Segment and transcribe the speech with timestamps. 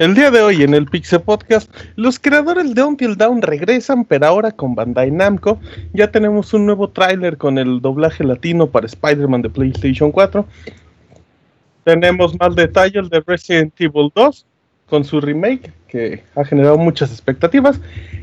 [0.00, 4.26] El día de hoy en el Pixel Podcast, los creadores de Until Dawn regresan, pero
[4.26, 5.60] ahora con Bandai Namco.
[5.92, 10.46] Ya tenemos un nuevo tráiler con el doblaje latino para Spider-Man de PlayStation 4.
[11.84, 14.46] Tenemos más detalles de Resident Evil 2
[14.86, 17.78] con su remake, que ha generado muchas expectativas.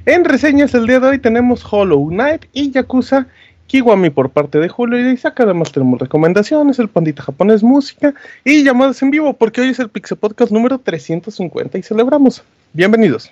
[0.07, 3.27] En reseñas el día de hoy tenemos Hollow Knight y Yakuza
[3.67, 5.39] Kiwami por parte de Julio y Isaac.
[5.41, 8.13] Además tenemos recomendaciones, el pandita japonés música
[8.43, 12.43] y llamadas en vivo porque hoy es el Pixel Podcast número 350 y celebramos.
[12.73, 13.31] Bienvenidos.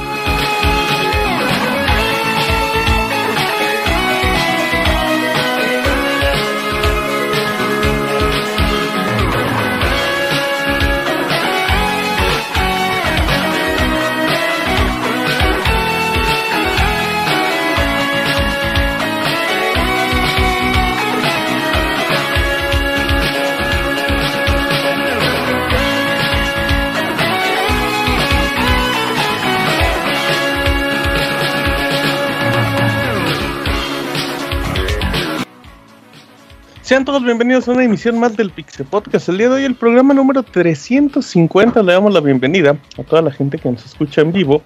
[36.91, 39.29] Sean todos bienvenidos a una emisión más del Pixel Podcast.
[39.29, 43.31] El día de hoy, el programa número 350, le damos la bienvenida a toda la
[43.31, 44.61] gente que nos escucha en vivo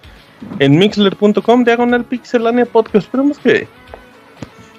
[0.58, 3.06] en mixler.com, diagonal pixelania podcast.
[3.06, 3.68] Esperamos que,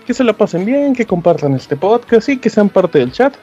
[0.04, 3.36] que se la pasen bien, que compartan este podcast y que sean parte del chat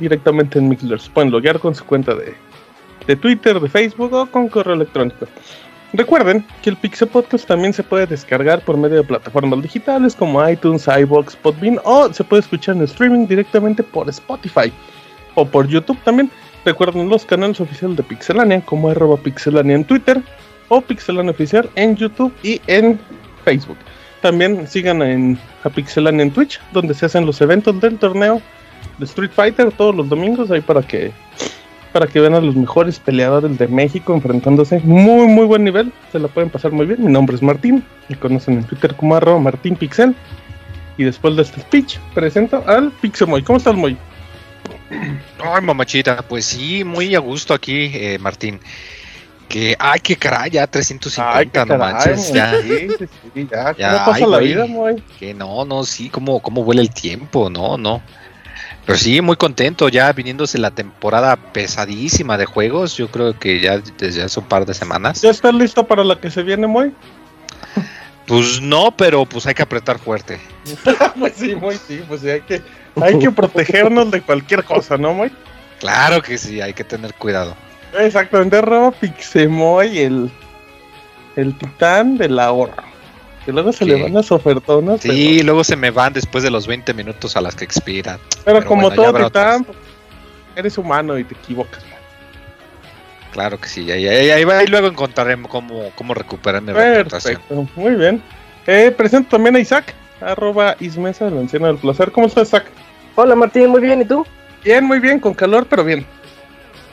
[0.00, 0.98] directamente en Mixler.
[1.12, 2.32] Pueden loguear con su cuenta de,
[3.06, 5.26] de Twitter, de Facebook o con correo electrónico.
[5.96, 10.46] Recuerden que el Pixel Podcast también se puede descargar por medio de plataformas digitales como
[10.48, 14.72] iTunes, iBox, Podbean o se puede escuchar en streaming directamente por Spotify
[15.36, 16.32] o por YouTube también.
[16.64, 20.20] Recuerden los canales oficiales de Pixelania como arroba Pixelania en Twitter
[20.68, 22.98] o Pixelania Oficial en YouTube y en
[23.44, 23.78] Facebook.
[24.20, 28.42] También sigan en, a Pixelania en Twitch donde se hacen los eventos del torneo
[28.98, 31.12] de Street Fighter todos los domingos ahí para que
[31.94, 34.80] para que vean a los mejores peleadores de México enfrentándose.
[34.80, 35.92] Muy, muy buen nivel.
[36.10, 37.04] Se la pueden pasar muy bien.
[37.04, 37.84] Mi nombre es Martín.
[38.08, 40.12] Me conocen en Twitter como arroba Martín Pixel.
[40.98, 43.44] Y después de este speech, presento al Pixemoy.
[43.44, 43.96] ¿Cómo estás, Moy?
[45.40, 48.58] Ay, mamachita, pues sí, muy a gusto aquí, eh, Martín.
[49.48, 52.60] Que, ay, qué caray, ya 350, ay, no manches, ya.
[52.60, 52.88] Sí,
[53.34, 53.72] sí, ya.
[53.72, 55.00] ¿Cómo pasa la vida, Moy?
[55.20, 58.02] Que no, no, sí, cómo, cómo vuela el tiempo, no, no.
[58.86, 63.78] Pero sí, muy contento, ya viniéndose la temporada pesadísima de juegos, yo creo que ya
[63.78, 65.22] desde hace un par de semanas.
[65.22, 66.92] ¿Ya estás listo para la que se viene, Moy?
[68.26, 70.38] Pues no, pero pues hay que apretar fuerte.
[71.18, 72.62] pues sí, Moy, sí, pues sí, hay que,
[73.00, 75.32] hay que protegernos de cualquier cosa, ¿no, Moy?
[75.80, 77.56] Claro que sí, hay que tener cuidado.
[77.98, 80.30] Exactamente, roba Pixemoy, el,
[81.36, 82.93] el titán del ahorro.
[83.44, 85.00] Que luego se le van las ofertonas.
[85.00, 88.18] Sí, luego se me van después de los 20 minutos a las que expiran.
[88.44, 89.66] Pero, como todo titán,
[90.56, 91.84] eres humano y te equivocas.
[93.32, 97.96] Claro que sí, ahí, ahí, va, y luego encontraremos cómo, cómo recuperar mi Perfecto, muy
[97.96, 98.22] bien.
[98.66, 102.12] Eh, presento también a Isaac, arroba Ismesa, el anciano del placer.
[102.12, 102.66] ¿Cómo estás, Isaac?
[103.16, 104.24] Hola Martín, muy bien, ¿y tú?
[104.62, 106.06] Bien, muy bien, con calor, pero bien.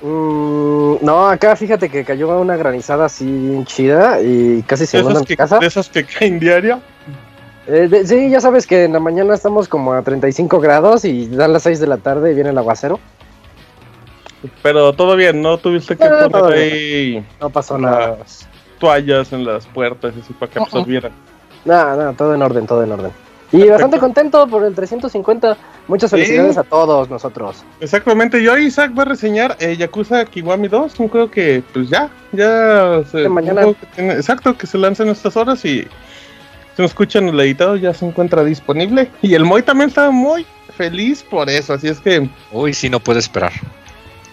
[0.02, 5.22] Mm, no, acá fíjate que cayó una granizada así bien chida y casi se inunda
[5.36, 5.60] casa.
[5.60, 6.82] ¿De esas que caen diario?
[7.68, 11.54] Eh, sí, ya sabes que en la mañana estamos como a 35 grados y dan
[11.54, 13.00] las 6 de la tarde y viene el aguacero.
[14.64, 15.60] Pero todo bien, ¿no?
[15.60, 17.26] Tuviste que poner ahí.
[17.40, 18.18] No pasó nada.
[18.80, 21.12] Toallas en las puertas, así para que absorbieran.
[21.64, 23.12] Nada, nada, todo en orden, todo en orden.
[23.52, 25.58] Y bastante contento por el 350.
[25.88, 27.64] Muchas felicidades a todos nosotros.
[27.82, 28.42] Exactamente.
[28.42, 31.00] Yo Isaac va a reseñar eh, Yakuza Kiwami 2.
[31.00, 33.04] Un juego que, pues ya, ya.
[33.12, 33.64] Se, mañana.
[33.98, 35.88] exacto, que se lanza en estas horas y.
[36.76, 39.10] Si nos escuchan el editado, ya se encuentra disponible.
[39.22, 40.46] Y el Moy también está muy
[40.78, 41.74] feliz por eso.
[41.74, 42.30] Así es que.
[42.54, 43.52] Uy, sí, no puede esperar.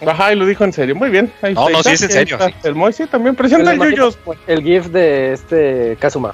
[0.07, 0.95] Ajá, y lo dijo en serio.
[0.95, 1.29] Muy bien.
[1.41, 2.37] Ahí no, no, sí es en serio.
[2.63, 4.17] El Moy sí también presenta el Yuyos.
[4.47, 6.33] El GIF de este Kazuma.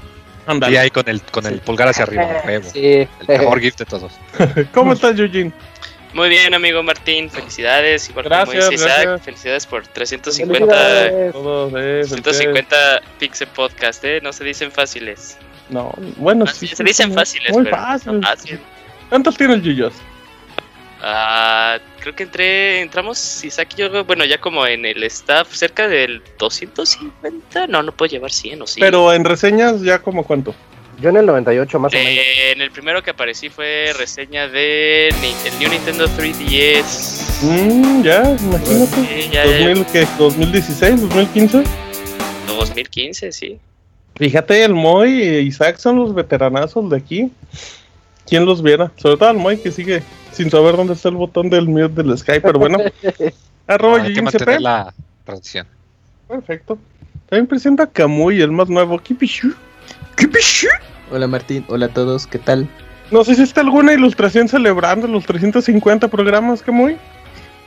[0.69, 2.43] Y ahí con el, con el pulgar hacia arriba.
[2.71, 3.07] Sí.
[3.27, 4.13] El mejor gift de todos.
[4.73, 5.51] ¿Cómo estás, Eugene?
[6.13, 7.29] Muy bien, amigo Martín.
[7.29, 8.09] Felicidades.
[8.09, 9.21] Igual gracias, como Isaac.
[9.21, 11.31] Felicidades por 350,
[11.71, 14.03] 350 Pixel Podcast.
[14.05, 14.21] ¿eh?
[14.21, 15.37] No se dicen fáciles.
[15.69, 16.67] No, bueno, sí.
[16.67, 18.21] Se dicen fáciles, muy pero fácil.
[18.21, 18.59] fácil.
[19.09, 19.93] ¿Cuántos tiene el Yuyos?
[21.07, 25.87] Ah, creo que entré, entramos Isaac y yo, bueno, ya como en el staff, cerca
[25.87, 27.67] del 250.
[27.67, 28.79] No, no puedo llevar 100 o sí.
[28.79, 30.55] Pero en reseñas, ¿ya como cuánto?
[30.99, 32.09] Yo en el 98 más o menos.
[32.11, 37.43] Eh, en el primero que aparecí fue reseña de el New Nintendo 3DS.
[37.43, 39.29] Mmm, ya, imagínate.
[39.29, 40.07] ya, 2000, ¿qué?
[40.17, 41.07] ¿2016?
[41.07, 41.65] ¿2015?
[42.47, 43.59] 2015, sí.
[44.15, 47.31] Fíjate, el Moy y Isaac son los veteranazos de aquí.
[48.25, 48.91] ¿Quién los viera?
[48.95, 50.01] Sobre todo el Moy que sigue
[50.35, 52.77] sin saber dónde está el botón del mute del Skype, pero bueno.
[53.67, 54.93] Arroba Hay que mantener la
[55.23, 55.65] transición.
[56.27, 56.77] Perfecto.
[57.29, 58.99] También presenta a Kamui, el más nuevo.
[58.99, 59.53] Kipishu.
[60.15, 60.67] Kipishu.
[61.11, 62.67] Hola Martín, hola a todos, ¿qué tal?
[63.11, 66.97] No sé si está alguna ilustración celebrando los 350 programas, Kamui.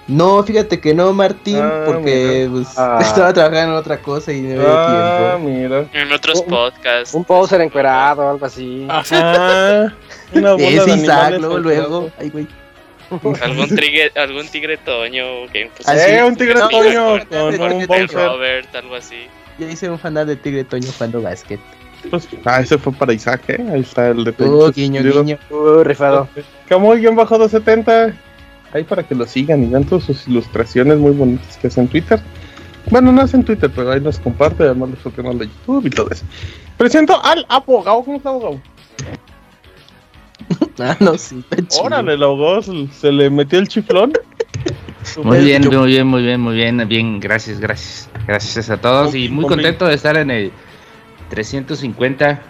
[0.09, 2.99] No, fíjate que no, Martín, ah, porque pues, ah.
[3.03, 5.51] estaba trabajando en otra cosa y me dio ah, tiempo.
[5.51, 5.87] Mira.
[5.93, 7.15] En otros podcasts.
[7.15, 8.87] Un poster encuerado, algo así.
[8.89, 9.95] Ajá.
[10.33, 12.11] Una bola de Isaac, luego, luego.
[12.19, 12.47] Ay, güey.
[13.43, 15.47] ¿Algún, tigre, algún tigre toño.
[15.53, 18.11] Que, pues, eh, un tigre toño con un Bowser.
[18.11, 19.27] Robert, algo así.
[19.59, 21.61] Ya hice un fanal de tigre toño jugando basket.
[22.11, 23.59] Pues, ah, ese fue para Isaac, ¿eh?
[23.73, 25.39] Ahí está el de Uh, guiño, guiño.
[25.51, 26.29] Uh, rifado.
[26.69, 28.15] Como guion bajo 270
[28.73, 31.89] ahí para que lo sigan y vean todas sus ilustraciones muy bonitas que hace en
[31.89, 32.21] Twitter.
[32.91, 35.91] Bueno, no hace en Twitter, pero ahí las comparte, además los canal de YouTube y
[35.91, 36.25] todo eso.
[36.77, 38.61] Presento al abogado, ¿cómo está abogado?
[40.79, 41.45] ah, no, sí,
[41.83, 44.13] Órale, el abogado se, le metió el chiflón.
[45.23, 48.09] muy bien, muy bien, muy bien, muy bien, bien, gracias, gracias.
[48.27, 50.53] Gracias a todos y muy contento de estar en el
[51.31, 52.43] 350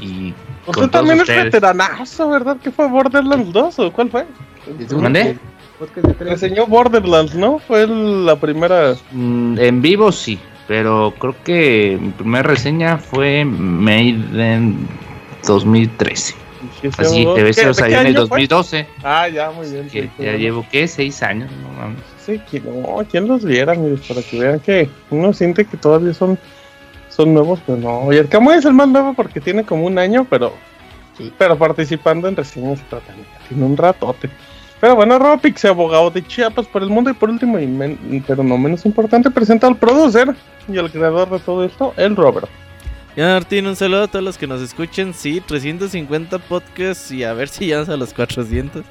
[0.00, 0.34] y
[0.66, 2.56] Usted también es veteranazo, ¿verdad?
[2.62, 4.26] ¿Qué fue Borderlands 2 o cuál fue?
[4.96, 5.38] ¿Mandé?
[6.20, 7.58] Reseñó Borderlands, ¿no?
[7.58, 8.94] Fue la primera.
[9.10, 10.38] Mm, en vivo sí,
[10.68, 14.88] pero creo que mi primera reseña fue Made in
[15.46, 16.34] 2013.
[16.98, 18.86] Así, debe ser, o sea, en el 2012.
[19.02, 20.10] Ah, ya, muy bien.
[20.18, 20.88] ya llevo, ¿qué?
[20.88, 22.02] Seis años, no mames.
[22.24, 24.00] Sí, no, ¿quién los viera, amigos?
[24.08, 26.38] Para que vean que uno siente que todavía son,
[27.10, 28.12] son nuevos, pero no.
[28.12, 30.54] Y el Camuy es el más nuevo porque tiene como un año, pero,
[31.18, 31.32] sí.
[31.36, 32.80] pero participando en reseñas
[33.48, 34.30] tiene un ratote.
[34.84, 38.58] Pero bueno, Robix, abogado de Chiapas por el mundo y por último, y pero no
[38.58, 40.34] menos importante, presenta al producer
[40.70, 42.50] y al creador de todo esto, el Robert.
[43.16, 45.14] Ya Martín, un saludo a todos los que nos escuchen.
[45.14, 48.84] Sí, 350 podcasts y a ver si llegas a los 400.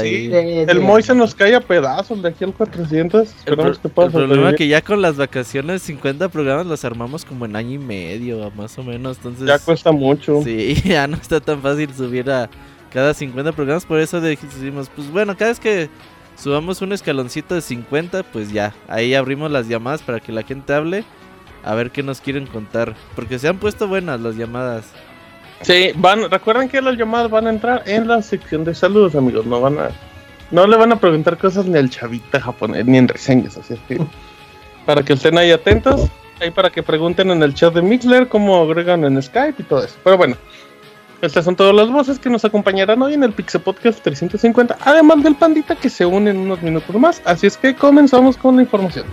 [0.00, 0.30] sí.
[0.32, 3.28] el Moy se nos cae a pedazos de aquí al 400.
[3.28, 4.18] Esperamos el, que pase.
[4.18, 7.74] El problema es que ya con las vacaciones 50 programas los armamos como en año
[7.74, 9.18] y medio, más o menos.
[9.18, 10.42] Entonces ya cuesta mucho.
[10.42, 12.50] Sí, ya no está tan fácil subir a
[12.92, 13.86] cada 50 programas.
[13.86, 15.88] Por eso decimos, pues bueno, cada vez que
[16.36, 20.72] subamos un escaloncito de 50, pues ya, ahí abrimos las llamadas para que la gente
[20.72, 21.04] hable.
[21.64, 22.94] A ver qué nos quieren contar.
[23.14, 24.84] Porque se han puesto buenas las llamadas.
[25.60, 29.46] Sí, van, recuerden que las llamadas van a entrar en la sección de saludos, amigos.
[29.46, 29.90] No van a,
[30.50, 33.80] no le van a preguntar cosas ni al chavita japonés, ni en reseñas, así es
[33.86, 34.04] que
[34.84, 36.08] para que estén ahí atentos,
[36.40, 39.84] ahí para que pregunten en el chat de Mixler cómo agregan en Skype y todo
[39.84, 39.94] eso.
[40.02, 40.36] Pero bueno,
[41.22, 45.22] estas son todas las voces que nos acompañarán hoy en el Pixel Podcast 350, además
[45.22, 47.22] del pandita que se une en unos minutos más.
[47.24, 49.06] Así es que comenzamos con la información.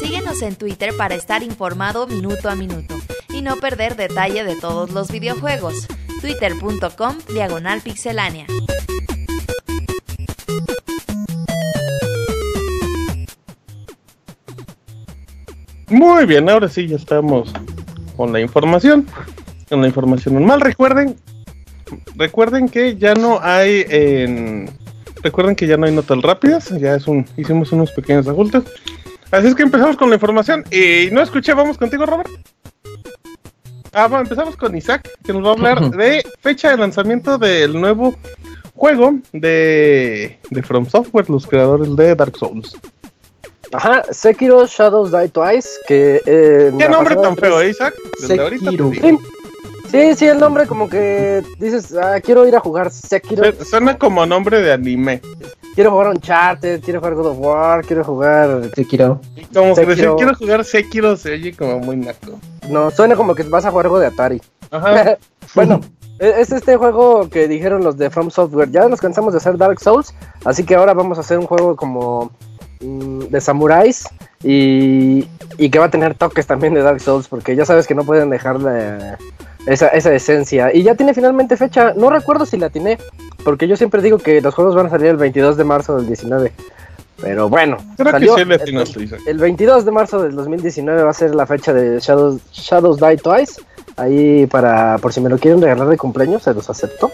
[0.00, 2.96] Síguenos en Twitter para estar informado minuto a minuto
[3.32, 5.86] y no perder detalle de todos los videojuegos.
[6.20, 8.46] Twitter.com Diagonal Pixelánea.
[15.88, 17.52] Muy bien, ahora sí ya estamos
[18.16, 19.06] con la información,
[19.68, 20.60] con la información normal.
[20.60, 21.16] Recuerden,
[22.16, 24.68] recuerden que ya no hay en,
[25.22, 28.64] recuerden que ya no hay notas rápidas, ya es un, hicimos unos pequeños ajustes.
[29.30, 32.30] Así es que empezamos con la información y no escuché, vamos contigo, Robert.
[33.92, 37.80] Ah, bueno, empezamos con Isaac, que nos va a hablar de fecha de lanzamiento del
[37.80, 38.14] nuevo
[38.74, 42.76] juego de, de From Software, los creadores de Dark Souls.
[43.72, 46.22] Ajá, Sekiro Shadows Die Twice, que...
[46.26, 47.94] Eh, ¿Qué nombre tan feo, eh, Isaac?
[48.18, 48.90] Sekiro.
[49.90, 53.44] Sí, sí, el nombre como que dices, ah, quiero ir a jugar Sekiro.
[53.64, 55.20] Suena como nombre de anime.
[55.74, 59.20] Quiero jugar Uncharted, quiero jugar God of War, quiero jugar Sekiro.
[59.54, 62.38] Como que decir quiero jugar Sekiro se oye como muy naco.
[62.68, 64.42] No, suena como que vas a jugar algo de Atari.
[64.70, 65.18] Ajá.
[65.54, 65.80] bueno,
[66.18, 68.70] e-, es este juego que dijeron los de From Software.
[68.70, 71.76] Ya nos cansamos de hacer Dark Souls, así que ahora vamos a hacer un juego
[71.76, 72.32] como
[72.80, 74.04] de samuráis
[74.42, 75.26] y,
[75.58, 78.04] y, que va a tener toques también de Dark Souls, porque ya sabes que no
[78.04, 78.58] pueden dejar
[79.66, 80.74] esa, esa, esencia.
[80.74, 82.98] Y ya tiene finalmente fecha, no recuerdo si la tiene,
[83.44, 86.06] porque yo siempre digo que los juegos van a salir el 22 de marzo del
[86.06, 86.52] 19.
[87.20, 87.78] Pero bueno,
[89.26, 93.16] el, 22 de marzo del 2019 va a ser la fecha de Shadows, Shadows Die
[93.16, 93.62] Twice.
[93.96, 97.10] Ahí para, por si me lo quieren regalar de cumpleaños, se los acepto.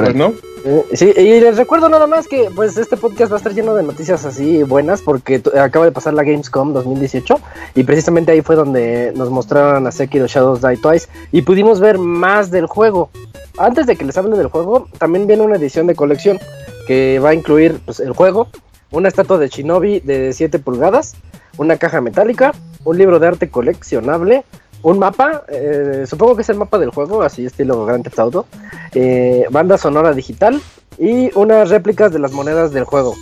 [0.00, 0.34] Bueno.
[0.64, 3.74] Eh, sí, y les recuerdo nada más que pues este podcast va a estar lleno
[3.74, 7.38] de noticias así buenas porque acaba de pasar la Gamescom 2018
[7.74, 11.98] y precisamente ahí fue donde nos mostraron a Sekiro Shadows Die Twice y pudimos ver
[11.98, 13.10] más del juego.
[13.56, 16.40] Antes de que les hable del juego, también viene una edición de colección
[16.88, 18.48] que va a incluir pues, el juego,
[18.90, 21.14] una estatua de Shinobi de 7 pulgadas,
[21.56, 22.52] una caja metálica,
[22.84, 24.44] un libro de arte coleccionable,
[24.84, 28.46] un mapa, eh, supongo que es el mapa del juego, así estilo Grand Theft Auto,
[28.94, 30.60] eh, banda sonora digital
[30.98, 33.14] y unas réplicas de las monedas del juego.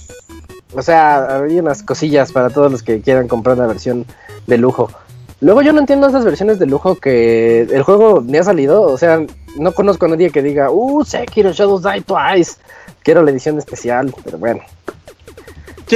[0.75, 4.05] O sea, hay unas cosillas para todos los que quieran comprar la versión
[4.49, 4.91] de lujo.
[5.41, 8.99] Luego yo no entiendo esas versiones de lujo que el juego ni ha salido, o
[8.99, 9.25] sea,
[9.57, 12.57] no conozco a nadie que diga, uh, Sekiro Shadows Die Twice,
[13.05, 14.63] quiero la edición especial, pero bueno.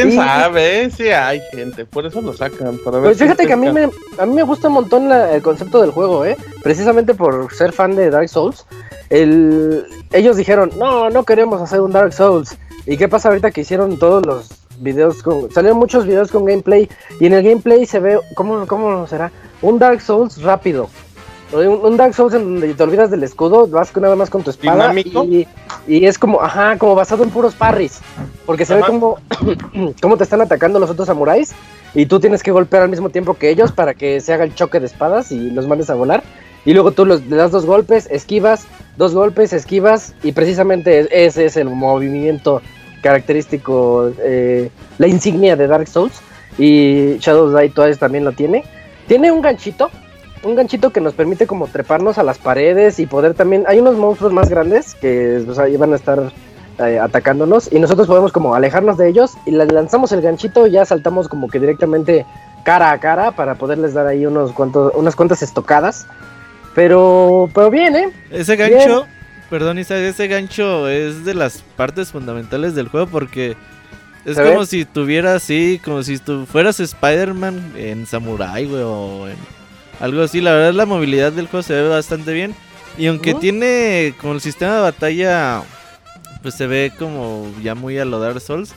[0.02, 0.90] ¿Quién sabe?
[0.90, 2.78] Sí hay gente, por eso lo sacan.
[2.84, 3.88] Para ver pues fíjate que a mí, me,
[4.18, 6.36] a mí me gusta un montón el concepto del juego, ¿eh?
[6.62, 8.66] Precisamente por ser fan de Dark Souls.
[9.08, 12.58] El, ellos dijeron, no, no queremos hacer un Dark Souls.
[12.84, 14.48] ¿Y qué pasa ahorita que hicieron todos los
[14.80, 15.50] videos con...
[15.50, 16.88] Salieron muchos videos con gameplay
[17.18, 19.32] y en el gameplay se ve, ¿cómo, cómo será?
[19.62, 20.90] Un Dark Souls rápido.
[21.52, 24.92] Un, Dark Souls en donde te olvidas del escudo, vas nada más con tu espada
[24.98, 25.46] y,
[25.86, 28.00] y, es como, ajá, como basado en puros parries,
[28.44, 29.18] porque se ve como,
[30.02, 31.54] como te están atacando los otros samuráis
[31.94, 34.54] y tú tienes que golpear al mismo tiempo que ellos para que se haga el
[34.54, 36.24] choque de espadas y los mandes a volar
[36.64, 41.44] y luego tú los, le das dos golpes, esquivas, dos golpes, esquivas y precisamente ese
[41.44, 42.60] es el movimiento
[43.02, 46.20] característico, eh, la insignia de Dark Souls
[46.58, 48.64] y Shadows Die Twice también lo tiene.
[49.06, 49.90] Tiene un ganchito
[50.42, 53.64] un ganchito que nos permite como treparnos a las paredes y poder también...
[53.66, 56.32] Hay unos monstruos más grandes que pues, ahí van a estar
[56.78, 60.84] eh, atacándonos y nosotros podemos como alejarnos de ellos y lanzamos el ganchito y ya
[60.84, 62.26] saltamos como que directamente
[62.64, 66.06] cara a cara para poderles dar ahí unos cuantos, unas cuantas estocadas.
[66.74, 68.12] Pero, pero bien, ¿eh?
[68.30, 69.06] Ese gancho,
[69.48, 73.56] perdón Isaac, ese gancho es de las partes fundamentales del juego porque...
[74.26, 79.36] Es como si tuvieras así, como si tú fueras Spider-Man en Samurai, güey, o en
[80.00, 80.40] algo así.
[80.40, 82.54] La verdad, la movilidad del juego se ve bastante bien.
[82.98, 85.62] Y aunque tiene como el sistema de batalla,
[86.42, 88.74] pues se ve como ya muy a lo Dark Souls.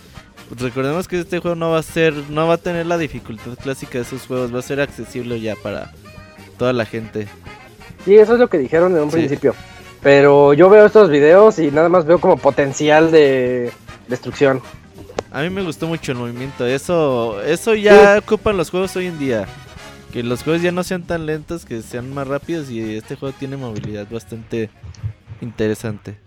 [0.49, 3.51] Pues recordemos que este juego no va a ser, no va a tener la dificultad
[3.61, 5.91] clásica de esos juegos, va a ser accesible ya para
[6.57, 7.27] toda la gente.
[8.03, 9.53] Sí, eso es lo que dijeron en un principio.
[10.01, 13.71] Pero yo veo estos videos y nada más veo como potencial de
[14.07, 14.61] destrucción.
[15.31, 19.19] A mí me gustó mucho el movimiento, eso, eso ya ocupan los juegos hoy en
[19.19, 19.47] día
[20.11, 23.35] que los juegos ya no sean tan lentos, que sean más rápidos y este juego
[23.37, 24.69] tiene movilidad bastante
[25.41, 26.17] interesante.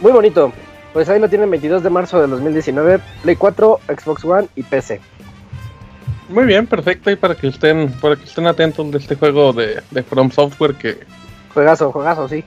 [0.00, 0.52] Muy bonito.
[0.92, 5.00] Pues ahí lo tienen 22 de marzo de 2019, Play 4, Xbox One y PC.
[6.28, 7.10] Muy bien, perfecto.
[7.10, 10.74] Y para que estén, para que estén atentos de este juego de, de From Software
[10.74, 10.98] que...
[11.54, 12.44] Juegazo, juegazo, sí.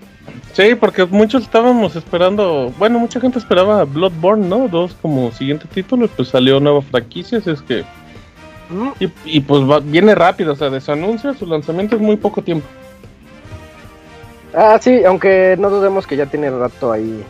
[0.53, 4.67] Sí, porque muchos estábamos esperando, bueno, mucha gente esperaba Bloodborne, ¿no?
[4.67, 7.83] Dos como siguiente título, pues salió nueva franquicia, así es que
[9.25, 12.67] y, pues viene rápido, o sea, de su anuncio su lanzamiento es muy poco tiempo.
[14.53, 17.23] Ah, sí, aunque no dudemos que ya tiene rato ahí.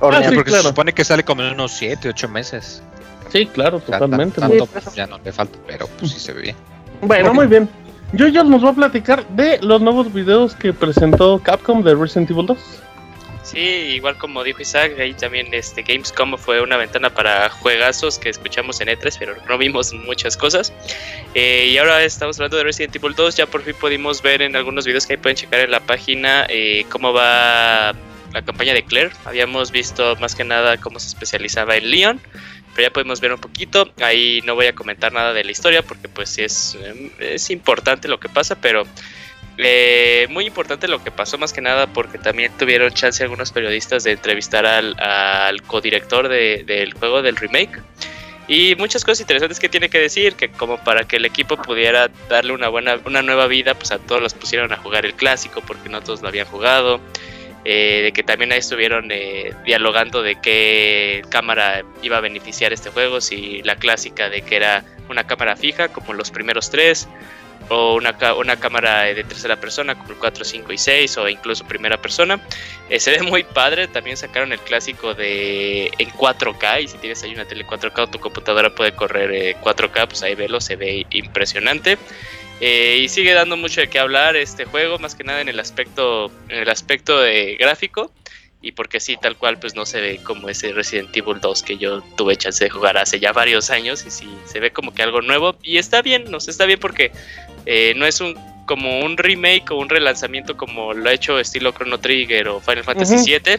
[0.00, 2.82] Ah, sí, porque se supone que sale como en unos 7, 8 meses.
[3.28, 4.40] Sí, claro, totalmente.
[4.40, 6.56] Pues, ya no le falta, pero pues sí se ve bien.
[7.02, 7.68] Bueno, muy bien.
[8.12, 12.30] Yo ya nos voy a platicar de los nuevos videos que presentó Capcom de Resident
[12.30, 12.58] Evil 2.
[13.42, 18.28] Sí, igual como dijo Isaac, ahí también este Gamescom fue una ventana para juegazos que
[18.28, 20.72] escuchamos en E3, pero no vimos muchas cosas.
[21.34, 24.56] Eh, y ahora estamos hablando de Resident Evil 2, ya por fin pudimos ver en
[24.56, 27.94] algunos videos que ahí pueden checar en la página eh, cómo va
[28.32, 29.10] la campaña de Claire.
[29.24, 32.20] Habíamos visto más que nada cómo se especializaba en Leon,
[32.74, 33.90] pero ya podemos ver un poquito.
[34.00, 36.78] Ahí no voy a comentar nada de la historia porque pues sí es,
[37.18, 38.84] es importante lo que pasa, pero
[39.58, 44.04] eh, muy importante lo que pasó más que nada porque también tuvieron chance algunos periodistas
[44.04, 47.80] de entrevistar al, al codirector del juego del remake.
[48.48, 52.10] Y muchas cosas interesantes que tiene que decir, que como para que el equipo pudiera
[52.28, 55.60] darle una buena, una nueva vida, pues a todos los pusieron a jugar el clásico
[55.64, 57.00] porque no todos lo habían jugado.
[57.64, 62.88] Eh, de que también ahí estuvieron eh, dialogando de qué cámara iba a beneficiar este
[62.88, 67.06] juego, si la clásica de que era una cámara fija como los primeros tres,
[67.70, 71.64] o una, una cámara de tercera persona como el 4, 5 y 6 o incluso
[71.64, 72.40] primera persona.
[72.88, 77.22] Eh, se ve muy padre, también sacaron el clásico de en 4K y si tienes
[77.22, 80.74] ahí una tele 4K o tu computadora puede correr 4K, eh, pues ahí velo, se
[80.74, 81.96] ve impresionante.
[82.60, 85.60] Eh, y sigue dando mucho de qué hablar este juego, más que nada en el
[85.60, 88.12] aspecto, en el aspecto de gráfico.
[88.62, 91.78] y porque sí, tal cual, pues no se ve como ese Resident Evil 2 que
[91.78, 95.02] yo tuve chance de jugar hace ya varios años y sí, se ve como que
[95.02, 97.10] algo nuevo y está bien, no sé, está bien porque
[97.66, 98.34] eh, no es un
[98.70, 102.84] como un remake o un relanzamiento como lo ha hecho estilo Chrono Trigger o Final
[102.84, 103.58] Fantasy VII,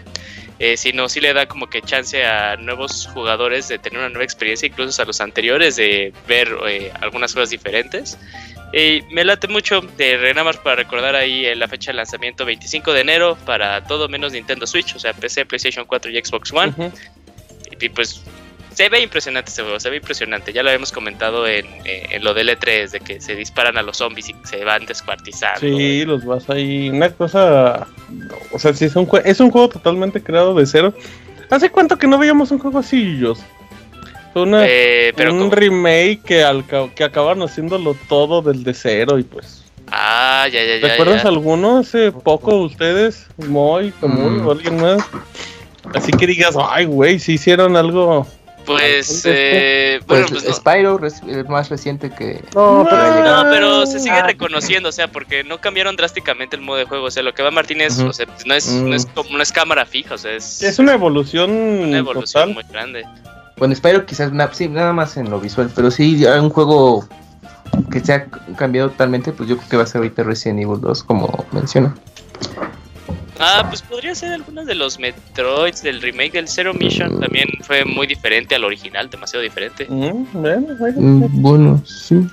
[0.58, 4.24] eh, sino sí le da como que chance a nuevos jugadores de tener una nueva
[4.24, 8.18] experiencia, incluso a los anteriores, de ver eh, algunas cosas diferentes.
[8.72, 13.02] Y me late mucho de Renamar para recordar ahí la fecha de lanzamiento 25 de
[13.02, 16.74] enero para todo menos Nintendo Switch, o sea, PC, PlayStation 4 y Xbox One.
[17.82, 18.22] Y pues
[18.82, 20.54] se ve impresionante este juego, se ve impresionante.
[20.54, 23.98] Ya lo habíamos comentado en, eh, lo del E3, de que se disparan a los
[23.98, 25.60] zombies y se van descuartizando.
[25.60, 26.90] Sí, los vas ahí.
[26.90, 27.86] Una cosa.
[28.52, 30.96] O sea, sí, es un, es un juego totalmente creado de cero.
[31.52, 33.44] ¿Hace cuánto que no veíamos un juego así, Jos?
[34.34, 39.24] Una, eh, pero un remake que, al, que acabaron haciéndolo todo del de cero y
[39.24, 39.64] pues.
[39.92, 40.88] Ah, ya, ya, ya.
[40.88, 43.28] ¿Recuerdas alguno hace poco ustedes?
[43.38, 44.48] Muy, como mm.
[44.48, 45.04] o alguien más.
[45.94, 48.26] Así que digas, ay, güey, si hicieron algo.
[48.66, 52.44] Pues, eh, bueno, pues, pues Spyro es el más reciente que.
[52.54, 56.86] No, pero, pero se sigue reconociendo, o sea, porque no cambiaron drásticamente el modo de
[56.86, 57.06] juego.
[57.06, 59.52] O sea, lo que va Martínez, o sea, no es, no es como no es
[59.52, 60.62] cámara fija, o sea, es.
[60.62, 61.52] Es una evolución.
[61.52, 63.06] Una evolución muy grande.
[63.58, 67.08] Bueno, Spyro quizás sí, nada más en lo visual, pero sí un juego
[67.92, 68.26] que se ha
[68.58, 71.96] cambiado totalmente, pues yo creo que va a ser ahorita Resident Evil 2, como menciona.
[73.42, 77.20] Ah, pues podría ser algunos de los Metroids del remake del Zero Mission.
[77.20, 79.88] También fue muy diferente al original, demasiado diferente.
[79.90, 82.28] Mm, bueno, mm, bueno, sí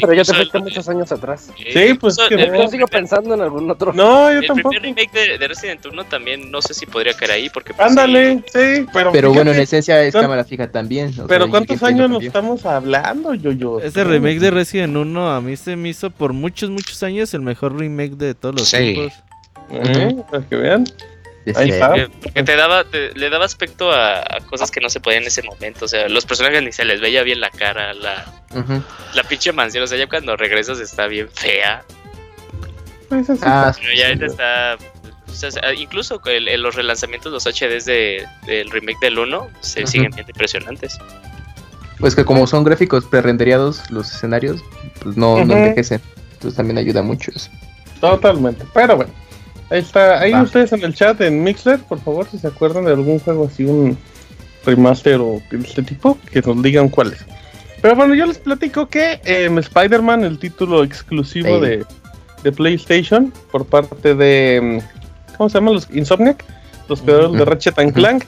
[0.00, 1.50] pero ya te fuiste muchos años atrás.
[1.56, 2.68] Sí, pues que no.
[2.68, 3.92] sigo pensando en algún otro.
[3.92, 4.72] No, yo tampoco.
[4.72, 7.88] El primer remake de, Resident 1 también no sé si podría caer ahí porque pues,
[7.88, 11.14] Ándale, sí, pero Pero bueno, en esencia es cámara fija también.
[11.28, 13.80] Pero ¿cuántos años nos estamos hablando, yo yo?
[13.80, 17.42] Ese remake de Resident 1 a mí se me hizo por muchos muchos años el
[17.42, 19.12] mejor remake de todos los tiempos.
[19.70, 20.84] Eh, para que vean.
[21.54, 21.92] Ahí está.
[22.22, 25.84] Porque te daba, le daba aspecto a, cosas que no se podían en ese momento.
[25.84, 28.24] O sea, los personajes ni se les veía bien la cara, la,
[29.14, 29.84] la pinche mansión.
[29.84, 31.84] O sea, ya cuando regresas está bien fea.
[33.08, 34.78] Pues ah, Pero ya está.
[35.76, 40.98] incluso en los relanzamientos, los HDs de, del remake del 1 se siguen viendo impresionantes.
[41.98, 44.62] Pues que como son gráficos pre-renderiados los escenarios,
[45.02, 46.00] pues no, no envejecen.
[46.32, 47.50] Entonces también ayuda mucho eso.
[48.00, 48.64] Totalmente.
[48.74, 49.12] Pero bueno.
[49.70, 52.92] Ahí está, ahí ustedes en el chat en Mixler, por favor, si se acuerdan de
[52.92, 53.96] algún juego así, un
[54.64, 57.24] remaster o de este tipo, que nos digan cuál es.
[57.80, 61.84] Pero bueno, yo les platico que eh, Spider-Man, el título exclusivo de,
[62.56, 64.60] PlayStation, por parte de.
[64.62, 65.72] Mm, ¿Cómo se llama?
[65.72, 66.44] Los Insomniac,
[66.88, 68.24] los creadores de Ratchet and Clank.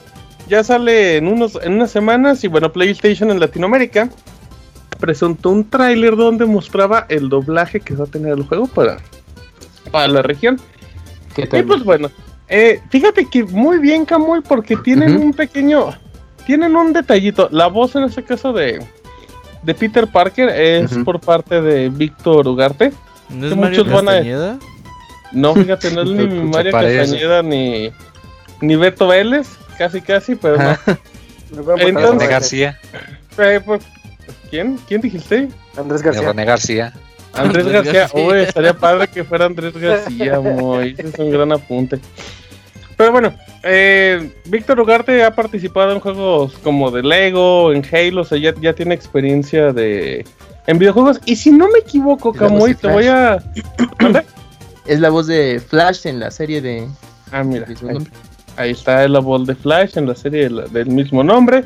[0.47, 4.09] Ya sale en, unos, en unas semanas y bueno, PlayStation en Latinoamérica
[4.99, 8.97] presentó un tráiler donde mostraba el doblaje que va a tener el juego para,
[9.91, 10.59] para la región.
[11.37, 12.09] Y pues bueno,
[12.47, 15.89] eh, fíjate que muy bien, Camuy, porque tienen un pequeño.
[16.45, 17.49] Tienen un detallito.
[17.51, 18.79] La voz en este caso de,
[19.63, 22.93] de Peter Parker es por parte de Víctor Ugarte.
[23.29, 24.57] ¿No es Mario Castañeda?
[25.33, 27.91] No, fíjate, no es ni Mario Castañeda ni,
[28.61, 30.77] ni Beto Vélez, casi casi, pero no.
[31.77, 32.79] Entonces, García.
[33.37, 33.83] Eh, pues,
[34.49, 34.79] ¿Quién?
[34.87, 35.49] ¿Quién dijiste?
[35.77, 36.29] Andrés García.
[36.29, 36.93] René García.
[37.33, 40.95] Andrés, García, uy, estaría padre que fuera Andrés García, muy.
[40.97, 41.99] Ese es un gran apunte.
[42.97, 48.25] Pero bueno, eh, Víctor Ugarte ha participado en juegos como de Lego, en Halo, o
[48.25, 50.25] sea, ya, tiene experiencia de
[50.65, 51.19] en videojuegos.
[51.25, 53.37] Y si no me equivoco, Camuy, te voy a.
[54.87, 56.87] es la voz de Flash en la serie de.
[57.31, 57.67] Ah, mira.
[58.55, 61.65] Ahí, está la voz de Flash en la serie del mismo nombre.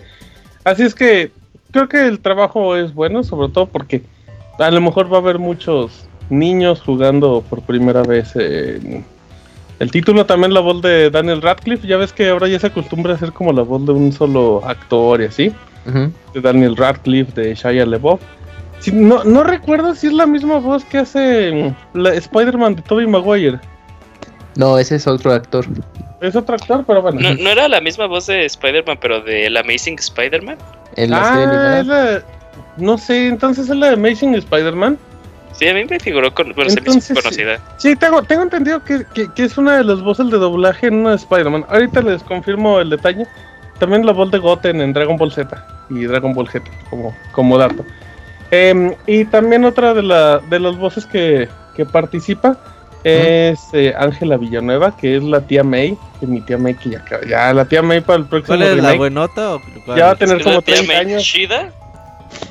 [0.66, 1.32] Así es que
[1.72, 4.04] creo que el trabajo es bueno, sobre todo porque
[4.68, 8.36] a lo mejor va a haber muchos niños jugando por primera vez.
[8.36, 11.88] el título también la voz de Daniel Radcliffe.
[11.88, 14.62] Ya ves que ahora ya se acostumbra a hacer como la voz de un solo
[14.66, 15.54] actor y así.
[16.34, 18.22] De Daniel Radcliffe, de Shia LeBeouf.
[18.94, 23.60] no, no recuerdo si es la misma voz que hace la Spider-Man de Tobey Maguire.
[24.56, 25.66] No, ese es otro actor.
[26.22, 27.20] Es otro actor, pero bueno.
[27.40, 30.58] ¿No, era la misma voz de Spider-Man, pero de El Amazing Spider-Man?
[31.12, 32.20] ah,
[32.78, 34.98] no sé, entonces es la de Amazing Spider-Man.
[35.54, 37.60] Sí, a mí me figuró con, conocida.
[37.78, 41.16] Sí, tengo, tengo entendido que, es una de las voces de doblaje en una de
[41.18, 41.66] Spider-Man.
[41.70, 43.28] Ahorita les confirmo el detalle.
[43.80, 47.58] También la voz de Goten en Dragon Ball Z y Dragon Ball Z, como, como
[47.58, 47.84] dato.
[48.52, 51.48] Em, y también otra de, la, de las voces que,
[51.92, 52.58] participa
[53.04, 57.04] es eh, Ángela Villanueva, que es la tía May, que mi tía May que ya,
[57.28, 59.62] ya la tía May para el próximo ¿Cuál es la buenota o
[59.96, 61.24] Ya va a tener como 30 años.
[61.24, 61.72] Chida?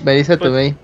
[0.04, 0.74] Melissa pues,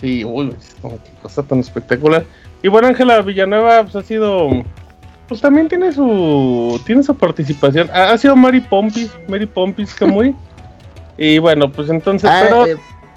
[0.00, 2.24] Sí, uy, qué cosa tan espectacular.
[2.62, 4.50] Y bueno, Ángela Villanueva pues, ha sido
[5.28, 7.88] pues también tiene su tiene su participación.
[7.92, 10.34] Ha, sido Mary Pompis, Mary Pompis Kamui.
[11.18, 12.76] y bueno, pues entonces, ah, pero eh,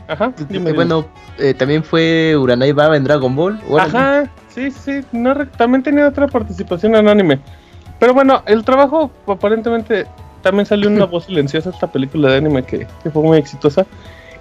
[0.09, 1.05] Ajá, dime, bueno,
[1.37, 3.59] eh, también fue Uranai Baba en Dragon Ball.
[3.77, 7.39] Ajá, sí, sí, no, también tenía otra participación en anime.
[7.99, 10.07] Pero bueno, el trabajo aparentemente
[10.41, 13.85] también salió una voz silenciosa esta película de anime que, fue muy exitosa.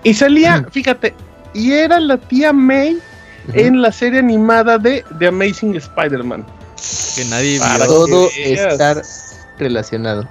[0.05, 1.15] Y salía, fíjate,
[1.55, 2.99] y era la tía May
[3.55, 6.47] en la serie animada de The Amazing Spider-Man.
[7.17, 7.87] Que nadie vio.
[7.87, 9.03] Todo estar
[9.59, 10.29] relacionado.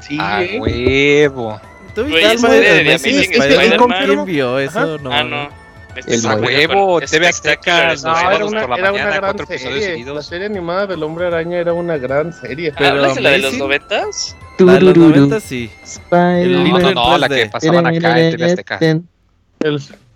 [0.00, 1.60] Sí, a huevo.
[1.94, 4.06] ¿Tú viste de Amazing Spider-Man?
[4.06, 4.98] ¿Quién vio eso?
[4.98, 5.12] No.
[5.12, 5.60] Ah, no.
[6.06, 10.04] El huevo, TV Azteca, no, era una, era una gran serie.
[10.04, 12.72] La serie animada del Hombre Araña era una gran serie.
[12.78, 14.36] Pero ¿Hablas de la de los noventas?
[14.66, 15.70] La de los noventas sí.
[16.10, 18.78] No, no, no, la que pasaban acá en TV Azteca.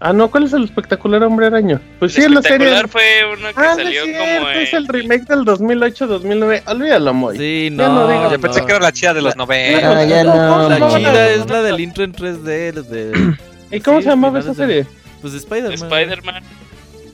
[0.00, 1.80] Ah, no, ¿cuál es el espectacular Hombre Araña?
[1.98, 2.78] Pues sí, en la serie.
[2.78, 3.02] El fue
[3.32, 4.50] uno que ah, salió como.
[4.50, 6.62] Es el remake del 2008-2009.
[6.66, 7.38] Olvídalo, Moy.
[7.38, 7.88] Sí, no.
[7.88, 9.98] no digo, Yo pensé que era la chida de los 90.
[9.98, 10.68] Ah, ya no.
[10.68, 12.72] La chida es la del intro en 3D.
[12.72, 13.36] De...
[13.70, 14.86] ¿Y cómo se llamaba esa serie?
[15.22, 15.72] Pues Spider-Man.
[15.74, 16.42] Spider-Man.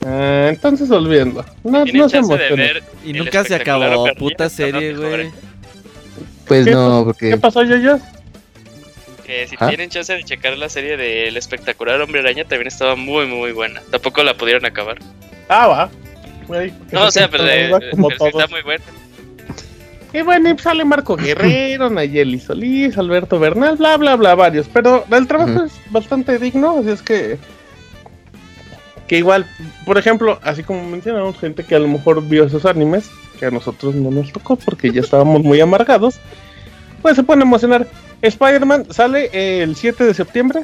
[0.05, 1.45] Ah, entonces olvídalo.
[1.63, 2.63] No, no se emociona.
[3.05, 5.31] Y nunca se acabó, puta serie, güey.
[6.51, 7.29] Pues no, porque.
[7.29, 7.97] ¿Qué pasó, yo?
[9.25, 13.25] Que si tienen chance de checar la serie del espectacular Hombre Araña, también estaba muy,
[13.25, 13.81] muy buena.
[13.89, 14.97] Tampoco la pudieron acabar.
[15.47, 15.89] Ah, va.
[16.91, 17.45] no, o sea, pero,
[18.25, 18.83] está muy buena.
[20.11, 24.67] Y bueno, y sale Marco Guerrero, Nayeli Solís, Alberto Bernal, bla, bla, bla, varios.
[24.73, 27.39] Pero el trabajo es bastante digno, así es que
[29.07, 29.45] que igual,
[29.85, 33.09] por ejemplo, así como mencionamos, gente que a lo mejor vio esos animes,
[33.41, 36.19] que a nosotros no nos tocó porque ya estábamos muy amargados,
[37.01, 37.87] pues se pueden emocionar.
[38.21, 39.31] Spider-Man sale
[39.63, 40.61] el 7 de septiembre,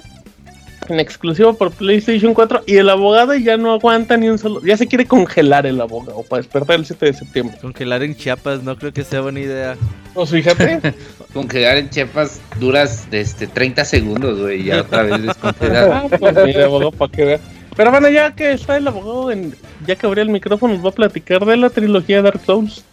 [0.88, 4.62] en exclusivo por PlayStation 4, y el abogado ya no aguanta ni un solo.
[4.63, 7.58] Ya se quiere congelar el abogado para despertar el 7 de septiembre.
[7.60, 9.76] Congelar en Chiapas, no creo que sea buena idea.
[10.13, 10.94] Pues fíjate.
[11.34, 15.92] congelar en Chiapas duras de este 30 segundos, güey, ya otra vez descongelar.
[15.92, 17.40] Ah, pues mira, abogado, para que vea.
[17.78, 19.54] Pero bueno, ya que está el abogado, en,
[19.86, 22.84] ya que abrió el micrófono, nos va a platicar de la trilogía Dark Souls.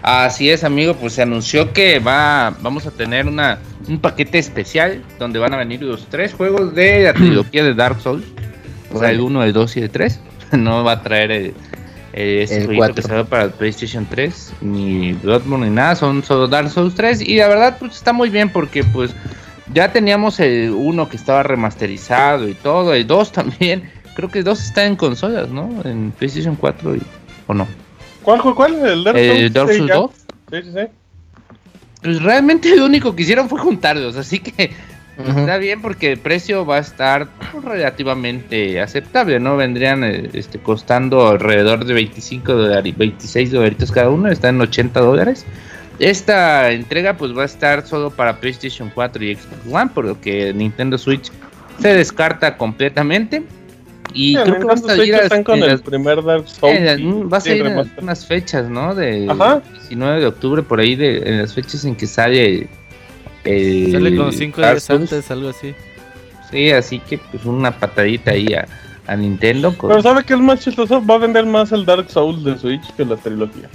[0.00, 5.02] Así es, amigo, pues se anunció que va, vamos a tener una, un paquete especial
[5.18, 8.24] donde van a venir los tres juegos de la trilogía de Dark Souls.
[8.92, 10.20] O sea, el 1, el 2 y el 3.
[10.52, 11.54] No va a traer el,
[12.12, 16.94] el, el 4 para el PlayStation 3, ni Bloodborne ni nada, son solo Dark Souls
[16.94, 17.22] 3.
[17.22, 19.10] Y la verdad, pues está muy bien porque pues
[19.74, 24.64] ya teníamos el 1 que estaba remasterizado y todo, el 2 también creo que dos
[24.64, 25.70] están en consolas, ¿no?
[25.84, 27.02] En PlayStation 4 y,
[27.46, 27.68] o no.
[28.22, 28.86] ¿Cuál, cuál, cuál?
[28.86, 30.10] ¿El Dark Souls, Dark Souls 2?
[30.50, 30.86] Sí, sí, sí.
[32.02, 34.70] Pues realmente lo único que hicieron fue juntarlos, así que
[35.18, 37.28] está bien porque el precio va a estar
[37.62, 39.56] relativamente aceptable, ¿no?
[39.56, 45.00] Vendrían eh, este, costando alrededor de 25 dólares, 26 dólares cada uno, están en 80
[45.00, 45.44] dólares.
[45.98, 50.20] Esta entrega pues va a estar solo para PlayStation 4 y Xbox One, por lo
[50.20, 51.30] que Nintendo Switch
[51.80, 53.42] se descarta completamente.
[54.12, 56.80] Y creo que va a salir con el primer Dark Souls.
[57.32, 58.94] va a salir en unas fechas, ¿no?
[58.94, 62.68] De 19 de octubre, por ahí, de, en las fechas en que sale.
[63.44, 65.74] El, sale como 5 días antes, algo así.
[66.50, 68.66] Sí, así que pues una patadita ahí a,
[69.06, 69.74] a Nintendo.
[69.80, 71.04] Pero ¿sabe que es más chistoso?
[71.04, 73.68] Va a vender más el Dark Souls de Switch que la trilogía.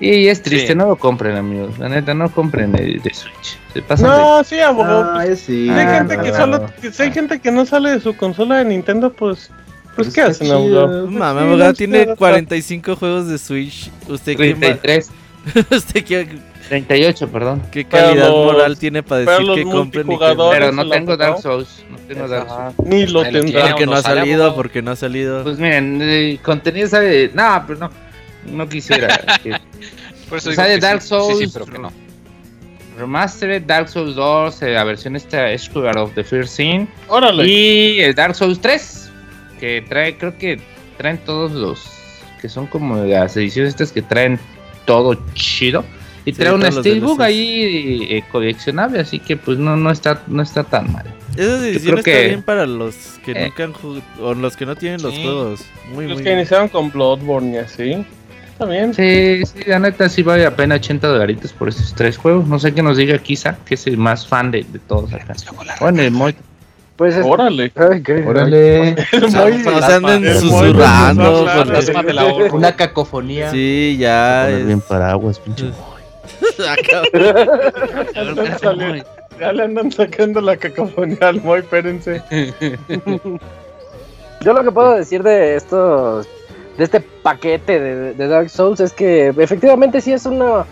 [0.00, 1.78] Y es triste, no lo compren, amigos.
[1.78, 3.58] La neta, no compren el de Switch.
[3.72, 5.04] Se no, sí, abogado.
[5.14, 5.68] Ah, sí.
[5.68, 9.12] hay, gente que solo, si hay gente que no sale de su consola de Nintendo,
[9.12, 9.50] pues
[9.98, 11.08] pues, ¿qué hacen, abogado?
[11.08, 13.90] Mamá, abogado tiene 45 juegos de Switch.
[14.06, 15.10] ¿Usted 33.
[15.72, 16.28] ¿Usted qué?
[16.68, 17.62] 38, perdón.
[17.72, 20.36] ¿Qué calidad moral tiene para decir que compren y que...
[20.52, 21.84] Pero no tengo Dark Souls.
[21.90, 22.74] No tengo Dark Souls.
[22.84, 23.70] Ni lo tendrá.
[23.70, 25.42] Porque no ha salido, porque no ha salido.
[25.42, 27.32] Pues miren, el contenido sale.
[27.34, 27.90] No, pero no.
[28.50, 29.38] No quisiera.
[30.28, 31.38] Por eso sale Dark Souls.
[31.38, 31.92] Sí, sí, pero que no.
[32.98, 36.88] Remastered Dark Souls 2, la versión esta Sugar of the First Scene.
[37.06, 37.46] Órale.
[37.46, 39.10] Y el Dark Souls 3
[39.58, 40.60] que trae, creo que
[40.96, 41.98] traen todos los
[42.40, 44.38] que son como las ediciones estas que traen
[44.84, 45.84] todo chido.
[46.24, 50.62] Y trae un steelbook ahí eh, coleccionable, así que pues no, no está, no está
[50.62, 51.06] tan mal.
[51.36, 53.44] Esas ediciones están bien para los que eh.
[53.44, 55.64] nunca han jugado, o los que no tienen los juegos.
[55.92, 58.04] Muy, los que iniciaron con Bloodborne y así.
[58.66, 58.92] Bien.
[58.92, 62.46] Sí, sí, la neta sí vale la pena 80 dolaritos por estos tres juegos.
[62.46, 65.34] No sé qué nos diga Kisa, que es el más fan de, de todos acá.
[65.80, 66.34] Bueno, el Moy
[66.98, 67.72] pues órale.
[68.26, 68.96] Órale.
[69.20, 69.38] No se
[69.94, 71.46] anden susurrando.
[72.52, 73.52] Una cacofonía.
[73.52, 74.50] Sí, ya.
[74.50, 74.66] Es...
[74.66, 75.66] bien paraguas, pinche.
[79.38, 82.20] ya le andan sacando la cacofonía al Moy, espérense.
[84.40, 86.26] Yo lo que puedo decir de estos
[86.78, 90.64] de este paquete de, de, Dark Souls es que efectivamente sí es una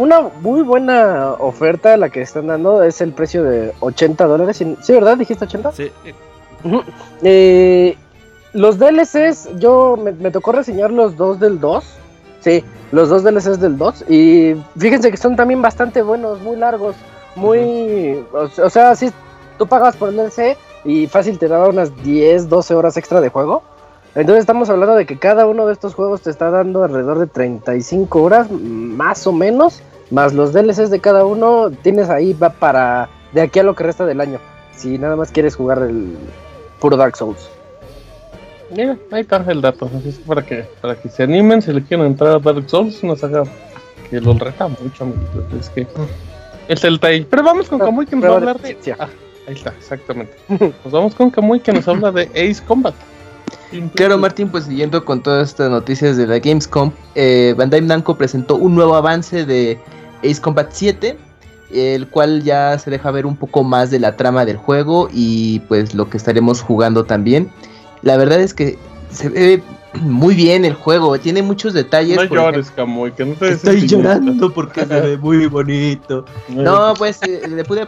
[0.00, 4.56] una muy buena oferta la que están dando es el precio de 80 dólares.
[4.56, 5.18] ¿Sí, verdad?
[5.18, 5.72] ¿Dijiste 80?
[5.72, 5.90] Sí.
[7.22, 7.96] Eh,
[8.54, 11.84] los DLCs, yo me, tocó reseñar los dos del 2.
[12.40, 14.04] Sí, los dos DLCs del 2.
[14.08, 16.96] Y fíjense que son también bastante buenos, muy largos.
[17.36, 18.24] Muy.
[18.32, 19.10] o, sea, si
[19.58, 23.28] tú pagas por el DLC y fácil te daba unas 10, 12 horas extra de
[23.28, 23.62] juego.
[24.14, 27.26] Entonces estamos hablando de que cada uno de estos juegos te está dando alrededor de
[27.28, 33.08] 35 horas, más o menos, más los DLCs de cada uno, tienes ahí va para
[33.32, 34.40] de aquí a lo que resta del año.
[34.74, 36.16] Si nada más quieres jugar el
[36.80, 37.48] puro Dark Souls.
[38.74, 41.82] Mira, ahí está el dato, así es para que para que se animen, si le
[41.82, 43.44] quieren entrar a Dark Souls, una saga
[44.08, 45.12] que los reta mucho,
[45.58, 45.86] Es que
[46.68, 47.24] es el Tai.
[47.30, 48.76] Pero vamos con Kamui que nos va a hablar de.
[48.98, 49.08] Ah,
[49.46, 50.32] ahí está, exactamente.
[50.48, 52.94] Nos vamos con Kamui que nos habla de Ace Combat.
[53.94, 58.56] Claro, Martín, pues siguiendo con todas estas noticias de la Gamescom, eh, Bandai Namco presentó
[58.56, 59.78] un nuevo avance de
[60.24, 61.16] Ace Combat 7,
[61.72, 65.60] el cual ya se deja ver un poco más de la trama del juego y
[65.60, 67.50] pues lo que estaremos jugando también.
[68.02, 68.78] La verdad es que
[69.10, 69.62] se ve
[70.00, 72.16] muy bien el juego, tiene muchos detalles.
[72.16, 76.24] No llores, Camuy, que no te Estoy llorando porque se ve muy bonito.
[76.48, 77.86] No, pues eh, le pude,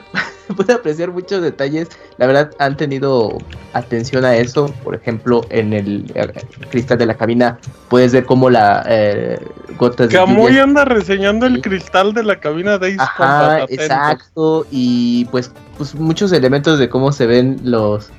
[0.57, 1.89] pude, apreciar muchos detalles.
[2.19, 3.39] La verdad, han tenido
[3.73, 4.73] atención a eso.
[4.85, 6.33] Por ejemplo, en el, eh,
[6.71, 9.39] cristal de la cabina puedes ver cómo la eh,
[9.79, 10.15] gotas de.
[10.15, 14.67] Camuy anda reseñando el cristal de la cabina de Ajá, exacto.
[14.71, 18.11] Y pues, pues muchos elementos de cómo se ven los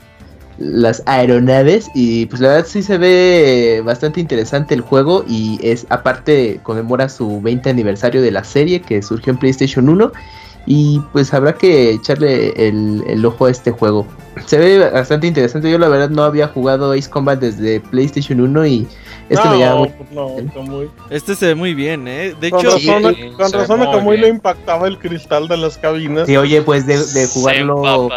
[0.58, 5.88] las aeronaves y pues la verdad sí se ve bastante interesante el juego y es
[5.90, 10.12] aparte conmemora su 20 aniversario de la serie que surgió en PlayStation 1
[10.66, 14.08] y pues habrá que echarle el, el, ojo a este juego.
[14.46, 18.66] Se ve bastante interesante, yo la verdad no había jugado Ace Combat desde PlayStation 1
[18.66, 18.88] y
[19.30, 19.88] este me llama
[20.56, 20.90] muy...
[21.10, 22.36] Este se ve muy bien, ¿eh?
[22.40, 26.28] De con hecho, razón, con razón a Camuy le impactaba el cristal de las cabinas.
[26.28, 28.10] Sí, oye, pues de, de jugarlo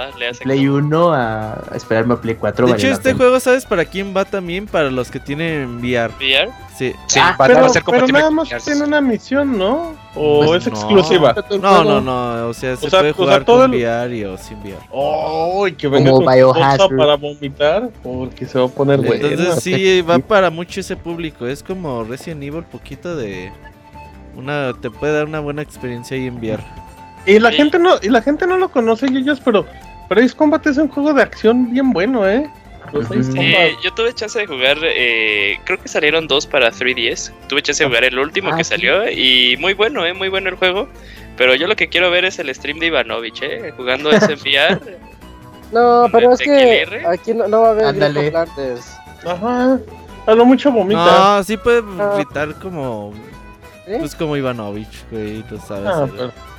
[0.42, 2.66] Play 1 a esperarme a Play 4.
[2.66, 4.66] De hecho, este juego, ¿sabes para quién va también?
[4.66, 6.12] Para los que tienen VR.
[6.18, 6.65] ¿VR?
[6.77, 6.95] Sí.
[7.07, 9.95] sí ah, pero, pero nada más tiene una misión, ¿no?
[10.15, 11.35] ¿O pues es exclusiva?
[11.59, 12.49] No, no, no.
[12.49, 14.77] O sea, se puede jugar con VR y o sin VR.
[14.91, 15.67] ¡Oh!
[15.77, 19.27] que venga Como con para vomitar porque se va a poner bueno.
[19.27, 21.47] Entonces sí, va para mucho ese público.
[21.47, 23.51] Es como Resident Evil, poquito de...
[24.37, 26.62] una Te puede dar una buena experiencia ahí en VR.
[27.25, 29.65] Y la gente no y la gente no lo conoce, ellos, pero...
[30.09, 32.49] Pero Ace Combat es un juego de acción bien bueno, ¿eh?
[33.83, 37.33] Yo tuve chance de jugar, eh, creo que salieron dos para 3DS.
[37.49, 40.49] Tuve chance de jugar el último que ah, salió y muy bueno, eh, muy bueno
[40.49, 40.88] el juego.
[41.37, 44.99] Pero yo lo que quiero ver es el stream de Ivanovich, eh, jugando ese VR.
[45.72, 48.33] no, pero es que aquí no, va a haber Ándale.
[49.27, 49.79] Ajá.
[50.27, 51.37] A lo mucho vomita.
[51.37, 52.12] No, sí puede ah.
[52.16, 53.12] gritar como.
[53.87, 55.87] Pues como Ivanovich, güey, tú sabes.
[55.87, 56.09] Ah,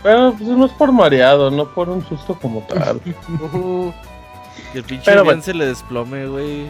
[0.01, 3.01] pero, pues no es por mareado, no por un susto como tal.
[4.71, 6.67] Que el pinche pero se le desplome, güey.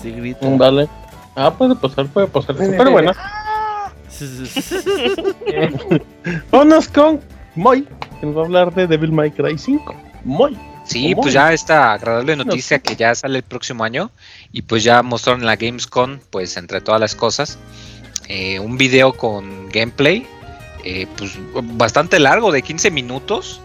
[0.00, 0.48] Sí grita.
[0.48, 0.88] Vale.
[1.36, 2.56] Ah, puede pasar, puede pasar.
[2.56, 3.12] Pero bueno.
[6.50, 7.20] Vámonos con
[7.54, 7.86] Moy,
[8.20, 9.94] que nos va a hablar de Devil May Cry 5.
[10.24, 10.56] Moy.
[10.84, 14.10] Sí, pues ya esta agradable noticia que ya sale el próximo año
[14.50, 17.58] y pues ya mostraron en la Gamescom, pues entre todas las cosas,
[18.28, 20.26] eh, un video con gameplay,
[20.82, 21.38] eh, pues
[21.76, 23.60] bastante largo, de 15 minutos,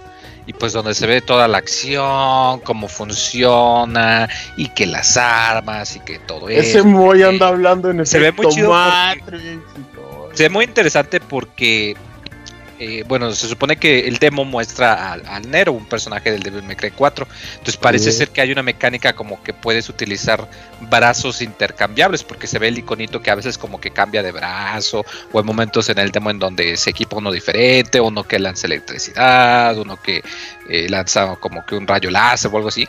[0.48, 6.00] y pues donde se ve toda la acción, cómo funciona y que las armas y
[6.02, 6.62] que todo eso.
[6.62, 8.74] Ese Moy anda hablando en Se ve muy chido.
[10.34, 11.96] Se ve muy interesante porque
[12.78, 16.76] eh, bueno, se supone que el demo muestra al, Nero, un personaje del Devil May
[16.76, 17.28] Cry 4.
[17.54, 20.48] Entonces parece ser que hay una mecánica como que puedes utilizar
[20.82, 25.06] brazos intercambiables, porque se ve el iconito que a veces como que cambia de brazo,
[25.32, 28.68] o hay momentos en el demo en donde se equipa uno diferente, uno que lanza
[28.68, 30.22] electricidad, uno que
[30.70, 32.88] eh, lanza como que un rayo láser o algo así.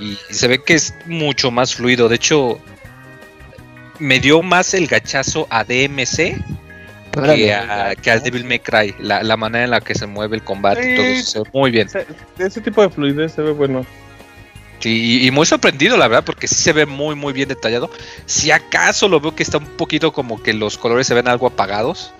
[0.00, 2.08] Y se ve que es mucho más fluido.
[2.08, 2.58] De hecho,
[3.98, 6.42] me dio más el gachazo a DMC
[7.22, 10.42] que, a, que, al Devil May Cry, la, manera en la que se mueve el
[10.42, 11.88] combate, todo eso se ve muy bien.
[12.38, 13.84] ese tipo de fluidez se ve bueno.
[14.80, 17.90] Sí, y muy sorprendido, la verdad, porque sí se ve muy, muy bien detallado.
[18.26, 21.46] Si acaso lo veo que está un poquito como que los colores se ven algo
[21.46, 22.12] apagados.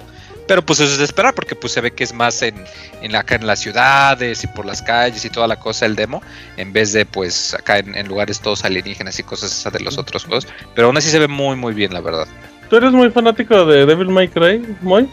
[0.47, 2.55] Pero pues eso es de esperar porque pues se ve que es más en,
[3.01, 6.23] en acá en las ciudades y por las calles y toda la cosa el demo,
[6.57, 9.97] en vez de pues acá en, en lugares todos alienígenas y cosas esas de los
[9.97, 10.47] otros juegos.
[10.75, 12.29] Pero aún así se ve muy muy bien, la verdad.
[12.75, 15.09] ¿Tú eres muy fanático de Devil May Cry, Moy?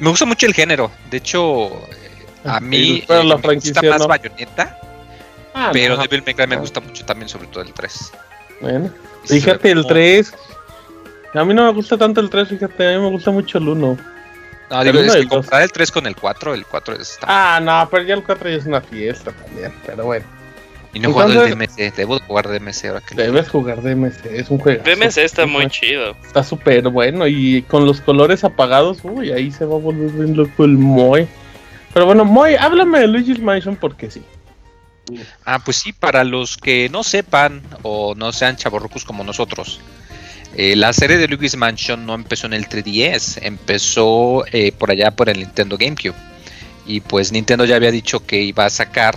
[0.00, 0.90] Me gusta mucho el género.
[1.10, 1.70] De hecho,
[2.46, 4.78] a mí la me gusta más Bayonetta.
[5.52, 8.12] Ah, pero Devil May Cry me gusta mucho también, sobre todo el 3.
[8.62, 8.90] Bueno,
[9.26, 10.32] fíjate, el 3.
[11.34, 13.68] A mí no me gusta tanto el 3, fíjate, a mí me gusta mucho el
[13.68, 13.98] 1.
[14.70, 17.26] No, digo, es que comprar el 3 con el 4, el 4 está...
[17.28, 20.24] Ah, no, pero ya el 4 ya es una fiesta también, pero bueno.
[20.94, 24.58] Y no jugando el DMC, debo jugar DMC ahora que Debes jugar DMC, es un
[24.58, 24.82] juego.
[24.84, 26.14] DMC está muy chido.
[26.22, 30.36] Está súper bueno y con los colores apagados, uy, ahí se va a volver bien
[30.36, 31.26] loco el Moy.
[31.94, 34.22] Pero bueno, Moy, háblame de Luigi's Mansion porque sí.
[35.44, 39.80] Ah, pues sí, para los que no sepan o no sean chavorrucos como nosotros,
[40.56, 45.10] eh, la serie de Luigi's Mansion no empezó en el 3DS, empezó eh, por allá
[45.10, 46.14] por el Nintendo GameCube.
[46.86, 49.16] Y pues Nintendo ya había dicho que iba a sacar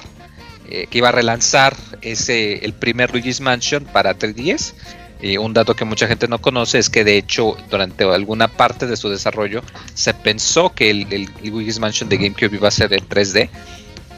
[0.70, 4.74] eh, que iba a relanzar ese el primer Luigi's Mansion para 3DS.
[5.22, 8.86] Eh, un dato que mucha gente no conoce es que de hecho durante alguna parte
[8.86, 9.62] de su desarrollo
[9.94, 13.50] se pensó que el, Luigi's Mansion de GameCube iba a ser en 3D,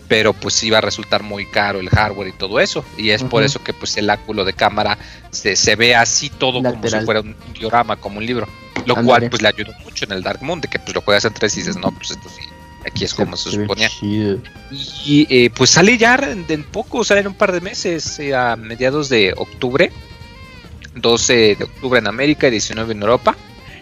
[0.08, 2.84] pero pues iba a resultar muy caro el hardware y todo eso.
[2.98, 4.98] Y es por eso que pues el ángulo de cámara
[5.32, 8.48] se, ve así todo como si fuera un diorama, como un libro.
[8.86, 11.26] Lo cual pues le ayudó mucho en el Dark Moon, de que pues lo juegas
[11.26, 12.42] en 3 y dices, no, pues esto sí
[12.88, 13.90] Aquí es como se, suponía.
[14.02, 18.56] Y eh, pues sale ya en, poco, sale en un par de meses, eh, a
[18.56, 19.92] mediados de octubre.
[20.96, 23.36] 12 de octubre en América y 19 en Europa.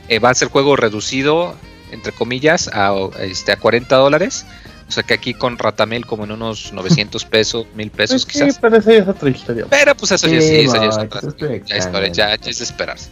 [0.10, 1.56] Eh, va a ser juego reducido,
[1.92, 4.46] entre comillas, a, este, a 40 dólares.
[4.88, 8.60] O sea que aquí con Ratamel como en unos 900 pesos, 1000 pesos pues quizás.
[8.60, 9.66] pero eso ya es otra historia.
[9.70, 11.22] Pero pues eso ya sí, eso ya es otra
[11.66, 13.10] ya historia, ya, es de esperarse.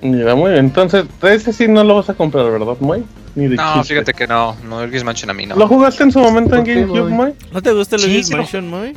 [0.00, 0.66] Mira, muy bien.
[0.66, 3.04] Entonces, ese sí no lo vas a comprar, ¿verdad, Moy?
[3.34, 5.56] No, fíjate que no, no, el Luigi's Mansion a mí no.
[5.56, 7.34] ¿Lo jugaste en su momento en GameCube, Moy?
[7.52, 8.96] ¿No te gusta el Luigi's Mansion, Moy?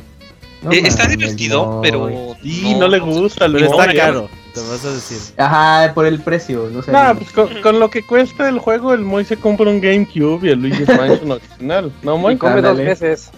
[0.70, 2.36] Eh, está divertido, pero.
[2.42, 3.46] Sí, no, le gusta.
[3.46, 5.18] Pero está caro, te vas a decir.
[5.36, 6.92] Ajá, por el precio, no sé.
[6.92, 10.50] Nah, pues con, lo que cuesta el juego, el Moy se compra un GameCube y
[10.50, 11.92] el Luigi's Mansion original.
[12.02, 12.36] ¿No, Moy?
[12.36, 13.30] come dos veces.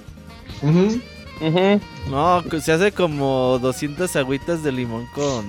[2.10, 5.44] No, se hace como 200 agüitas de limón con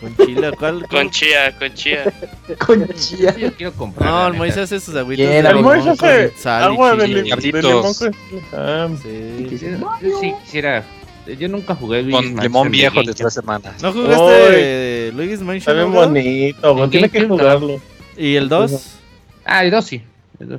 [0.00, 0.86] con chile, ¿cuál?
[0.88, 2.04] Con chía, con chía.
[2.66, 3.36] con chía.
[3.36, 4.08] Yo quiero comprar.
[4.08, 8.14] No, el Moisés hace sus agüitas de El Moisés hace agua de, limón con
[8.52, 9.46] ah, sí.
[9.48, 10.84] Quisiera, yo sí quisiera.
[11.26, 13.82] Yo nunca jugué Con limón viejo de tres semanas.
[13.82, 15.56] ¿No jugaste Luigi's Mansion?
[15.56, 17.80] Está bien bonito, tiene que jugarlo.
[18.16, 18.98] ¿Y el 2?
[19.44, 20.02] Ah, el 2 sí.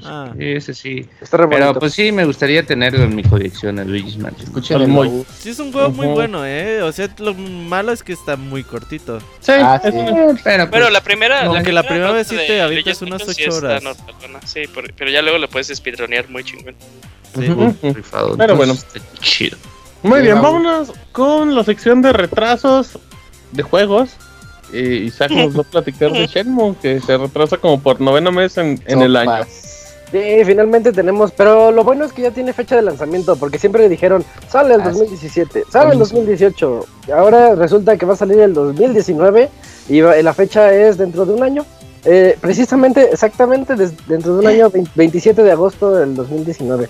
[0.06, 0.34] Ah.
[0.40, 1.08] Ese sí.
[1.30, 4.90] Pero pues sí, me gustaría tenerlo en mi colección, el Luigi's Mansion.
[4.90, 5.26] Muy...
[5.38, 6.82] Sí, es un juego muy bueno, ¿eh?
[6.82, 9.20] O sea, lo malo es que está muy cortito.
[9.40, 11.46] Sí, ah, Pero, pues, la primera.
[11.46, 13.84] Aunque la primera, vez sí te avientas unas 8 horas.
[14.46, 16.76] sí, pero ya luego lo puedes speedronear muy chingón.
[17.36, 17.48] Sí,
[18.38, 18.76] Pero bueno.
[19.20, 19.58] Chido.
[20.04, 23.00] Muy bien, vámonos con la sección de retrasos
[23.52, 24.12] de juegos.
[24.74, 28.58] Y Isaac nos va a platicar de Shenmue, que se retrasa como por noveno mes
[28.58, 29.46] en, en el año.
[30.12, 33.90] Sí, finalmente tenemos, pero lo bueno es que ya tiene fecha de lanzamiento, porque siempre
[33.90, 38.54] dijeron, sale el 2017, ah, sale el 2018, ahora resulta que va a salir el
[38.54, 39.50] 2019
[39.90, 41.66] y la fecha es dentro de un año,
[42.06, 46.88] eh, precisamente, exactamente dentro de un año, 27 de agosto del 2019.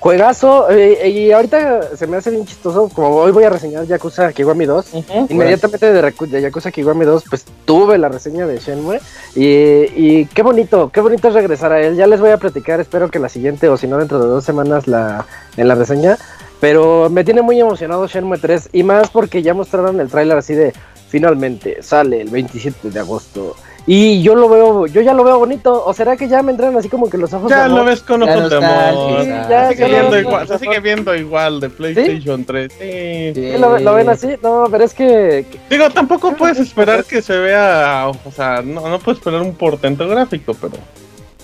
[0.00, 4.32] Juegazo, eh, y ahorita se me hace bien chistoso, como hoy voy a reseñar Yakuza
[4.32, 4.92] Kiwami 2,
[5.28, 8.98] inmediatamente de, Yakuza Kiwami 2, pues tuve la reseña de Shenmue,
[9.34, 13.10] y, qué bonito, qué bonito es regresar a él, ya les voy a platicar, espero
[13.10, 15.26] que la siguiente, o si no dentro de dos semanas la,
[15.58, 16.16] en la reseña,
[16.60, 20.54] pero me tiene muy emocionado Shenmue 3, y más porque ya mostraron el tráiler así
[20.54, 20.72] de,
[21.10, 23.54] finalmente, sale el 27 de agosto,
[23.92, 25.84] y yo lo veo, yo ya lo veo bonito.
[25.84, 28.22] ¿O será que ya me entran así como que los ojos Ya lo ves con
[28.22, 29.26] ojos de amor.
[29.26, 32.72] ya, sigue viendo igual, se sigue viendo igual de PlayStation 3.
[32.72, 33.58] Sí.
[33.58, 34.28] ¿Lo, ven así?
[34.44, 35.44] No, pero es que.
[35.68, 38.06] Digo, tampoco puedes esperar que se vea.
[38.24, 40.74] O sea, no, no puedes esperar un portento gráfico, pero.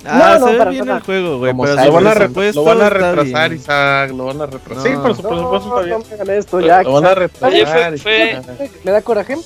[0.04, 1.52] Ah, no, no, se ve bien el juego, güey.
[1.52, 2.14] Pero lo, van a
[2.54, 4.12] lo van a retrasar, Isaac.
[4.12, 4.84] Lo van a retrasar.
[4.84, 6.38] sí, por supuesto, está bien.
[6.38, 7.94] Esto, ya, lo van a retrasar.
[8.84, 9.36] ¿Me da coraje?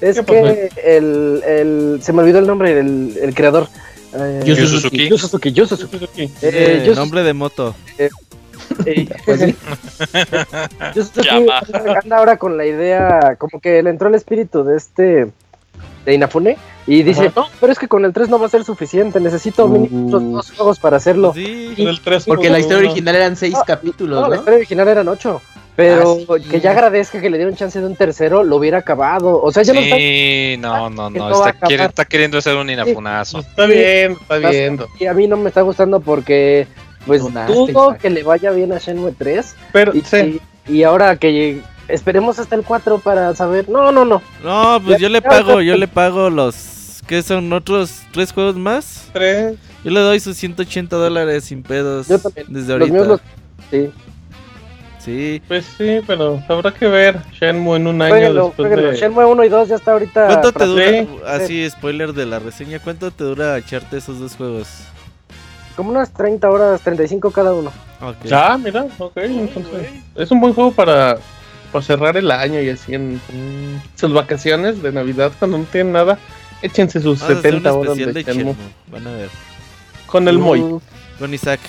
[0.00, 3.68] Es que el, el, se me olvidó el nombre, el, el creador.
[4.14, 5.08] Eh, Yu Suzuki.
[5.08, 5.52] Yu Suzuki.
[5.52, 6.22] Yu Suzuki.
[6.42, 7.74] Eh, eh, nombre de moto.
[7.98, 8.10] Eh,
[8.84, 9.56] eh, pues sí.
[10.94, 15.32] Suzuki anda ahora con la idea, como que le entró el espíritu de este
[16.04, 16.56] de Inafune
[16.86, 19.66] y dice, no, pero es que con el 3 no va a ser suficiente, necesito
[19.66, 19.68] uh.
[19.68, 21.32] mínimo dos juegos para hacerlo.
[21.34, 24.28] Sí, el 3 porque la historia original eran 6 capítulos, ¿no?
[24.28, 25.42] la historia original eran 8.
[25.76, 29.40] Pero ah, que ya agradezca que le dieron chance de un tercero, lo hubiera acabado.
[29.42, 29.96] O sea, ya no está.
[30.58, 31.46] no, no, no.
[31.46, 33.40] Está, está, queriendo hacer un inafunazo.
[33.40, 34.80] Está bien, está bien.
[34.98, 36.66] Y a mí no me está gustando porque,
[37.06, 39.54] pues, dudo que le vaya bien a Shenmue 3.
[39.72, 40.40] Pero, y, sí.
[40.66, 43.68] y, ahora que esperemos hasta el 4 para saber.
[43.68, 44.22] No, no, no.
[44.42, 47.02] No, pues yo le pago, yo le pago los.
[47.06, 49.10] ¿Qué son otros tres juegos más?
[49.12, 49.56] Tres.
[49.84, 52.08] Yo le doy sus 180 dólares sin pedos.
[52.08, 52.46] Yo también.
[52.48, 52.92] Desde ahorita.
[52.92, 53.20] Los míos los...
[53.70, 53.92] Sí.
[55.06, 55.40] Sí.
[55.46, 58.96] Pues sí, pero habrá que ver Shenmue en un año después de...
[58.96, 60.26] Shenmue 1 y 2 ya está ahorita...
[60.26, 61.06] ¿Cuánto te dura?
[61.28, 62.80] Así, spoiler de la reseña.
[62.80, 64.66] ¿Cuánto te dura echarte esos dos juegos?
[65.76, 67.70] Como unas 30 horas, 35 cada uno.
[68.00, 68.32] Okay.
[68.34, 69.16] Ah, mira, ok.
[69.18, 71.18] Entonces, es un buen juego para,
[71.70, 73.20] para cerrar el año y así en,
[73.94, 76.18] sus vacaciones de Navidad cuando no tienen nada.
[76.62, 78.56] Échense sus 70 horas de, de
[78.90, 79.28] Van a ver.
[80.08, 80.80] Con el Moy.
[81.20, 81.60] Con Isaac.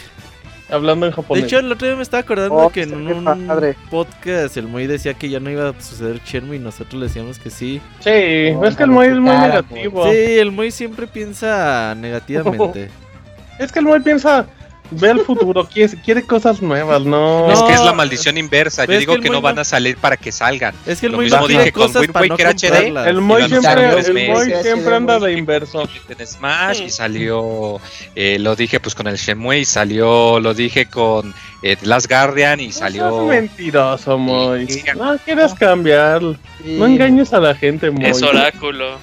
[0.70, 1.43] Hablando en japonés.
[1.43, 4.86] De hecho, el otro día me estaba acordando oh, que en un podcast el Moy
[4.86, 7.82] decía que ya no iba a suceder Shenmue y nosotros le decíamos que sí.
[7.99, 10.11] Sí, es que el Moy es muy negativo.
[10.11, 12.89] Sí, el Moy siempre piensa negativamente.
[13.59, 14.45] es que el Moy piensa
[14.91, 17.51] ve al futuro, quiere, quiere cosas nuevas, no.
[17.51, 18.85] Es que es la maldición inversa.
[18.85, 20.73] Yo digo que no van a salir para que salgan.
[20.85, 23.07] Es que el Lo mismo dije con Wind Waker HD.
[23.07, 25.88] El Moy siempre, el Moy siempre anda de inverso.
[26.09, 27.79] En Smash y salió,
[28.15, 31.33] eh, lo dije pues con el Shenmue y salió, lo dije con
[31.63, 33.21] eh, Last Guardian y salió.
[33.31, 34.67] Es mentiroso, Moy.
[34.95, 36.21] No quieres cambiar.
[36.21, 38.05] No engañes a la gente, Moy.
[38.05, 38.95] Es oráculo.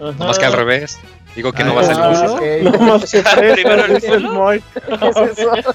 [0.00, 0.24] Ajá.
[0.24, 0.98] Más que al revés.
[1.34, 2.30] Digo que no va a salir.
[2.30, 2.62] Okay.
[2.62, 4.62] No más que Primero el dice Moy.
[4.74, 5.74] ¿Qué es eso?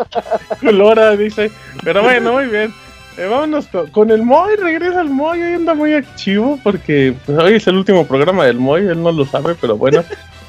[0.60, 1.50] Culora, dice.
[1.82, 2.72] Pero bueno, muy bien.
[3.16, 7.54] Eh, vámonos con, el Moy, regresa el Moy, hoy anda muy activo porque pues, hoy
[7.54, 10.04] es el último programa del Moy, él no lo sabe, pero bueno.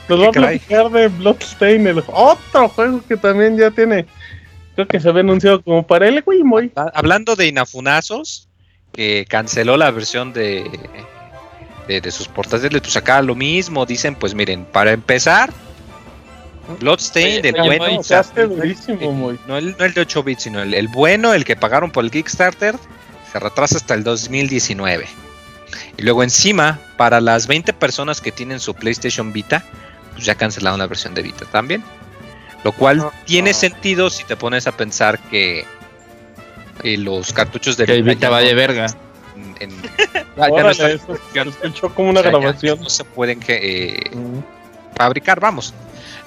[0.07, 4.05] Nos va a platicar de Bloodstain, el otro juego que también ya tiene,
[4.75, 6.71] creo que se había anunciado como para el güey Moy.
[6.93, 8.47] Hablando de Inafunazos,
[8.91, 10.69] que canceló la versión de
[11.97, 15.51] de, sus portátiles, pues acá lo mismo, dicen, pues miren, para empezar,
[16.79, 17.85] Bloodstain, el bueno,
[19.47, 22.11] no, el, no el de 8 bits, sino el, bueno, el que pagaron por el
[22.11, 22.75] Kickstarter,
[23.31, 25.07] se retrasa hasta el 2019.
[25.97, 29.63] Y luego encima, para las 20 personas que tienen su PlayStation Vita,
[30.13, 31.83] pues ya cancelaron la versión de Vita también.
[32.63, 35.65] Lo cual tiene sentido si te pones a pensar que
[36.83, 38.87] eh, los cartuchos de que Vita va de verga
[39.59, 39.71] en,
[41.63, 42.79] escuchó como una grabación.
[42.81, 44.11] no se pueden que, eh,
[44.95, 45.73] fabricar, vamos.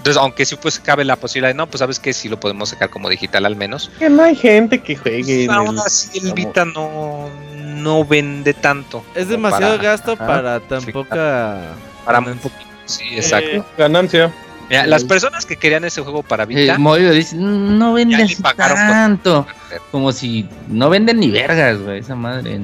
[0.03, 2.71] Entonces, aunque sí pues cabe la posibilidad de no, pues sabes que sí lo podemos
[2.71, 3.89] sacar como digital al menos.
[4.01, 5.47] Que no hay gente que juegue.
[5.47, 9.05] Pues, aún así el Vita no, no vende tanto.
[9.15, 11.75] Es demasiado gasto para tan poca.
[12.05, 12.69] Para muy poquito.
[12.85, 13.59] Sí, exacto.
[13.59, 14.33] Eh, ganancia.
[14.69, 16.77] las personas que querían ese juego para Vita.
[17.13, 19.47] dice, no venden tanto.
[19.93, 22.59] Como si no venden ni vergas, güey, esa madre.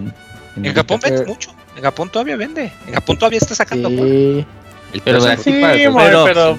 [0.59, 0.67] En...
[0.67, 1.51] En, Japón vende mucho.
[1.77, 2.73] En Japón todavía vende.
[2.87, 3.89] En Japón todavía está sacando.
[3.89, 4.47] Sí.
[4.93, 5.61] El pero sí,
[5.93, 6.57] pero, pero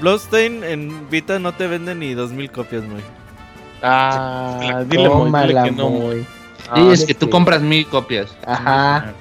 [0.00, 3.00] Bloodstain en Vita no te vende ni 2000 copias, muy.
[3.82, 5.90] Ah, dile, muy, dile que no.
[5.90, 6.26] Muy.
[6.74, 8.36] Sí, es que tú compras mil copias.
[8.44, 9.14] Ajá.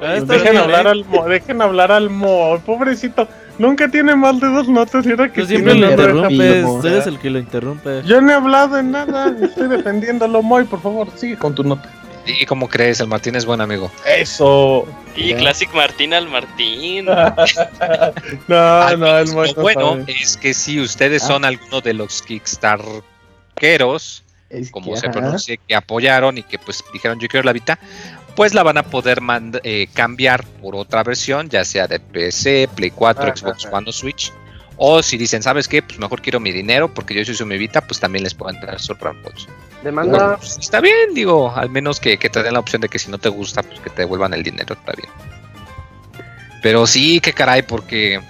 [0.00, 3.26] Ah, dejen, hablar al mo, dejen hablar al mo, pobrecito.
[3.58, 7.06] Nunca tiene más de dos notas y ahora que Tú siempre lo interrumpes, tú eres
[7.06, 8.02] el que lo interrumpe.
[8.04, 11.90] Yo no he hablado en nada, estoy defendiéndolo, Moy, por favor, sigue con tu nota.
[12.26, 13.00] ¿Y cómo crees?
[13.00, 13.90] El Martín es buen amigo.
[14.04, 14.86] Eso.
[15.14, 17.04] Y Classic Martín al Martín.
[17.06, 21.28] no, no, el Lo bueno es que si ustedes ah.
[21.28, 24.24] son alguno de los Kickstarteros,
[24.70, 27.78] como se pronuncia, que apoyaron y que pues dijeron yo quiero la Vita,
[28.34, 29.20] pues la van a poder
[29.62, 33.92] eh, cambiar por otra versión, ya sea de PC, Play 4, ah, Xbox One o
[33.92, 34.32] Switch.
[34.78, 35.82] O si dicen, ¿sabes qué?
[35.82, 38.60] Pues mejor quiero mi dinero porque yo soy su mi Vita, pues también les pueden
[38.60, 39.48] dar su reembolso.
[39.82, 40.36] Demanda.
[40.36, 43.18] Pues, está bien, digo, al menos que, te den la opción de que si no
[43.18, 45.08] te gusta, pues que te devuelvan el dinero, está bien.
[46.62, 48.20] Pero sí, qué caray, porque.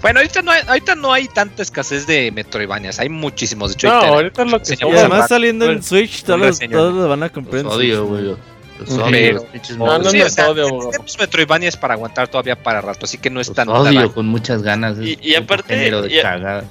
[0.00, 3.70] Bueno, ahorita no hay, ahorita no hay tanta escasez de Metroidvanias, hay muchísimos.
[3.70, 7.24] De hecho, no, ahorita lo que y además saliendo en Switch, todos, todos lo van
[7.24, 7.66] a comprar.
[7.66, 8.36] odio, güey.
[8.84, 9.44] Pero,
[9.78, 13.40] no, no, sí, o sea, tenemos Metroidvanias para aguantar todavía para rato, así que no
[13.40, 13.68] es tan.
[13.68, 14.98] Odio con muchas ganas.
[15.00, 15.74] Y, y aparte.
[15.76, 16.64] De y, cagada.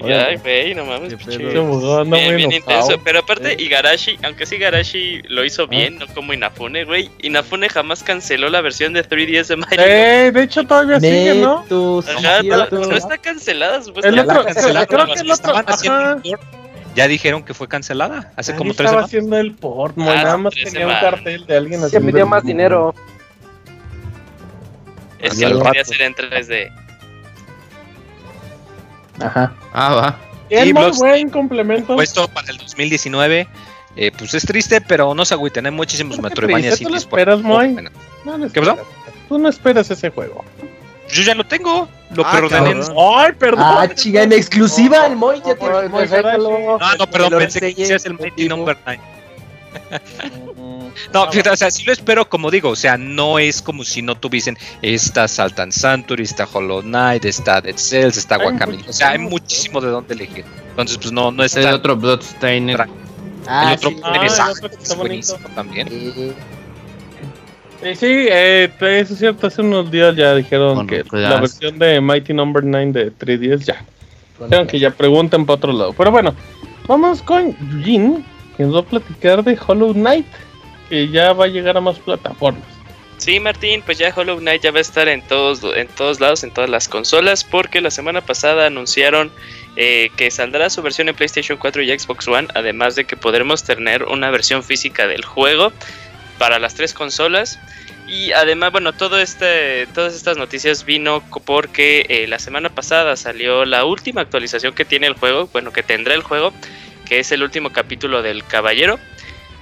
[0.00, 1.14] Ay, güey, no mames,
[3.04, 7.10] Pero aparte, Igarashi, aunque sí Igarashi lo hizo bien, no como Inafune, güey.
[7.20, 9.84] Inafune jamás canceló la versión de 3DS de Mario.
[9.86, 11.64] Eh, de hecho todavía sigue, ¿no?
[12.00, 14.32] Ajá, no, está cancelada, supuestamente.
[14.88, 15.54] creo que el otro,
[16.94, 20.54] ya dijeron que fue cancelada hace como tres estaba haciendo el port, ah, nada más
[20.54, 21.92] tenía un cartel de alguien así.
[21.92, 22.94] Que pidió más dinero.
[25.18, 26.72] Es que lo quería hacer en 3D.
[29.20, 29.52] Ajá.
[29.72, 30.18] Ah, va.
[30.50, 31.94] Es muy buen complemento.
[31.94, 33.46] Puesto para el 2019.
[33.94, 35.66] Eh, pues es triste, pero no se agüiten.
[35.66, 37.76] Hay muchísimos Metroidvania ¿Tú no esperas, Moy?
[38.24, 38.78] No, no ¿Qué pasó?
[39.28, 40.44] Tú no esperas ese juego.
[41.08, 41.88] Yo ya lo tengo.
[42.14, 42.80] Lo ah, perdoné.
[43.16, 43.64] Ay, perdón.
[43.64, 45.88] Ah, chica, en exclusiva el Moy ya tiene.
[45.88, 49.00] No, no, perdón, pensé que hicieras el Mighty Number 9.
[51.12, 54.02] No, fíjate, o sea, sí lo espero, como digo, o sea, no es como si
[54.02, 59.10] no tuviesen esta Saltan Sanctuary, está Hollow Knight, está Dead Cells, está Guacamole, o sea,
[59.10, 60.44] hay muchísimo de dónde elegir.
[60.70, 62.78] Entonces, pues no, no es el otro Bloodstained.
[63.46, 64.00] Ah, el otro sí.
[64.04, 64.52] ah,
[64.82, 65.88] es buenísimo también.
[65.88, 66.32] Sí,
[67.94, 69.46] sí eh, eso es cierto.
[69.46, 72.78] Hace unos días ya dijeron que pues la versión de Mighty Number no.
[72.78, 73.84] 9 de 3DS ya.
[74.40, 75.92] Dijeron que ya pregunten para otro lado.
[75.92, 76.34] Pero bueno,
[76.86, 78.24] vamos con Jin,
[78.56, 80.26] que nos va a platicar de Hollow Knight,
[80.88, 82.62] que ya va a llegar a más plataformas.
[83.18, 86.42] Sí, Martín, pues ya Hollow Knight ya va a estar en todos, en todos lados,
[86.42, 89.30] en todas las consolas, porque la semana pasada anunciaron
[89.76, 93.62] eh, que saldrá su versión en PlayStation 4 y Xbox One, además de que podremos
[93.62, 95.72] tener una versión física del juego
[96.42, 97.60] para las tres consolas.
[98.08, 103.64] Y además, bueno, todo este, todas estas noticias vino porque eh, la semana pasada salió
[103.64, 106.52] la última actualización que tiene el juego, bueno, que tendrá el juego,
[107.04, 108.98] que es el último capítulo del Caballero.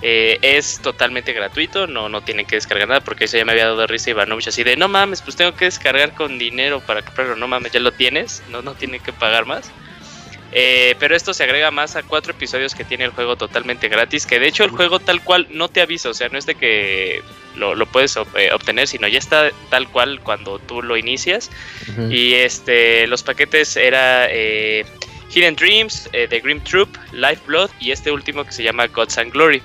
[0.01, 3.67] Eh, es totalmente gratuito, no, no tienen que descargar nada porque eso ya me había
[3.67, 7.37] dado risa Ivanovich así de no mames, pues tengo que descargar con dinero para comprarlo,
[7.37, 9.71] no mames, ya lo tienes, no, no tienen que pagar más.
[10.53, 14.27] Eh, pero esto se agrega más a cuatro episodios que tiene el juego totalmente gratis.
[14.27, 16.09] Que de hecho el juego tal cual no te avisa.
[16.11, 17.23] O sea, no es de que
[17.57, 21.51] lo, puedes eh, obtener, sino ya está tal cual cuando tú lo inicias.
[22.11, 24.85] Y este los paquetes era eh,
[25.33, 29.33] Hidden Dreams, The Grim Troop, Life Blood y este último que se llama Gods and
[29.33, 29.63] Glory.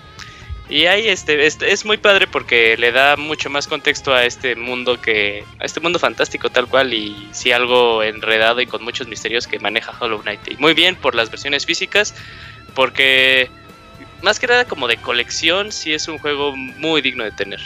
[0.68, 4.55] Y ahí este, este, es muy padre porque le da mucho más contexto a este
[4.55, 9.07] mundo que a este mundo fantástico tal cual y sí algo enredado y con muchos
[9.07, 10.41] misterios que maneja Hollow Knight.
[10.49, 12.16] Y muy bien por las versiones físicas
[12.74, 13.49] porque
[14.24, 17.61] más que nada como de colección sí es un juego muy digno de tener.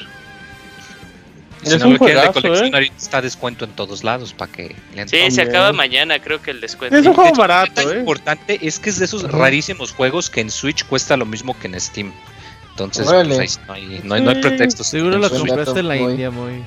[1.63, 2.91] es un juego de colección ¿eh?
[2.97, 6.59] está descuento en todos lados para que le Sí, se acaba mañana, creo que el
[6.59, 6.97] descuento.
[6.97, 7.99] Es un juego barato, Lo ¿eh?
[7.99, 11.67] importante es que es de esos rarísimos juegos que en Switch cuesta lo mismo que
[11.67, 12.13] en Steam.
[12.85, 14.87] Entonces, pues, no, hay, no, hay, no hay pretextos.
[14.87, 16.63] Seguro la compraste en la India, muy.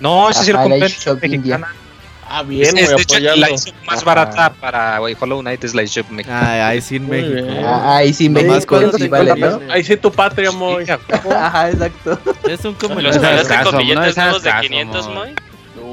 [0.00, 1.68] No, ese sí lo compré en mexicana.
[2.30, 3.48] Ah, bien, es, es de la
[3.86, 6.66] más barata para wey, Hollow Knight es la eShop mexicana.
[6.66, 7.48] Ah, ahí sí en México.
[7.64, 8.78] Ah, ahí sí en México.
[8.98, 9.60] Sí vale, ¿no?
[9.70, 10.84] Ahí sí tu patria, muy.
[11.34, 12.18] Ajá, exacto.
[12.46, 15.34] Es un como ¿Los pagaste con billetes no nuevos de 500, muy?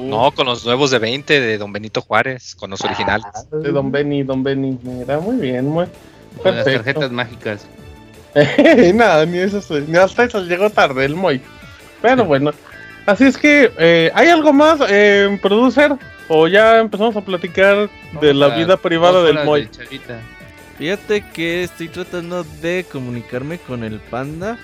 [0.10, 3.26] No, con los nuevos de 20 de Don Benito Juárez, con los originales.
[3.52, 4.78] De Don Beni, Don Beni.
[4.84, 5.86] Mira, muy bien, muy.
[6.44, 7.66] Con las tarjetas mágicas.
[8.94, 11.42] Nada, ni eso, ni hasta eso llegó tarde el Moy.
[12.02, 12.52] Pero bueno,
[13.06, 15.94] así es que, eh, ¿hay algo más, eh, producer?
[16.28, 19.70] ¿O ya empezamos a platicar de la vida privada del Moy?
[20.78, 24.58] Fíjate que estoy tratando de comunicarme con el panda.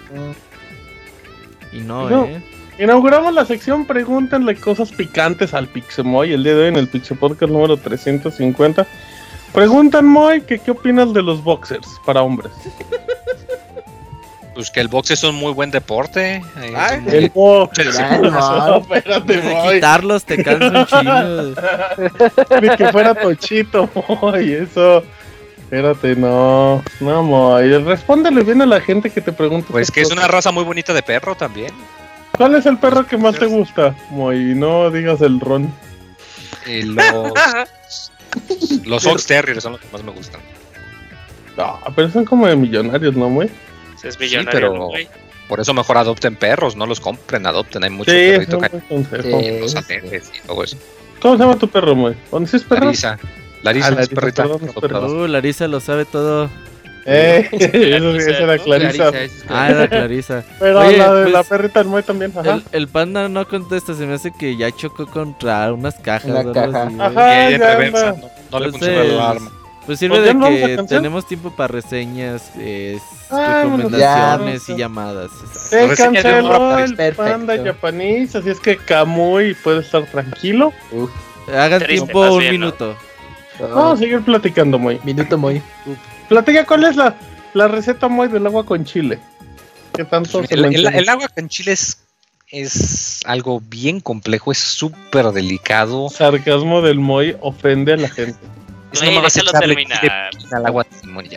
[1.71, 2.43] Y no, eh.
[2.79, 7.17] Inauguramos la sección Pregúntenle cosas picantes al Pixemoy el día de hoy en el Pixel
[7.17, 8.85] Podcast número 350.
[9.53, 12.51] Preguntan, Moy, que qué opinas de los boxers para hombres.
[14.53, 16.43] Pues que el box es un muy buen deporte.
[16.75, 17.79] Ay, el box.
[18.21, 19.41] No, espérate.
[19.73, 22.61] Quitarlos te cansa un chingo.
[22.61, 23.89] Ni que fuera tochito,
[24.21, 25.03] Moy, eso.
[25.57, 26.83] Espérate, no.
[26.99, 27.77] No, Moy.
[27.77, 29.69] Respóndele bien a la gente que te pregunta.
[29.71, 31.73] Pues que es una raza muy bonita de perro también.
[32.37, 34.53] ¿Cuál es el perro que más te gusta, Moy?
[34.55, 35.73] No digas el ron.
[36.65, 38.11] Eh, los.
[38.85, 40.41] los Fox Terriers son los que más me gustan.
[41.55, 43.49] No, pero son como de millonarios, ¿no, Moy?
[44.03, 44.89] Es millonario, sí, pero
[45.47, 47.83] por eso mejor adopten perros, no los compren, adopten.
[47.83, 50.77] Hay muchos sí, perritos que y todo eso.
[51.19, 52.15] ¿Cómo se llama tu perro, Moy?
[52.31, 52.85] ¿Dónde es perro?
[52.85, 53.19] Larisa.
[53.61, 54.47] Larisa, ah, Larisa es perrita.
[54.47, 56.49] Uh, Larisa lo sabe todo.
[57.05, 59.11] Eh, eso, esa era Clarisa.
[59.49, 60.43] ah, era Clarisa.
[60.59, 62.31] Pero Oye, la de pues, la perrita del Moy también.
[62.35, 62.53] Ajá.
[62.53, 66.31] El, el, panda no contesta, se me hace que ya chocó contra unas cajas.
[66.31, 66.83] Una caja.
[66.83, 69.51] Así, Ajá, ya, reversa, no, no le funciona el alarma.
[69.85, 72.99] Pues sirve de que tenemos tiempo para reseñas, eh,
[73.31, 74.73] ah, recomendaciones ya.
[74.73, 75.31] y llamadas.
[75.53, 80.71] Se canceló el panda japonés, así es que Kamui puede estar tranquilo.
[80.91, 81.09] Uf.
[81.47, 82.95] Hagan tiempo un bien, minuto.
[83.59, 83.67] ¿no?
[83.69, 84.99] Vamos a seguir platicando, Moy.
[85.03, 85.61] Minuto, Moy.
[86.29, 87.15] Platica cuál es la,
[87.53, 89.19] la receta, Moy, del agua con chile.
[89.93, 91.97] ¿Qué tanto el, el, el, agua con chile es,
[92.49, 96.09] es algo bien complejo, es súper delicado.
[96.09, 98.39] Sarcasmo del Moy ofende a la gente.
[98.91, 99.07] Es no.
[100.51, 100.85] Al agua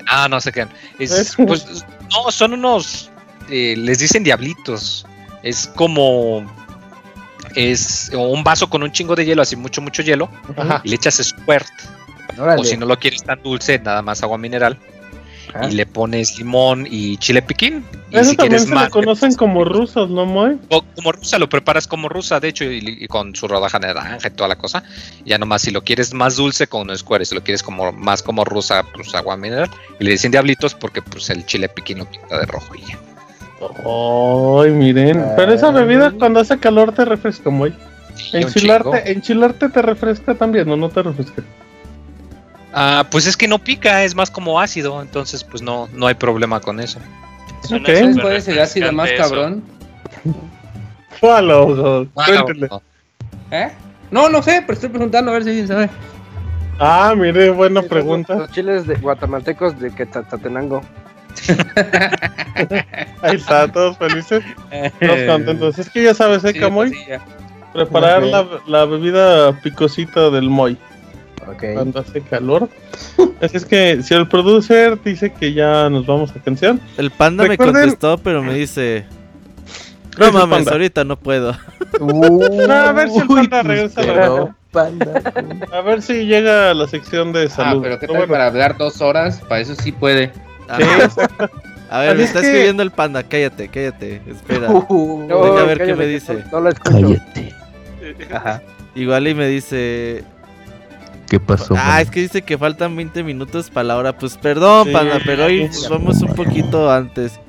[0.09, 0.71] Ah, no se quedan.
[0.99, 3.11] Es, pues, no, son unos.
[3.49, 5.07] Eh, les dicen diablitos.
[5.43, 6.45] Es como.
[7.55, 10.29] Es un vaso con un chingo de hielo, así mucho, mucho hielo.
[10.57, 10.81] Ajá.
[10.83, 11.69] Y le echas squirt.
[12.59, 14.79] O si no lo quieres tan dulce, nada más agua mineral.
[15.68, 17.84] Y le pones limón y chile piquín.
[18.11, 20.59] Y Eso si también se más, lo conocen como rusas, ¿no, Moy?
[20.70, 23.88] O como rusa, lo preparas como rusa, de hecho, y, y, con su rodaja de
[23.88, 24.82] naranja y toda la cosa.
[25.24, 27.24] Ya nomás, si lo quieres más dulce, con un square.
[27.24, 29.70] Si lo quieres como más como rusa, pues agua mineral.
[30.01, 32.99] Y le dicen diablitos porque pues el chile piquín lo pinta de rojo y ya.
[33.84, 35.24] Ay, miren.
[35.36, 37.74] Pero esa bebida cuando hace calor te refresca, Moy.
[38.32, 41.42] Enchilarte, enchilarte te refresca también, ¿o no te refresca?
[42.77, 46.14] Ah, pues es que no pica, es más como ácido, entonces pues no, no hay
[46.14, 46.99] problema con eso.
[47.72, 48.12] Okay.
[48.14, 49.62] puede ser ácido más cabrón?
[51.20, 52.09] Follow,
[53.53, 53.70] ¿Eh?
[54.11, 55.89] No, no sé, pero estoy preguntando a ver si alguien sabe.
[56.81, 58.35] Ah, mire, buena pregunta.
[58.35, 60.81] Los chiles de guatemaltecos de Quetzaltenango.
[63.22, 64.43] Ahí está, todos felices,
[65.01, 65.79] todos contentos.
[65.79, 66.93] Es que ya sabes, ¿eh, Camoy?
[67.72, 70.77] Preparar la, la, bebida picosita del Moy.
[71.74, 72.68] Cuando hace calor.
[73.40, 76.80] Así es que si el producer dice que ya nos vamos a canción.
[76.97, 79.05] El panda me contestó, pero me dice.
[80.18, 81.57] No mames, ahorita no puedo.
[82.01, 84.57] Uh, a ver si el panda regresa a la
[85.72, 87.78] A ver si llega a la sección de ah, salud.
[87.78, 89.40] Ah, pero ¿qué tal para hablar dos horas?
[89.49, 90.32] Para eso sí puede.
[90.68, 93.22] a ver, me está escribiendo el panda.
[93.22, 94.22] Cállate, cállate.
[94.26, 94.70] Espera.
[94.70, 96.45] Uh, Deja a ver qué me dice.
[96.51, 97.01] No, lo escucho.
[97.01, 97.55] Cállate.
[98.32, 98.62] Ajá.
[98.95, 100.24] Igual y me dice.
[101.29, 101.75] ¿Qué pasó?
[101.77, 104.18] Ah, es que dice que faltan 20 minutos para la hora.
[104.18, 107.41] Pues perdón, panda, pero hoy vamos un poquito antes.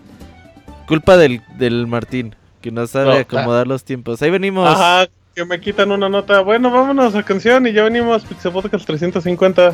[0.87, 4.21] Culpa del, del Martín, que no sabe acomodar los tiempos.
[4.21, 4.67] Ahí venimos.
[4.67, 6.41] Ajá, que me quitan una nota.
[6.41, 8.23] Bueno, vámonos a canción y ya venimos.
[8.23, 9.73] Pixel Podcast 350.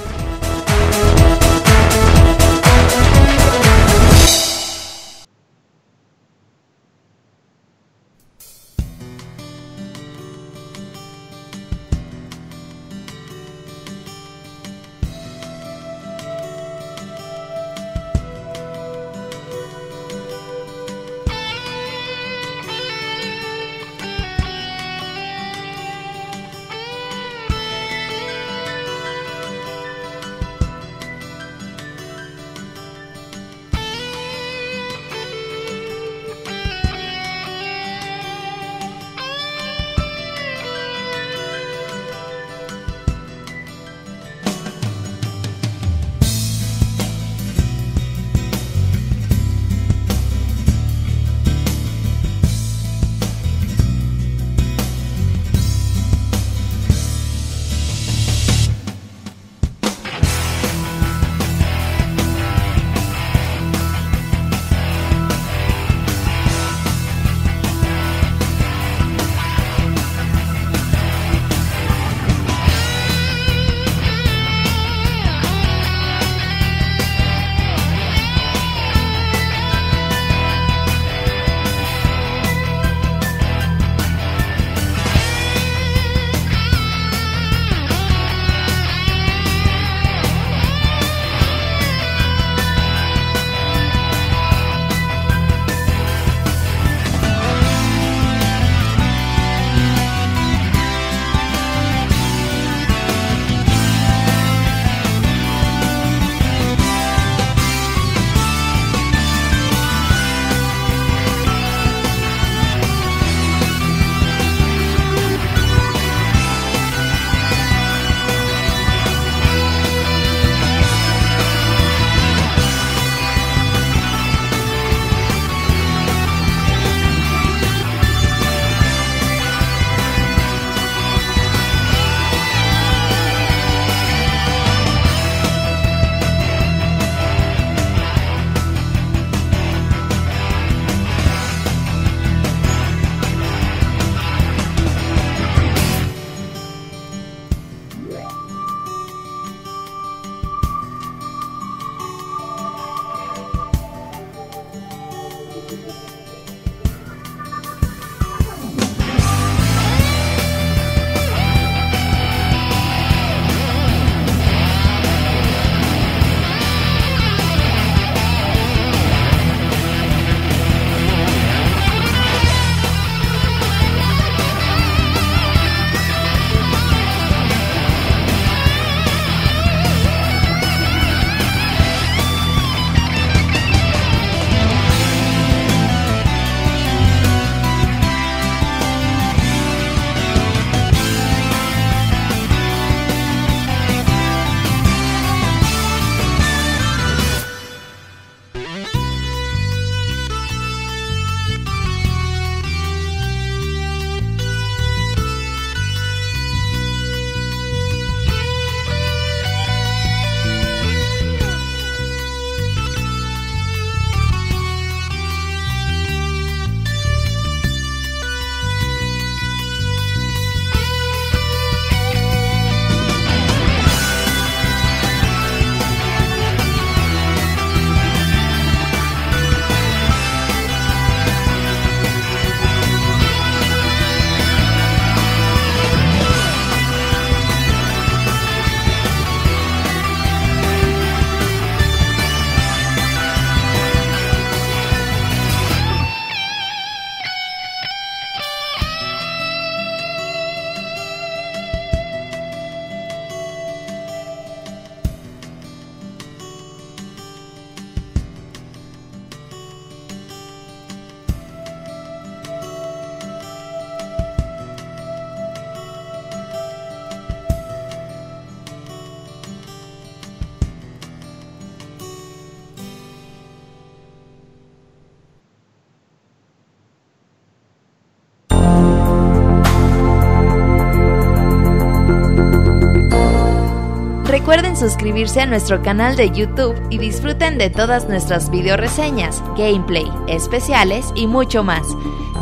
[284.81, 291.05] suscribirse a nuestro canal de YouTube y disfruten de todas nuestras video reseñas, gameplay, especiales
[291.13, 291.83] y mucho más.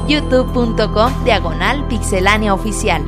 [0.07, 3.03] youtube.com diagonal pixelania oficial.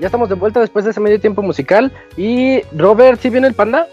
[0.00, 1.92] Ya estamos de vuelta después de ese medio tiempo musical.
[2.16, 3.86] Y Robert, ¿sí viene el panda?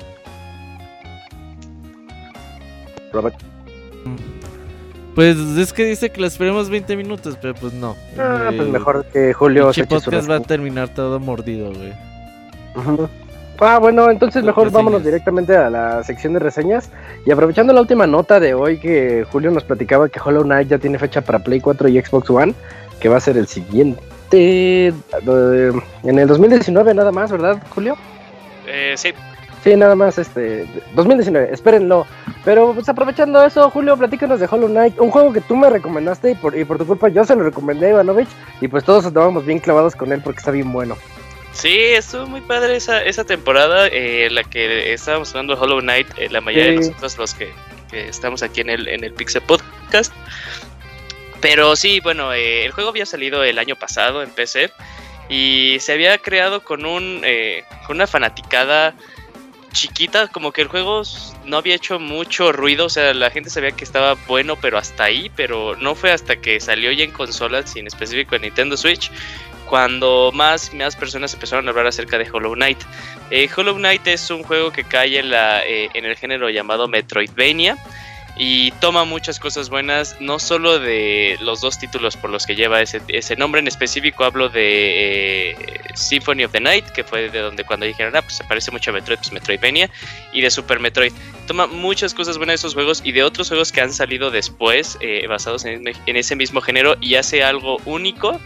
[3.18, 3.36] Robert.
[5.16, 7.96] Pues es que dice que lo esperemos 20 minutos, pero pues no.
[8.20, 9.72] Ah, pues mejor que Julio.
[9.76, 11.94] El podcast va a terminar todo mordido, güey.
[13.60, 16.92] Ah, bueno, entonces mejor vámonos directamente a la sección de reseñas.
[17.26, 20.78] Y aprovechando la última nota de hoy que Julio nos platicaba que Hollow Knight ya
[20.78, 22.54] tiene fecha para Play 4 y Xbox One,
[23.00, 24.88] que va a ser el siguiente este,
[26.04, 27.96] en el 2019 nada más, ¿verdad, Julio?
[28.68, 29.14] Eh, sí.
[29.68, 32.08] Sí, nada más, este, 2019, espérenlo.
[32.46, 36.32] Pero pues aprovechando eso, Julio, platícanos de Hollow Knight, un juego que tú me recomendaste
[36.32, 38.30] y por, y por tu culpa yo se lo recomendé a Ivanovich
[38.62, 40.98] y pues todos estábamos bien clavados con él porque está bien bueno.
[41.52, 46.30] Sí, estuvo muy padre esa, esa temporada eh, la que estábamos jugando Hollow Knight, eh,
[46.30, 47.52] la mayoría de nosotros los que,
[47.92, 50.14] que, estamos aquí en el, en el Pixel Podcast.
[51.42, 54.72] Pero sí, bueno, eh, el juego había salido el año pasado en PC
[55.30, 58.96] y se había creado con un eh, con una fanaticada
[59.78, 61.04] chiquita, como que el juego
[61.46, 65.04] no había hecho mucho ruido, o sea, la gente sabía que estaba bueno, pero hasta
[65.04, 68.76] ahí, pero no fue hasta que salió ya en consolas, y en específico en Nintendo
[68.76, 69.12] Switch,
[69.70, 72.80] cuando más, más personas empezaron a hablar acerca de Hollow Knight.
[73.30, 77.78] Eh, Hollow Knight es un juego que cae en, la, en el género llamado Metroidvania
[78.38, 82.82] y toma muchas cosas buenas, no solo de los dos títulos por los que lleva
[82.82, 85.56] ese, ese nombre en específico, hablo de eh,
[85.96, 88.92] Symphony of the Night, que fue de donde cuando dijeron, ah, pues se parece mucho
[88.92, 89.90] a Metroid, pues Metroidvania,
[90.34, 91.14] y de Super Metroid.
[91.48, 94.98] Toma muchas cosas buenas de esos juegos y de otros juegos que han salido después,
[95.02, 98.40] eh, basados en, en ese mismo género, y hace algo único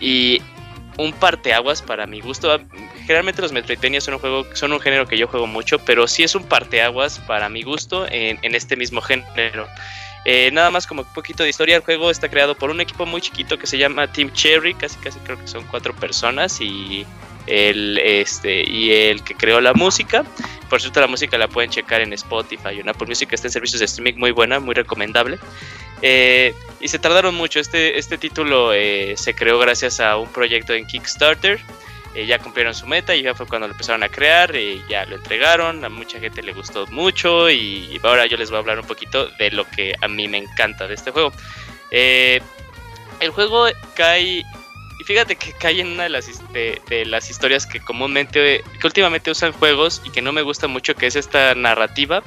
[0.00, 0.42] y
[0.98, 2.60] un parteaguas para mi gusto
[3.02, 6.22] generalmente los Metroidvania son un juego, son un género que yo juego mucho, pero sí
[6.22, 9.68] es un parteaguas para mi gusto en, este mismo género.
[10.24, 13.06] Eh, nada más como un poquito de historia, el juego está creado por un equipo
[13.06, 17.04] muy chiquito que se llama Team Cherry, casi casi creo que son cuatro personas y
[17.48, 20.24] el este y el que creó la música.
[20.70, 23.80] Por cierto, la música la pueden checar en Spotify, una por música está en servicios
[23.80, 25.38] de streaming muy buena, muy recomendable.
[26.02, 27.60] Eh, y se tardaron mucho.
[27.60, 31.60] Este, este título eh, se creó gracias a un proyecto en Kickstarter
[32.14, 35.06] eh, ya cumplieron su meta y ya fue cuando lo empezaron a crear, y ya
[35.06, 38.78] lo entregaron, a mucha gente le gustó mucho y, ahora yo les voy a hablar
[38.78, 41.32] un poquito de lo que a mí me encanta de este juego.
[41.90, 42.40] Eh,
[43.20, 44.42] el juego cae,
[45.00, 49.30] y fíjate que cae en una de las, de, las historias que comúnmente, que últimamente
[49.30, 52.22] usan juegos y que no me gusta mucho, que es esta narrativa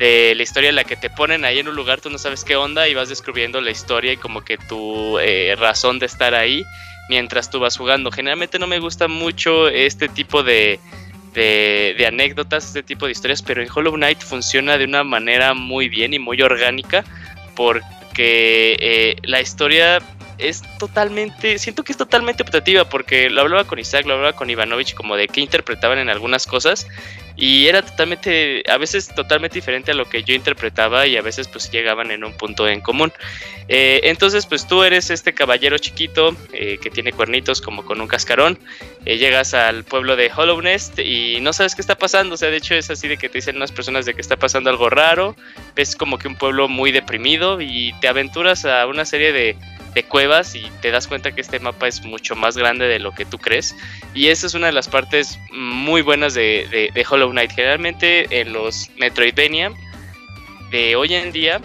[0.00, 2.42] de la historia en la que te ponen ahí en un lugar, tú no sabes
[2.42, 6.34] qué onda y vas descubriendo la historia y como que tu eh, razón de estar
[6.34, 6.64] ahí
[7.08, 8.10] mientras tú vas jugando.
[8.10, 10.80] Generalmente no me gusta mucho este tipo de,
[11.34, 15.88] de, anécdotas, este tipo de historias, pero en Hollow Knight funciona de una manera muy
[15.88, 17.04] bien y muy orgánica
[17.54, 20.00] porque eh, la historia
[20.38, 24.50] es totalmente, siento que es totalmente optativa porque lo hablaba con Isaac, lo hablaba con
[24.50, 26.88] Ivanovich como de qué interpretaban en algunas cosas
[27.36, 31.48] y era totalmente, a veces totalmente diferente a lo que yo interpretaba y a veces
[31.48, 33.12] pues llegaban en un punto en común.
[33.68, 38.06] Eh, entonces pues tú eres este caballero chiquito eh, que tiene cuernitos como con un
[38.06, 38.58] cascarón,
[39.04, 42.50] eh, llegas al pueblo de Hollow Nest y no sabes qué está pasando, o sea
[42.50, 44.90] de hecho es así de que te dicen unas personas de que está pasando algo
[44.90, 45.34] raro,
[45.74, 49.56] ves como que un pueblo muy deprimido y te aventuras a una serie de
[49.94, 53.12] de cuevas y te das cuenta que este mapa es mucho más grande de lo
[53.12, 53.76] que tú crees.
[54.12, 57.52] Y esa es una de las partes muy buenas de, Hollow Knight.
[57.52, 59.72] Generalmente en los Metroidvania
[60.70, 61.60] de hoy en día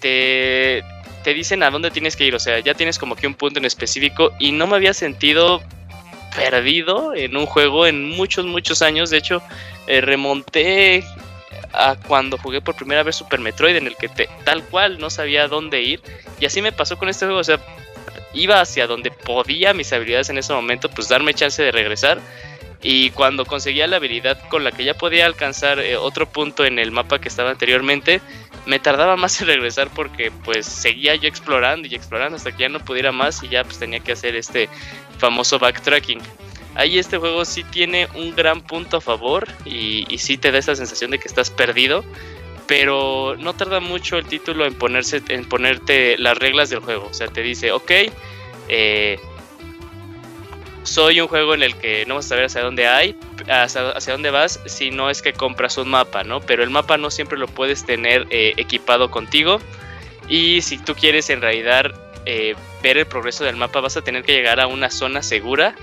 [0.00, 0.82] te,
[1.24, 2.34] te dicen a dónde tienes que ir.
[2.34, 5.62] O sea, ya tienes como que un punto en específico y no me había sentido
[6.34, 9.10] perdido en un juego en muchos, muchos años.
[9.10, 9.42] De hecho,
[9.86, 11.04] eh, remonté
[11.72, 14.08] a cuando jugué por primera vez Super Metroid, en el que
[14.44, 16.00] tal cual no sabía dónde ir.
[16.40, 17.60] Y así me pasó con este juego, o sea,
[18.34, 22.18] iba hacia donde podía mis habilidades en ese momento, pues darme chance de regresar.
[22.80, 26.78] Y cuando conseguía la habilidad con la que ya podía alcanzar eh, otro punto en
[26.78, 28.20] el mapa que estaba anteriormente,
[28.66, 32.68] me tardaba más en regresar porque pues seguía yo explorando y explorando hasta que ya
[32.68, 34.68] no pudiera más y ya pues tenía que hacer este
[35.18, 36.20] famoso backtracking
[36.78, 40.76] ahí este juego sí tiene un gran punto a favor y, sí te da esa
[40.76, 42.04] sensación de que estás perdido,
[42.66, 47.08] pero no tarda mucho el título en, ponerse, en ponerte las reglas del juego.
[47.10, 47.90] O sea, te dice, ok,
[48.68, 49.18] eh,
[50.84, 53.16] soy un juego en el que no vas a saber hacia dónde hay,
[53.48, 56.40] hacia, dónde vas, si no es que compras un mapa, ¿no?
[56.40, 59.60] Pero el mapa no siempre lo puedes tener eh, equipado contigo.
[60.28, 61.92] Y si tú quieres en realidad
[62.24, 62.54] eh,
[62.84, 65.74] ver el progreso del mapa, vas a tener que llegar a una zona segura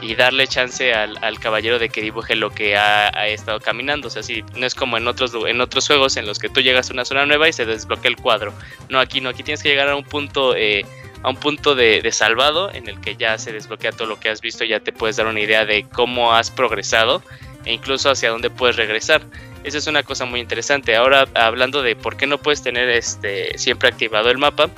[0.00, 4.08] y darle chance al, caballero de que dibuje lo que ha, estado caminando.
[4.08, 6.60] O sea, si no es como en otros, en otros juegos en los que tú
[6.60, 8.52] llegas a una zona nueva y se desbloquea el cuadro.
[8.88, 10.84] No, aquí no, aquí tienes que llegar a un punto, eh,
[11.22, 14.28] a un punto de, de, salvado en el que ya se desbloquea todo lo que
[14.28, 17.22] has visto, ya te puedes dar una idea de cómo has progresado
[17.64, 19.22] e incluso hacia dónde puedes regresar.
[19.64, 20.94] Esa es una cosa muy interesante.
[20.94, 24.70] Ahora, hablando de por qué no puedes tener este siempre activado el mapa,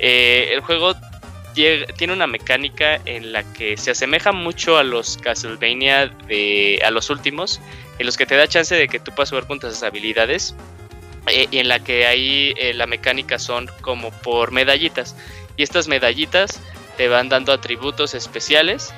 [0.00, 0.94] eh, el juego
[1.52, 7.10] tiene una mecánica en la que se asemeja mucho a los Castlevania de a los
[7.10, 7.60] últimos,
[7.98, 10.54] en los que te da chance de que tú puedas jugar con tus habilidades
[11.28, 15.16] eh, y en la que ahí eh, la mecánica son como por medallitas
[15.56, 16.60] y estas medallitas
[16.96, 18.92] te van dando atributos especiales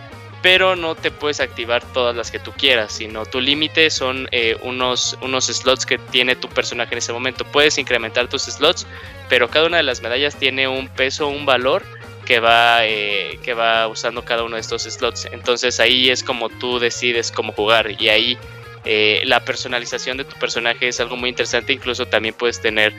[0.45, 4.59] pero no te puedes activar todas las que tú quieras, sino tu límite son eh,
[4.61, 7.47] unos, unos slots que tiene tu personaje en ese momento.
[7.47, 8.87] Puedes incrementar tus slots,
[9.31, 11.83] pero cada una de las medallas tiene un peso, un valor
[12.25, 15.27] que va, eh, que va usando cada uno de estos slots.
[15.33, 18.39] Entonces ahí es como tú decides cómo jugar y ahí
[18.85, 21.73] eh, la personalización de tu personaje es algo muy interesante.
[21.73, 22.95] Incluso también puedes tener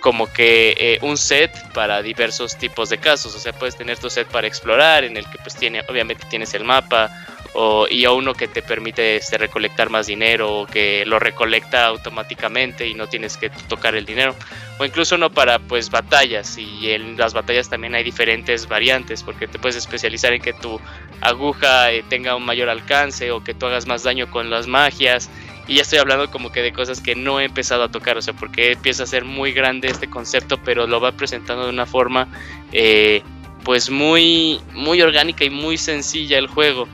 [0.00, 3.34] como que eh, un set para diversos tipos de casos.
[3.34, 6.54] O sea, puedes tener tu set para explorar, en el que pues tiene, obviamente tienes
[6.54, 7.10] el mapa,
[7.58, 11.86] o, y a uno que te permite este, recolectar más dinero, o que lo recolecta
[11.86, 14.34] automáticamente y no tienes que tocar el dinero.
[14.78, 19.48] O incluso no para pues batallas, y en las batallas también hay diferentes variantes, porque
[19.48, 20.78] te puedes especializar en que tu
[21.22, 25.30] aguja eh, tenga un mayor alcance, o que tú hagas más daño con las magias
[25.68, 28.22] y ya estoy hablando como que de cosas que no he empezado a tocar, o
[28.22, 31.86] sea, porque empieza a ser muy grande este concepto, pero lo va presentando de una
[31.86, 32.28] forma
[32.72, 33.22] eh,
[33.64, 36.86] pues muy, muy orgánica y muy sencilla el juego.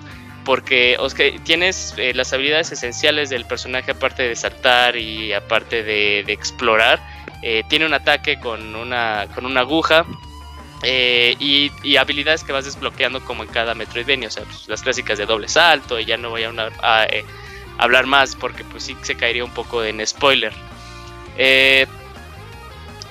[0.45, 0.99] Porque
[1.45, 7.01] tienes eh, las habilidades esenciales del personaje aparte de saltar y aparte de, explorar.
[7.43, 10.05] Eh, tiene un ataque con una, con una aguja,
[10.85, 15.27] y, habilidades que vas desbloqueando como en cada Metroidvania, o sea, pues, las clásicas de
[15.27, 16.51] doble salto, y ya no voy a,
[16.83, 17.07] a,
[17.79, 20.53] hablar más porque pues sí se caería un poco en spoiler.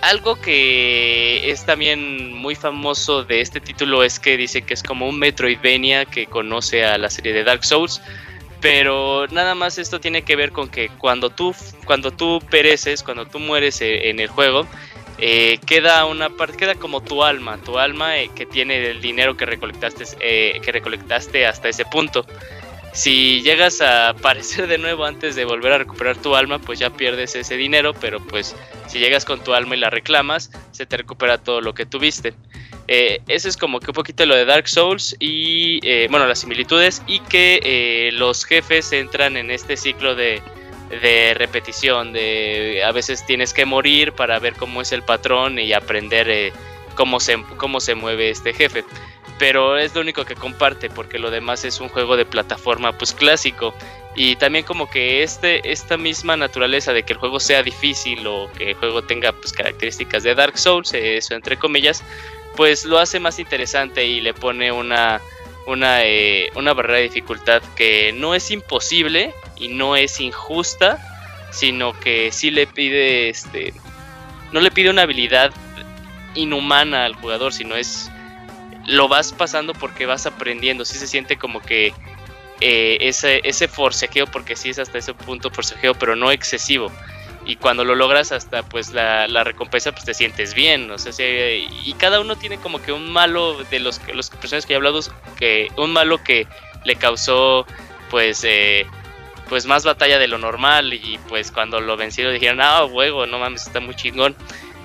[0.02, 4.84] Eh, algo que es también muy famoso de este título es que dice que es
[4.84, 8.02] como un Metroidvania que conoce a la serie de Dark Souls.
[8.60, 13.26] Pero nada más esto tiene que ver con que cuando tú, cuando tú pereces, cuando
[13.26, 14.68] tú mueres eh, en el juego,
[15.18, 19.45] eh, queda una parte, queda como tu alma, tu alma que tiene el dinero que
[19.47, 22.26] recolectaste, que recolectaste hasta ese punto.
[22.94, 26.89] Si llegas a aparecer de nuevo antes de volver a recuperar tu alma, pues ya
[26.89, 28.56] pierdes ese dinero, pero pues
[28.88, 32.34] si llegas con tu alma y la reclamas, se te recupera todo lo que tuviste.
[32.88, 36.39] Eh, eso es como que un poquito lo de Dark Souls y, eh, bueno, las
[36.39, 40.42] similitudes y que eh, los jefes entran en este ciclo de,
[40.89, 45.72] de repetición, de a veces tienes que morir para ver cómo es el patrón y
[45.72, 46.52] aprender
[46.96, 48.84] cómo, se, cómo se mueve este jefe
[49.38, 53.13] pero es lo único que comparte porque lo demás es un juego de plataforma pues
[53.13, 53.73] clásico.
[54.15, 58.51] Y también como que este esta misma naturaleza de que el juego sea difícil o
[58.57, 62.03] que el juego tenga pues características de Dark Souls eso entre comillas
[62.57, 65.21] pues lo hace más interesante y le pone una
[65.67, 70.99] una, eh, una barrera de dificultad que no es imposible y no es injusta
[71.51, 73.73] sino que sí le pide este
[74.51, 75.51] no le pide una habilidad
[76.36, 78.11] inhumana al jugador sino es
[78.92, 81.94] lo vas pasando porque vas aprendiendo, sí se siente como que
[82.60, 86.92] eh, ese, ese forcejeo, porque sí es hasta ese punto forcejeo, pero no excesivo.
[87.46, 90.92] Y cuando lo logras hasta pues la, recompensa pues te sientes bien,
[91.84, 95.00] y cada uno tiene como que un malo de los, los personajes que he hablado,
[95.38, 96.48] que un malo que
[96.84, 97.66] le causó
[98.12, 98.86] pues eh,
[99.50, 103.39] pues más batalla de lo normal y pues cuando lo vencieron dijeron, ah, juego, no
[103.39, 104.36] mames, está muy chingón.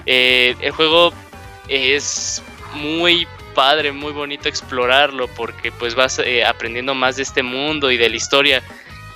[0.07, 1.13] Eh, el juego
[1.69, 2.43] es
[2.75, 3.27] muy
[3.57, 8.11] padre, muy bonito explorarlo porque pues vas eh, aprendiendo más de este mundo y de
[8.11, 8.63] la historia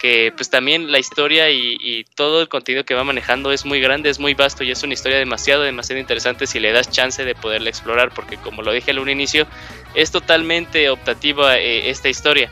[0.00, 4.08] que pues también la historia y, todo el contenido que va manejando es muy grande,
[4.08, 7.34] es muy vasto y es una historia demasiado, demasiado interesante si le das chance de
[7.34, 9.46] poderla explorar, porque como lo dije al un inicio,
[9.94, 12.50] es totalmente optativa eh, esta historia,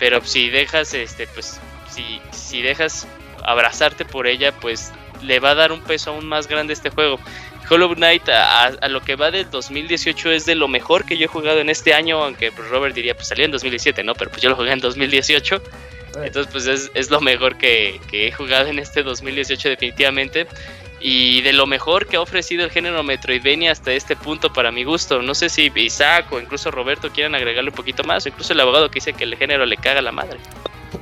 [0.00, 3.06] pero si dejas, este, pues, si, si dejas
[3.44, 6.90] abrazarte por ella, pues le va a dar un peso aún más grande a este
[6.90, 7.20] juego.
[7.68, 11.28] Hollow Knight a, lo que va del 2018 es de lo mejor que yo he
[11.28, 14.14] jugado en este año, aunque pues, Robert diría, pues salió en 2017, ¿no?
[14.14, 15.56] Pero pues yo lo jugué en 2018.
[15.56, 15.60] Eh.
[16.24, 20.46] Entonces pues es, lo mejor que, he jugado en este 2018 definitivamente.
[21.00, 24.84] y de lo mejor que ha ofrecido el género Metroidvania hasta este punto para mi
[24.84, 25.22] gusto.
[25.22, 28.60] No sé si Isaac o incluso Roberto quieran agregarle un poquito más, o incluso el
[28.60, 30.38] abogado que dice que el género le caga la madre.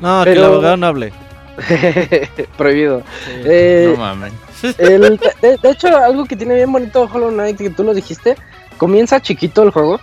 [0.01, 1.13] No, que el abogado no hable.
[2.59, 3.03] Prohibido.
[3.29, 4.33] Eh, no mames.
[4.63, 8.37] De, hecho, algo que tiene bien bonito Hollow Knight, que tú lo dijiste,
[8.77, 10.01] comienza chiquito el juego.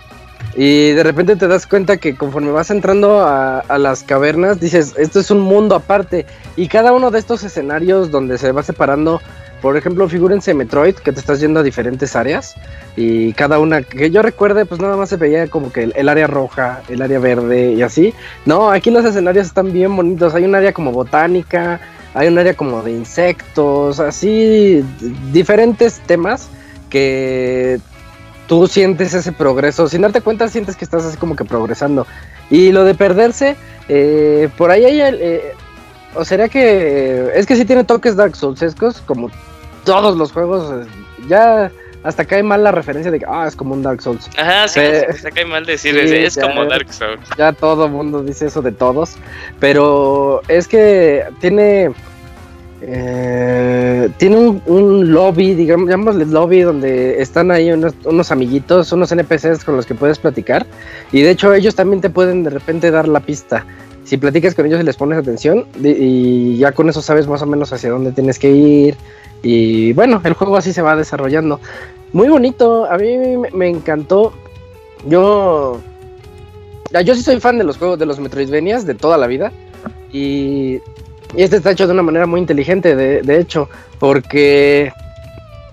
[0.56, 5.18] Y de repente te das cuenta que conforme vas entrando a, las cavernas, dices, esto
[5.18, 6.26] es un mundo aparte.
[6.56, 9.20] Y cada uno de estos escenarios donde se va separando
[9.64, 12.54] por ejemplo, figúrense Metroid, que te estás yendo a diferentes áreas
[12.96, 16.26] y cada una que yo recuerde, pues nada más se veía como que el, área
[16.26, 18.12] roja, el área verde y así.
[18.44, 20.34] No, aquí los escenarios están bien bonitos.
[20.34, 21.80] Hay un área como botánica,
[22.14, 24.84] hay un área como de insectos, así
[25.32, 26.48] diferentes temas
[26.88, 27.80] que
[28.46, 29.88] tú sientes ese progreso.
[29.88, 32.06] Sin darte cuenta, sientes que estás así como que progresando.
[32.50, 33.56] Y lo de perderse,
[33.88, 35.52] eh, por ahí hay eh,
[36.14, 39.30] o sería que es que sí tiene toques Dark Soulsescos como
[39.84, 40.88] todos los juegos, eh,
[41.28, 41.70] ya
[42.04, 44.30] hasta cae mal la referencia de que ah, es como un Dark Souls.
[44.36, 44.80] Ajá, sí,
[45.20, 47.28] se cae mal decir, es, como Dark Souls.
[47.36, 49.16] Ya todo el mundo dice eso de todos,
[49.58, 51.92] pero es que tiene
[52.86, 59.64] eh, tiene un, lobby, digamos, llamémosle lobby, donde están ahí unos, unos, amiguitos, unos NPCs
[59.64, 60.66] con los que puedes platicar.
[61.10, 63.64] Y de hecho, ellos también te pueden de repente dar la pista.
[64.04, 67.46] Si platicas con ellos y les pones atención, y ya con eso sabes más o
[67.46, 68.96] menos hacia dónde tienes que ir,
[69.44, 71.60] y bueno, el juego así se va desarrollando.
[72.12, 73.16] Muy bonito, a mí
[73.52, 74.32] me, encantó.
[75.06, 75.80] Yo.
[77.04, 79.52] Yo sí soy fan de los juegos de los Metroidvanias de toda la vida.
[80.12, 80.80] Y,
[81.36, 84.92] este está hecho de una manera muy inteligente, de, hecho, porque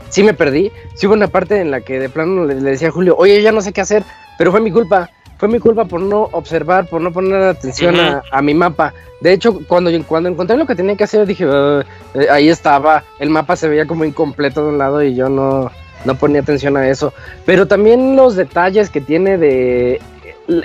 [0.09, 0.71] sí me perdí.
[0.95, 3.51] Sí hubo una parte en la que de plano le, decía a Julio, oye, ya
[3.51, 4.03] no sé qué hacer,
[4.38, 5.11] pero fue mi culpa
[5.41, 8.93] fue mi culpa por no observar, por no poner atención a, mi mapa.
[9.21, 11.83] De hecho, cuando, cuando encontré lo que tenía que hacer, dije, ah,
[12.13, 15.71] eh, ahí estaba, el mapa se veía como incompleto de un lado y yo no,
[16.05, 17.11] no ponía atención a eso.
[17.43, 19.99] Pero también los detalles que tiene de,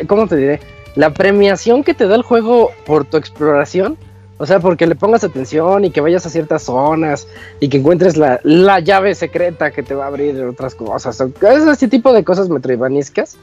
[0.07, 0.61] ¿cómo te diré?
[0.95, 3.97] La premiación que te da el juego por tu exploración.
[4.37, 7.27] O sea, porque le pongas atención y que vayas a ciertas zonas
[7.61, 11.19] y que encuentres la, la llave secreta que te va a abrir otras cosas.
[11.41, 13.39] Ese tipo de cosas metroidvaniscas.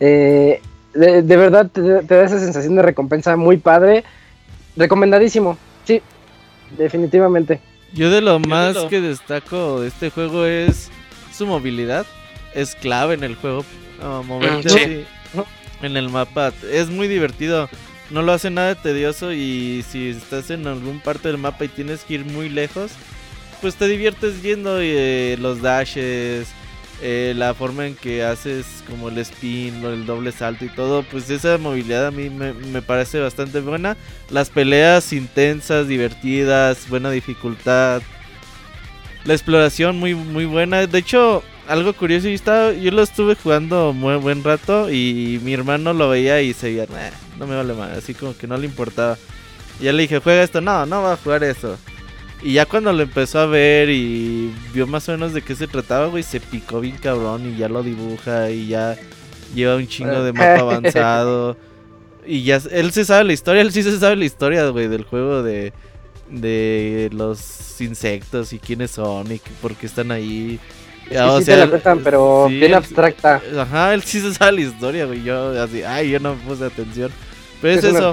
[0.00, 0.60] Eh,
[0.94, 4.04] de, verdad te, da esa sensación de recompensa muy padre.
[4.76, 6.00] Recomendadísimo, sí,
[6.76, 7.60] definitivamente.
[7.92, 10.90] Yo de lo más que destaco de este juego es
[11.32, 12.06] su movilidad.
[12.54, 13.64] Es clave en el juego.
[14.24, 15.06] moverte
[15.82, 16.52] en el mapa.
[16.70, 17.68] Es muy divertido.
[18.10, 22.02] No lo hace nada tedioso y si estás en algún parte del mapa y tienes
[22.04, 22.92] que ir muy lejos,
[23.60, 26.48] pues te diviertes yendo eh, los dashes,
[27.02, 31.28] eh, la forma en que haces como el spin, el doble salto y todo, pues
[31.28, 33.96] esa movilidad a mí me, parece bastante buena.
[34.30, 38.02] Las peleas intensas, divertidas, buena dificultad.
[39.24, 40.86] La exploración muy, muy buena.
[40.86, 45.52] De hecho, algo curioso, yo, estaba, yo lo estuve jugando muy buen rato y mi
[45.54, 46.86] hermano lo veía y se veía,
[47.38, 49.18] no me vale más, así como que no le importaba.
[49.80, 51.76] Ya le dije, juega esto, no, no va a jugar eso.
[52.44, 55.66] Y ya cuando lo empezó a ver y vio más o menos de qué se
[55.66, 58.98] trataba, güey, se picó bien cabrón y ya lo dibuja y ya
[59.54, 61.56] lleva un chingo de mapa avanzado.
[62.26, 65.04] Y ya, él se sabe la historia, él sí se sabe la historia, güey, del
[65.04, 65.72] juego de,
[66.28, 70.60] de los insectos y quiénes son y por qué están ahí.
[71.08, 73.40] Sí, o sí sea, te la pero bien abstracta.
[73.58, 75.22] Ajá, él sí se sabe la historia, güey.
[75.22, 77.10] Yo así, ay, yo no puse atención.
[77.62, 78.12] Pero es, es eso.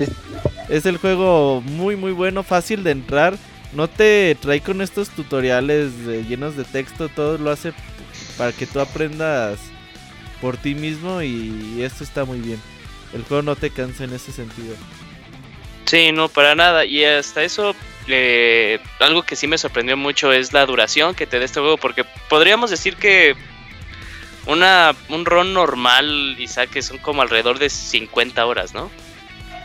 [0.70, 3.38] Es el juego muy, muy bueno, fácil de entrar
[3.74, 5.94] no te trae con estos tutoriales
[6.28, 7.74] llenos de texto, todo lo hace
[8.38, 9.60] para que tú aprendas
[10.42, 12.60] por ti mismo y esto está muy bien.
[13.14, 14.76] El juego no te cansa en ese sentido.
[15.86, 16.86] Sí, no, para nada.
[16.86, 17.76] Y hasta eso,
[19.00, 22.06] algo que sí me sorprendió mucho es la duración que te da este juego, porque
[22.30, 23.36] podríamos decir que
[24.46, 28.90] una, un run normal, Isaac, que son como alrededor de 50 horas, ¿no?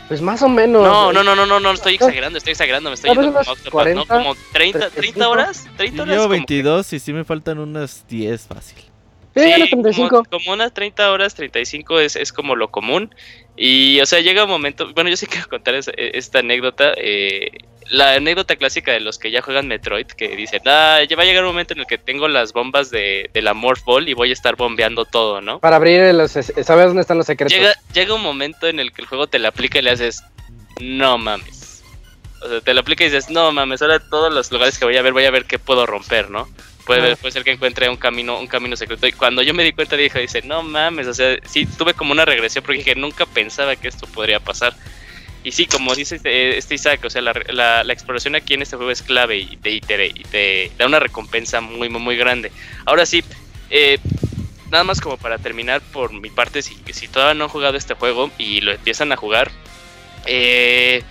[0.07, 0.83] Pues más o menos.
[0.83, 3.87] No, no, no, no, no, no, estoy exagerando, estoy exagerando, me estoy yendo como Octopath,
[3.89, 4.05] ¿no?
[4.05, 6.15] Como 30, 30 horas, 30 horas.
[6.15, 8.77] Yo 22 y sí me faltan unas 10 fácil.
[9.35, 10.09] Sí, sí 35.
[10.09, 13.13] Como, como, unas 30 horas, 35 es, es como lo común.
[13.57, 16.93] Y, o sea, llega un momento, bueno, yo sí quiero contar esta anécdota.
[16.95, 17.51] Eh,
[17.89, 21.25] la anécdota clásica de los que ya juegan Metroid, que dicen, ah, ya va a
[21.25, 24.13] llegar un momento en el que tengo las bombas de, de la Morph Ball y
[24.13, 25.59] voy a estar bombeando todo, ¿no?
[25.59, 27.57] Para abrir los, sabes dónde están los secretos.
[27.57, 30.23] Llega, llega un momento en el que el juego te la aplica y le haces,
[30.81, 31.83] no mames.
[32.41, 34.97] O sea, te lo aplica y dices, no mames, ahora todos los lugares que voy
[34.97, 36.47] a ver, voy a ver qué puedo romper, ¿no?
[36.85, 39.07] Puede, puede ser que encuentre un camino, un camino secreto.
[39.07, 42.13] Y cuando yo me di cuenta dije, dice, no mames, o sea, sí tuve como
[42.13, 44.73] una regresión porque dije, nunca pensaba que esto podría pasar.
[45.47, 47.31] Y sí, como dice este, este Isaac, o sea, la,
[47.81, 52.17] la, exploración aquí en este juego es clave y te, da una recompensa muy, muy,
[52.17, 52.51] grande.
[52.83, 53.23] Ahora sí,
[53.69, 53.97] eh,
[54.69, 57.93] nada más como para terminar por mi parte, si, si todavía no han jugado este
[57.93, 59.49] juego y lo empiezan a jugar,
[60.25, 61.01] eh,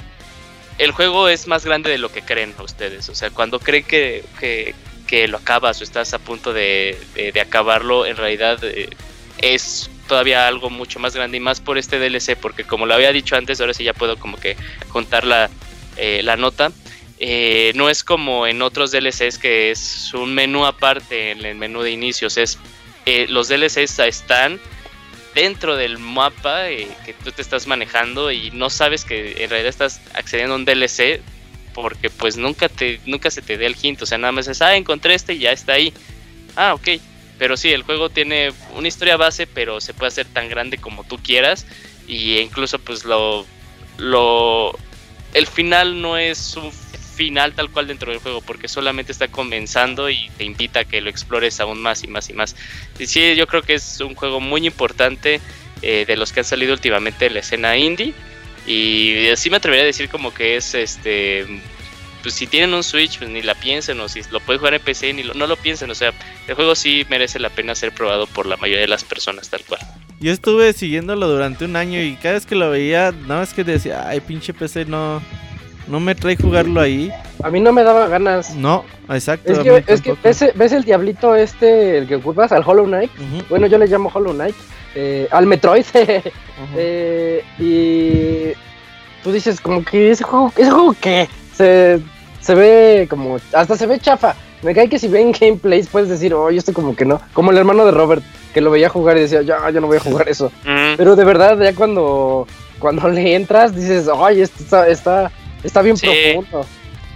[0.76, 3.08] el juego es más grande de lo que creen ustedes.
[3.08, 8.04] O sea, cuando creen que, que, lo acabas o estás a punto de, de, acabarlo,
[8.04, 8.90] en realidad eh,
[9.38, 13.12] es todavía algo mucho más grande y más por este DLC, porque como lo había
[13.12, 14.56] dicho antes, ahora sí ya puedo como que
[14.88, 15.50] juntar la,
[15.96, 16.72] eh, la nota.
[17.18, 21.82] Eh, no es como en otros DLCs que es un menú aparte en el menú
[21.82, 22.58] de inicios, es
[23.28, 24.60] los DLCs están
[25.36, 29.68] dentro del mapa eh, que tú te estás manejando y no sabes que en realidad
[29.68, 31.20] estás accediendo a un DLC
[31.74, 34.62] porque pues nunca te nunca se te dé el hint, o sea, nada más es,
[34.62, 35.92] ah, encontré este y ya está ahí.
[36.56, 36.88] Ah, ok.
[37.38, 41.04] Pero sí, el juego tiene una historia base, pero se puede hacer tan grande como
[41.04, 41.66] tú quieras
[42.08, 43.44] y incluso pues lo
[43.98, 44.72] lo
[45.34, 46.72] el final no es un
[47.16, 51.00] final tal cual dentro del juego, porque solamente está comenzando y te invita a que
[51.00, 52.54] lo explores aún más y más y más.
[52.98, 55.40] Y sí, yo creo que es un juego muy importante
[55.82, 58.14] eh, de los que han salido últimamente de la escena indie.
[58.66, 61.46] Y así me atrevería a decir como que es este
[62.26, 64.80] pues si tienen un Switch, pues ni la piensen, o si lo pueden jugar en
[64.80, 66.12] PC, ni no lo piensen, o sea,
[66.48, 69.60] el juego sí merece la pena ser probado por la mayoría de las personas, tal
[69.62, 69.80] cual.
[70.18, 73.62] Yo estuve siguiéndolo durante un año y cada vez que lo veía, nada más que
[73.62, 75.22] decía, ay, pinche PC, no,
[75.86, 77.12] no me trae jugarlo ahí.
[77.44, 78.56] A mí no me daba ganas.
[78.56, 79.52] No, exacto.
[79.52, 80.16] Es que, es que
[80.52, 83.12] ves, el diablito este, el que ocupas, al Hollow Knight.
[83.48, 84.56] Bueno, yo le llamo Hollow Knight.
[84.96, 85.84] Eh, al Metroid.
[86.76, 88.52] eh, y
[89.22, 92.00] tú dices, como que ese juego, ese juego que se,
[92.46, 94.34] se ve como, hasta se ve chafa.
[94.62, 97.20] Me cae que si ven gameplays puedes decir, oh, yo estoy como que no.
[97.32, 98.22] Como el hermano de Robert,
[98.54, 100.50] que lo veía jugar y decía, ya, yo no voy a jugar eso.
[100.96, 102.46] Pero de verdad, ya cuando,
[102.78, 105.30] cuando le entras, dices, ay, esto está, está
[105.66, 106.66] Está bien profundo.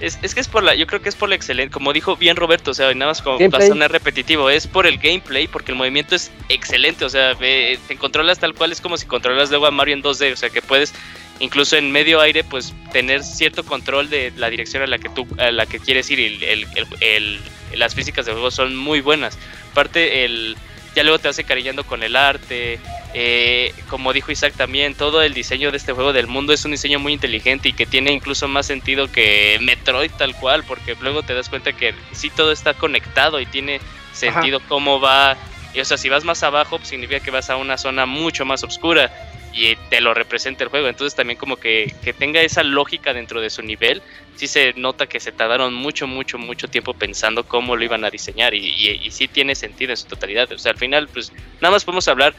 [0.01, 2.17] Es, es, que es por la, yo creo que es por la excelente, como dijo
[2.17, 5.73] bien Roberto, o sea, nada más como para sonar repetitivo, es por el gameplay, porque
[5.73, 9.67] el movimiento es excelente, o sea, te controlas tal cual, es como si controlas luego
[9.67, 10.95] a Mario en 2D, o sea, que puedes
[11.41, 15.27] incluso en medio aire, pues tener cierto control de la dirección a la que tú,
[15.39, 16.67] a la que quieres ir, y el,
[17.01, 17.41] el,
[17.75, 19.39] las físicas del juego son muy buenas.
[19.73, 20.57] Aparte, el,
[20.95, 22.79] ya luego te hace cariñando con el arte.
[23.13, 26.71] Eh, como dijo Isaac también, todo el diseño de este juego del mundo es un
[26.71, 31.23] diseño muy inteligente y que tiene incluso más sentido que Metroid tal cual, porque luego
[31.23, 33.81] te das cuenta que sí todo está conectado y tiene
[34.13, 35.37] sentido cómo va.
[35.75, 38.45] Y, o sea, si vas más abajo, pues significa que vas a una zona mucho
[38.45, 39.11] más oscura
[39.53, 40.89] y te lo representa el juego.
[40.89, 44.03] Entonces también como que, que tenga esa lógica dentro de su nivel,
[44.37, 48.11] sí se nota que se tardaron mucho, mucho, mucho tiempo pensando cómo lo iban a
[48.11, 50.51] diseñar y, y, sí tiene sentido en su totalidad.
[50.53, 52.35] O sea, al final pues nada más podemos hablar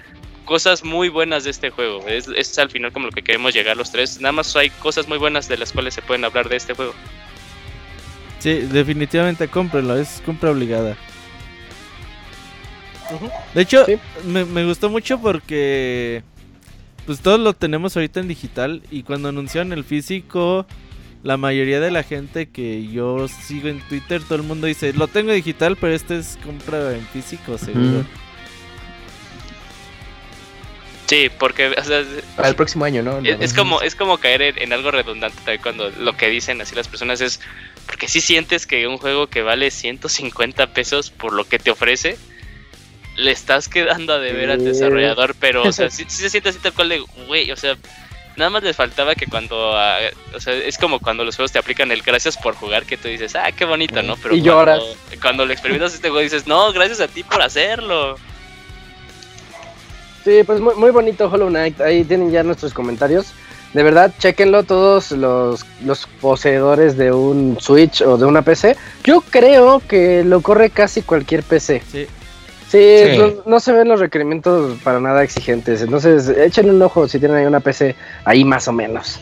[0.46, 2.08] cosas muy buenas de este juego.
[2.08, 4.20] Es, es al final como lo que queremos llegar los tres.
[4.20, 6.94] Nada más hay cosas muy buenas de las cuales se pueden hablar de este juego.
[8.40, 10.98] Sí, definitivamente cómprenlo, es compra obligada.
[13.54, 13.86] De hecho,
[14.26, 16.24] me, me, gustó mucho porque
[17.06, 20.66] pues todos lo tenemos ahorita en digital y cuando anunciaron el físico,
[21.24, 25.08] la mayoría de la gente que yo sigo en Twitter, todo el mundo dice, lo
[25.08, 28.06] tengo digital, pero este es compra en físico, seguro.
[31.12, 31.76] Sí, porque
[32.38, 33.20] para el próximo año, ¿no?
[33.20, 36.88] Es, como es como caer en, algo redundante también cuando lo que dicen así las
[36.88, 37.42] personas es
[37.86, 42.18] porque si sientes que un juego que vale 150 pesos por lo que te ofrece
[43.16, 46.74] le estás quedando a deber al desarrollador, pero, o sea, sí, se siente así tal
[46.74, 47.78] cual de, güey, o sea,
[48.38, 49.98] nada más les faltaba que cuando, ah,
[50.34, 53.08] o sea, es como cuando los juegos te aplican el gracias por jugar, que tú
[53.08, 54.16] dices, ah, qué bonito, ¿no?
[54.18, 54.84] Pero y cuando, lloras.
[55.22, 58.16] Cuando lo experimentas este juego dices, no, gracias a ti por hacerlo.
[60.24, 63.34] Sí, pues muy, muy bonito Hollow Knight, ahí tienen ya nuestros comentarios.
[63.74, 68.76] De verdad, chequenlo todos los, los poseedores de un Switch o de una PC.
[69.06, 71.82] Yo creo que lo corre casi cualquier PC.
[71.90, 72.08] Sí.
[72.72, 72.80] Sí,
[73.46, 75.82] No, se ven los requerimientos para nada exigentes.
[75.82, 79.20] Entonces, échenle un ojo si tienen ahí una PC ahí más o menos.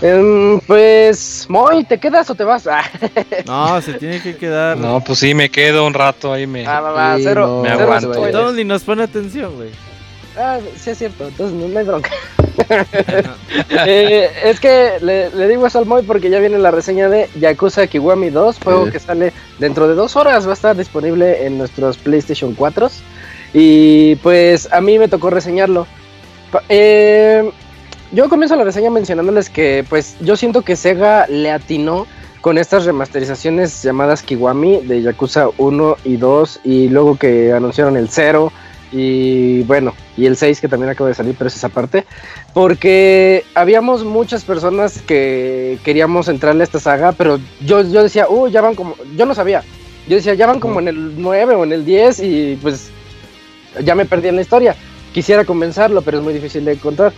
[0.00, 2.68] Em, pues, Moy, ¿te quedas o te vas?
[3.46, 4.76] no, se tiene que quedar.
[4.76, 6.46] No, pues sí, me quedo un rato ahí.
[6.46, 8.52] Me, ah, va, va, cero, me aguanto.
[8.52, 9.70] Ni nos pone atención, güey.
[10.36, 12.10] Ah, sí es cierto, entonces no, hay bronca.
[13.86, 17.86] Eh, es que le, digo eso al Moy porque ya viene la reseña de Yakuza
[17.86, 21.98] Kiwami 2, juego que sale dentro de dos horas, va a estar disponible en nuestros
[21.98, 22.90] PlayStation 4
[23.52, 25.86] y pues a mí me tocó reseñarlo.
[26.68, 27.50] Eh,
[28.12, 32.06] yo comienzo la reseña mencionándoles que pues yo siento que Sega le atinó
[32.40, 38.08] con estas remasterizaciones llamadas Kiwami de Yakuza 1 y 2 y luego que anunciaron el
[38.08, 38.52] 0
[38.92, 42.04] y bueno, y el 6 que también acaba de salir, pero es esa parte,
[42.54, 48.48] porque habíamos muchas personas que queríamos entrarle a esta saga, pero yo, yo decía, uh,
[48.48, 49.62] ya van como, yo no sabía,
[50.08, 52.90] yo decía, ya van como en el 9 o en el 10 y pues
[53.84, 54.76] ya me perdí en la historia,
[55.12, 57.12] quisiera comenzarlo, pero es muy difícil de encontrar.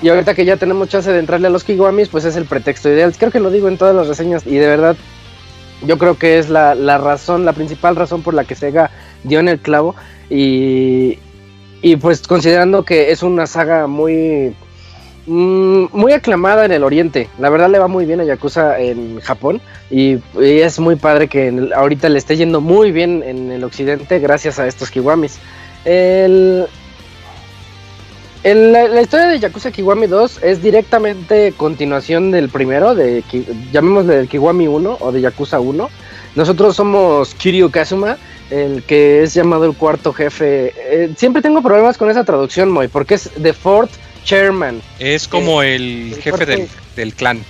[0.00, 2.88] Y ahorita que ya tenemos chance de entrarle a los Kiwamis, pues es el pretexto
[2.88, 3.14] ideal.
[3.16, 4.96] Creo que lo digo en todas las reseñas y de verdad
[5.86, 8.90] yo creo que es la, la razón, la principal razón por la que Sega
[9.24, 9.94] dio en el clavo
[10.32, 11.18] y,
[11.82, 14.54] y pues considerando que es una saga muy
[15.26, 17.28] mm, muy aclamada en el oriente.
[17.38, 19.60] La verdad le va muy bien a Yakuza en Japón
[19.90, 24.58] y, es muy padre que ahorita le esté yendo muy bien en el occidente gracias
[24.58, 25.38] a estos Kiwamis.
[25.84, 26.66] El,
[28.44, 33.22] la, historia de Yakuza Kiwami 2 es directamente continuación del primero, de
[33.70, 35.90] llamémosle del Kiwami 1 o de Yakuza 1.
[36.34, 38.16] Nosotros somos Kiryu Kazuma,
[38.50, 40.72] el que es llamado el cuarto jefe.
[40.76, 43.90] Eh, siempre tengo problemas con esa traducción, Moy, porque es The Fourth
[44.24, 44.80] Chairman.
[44.98, 47.44] Es como eh, el, jefe del, clan.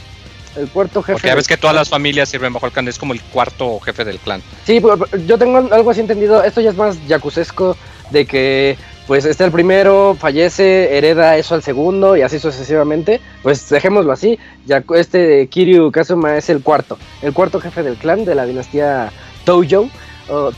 [0.56, 1.14] El cuarto jefe.
[1.14, 3.78] Porque a veces que todas las familias sirven bajo el clan, es como el cuarto
[3.80, 4.42] jefe del clan.
[4.66, 4.80] Sí,
[5.26, 6.42] yo tengo algo así entendido.
[6.42, 7.76] Esto ya es más yacusesco
[8.10, 8.76] de que
[9.06, 13.20] pues está el primero, fallece, hereda eso al segundo y así sucesivamente.
[13.42, 14.38] Pues dejémoslo así.
[14.66, 19.10] Ya este Kiryu Kazuma es el cuarto, el cuarto jefe del clan de la dinastía
[19.44, 19.88] Tojo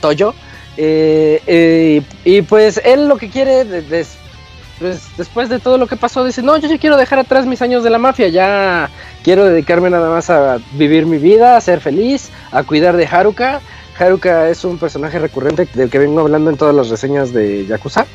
[0.01, 0.35] Toyo.
[0.77, 3.65] Eh, eh, y pues él lo que quiere,
[4.79, 7.63] pues, después de todo lo que pasó, dice, no, yo ya quiero dejar atrás mis
[7.63, 8.91] años de la mafia, ya
[9.23, 13.61] quiero dedicarme nada más a vivir mi vida, a ser feliz, a cuidar de Haruka.
[13.97, 18.07] Haruka es un personaje recurrente del que vengo hablando en todas las reseñas de Yakuza.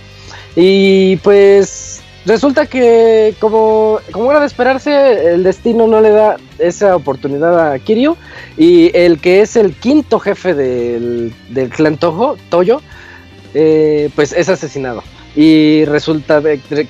[0.56, 1.90] Y pues
[2.26, 7.80] Resulta que, como, como era de esperarse, el destino no le da esa oportunidad a
[7.80, 8.18] Kiryu.
[8.56, 12.82] Y el que es el quinto jefe del, del clan Tojo, Toyo,
[13.54, 15.02] eh, pues es asesinado.
[15.36, 16.42] Y resulta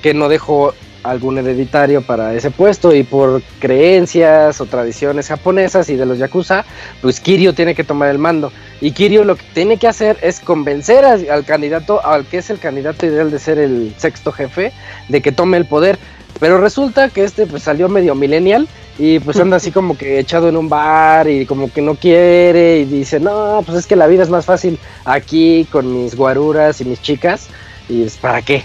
[0.02, 5.96] que no dejó algún hereditario para ese puesto y por creencias o tradiciones japonesas y
[5.96, 6.64] de los yakuza,
[7.00, 8.52] pues Kiryu tiene que tomar el mando.
[8.80, 12.58] Y Kiryu lo que tiene que hacer es convencer al, candidato, al que es el
[12.58, 14.72] candidato ideal de ser el sexto jefe,
[15.08, 15.98] de que tome el poder.
[16.38, 18.68] Pero resulta que este pues salió medio millennial
[18.98, 22.78] y pues anda así como que echado en un bar y como que no quiere
[22.78, 26.80] y dice, no, pues es que la vida es más fácil aquí con mis guaruras
[26.80, 27.48] y mis chicas
[27.88, 28.64] y es para qué.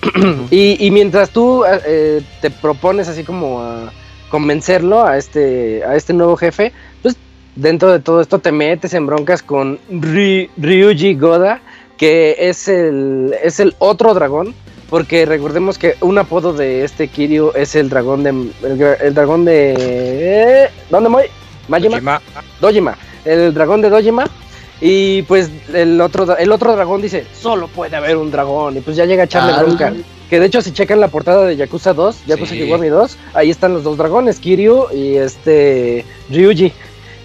[0.50, 3.92] y, mientras tú eh, te propones así como a
[4.30, 6.72] convencerlo a este, a este nuevo jefe,
[7.02, 7.16] pues
[7.56, 11.60] dentro de todo esto te metes en broncas con Ryuji Goda,
[11.98, 14.54] que es el, es el otro dragón,
[14.88, 18.50] porque recordemos que un apodo de este Kiryu es el dragón de...
[19.00, 20.68] El, dragón de...
[20.88, 21.24] ¿Dónde voy?
[21.68, 22.20] Majima.
[22.60, 22.96] Dojima.
[23.24, 24.24] El dragón de Dojima
[24.80, 28.78] y pues el otro, el otro dragón dice, solo puede haber un dragón.
[28.78, 29.92] Y pues ya llega a echarle ah, bronca.
[30.30, 33.74] Que de hecho si checan la portada de Yakuza 2, Yakuza Kiwami 2, ahí están
[33.74, 36.72] los dos dragones, Kiryu y este Ryuji.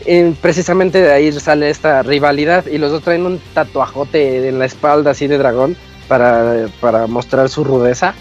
[0.07, 4.65] Y precisamente de ahí sale esta rivalidad y los dos traen un tatuajote en la
[4.65, 5.77] espalda así de dragón
[6.07, 6.68] para,
[7.07, 8.14] mostrar su rudeza.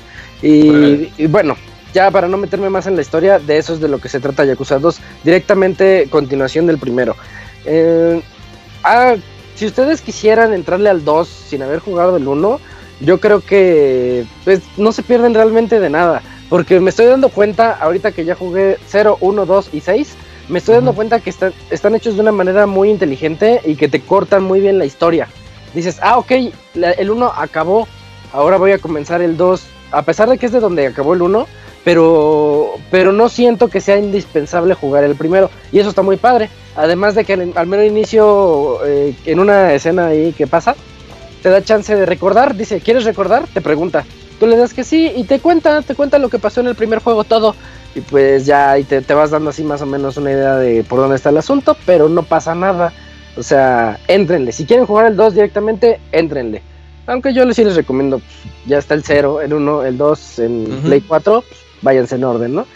[0.43, 1.57] Y, bueno,
[1.93, 4.21] ya para no meterme más en la historia, de eso es de lo que se
[4.21, 7.17] trata Yakuza 2, directamente continuación del primero.
[7.65, 8.21] Eh,
[8.85, 9.15] ah,
[9.55, 12.61] si ustedes quisieran entrarle al 2 sin haber jugado el 1,
[13.01, 16.23] yo creo que pues, no se pierden realmente de nada.
[16.49, 20.15] Porque me estoy dando cuenta, ahorita que ya jugué 0, 1, 2 y 6,
[20.49, 21.33] me estoy dando cuenta que
[21.71, 25.27] están hechos de una manera muy inteligente y que te cortan muy bien la historia.
[25.75, 26.33] Dices, ah, ok,
[26.75, 27.89] el 1 acabó,
[28.33, 29.67] ahora voy a comenzar el 2.
[29.91, 31.47] A pesar de que es de donde acabó el 1,
[31.85, 35.51] pero, pero no siento que sea indispensable jugar el primero.
[35.71, 36.49] Y eso está muy padre.
[36.77, 40.75] Además de que al, mero inicio, eh, en una escena ahí que pasa,
[41.43, 42.57] te da chance de recordar.
[42.57, 43.47] Dice, ¿quieres recordar?
[43.53, 44.05] Te pregunta.
[44.41, 46.75] Tú le das que sí y te cuenta, te cuenta lo que pasó en el
[46.75, 47.55] primer juego todo.
[47.95, 50.83] Y pues ya ahí te, te vas dando así más o menos una idea de
[50.83, 52.93] por dónde está el asunto, pero no pasa nada.
[53.37, 54.53] O sea, éntrenle.
[54.53, 56.63] Si quieren jugar el 2 directamente, éntrenle.
[57.07, 60.81] Aunque yo sí les recomiendo, pues, ya está el 0, el 1, el 2 en
[60.83, 61.45] Play 4,
[61.85, 62.67] váyanse en orden, ¿no?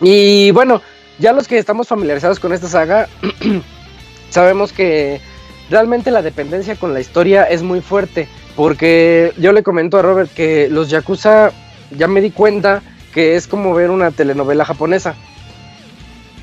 [0.00, 0.82] Y bueno,
[1.18, 3.08] ya los que estamos familiarizados con esta saga,
[4.30, 5.20] sabemos que
[5.70, 8.26] realmente la dependencia con la historia es muy fuerte.
[8.56, 11.52] Porque yo le comento a Robert que los Yakuza,
[11.96, 12.82] ya me di cuenta
[13.14, 15.14] que es como ver una telenovela japonesa.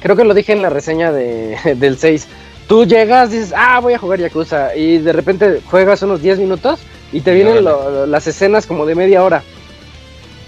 [0.02, 2.28] Creo que lo dije en la reseña de, del 6.
[2.68, 4.76] Tú llegas, dices, ah, voy a jugar Yakuza.
[4.76, 6.80] Y de repente juegas unos 10 minutos
[7.12, 9.44] y te vienen las escenas como de media hora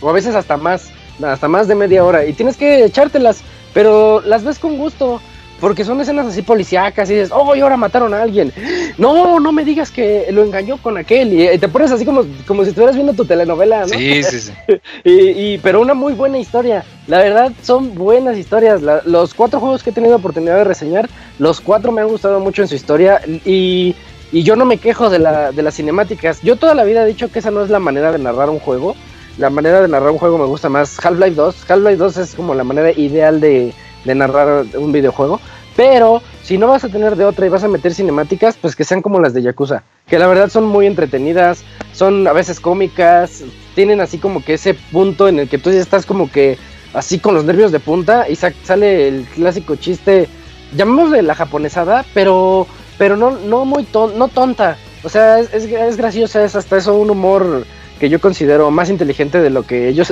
[0.02, 0.90] o a veces hasta más,
[1.24, 3.42] hasta más de media hora, y tienes que echártelas,
[3.74, 5.22] pero las ves con gusto.
[5.62, 8.52] porque son escenas así policíacas y dices, oh, y ahora mataron a alguien.
[8.98, 11.32] No, no me digas que lo engañó con aquel.
[11.32, 13.88] Y eh, te pones así como, como si estuvieras viendo tu telenovela, ¿no?
[13.90, 14.52] Sí, sí, sí.
[15.04, 16.84] y, pero una muy buena historia.
[17.06, 18.82] La verdad, son buenas historias.
[19.06, 21.08] los cuatro juegos que he tenido oportunidad de reseñar,
[21.38, 23.22] los cuatro me han gustado mucho en su historia.
[23.46, 23.96] Y,
[24.32, 26.42] y yo no me quejo de, la, de las cinemáticas.
[26.42, 28.60] Yo toda la vida he dicho que esa no es la manera de narrar un
[28.60, 28.96] juego
[29.38, 31.04] la manera de narrar un juego me gusta más.
[31.04, 33.74] Half-Life 2, Half-Life 2 es como la manera ideal de,
[34.06, 35.40] narrar un videojuego.
[35.76, 38.84] Pero si no vas a tener de otra y vas a meter cinemáticas, pues que
[38.84, 41.64] sean como las de Yakuza, que la verdad son muy entretenidas,
[41.94, 43.44] son a veces cómicas,
[43.74, 46.58] tienen así como que ese punto en el que tú ya estás como que
[46.94, 50.28] así con los nervios de punta y sale el clásico chiste,
[50.76, 52.68] llamémosle la japonesada, pero
[52.98, 56.96] pero no no muy no tonta, o sea, es, es, es graciosa, es hasta eso
[56.96, 57.66] un humor
[58.02, 60.12] que yo considero más inteligente de lo que ellos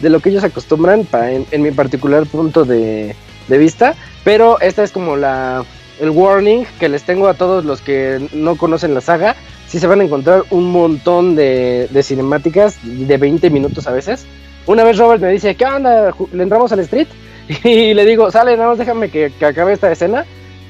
[0.00, 1.06] de lo que ellos acostumbran
[1.52, 3.14] en, mi particular punto de,
[3.48, 3.94] vista
[4.24, 5.64] pero esta es como la
[6.00, 9.36] el warning que les tengo a todos los que no conocen la saga
[9.68, 14.26] si se van a encontrar un montón de, cinemáticas de 20 minutos a veces
[14.66, 16.12] una vez Robert me dice ¿qué onda?
[16.32, 17.06] ¿le entramos al street?
[17.62, 20.24] y le digo sale nada más déjame que, acabe esta escena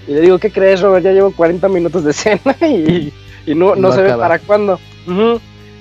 [0.06, 1.02] y le digo ¿qué crees Robert?
[1.02, 3.10] ya llevo 40 minutos de escena y,
[3.54, 4.78] no, no, se ve para cuándo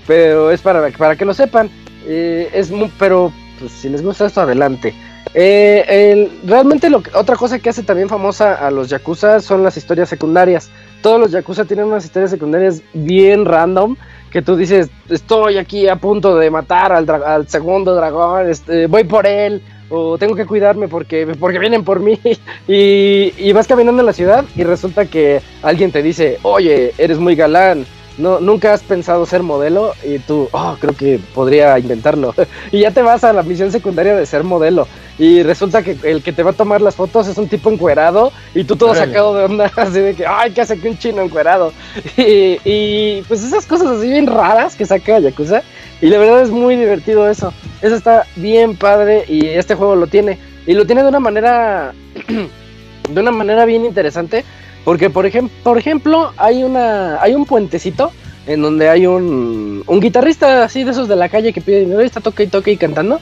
[0.08, 1.70] pero es para, para que lo sepan.
[2.08, 4.96] Eh, es pero pues, si les gusta esto, adelante.
[5.34, 10.10] Eh, realmente lo otra cosa que hace también famosa a los Yakuza son las historias
[10.10, 10.72] secundarias.
[11.02, 13.96] Todos los Yakuza tienen unas historias secundarias bien random
[14.32, 19.04] que tú dices, estoy aquí a punto de matar al, al segundo dragón, este, voy
[19.06, 22.20] por él, o tengo que cuidarme porque, porque vienen por mí.
[22.68, 27.36] Y vas caminando en la ciudad y resulta que alguien te dice, oye, eres muy
[27.36, 27.86] galán,
[28.18, 32.34] no, nunca has pensado ser modelo y tú, oh, creo que podría inventarlo.
[32.72, 34.88] y ya te vas a la misión secundaria de ser modelo.
[35.20, 38.32] Y resulta que el que te va a tomar las fotos es un tipo encuerado
[38.54, 41.22] y tú todo sacado de onda, así de que, ay, ¿qué hace aquí un chino
[41.22, 41.74] encuerado?
[42.18, 45.62] Y, y, pues esas cosas así bien raras que saca Yakuza.
[46.02, 47.54] Y la verdad es muy divertido eso.
[47.82, 50.38] Eso está bien padre y este juego lo tiene.
[50.66, 51.94] Y lo tiene de una manera,
[53.10, 54.44] de una manera bien interesante
[54.88, 58.14] porque, por, ejemplo por ejemplo, hay, una, hay un puentecito
[58.46, 62.02] en donde hay un, un guitarrista así de esos de la calle que pide dinero
[62.02, 63.20] y está toque y toque y cantando.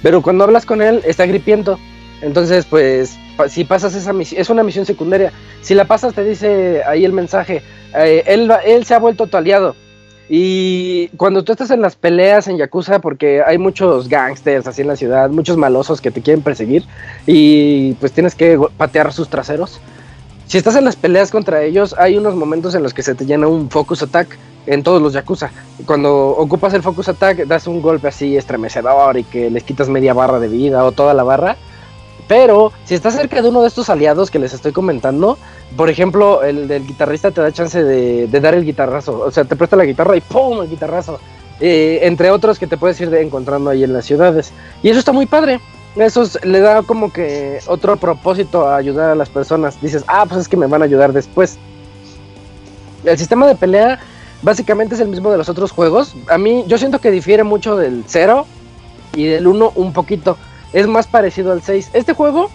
[0.00, 1.76] Pero cuando hablas con él, está gripiento.
[2.22, 3.18] Entonces, pues,
[3.48, 5.32] si pasas esa misión, es una misión secundaria.
[5.60, 7.62] Si la pasas, te dice ahí el mensaje.
[7.96, 9.74] Eh, él, él se ha vuelto tu aliado.
[10.28, 14.88] Y cuando tú estás en las peleas en Yakuza, porque hay muchos gangsters así en
[14.88, 16.84] la ciudad, muchos malosos que te quieren perseguir,
[17.26, 19.80] y pues tienes que patear sus traseros
[20.48, 23.26] si estás en las peleas contra ellos, hay unos momentos en los que se te
[23.26, 25.50] llena un focus attack en todos los Yakuza.
[25.84, 30.14] Cuando ocupas el focus attack, das un golpe así estremecedor y que les quitas media
[30.14, 31.56] barra de vida o toda la barra.
[32.28, 35.36] Pero si estás cerca de uno de estos aliados que les estoy comentando,
[35.76, 39.20] por ejemplo, el del guitarrista te da chance de, dar el guitarrazo.
[39.20, 40.62] O sea, te presta la guitarra y ¡pum!
[40.62, 41.20] el guitarrazo.
[41.60, 44.52] Eh, entre otros que te puedes ir encontrando ahí en las ciudades.
[44.82, 45.60] Y eso está muy padre
[45.96, 49.80] eso le da como que otro propósito a ayudar a las personas.
[49.80, 51.58] Dices, ah, pues es que me van a ayudar después.
[53.04, 53.98] El sistema de pelea
[54.42, 56.14] básicamente es el mismo de los otros juegos.
[56.28, 58.46] A mí, yo siento que difiere mucho del 0
[59.14, 60.36] y del 1 un poquito.
[60.72, 61.90] Es más parecido al 6.
[61.94, 62.50] Este juego,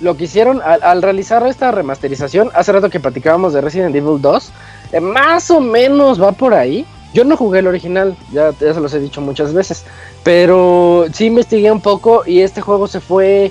[0.00, 4.52] lo que hicieron al, realizar esta remasterización, hace rato que platicábamos de Resident Evil 2,
[4.92, 6.86] eh, más o menos va por ahí.
[7.14, 9.84] Yo no jugué el original, ya, ya se los he dicho muchas veces,
[10.22, 13.50] pero sí investigué un poco y este juego se fue...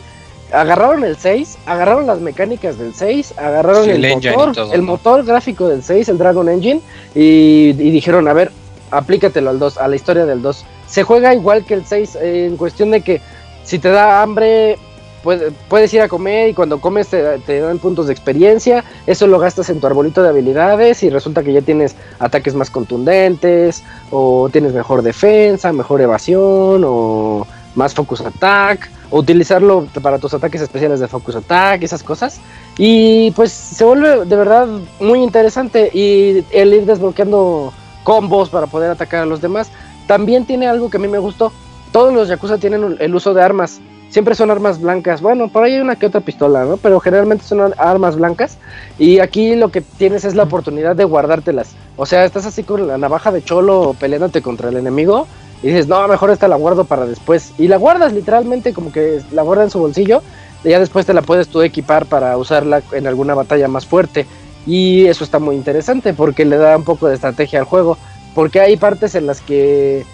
[0.54, 5.84] Agarraron el 6, agarraron las mecánicas del 6, agarraron el, motor, el motor gráfico del
[5.84, 6.80] 6, el Dragon Engine,
[7.14, 8.54] y, y, dijeron, a ver,
[8.90, 10.66] aplícatelo al 2, a la historia del 2.
[10.88, 13.22] Se juega igual que el 6, en cuestión de que
[13.66, 14.78] si te da hambre,
[15.24, 19.70] puedes, ir a comer y cuando comes te, dan puntos de experiencia, eso lo gastas
[19.70, 24.74] en tu arbolito de habilidades y resulta que ya tienes ataques más contundentes o tienes
[24.74, 31.08] mejor defensa, mejor evasión o más focus attack o utilizarlo para tus ataques especiales de
[31.08, 32.40] focus attack, esas cosas.
[32.78, 34.68] Y pues se vuelve de verdad
[35.00, 37.74] muy interesante y el ir desbloqueando
[38.04, 39.70] combos para poder atacar a los demás.
[40.08, 41.52] También tiene algo que a mí me gustó.
[41.92, 45.22] Todos los Yakuza tienen el uso de armas siempre son armas blancas.
[45.22, 46.78] Bueno, por ahí hay una que otra pistola, ¿no?
[46.78, 48.58] Pero generalmente son armas blancas.
[48.98, 51.76] Y aquí lo que tienes es la oportunidad de guardártelas.
[51.96, 55.28] O sea, estás así con la navaja de cholo peleándote contra el enemigo.
[55.64, 57.54] Y dices, no, mejor esta la guardo para después.
[57.58, 60.22] Y la guardas literalmente como que la guarda en su bolsillo.
[60.64, 64.26] Y ya después te la puedes tú equipar para usarla en alguna batalla más fuerte.
[64.66, 67.98] Y eso está muy interesante porque le da un poco de estrategia al juego.
[68.36, 70.06] Porque hay partes en las que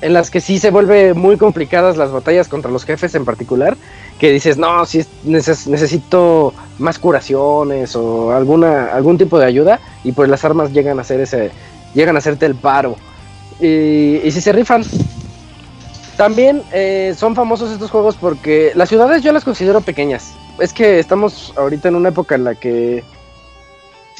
[0.00, 3.76] en las que sí se vuelve muy complicadas las batallas contra los jefes en particular
[4.18, 10.28] que dices, no, si necesito más curaciones o alguna, algún tipo de ayuda, y pues
[10.28, 11.50] las armas llegan a hacer ese,
[11.94, 12.96] llegan a hacerte el paro.
[13.60, 14.84] Y, y si se rifan.
[16.16, 20.32] También eh, son famosos estos juegos porque las ciudades yo las considero pequeñas.
[20.58, 23.04] Es que estamos ahorita en una época en la que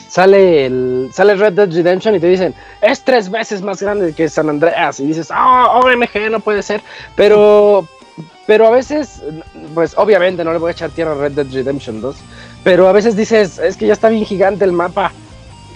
[0.09, 4.29] sale el sale Red Dead Redemption y te dicen es tres veces más grande que
[4.29, 6.83] San Andreas y dices ah oh, OMG no puede ser
[7.15, 7.89] pero
[8.47, 9.23] pero a veces,
[9.75, 12.17] pues obviamente no le voy a echar tierra Red Dead Redemption 2,
[12.63, 15.13] pero a veces dices, es que ya está bien gigante el mapa.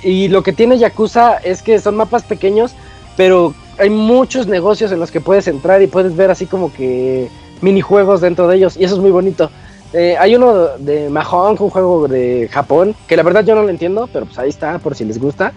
[0.03, 2.73] Y lo que tiene Yakuza es que son mapas pequeños,
[3.17, 7.29] pero hay muchos negocios en los que puedes entrar y puedes ver así como que
[7.61, 9.51] minijuegos dentro de ellos, y eso es muy bonito.
[9.93, 13.71] Eh, hay uno de Mahong, un juego de Japón, que la verdad yo no lo
[13.71, 15.53] entiendo, pero pues ahí está, por si les gusta.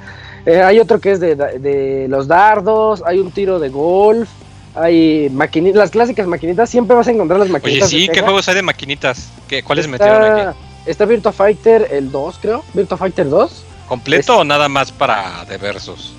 [0.45, 4.27] Eh, hay otro que es de, de, los dardos, hay un tiro de golf,
[4.75, 7.87] hay maquinitas, las clásicas maquinitas, siempre vas a encontrar las maquinitas.
[7.87, 9.29] Oye, sí, ¿qué juegos hay de maquinitas?
[9.47, 10.57] ¿Qué, ¿Cuáles metieron aquí?
[10.85, 12.63] Está Virtua Fighter el 2, creo.
[12.73, 13.65] Virtua Fighter 2.
[13.87, 16.13] ¿Completo o nada más para de versos?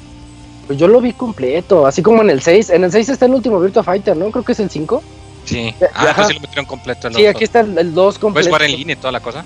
[0.67, 2.71] Pues yo lo vi completo, así como en el 6.
[2.71, 4.31] En el 6 está el último Virtua Fighter, ¿no?
[4.31, 5.03] Creo que es el 5.
[5.45, 5.75] Sí.
[5.95, 7.09] Ah, pues sí lo metieron completo.
[7.09, 8.33] El sí, aquí está el, 2 completo.
[8.35, 9.45] ¿Puedes jugar en línea y toda la cosa?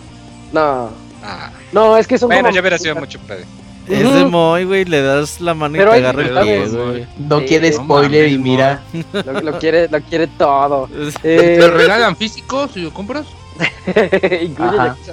[0.53, 0.91] No.
[1.23, 1.51] Ah.
[1.73, 3.45] No, es que son bueno, ya hubiera sido mucho pedo.
[3.89, 7.07] Es de Moy, güey, le das la mano y te agarra el pie, güey.
[7.19, 8.83] No quiere spoiler y mira.
[9.43, 10.89] Lo, quiere, lo quiere todo.
[11.23, 13.27] ¿Te eh, regalan físico si lo compras?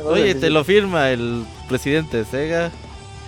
[0.05, 2.71] Oye, te lo firma el presidente de Sega.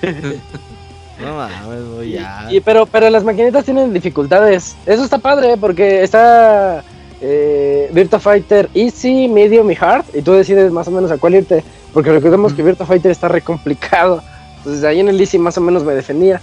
[1.21, 2.47] no mames, güey, ya.
[2.49, 4.75] Y, pero, pero las maquinitas tienen dificultades.
[4.85, 6.83] Eso está padre, porque está
[7.21, 10.05] eh, Virtua Fighter Easy, Medium y Hard.
[10.13, 11.63] Y tú decides más o menos a cuál irte.
[11.93, 14.21] Porque recordemos que Virtua Fighter está re complicado.
[14.57, 16.41] Entonces ahí en el Easy más o menos me defendía.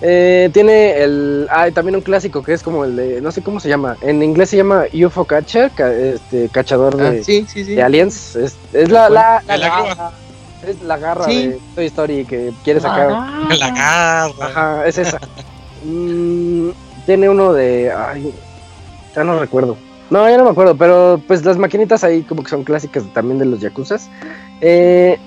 [0.00, 1.48] Eh, tiene el.
[1.50, 3.20] Ah, también un clásico que es como el de.
[3.20, 3.96] No sé cómo se llama.
[4.00, 8.36] En inglés se llama UFO Catcher, este, cachador de, ah, de aliens.
[8.36, 10.12] Es, es la, la, la, garra,
[10.64, 13.10] es la garra de Toy Story que quiere sacar.
[13.58, 14.46] La garra.
[14.46, 15.18] Ajá, es esa.
[15.84, 16.68] mm,
[17.04, 17.90] tiene uno de.
[17.90, 18.32] Ay,
[19.16, 19.76] ya no recuerdo.
[20.10, 23.38] No, ya no me acuerdo, pero pues las maquinitas ahí como que son clásicas también
[23.38, 24.08] de los Yakuzas.
[24.60, 25.18] Eh,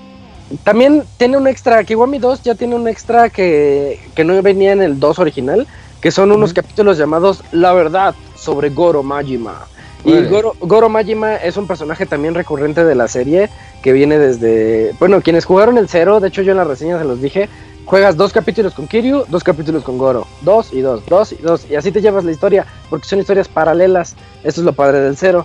[0.64, 4.98] también tiene un extra, Kiwami 2 ya tiene un extra que, no venía en el
[4.98, 5.66] 2 original,
[6.00, 9.66] que son unos capítulos llamados La verdad sobre Goro Majima.
[10.04, 13.50] Y Goro, Majima es un personaje también recurrente de la serie
[13.82, 14.94] que viene desde.
[14.98, 17.48] Bueno, quienes jugaron el 0, de hecho yo en la reseña se los dije.
[17.84, 20.26] Juegas dos capítulos con Kiryu, dos capítulos con Goro.
[20.42, 21.66] Dos y dos, dos y dos.
[21.70, 24.14] Y así te llevas la historia, porque son historias paralelas.
[24.44, 25.44] Esto es lo padre del 0.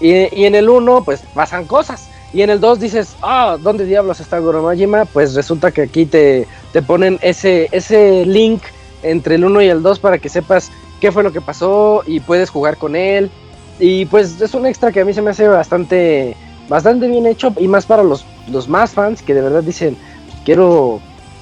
[0.00, 2.08] Y, y en el 1, pues pasan cosas.
[2.32, 5.04] Y en el 2 dices, ah, ¿dónde diablos está Goromajima?
[5.06, 8.62] Pues resulta que aquí te, te ponen ese, ese link
[9.02, 12.20] entre el 1 y el 2 para que sepas qué fue lo que pasó y
[12.20, 13.30] puedes jugar con él.
[13.78, 16.36] Y pues es un extra que a mí se me hace bastante,
[16.68, 19.96] bastante bien hecho y más para los, los más fans que de verdad dicen,
[20.44, 21.00] quiero,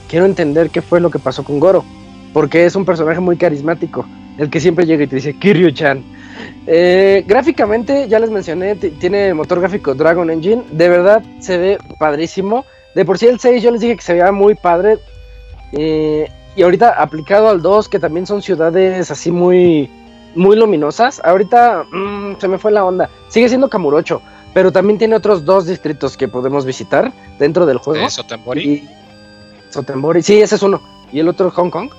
[0.09, 1.85] quiero entender qué fue lo que pasó con Goro.
[2.33, 4.05] Porque es un personaje muy carismático,
[4.39, 6.03] el que siempre llega y te dice, Kiryu-chan.
[6.67, 10.65] Eh, gráficamente, ya les mencioné, tiene motor gráfico Dragon Engine.
[10.73, 12.65] De verdad se ve padrísimo.
[12.95, 14.99] De por sí el 6 yo les dije que se veía muy padre.
[15.73, 19.91] Eh, y ahorita aplicado al 2, que también son ciudades así muy,
[20.35, 21.21] muy luminosas.
[21.25, 23.11] Ahorita mm, se me fue la onda.
[23.29, 24.23] Sigue siendo Kamurocho,
[24.53, 28.09] pero también tiene otros dos distritos que podemos visitar dentro del juego.
[28.09, 28.89] Sotenbori?
[29.75, 30.81] Sotenbori, sí, ese es uno.
[31.13, 31.91] ¿Y el otro Hong Kong?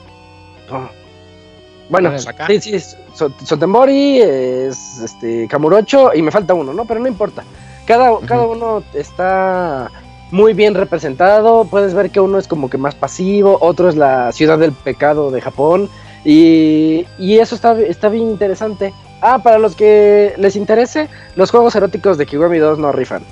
[1.89, 2.97] Bueno, sí, sí, es
[3.43, 6.85] Sotenbori, es este, Kamurocho y me falta uno, ¿no?
[6.85, 7.43] Pero no importa.
[7.85, 9.91] Cada, cada uno está
[10.31, 11.65] muy bien representado.
[11.65, 15.29] Puedes ver que uno es como que más pasivo, otro es la ciudad del pecado
[15.29, 15.89] de Japón.
[16.23, 18.93] Y, y eso está, está bien interesante.
[19.21, 23.23] Ah, para los que les interese, los juegos eróticos de Kiwami 2 no rifan.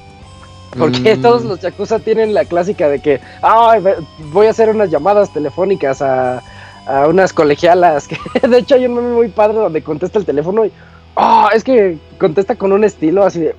[0.78, 1.22] Porque mm.
[1.22, 3.84] todos los Yakuza tienen la clásica de que, ay,
[4.32, 6.42] voy a hacer unas llamadas telefónicas a,
[6.86, 8.08] a unas colegialas.
[8.42, 10.72] Que de hecho hay un meme muy padre donde contesta el teléfono y.
[11.16, 11.48] ¡Oh!
[11.54, 13.56] Es que contesta con un estilo así de.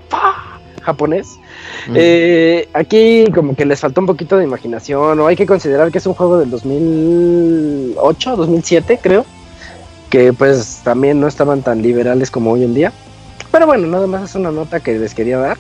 [0.83, 1.39] japonés.
[1.89, 1.95] Mm.
[1.97, 5.99] Eh, aquí como que les faltó un poquito de imaginación, o hay que considerar que
[5.99, 9.25] es un juego del 2008, 2007 creo,
[10.11, 12.93] que pues también no estaban tan liberales como hoy en día.
[13.51, 15.57] Pero bueno, nada más es una nota que les quería dar.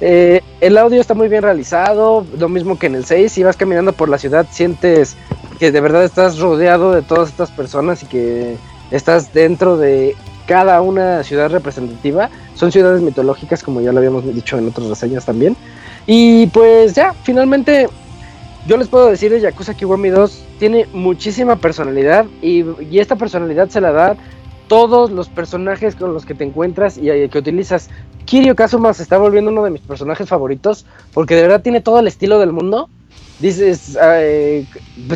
[0.00, 3.56] Eh, el audio está muy bien realizado, lo mismo que en el 6, si vas
[3.56, 5.16] caminando por la ciudad sientes
[5.58, 8.56] que de verdad estás rodeado de todas estas personas y que
[8.90, 10.14] estás dentro de
[10.46, 12.30] cada una ciudad representativa.
[12.54, 15.56] Son ciudades mitológicas, como ya lo habíamos dicho en otras reseñas también.
[16.06, 17.88] Y pues ya, finalmente,
[18.66, 22.64] yo les puedo decir de Yakuza Kiwami 2 tiene muchísima personalidad y,
[22.98, 24.16] esta personalidad se la da
[24.68, 27.90] todos los personajes con los que te encuentras y que utilizas.
[28.26, 30.84] Kiryu Kazuma se está volviendo uno de mis personajes favoritos
[31.14, 32.88] porque de verdad tiene todo el estilo del mundo.
[33.40, 34.66] Dices, eh,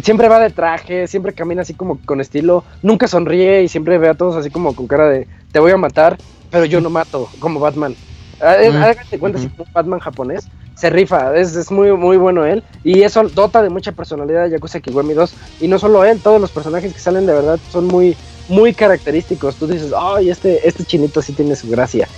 [0.03, 4.09] siempre va de traje, siempre camina así como con estilo, nunca sonríe y siempre ve
[4.09, 6.17] a todos así como con cara de te voy a matar,
[6.51, 7.97] pero yo no mato, como Batman.
[8.41, 12.63] Ah, hágate cuenta, si como Batman japonés, se rifa, es, es, muy, muy bueno él.
[12.83, 15.35] Y eso dota de mucha personalidad a Yakuza Kiwami 2.
[15.61, 18.17] Y no solo él, todos los personajes que salen de verdad son muy,
[18.49, 19.57] muy característicos.
[19.57, 22.09] Tú dices, ay, este, este chinito sí tiene su gracia.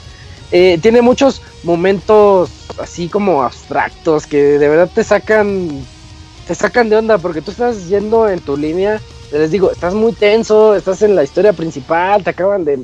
[0.53, 5.85] Eh, tiene muchos momentos así como abstractos que de verdad te sacan
[6.47, 9.01] te sacan de onda porque tú estás yendo en tu línea,
[9.33, 12.81] les digo, estás muy tenso, estás en la historia principal, te acaban de,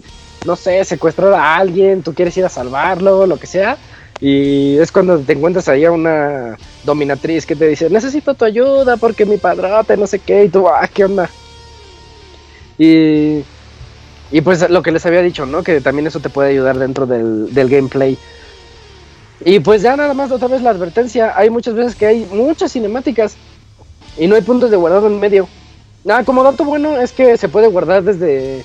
[0.47, 3.77] no sé, secuestrar a alguien, tú quieres ir a salvarlo, lo que sea,
[4.21, 8.97] y es cuando te encuentras ahí a una dominatriz que te dice, necesito tu ayuda
[8.97, 11.29] porque mi padrote, no sé qué, y tú, ah, qué onda.
[12.81, 13.45] Y,
[14.33, 15.63] y pues lo que les había dicho, ¿no?
[15.63, 18.17] Que también eso te puede ayudar dentro del, del gameplay.
[19.45, 22.73] Y pues ya nada más otra vez la advertencia, hay muchas veces que hay muchas
[22.73, 23.37] cinemáticas
[24.17, 25.47] y no hay puntos de guardado en medio.
[26.05, 28.65] Nada, como dato bueno es que se puede guardar desde.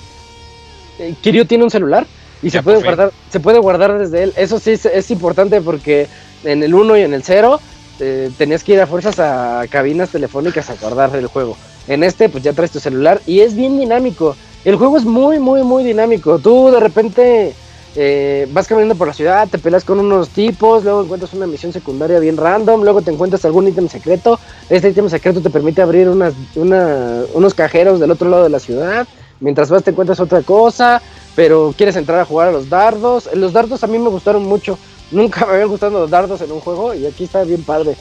[0.98, 2.06] Eh, Kiryu tiene un celular
[2.42, 4.32] y se puede guardar, se puede guardar desde él.
[4.36, 6.08] Eso sí es, importante porque
[6.42, 7.60] en el 1 y en el 0
[8.00, 11.58] eh, tenías que ir a fuerzas a cabinas telefónicas a guardar el juego.
[11.88, 14.36] En este, pues ya traes tu celular y es bien dinámico.
[14.64, 16.38] El juego es muy, muy, muy dinámico.
[16.38, 17.54] Tú de repente
[17.94, 21.72] eh, vas caminando por la ciudad, te peleas con unos tipos, luego encuentras una misión
[21.72, 24.38] secundaria bien random, luego te encuentras algún ítem secreto.
[24.68, 29.06] Este ítem secreto te permite abrir unas, unos cajeros del otro lado de la ciudad.
[29.40, 31.00] Mientras vas te encuentras otra cosa,
[31.34, 33.30] pero quieres entrar a jugar a los dardos.
[33.34, 34.78] Los dardos a mí me gustaron mucho.
[35.10, 37.96] Nunca me habían gustado los dardos en un juego y aquí está bien padre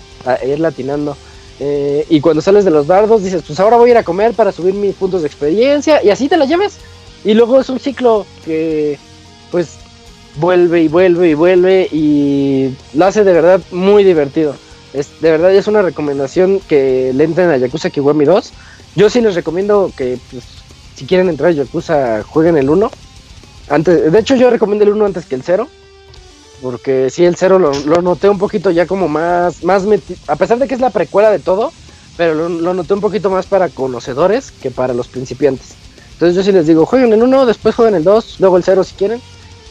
[0.45, 1.16] ir latinando.
[1.60, 4.34] Eh, y cuando sales de los dardos dices, pues ahora voy a ir a comer
[4.34, 6.77] para subir mis puntos de experiencia y así te la lleves.
[7.23, 8.99] Y luego es un ciclo que
[9.52, 9.77] pues
[10.36, 14.56] vuelve y vuelve y vuelve y lo hace de verdad muy divertido.
[14.94, 18.53] Es, de verdad es una recomendación que le entren a Yakuza Kiwami 2.
[18.95, 20.44] Yo sí les recomiendo que pues,
[20.95, 22.91] si quieren entrar a Yakuza jueguen el 1.
[23.69, 25.68] Antes, de hecho yo recomiendo el 1 antes que el 0.
[26.66, 29.84] Porque si el 0 lo, noté un poquito ya como más, más
[30.26, 31.72] a pesar de que es la precuela de todo,
[32.18, 35.76] pero lo, lo, noté un poquito más para conocedores que para los principiantes.
[36.14, 38.84] Entonces yo sí les digo, jueguen el 1, después jueguen el 2, luego el 0
[38.84, 39.22] si quieren.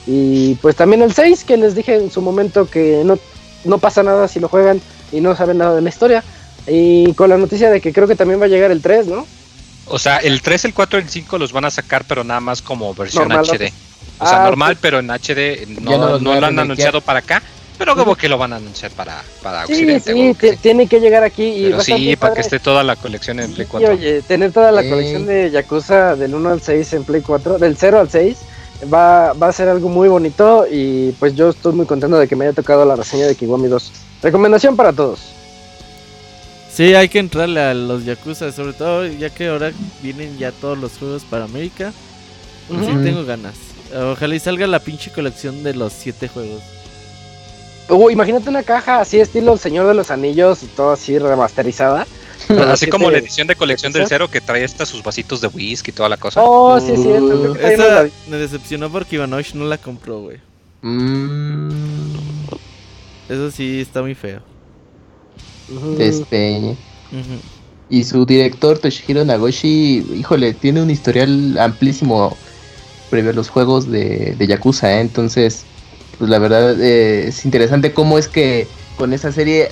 [0.06, 3.18] Y pues también el 6, que les dije en su momento que no,
[3.64, 4.80] no pasa nada si lo juegan
[5.10, 6.22] y no saben nada de la historia.
[6.68, 9.26] Y con la noticia de que creo que también va a llegar el 3, ¿no?
[9.86, 12.38] O sea, el 3, el 4 y el 5 los van a sacar, pero nada
[12.38, 13.72] más como versión HD.
[14.18, 17.42] O sea, ah, normal, pero en HD no, no, lo han anunciado para acá.
[17.76, 21.42] Pero como que lo van a anunciar para, para sí, Sí, tiene que llegar aquí.
[21.42, 23.90] Y pero sí, para que esté toda la colección en Play 4.
[23.90, 27.76] oye, tener toda la colección de Yakuza del 1 al 6 en Play 4, del
[27.76, 28.38] 0 al 6,
[28.92, 32.36] va, va a ser algo muy bonito y pues yo estoy muy contento de que
[32.36, 33.92] me haya tocado la reseña de Kiwami 2.
[34.22, 35.20] Recomendación para todos.
[36.72, 39.72] Sí, hay que entrarle a los Yakuza, sobre todo ya que ahora
[40.02, 41.92] vienen ya todos los juegos para América.
[42.68, 43.73] Pues sí tengo ganas.
[43.94, 46.62] Ojalá y salga la pinche colección de los siete juegos.
[47.88, 52.06] Uh, imagínate una caja así estilo Señor de los Anillos y todo así remasterizada.
[52.68, 55.90] Así como la edición de colección del cero que trae hasta sus vasitos de whisky
[55.90, 56.42] y toda la cosa.
[56.42, 57.08] Oh, sí, sí.
[57.08, 60.38] Uh, esa me decepcionó porque Ivanosh no la compró, güey.
[60.82, 61.70] Mm.
[63.30, 64.42] Eso sí está muy feo.
[65.96, 66.76] Despeñe.
[67.88, 72.36] Y su director, Toshihiro Nagoshi, híjole, tiene un historial amplísimo
[73.14, 75.00] previo a los juegos de, de Yakuza, ¿eh?
[75.00, 75.62] entonces,
[76.18, 78.66] pues la verdad eh, es interesante cómo es que
[78.96, 79.68] con esa serie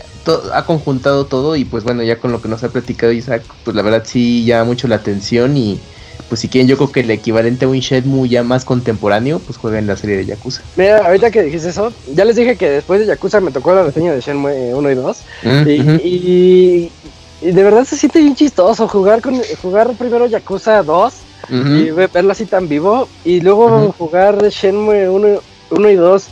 [0.55, 3.75] ha conjuntado todo y pues bueno, ya con lo que nos ha platicado Isaac, pues
[3.75, 5.81] la verdad sí llama mucho la atención y
[6.29, 9.59] pues si quieren yo creo que el equivalente a un Shenmue ya más contemporáneo, pues
[9.59, 10.63] jueguen la serie de Yakuza.
[10.77, 13.83] Mira, ahorita que dijiste eso, ya les dije que después de Yakuza me tocó la
[13.83, 15.69] reseña de Shenmue 1 y 2 mm,
[16.05, 16.93] y,
[17.41, 21.13] de verdad se siente bien chistoso jugar con jugar primero Yakuza 2
[21.49, 25.41] y verlo así tan vivo y luego jugar Shenmue 1,
[25.71, 26.27] 1 y 2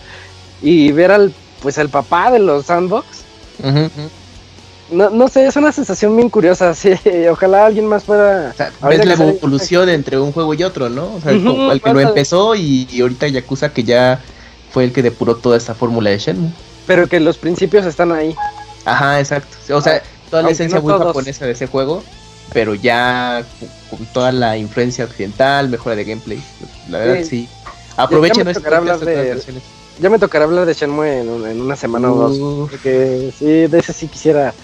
[0.63, 1.33] y ver al
[1.63, 3.07] pues el papá de los sandbox.
[4.91, 6.93] No, no sé, es una sensación bien curiosa, sí,
[7.31, 8.55] ojalá alguien más pueda...
[8.81, 11.15] O ves la evolución entre un juego y otro, ¿no?
[11.15, 14.21] O sea, el, que lo empezó y, ahorita Yakuza que ya
[14.73, 16.51] fue el que depuró toda esta fórmula de Shenmue.
[16.87, 18.35] Pero que los principios están ahí.
[18.85, 19.57] Ajá, exacto.
[19.75, 22.03] O sea, toda la esencia muy japonesa de ese juego,
[22.53, 23.45] pero ya
[23.89, 26.43] con toda la influencia occidental, mejora de gameplay.
[26.89, 27.49] La verdad, sí.
[27.97, 29.63] Aprovechen nuestras versiones
[30.01, 32.71] ya me tocará hablar de Shenmue en, una semana o dos.
[32.71, 34.55] Porque sí, de ese sí quisiera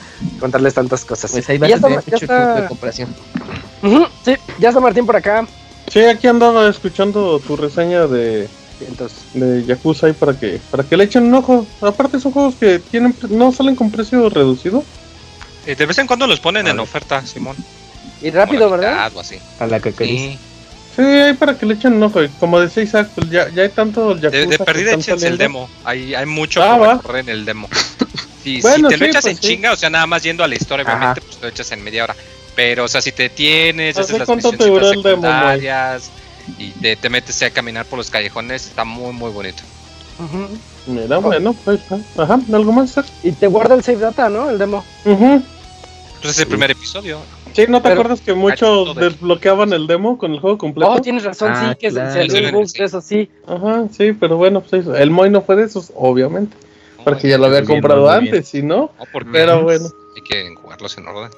[0.40, 1.30] contarles tantas cosas.
[1.30, 2.60] Pues ahí va a ya está, ya está...
[2.62, 3.14] de comparación.
[4.24, 5.46] sí, ya está Martín por acá.
[5.88, 8.48] Sí, aquí andaba escuchando tu reseña de,
[9.34, 11.66] de Yakuza y para que para que le echen un ojo.
[11.80, 14.82] Aparte son juegos que tienen no salen con precio reducido.
[15.66, 17.56] Eh, de vez en cuando los ponen en oferta, Simón.
[18.22, 19.10] Y rápido, ¿verdad?
[19.58, 20.38] A la que Sí.
[20.94, 22.20] sí, hay para que le echen un ojo.
[22.40, 24.30] Como decía Isaac, pues ya, ya hay tanto Yakuza.
[24.30, 25.68] De, de perdida échense el demo.
[25.84, 27.68] Hay, hay mucho ah, que en el demo.
[28.42, 30.84] si te lo echas pues en chinga, o sea, nada más yendo a la historia,
[30.84, 32.16] obviamente, pues te lo echas en media hora.
[32.54, 36.10] Pero, o sea, si te tienes, haces las misiones secundarias
[36.58, 39.62] y te, te, metes a caminar por los callejones, está muy, muy bonito.
[40.86, 41.80] Mira, bueno, pues,
[42.16, 42.94] ajá, ¿algo más?
[43.22, 44.48] Y te guarda el save data, ¿no?
[44.48, 44.84] El demo.
[45.04, 45.42] Entonces
[46.26, 47.18] pues es el primer episodio.
[47.52, 50.90] Sí, ¿no te acuerdas que muchos desbloqueaban el demo con el juego completo?
[50.90, 52.54] Oh, tienes razón, sí, ah, que es el
[52.84, 53.30] eso sí.
[53.46, 56.56] Ajá, sí, pero bueno, pues el Moy no fue de esos, obviamente.
[57.04, 58.90] porque ya lo había comprado antes, ¿sí no?
[59.32, 59.86] pero bueno.
[60.16, 61.30] Hay que jugarlos en orden.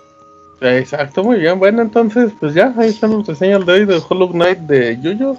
[0.60, 1.58] Exacto, muy bien.
[1.58, 5.36] Bueno, entonces, pues ya, ahí están los reseñas de hoy de Hollow Knight de Yuyo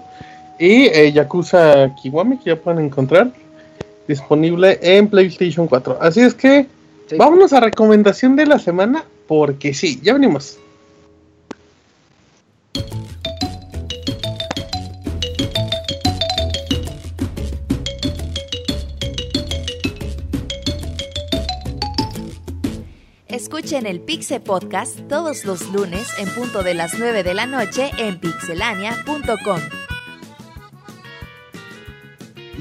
[0.59, 3.31] y eh, Yakuza Kiwami, que ya pueden encontrar
[4.07, 5.97] disponible en PlayStation 4.
[6.01, 6.67] Así es que,
[7.17, 10.57] vámonos a recomendación de la semana, porque sí, ya venimos.
[23.27, 27.91] Escuchen el Pixe Podcast todos los lunes en punto de las 9 de la noche
[27.99, 29.60] en pixelania.com.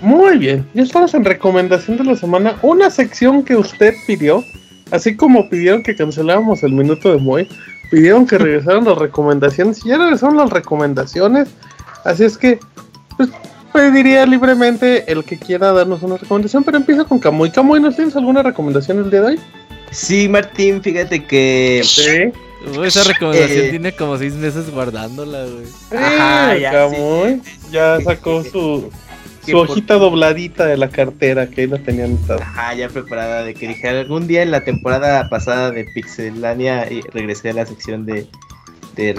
[0.03, 4.45] Muy bien, ya estamos en recomendación de la semana, una sección que usted pidió,
[4.90, 7.48] así como pidieron que canceláramos el minuto de Moy,
[7.90, 11.48] pidieron que regresaran las recomendaciones y ya regresaron las recomendaciones,
[12.05, 12.59] así es que
[13.16, 13.31] pues,
[13.73, 17.51] pediría libremente el que quiera darnos una recomendación, pero empieza con Camuy.
[17.51, 19.40] Camuy, ¿nos tienes alguna recomendación el día de hoy?
[19.90, 21.82] Sí, Martín, fíjate que.
[21.85, 22.32] Sí.
[22.85, 26.02] esa recomendación eh, tiene como seis meses guardándola, güey.
[26.02, 26.89] Ajá, ya,
[27.70, 28.90] ya sacó su,
[29.51, 33.69] su hojita dobladita de la cartera que ahí la tenían Ajá, ya preparada de que
[33.69, 38.29] dije algún día en la temporada pasada de Pixelania y regresé a la sección de
[38.99, 39.15] de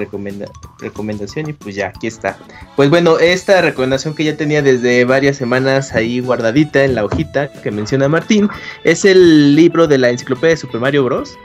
[0.82, 2.38] recomendación y pues ya, aquí está.
[2.76, 7.52] Pues bueno, esta recomendación que ya tenía desde varias semanas ahí guardadita en la hojita
[7.52, 8.50] que menciona Martín,
[8.84, 11.38] es el libro de la enciclopedia de Super Mario Bros.,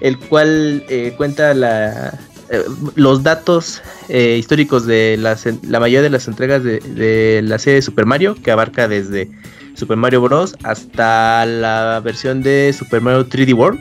[0.00, 2.18] el cual eh, cuenta la,
[2.50, 2.62] eh,
[2.94, 8.06] los datos eh, históricos de la mayoría de las entregas de, la serie de Super
[8.06, 9.30] Mario, que abarca desde
[9.74, 10.56] Super Mario Bros.
[10.62, 13.80] hasta la versión de Super Mario 3D World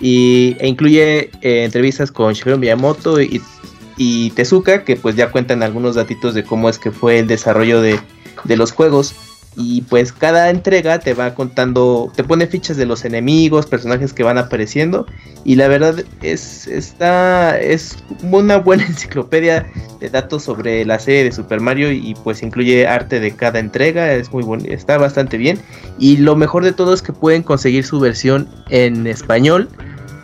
[0.00, 5.94] y, e incluye eh, entrevistas con Shigeru Miyamoto y, Tezuka, que pues ya cuentan algunos
[5.94, 7.98] datitos de cómo es que fue el desarrollo de,
[8.44, 9.14] de los juegos.
[9.58, 14.22] Y pues cada entrega te va contando, te pone fichas de los enemigos, personajes que
[14.22, 15.06] van apareciendo.
[15.44, 19.66] Y la verdad es, está, es una buena enciclopedia
[19.98, 21.90] de datos sobre la serie de Super Mario.
[21.90, 25.58] Y pues incluye arte de cada entrega, es muy bueno, está bastante bien.
[25.98, 29.70] Y lo mejor de todo es que pueden conseguir su versión en español.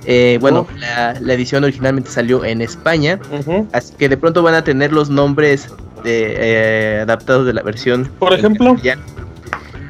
[0.05, 3.21] Eh, bueno, la, edición originalmente salió en España,
[3.73, 5.69] así que de pronto van a tener los nombres
[6.03, 8.11] de, eh, adaptados de la versión.
[8.19, 8.77] Por ejemplo,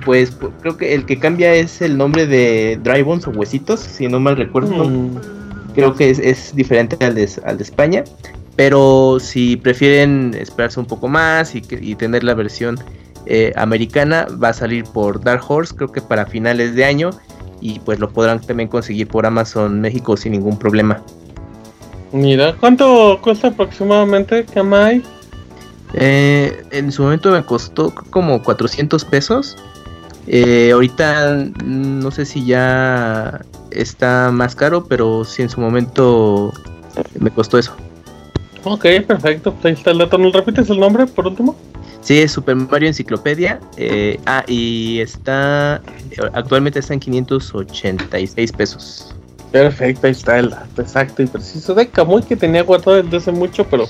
[0.04, 4.08] pues creo que el que cambia es el nombre de Dry Bones o Huesitos, si
[4.08, 4.84] no mal recuerdo.
[4.84, 5.20] Mm.
[5.74, 8.04] Creo que es, diferente al de, al de España.
[8.56, 11.62] Pero si prefieren esperarse un poco más y,
[11.94, 12.78] tener la versión
[13.24, 17.10] eh, americana, va a salir por Dark Horse, creo que para finales de año.
[17.60, 21.02] Y pues lo podrán también conseguir por Amazon México sin ningún problema.
[22.12, 25.02] Mira, ¿cuánto cuesta aproximadamente Kamai?
[25.94, 29.56] Eh, en su momento me costó como 400 pesos.
[30.26, 33.40] Eh, ahorita no sé si ya
[33.70, 36.52] está más caro, pero sí en su momento
[37.18, 37.74] me costó eso.
[38.64, 39.54] Ok, perfecto.
[39.64, 40.18] Ahí está el dato.
[40.18, 41.56] ¿Nos repites el nombre por último?
[42.00, 43.60] Sí, es Super Mario Enciclopedia.
[43.76, 45.82] Eh, ah, y está.
[46.32, 49.14] Actualmente está en 586 pesos.
[49.50, 53.32] Perfecto, ahí está el dato exacto y preciso de Kamui que tenía guardado desde hace
[53.32, 53.86] mucho, pero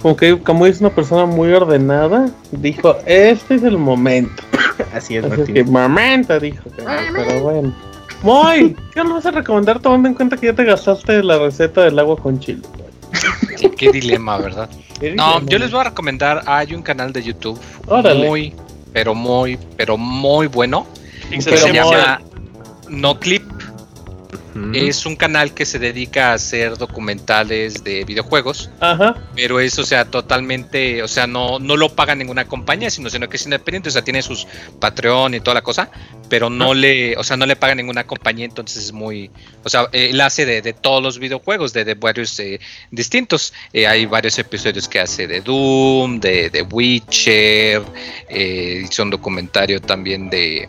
[0.00, 2.30] como que Kamui es una persona muy ordenada.
[2.52, 4.42] Dijo: Este es el momento.
[4.94, 6.62] Así es, Así que momento, dijo.
[6.76, 7.74] Pero bueno.
[8.22, 11.82] Muy, ¿qué nos vas a recomendar tomando en cuenta que ya te gastaste la receta
[11.82, 12.62] del agua con chile?
[13.76, 14.70] qué dilema, ¿verdad?
[15.14, 17.60] no, yo les voy a recomendar, hay un canal de YouTube
[18.16, 18.54] muy,
[18.94, 20.86] pero muy, pero muy bueno.
[21.30, 22.20] Que se llama
[22.88, 23.42] No Clip.
[24.72, 28.70] Es un canal que se dedica a hacer documentales de videojuegos.
[28.80, 29.16] Ajá.
[29.34, 33.28] Pero eso, o sea, totalmente, o sea, no, no lo paga ninguna compañía, sino, sino
[33.28, 34.46] que es independiente, o sea, tiene sus
[34.80, 35.90] Patreon y toda la cosa,
[36.28, 39.30] pero no le, o sea, no le paga ninguna compañía, entonces es muy,
[39.64, 42.60] o sea, él hace de, todos los videojuegos, de, de varios eh,
[42.90, 43.52] distintos.
[43.72, 47.82] Eh, hay varios episodios que hace de Doom, de, de Witcher,
[48.28, 50.68] eh, hizo un documentario también de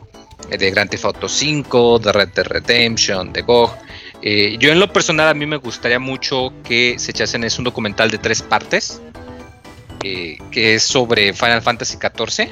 [0.49, 3.71] de Grand Theft Auto 5, de Red Dead Redemption, de GOG.
[4.21, 7.63] Eh, yo en lo personal a mí me gustaría mucho que se echasen es un
[7.63, 9.01] documental de tres partes,
[10.03, 12.49] eh, que es sobre Final Fantasy XIV,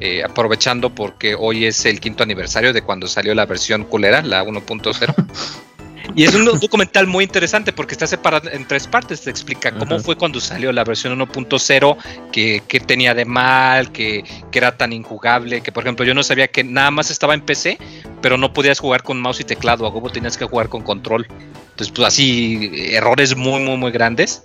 [0.00, 4.42] eh, aprovechando porque hoy es el quinto aniversario de cuando salió la versión culera, la
[4.44, 5.14] 1.0.
[6.14, 9.22] Y es un documental muy interesante porque está separado en tres partes.
[9.22, 11.96] Te explica cómo fue cuando salió la versión 1.0,
[12.32, 16.62] que, tenía de mal, que, era tan injugable, que por ejemplo yo no sabía que
[16.62, 17.78] nada más estaba en PC,
[18.22, 21.26] pero no podías jugar con mouse y teclado, a tenías que jugar con control.
[21.70, 24.44] Entonces, pues así, errores muy, muy, muy grandes.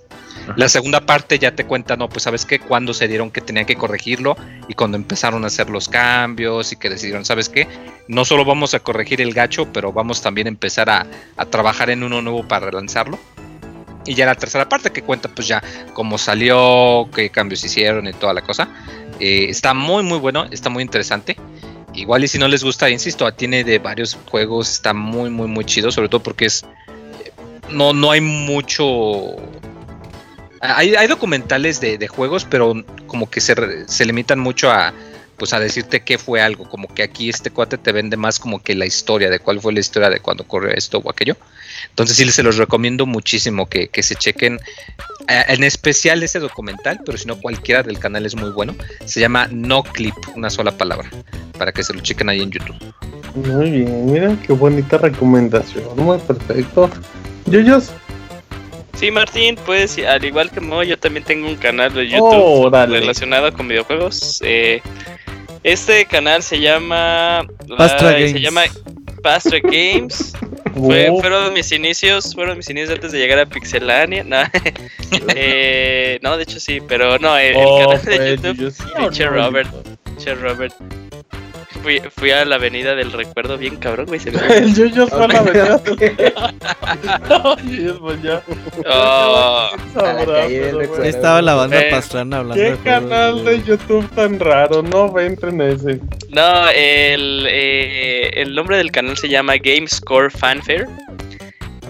[0.56, 3.66] La segunda parte ya te cuenta, no, pues sabes qué, cuando se dieron que tenían
[3.66, 4.36] que corregirlo
[4.68, 7.68] y cuando empezaron a hacer los cambios y que decidieron, sabes qué,
[8.08, 11.06] no solo vamos a corregir el gacho, pero vamos también a empezar a,
[11.50, 13.18] trabajar en uno nuevo para relanzarlo.
[14.06, 15.62] Y ya la tercera parte que cuenta pues ya
[15.92, 18.68] cómo salió, qué cambios hicieron y toda la cosa.
[19.20, 21.36] Eh, está muy muy bueno, está muy interesante.
[21.92, 25.64] Igual y si no les gusta, insisto, tiene de varios juegos, está muy muy muy
[25.64, 26.64] chido, sobre todo porque es
[27.70, 29.36] no, no hay mucho
[30.60, 32.74] hay, documentales de, juegos, pero
[33.06, 34.92] como que se, se, limitan mucho a
[35.40, 38.62] pues a decirte qué fue algo, como que aquí este cuate te vende más como
[38.62, 41.34] que la historia de cuál fue la historia de cuando ocurrió esto o aquello.
[41.88, 44.60] Entonces sí se los recomiendo muchísimo que, se chequen,
[45.28, 48.74] eh, en especial ese documental, pero si no cualquiera del canal es muy bueno.
[49.06, 51.08] Se llama No Clip, una sola palabra,
[51.56, 52.76] para que se lo chequen ahí en YouTube.
[53.34, 56.90] Muy bien, mira qué bonita recomendación, muy perfecto.
[57.46, 57.92] Yuyos,
[58.94, 63.52] Sí, Martín, pues al igual que Mo, yo también tengo un canal de YouTube relacionado
[63.52, 64.40] con videojuegos.
[64.44, 64.82] Eh,
[65.62, 67.46] este canal se llama
[67.76, 68.32] Pastra Games.
[68.32, 68.62] Se llama
[69.22, 70.32] Pastra Games.
[70.74, 74.24] fueron mis inicios, fueron mis inicios antes de llegar a Pixelania.
[74.24, 74.38] No,
[75.34, 79.10] eh, no de hecho sí, pero no, el, oh, canal de YouTube.
[79.10, 79.68] Che Robert.
[80.18, 80.74] Che Robert
[81.82, 84.20] fui, fui a la avenida del recuerdo bien cabrón, güey.
[84.20, 85.96] Se el Yuyo fue a la avenida del
[87.28, 88.42] No, ya.
[88.88, 89.70] Oh.
[91.02, 92.62] estaba la banda eh, Pastrana hablando.
[92.62, 94.82] ¿Qué canal de YouTube tan raro?
[94.82, 96.00] No entren en ese.
[96.30, 100.86] No, el, eh, el nombre del canal se llama GameScore Fanfare.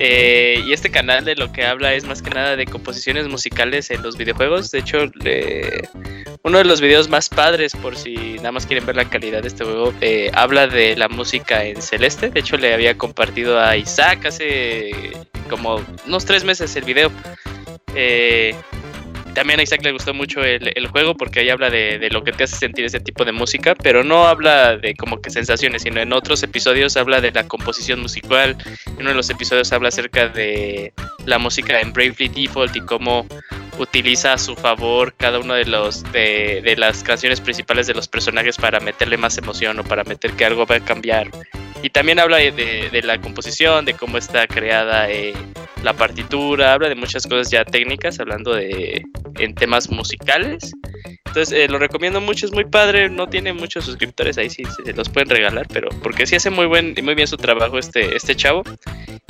[0.03, 3.91] Eh, y este canal de lo que habla es más que nada de composiciones musicales
[3.91, 4.71] en los videojuegos.
[4.71, 4.99] De hecho,
[6.43, 9.49] uno de los videos más padres, por si nada más quieren ver la calidad de
[9.49, 12.31] este juego, eh, habla de la música en celeste.
[12.31, 14.91] De hecho, le había compartido a Isaac hace
[15.51, 17.13] como unos tres meses el video.
[17.95, 18.55] Eh,
[19.31, 22.45] también a Isaac le gustó mucho el, juego porque ahí habla de, lo que te
[22.45, 26.13] hace sentir ese tipo de música, pero no habla de como que sensaciones, sino en
[26.13, 28.57] otros episodios habla de la composición musical.
[28.87, 30.93] En uno de los episodios habla acerca de
[31.27, 33.27] la música en Bravely Default y cómo
[33.79, 38.57] utiliza a su favor cada uno de los de, las canciones principales de los personajes
[38.57, 41.31] para meterle más emoción o para meter que algo va a cambiar.
[41.83, 45.33] Y también habla de, la composición, de cómo está creada eh,
[45.83, 49.03] la partitura, habla de muchas cosas ya técnicas, hablando de
[49.39, 50.73] en temas musicales.
[51.27, 54.93] Entonces eh, lo recomiendo mucho, es muy padre, no tiene muchos suscriptores ahí, sí se
[54.93, 58.35] los pueden regalar, pero porque sí hace muy buen muy bien su trabajo este este
[58.35, 58.63] chavo.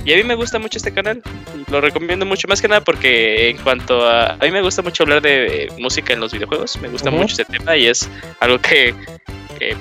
[0.05, 1.23] Y a mí me gusta mucho este canal,
[1.71, 5.03] lo recomiendo mucho más que nada porque en cuanto a a mí me gusta mucho
[5.03, 8.09] hablar de música en los videojuegos, me gusta mucho ese tema y es
[8.41, 8.95] algo que,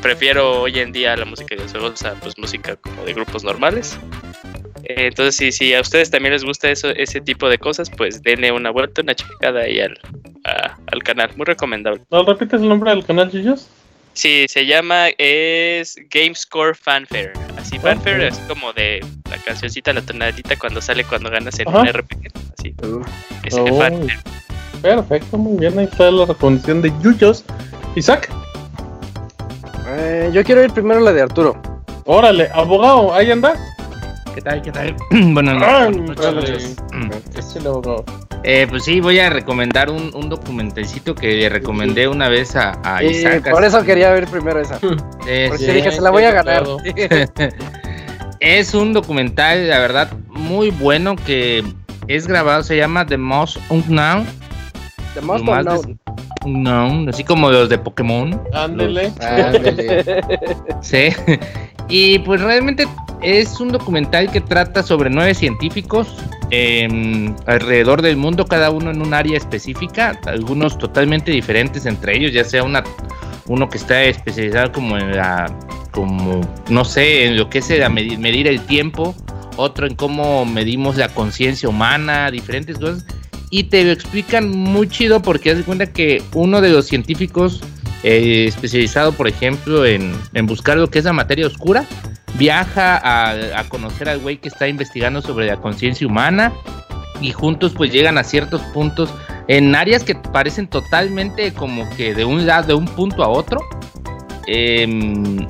[0.01, 3.97] prefiero hoy en día la música de videojuegos a pues música como de grupos normales.
[4.83, 8.51] Entonces, si, si a ustedes también les gusta eso, ese tipo de cosas, pues denle
[8.51, 9.99] una vuelta, una checada ahí al,
[10.91, 11.29] al canal.
[11.35, 12.01] Muy recomendable.
[12.09, 13.67] ¿No repites el nombre del canal, chicos?
[14.13, 17.33] Sí, se llama, es GameScore Fanfare.
[17.57, 21.87] Así, Fanfare es como de la cancioncita, la tonadita cuando sale cuando ganas en un
[21.87, 22.27] RPG.
[22.57, 23.01] Así, uh.
[23.77, 24.19] Fanfare.
[24.81, 25.77] Perfecto, muy bien.
[25.77, 27.45] Ahí está la recomendación de Yuyos.
[27.95, 28.29] Isaac.
[29.91, 31.59] Eh, yo quiero ir primero la de Arturo.
[32.05, 33.53] Órale, abogado, ahí anda.
[34.35, 34.61] ¿Qué tal?
[34.61, 34.95] ¿Qué tal?
[35.33, 36.75] Buenas ah, noches.
[38.43, 43.03] Eh, pues sí, voy a recomendar un, un documentalcito que recomendé una vez a, a
[43.03, 43.51] Isaac.
[43.51, 44.79] Por eso quería ver primero esa.
[44.79, 46.63] Porque dije, se la voy a ganar.
[48.39, 51.65] es un documental, la verdad, muy bueno que
[52.07, 54.25] es grabado, se llama The Most Unknown.
[55.15, 55.99] The Most Unknown.
[56.45, 58.41] No, así como los de Pokémon.
[58.53, 59.11] Ándele.
[60.81, 61.09] Sí.
[61.89, 62.87] Y pues realmente
[63.21, 66.07] es un documental que trata sobre nueve científicos
[66.51, 72.31] em, alrededor del mundo, cada uno en un área específica, algunos totalmente diferentes entre ellos,
[72.31, 72.83] ya sea una,
[73.47, 75.51] uno que está especializado como en la,
[75.91, 79.15] como, no sé, en lo que es medir, medir el tiempo,
[79.57, 83.05] otro en cómo medimos la conciencia humana, diferentes cosas,
[83.49, 87.61] y te lo explican muy chido porque haz cuenta que uno de los científicos
[88.03, 91.85] eh, especializado, por ejemplo, en, en buscar lo que es la materia oscura,
[92.37, 96.53] viaja a, conocer al güey que está investigando sobre la conciencia humana
[97.21, 99.13] y juntos pues llegan a ciertos puntos
[99.47, 103.61] en áreas que parecen totalmente como que de un lado, de un punto a otro,
[104.47, 105.45] em,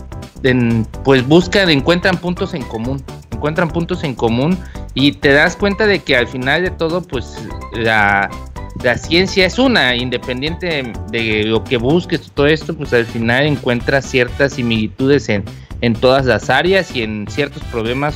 [1.03, 3.03] pues buscan, encuentran puntos en común,
[3.39, 4.57] encuentran puntos en común
[4.93, 7.37] y te das cuenta de que al final de todo pues
[7.73, 8.29] la,
[8.83, 14.05] la ciencia es una, independiente de lo que busques, todo esto pues al final encuentras
[14.05, 15.43] ciertas similitudes en
[15.81, 18.15] en todas las áreas y en ciertos problemas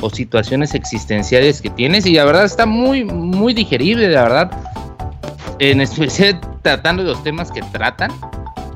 [0.00, 2.06] o, situaciones existenciales que tienes.
[2.06, 4.50] Y la verdad está muy, muy digerible, la verdad,
[5.58, 8.12] en especial tratando de los temas que tratan.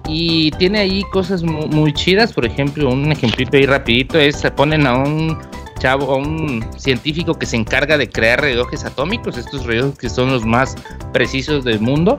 [0.09, 4.97] Y tiene ahí cosas muy, chidas, por ejemplo, un ejemplito ahí rapidito es, ponen a
[4.97, 5.39] un
[5.83, 10.31] chavo, a un científico que se encarga de crear relojes atómicos, estos relojes que son
[10.31, 10.77] los más
[11.13, 12.19] precisos del mundo,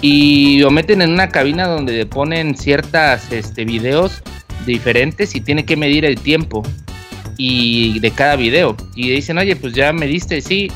[0.00, 4.22] y lo meten en una cabina donde le ponen ciertas este, videos
[4.64, 6.62] diferentes y tiene que medir el tiempo
[7.36, 8.76] y de cada video.
[8.94, 10.70] Y dicen, oye, pues ya mediste, sí.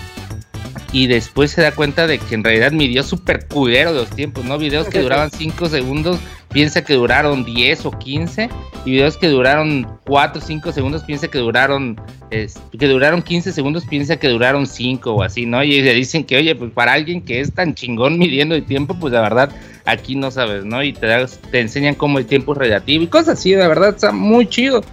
[0.92, 4.58] Y después se da cuenta de que en realidad midió súper culero los tiempos, ¿no?
[4.58, 6.18] Videos que duraban 5 segundos,
[6.52, 8.48] piensa que duraron 10 o 15.
[8.84, 12.00] Y videos que duraron 4 o 5 segundos, piensa que duraron,
[12.30, 15.62] que duraron 15 segundos, piensa que duraron 5 o así, ¿no?
[15.64, 18.96] Y le dicen que, oye, pues para alguien que es tan chingón midiendo el tiempo,
[18.98, 19.50] pues la verdad
[19.86, 20.82] aquí no sabes, ¿no?
[20.82, 21.08] Y te,
[21.50, 24.84] te enseñan cómo el tiempo es relativo y cosas así, de verdad, está muy chido.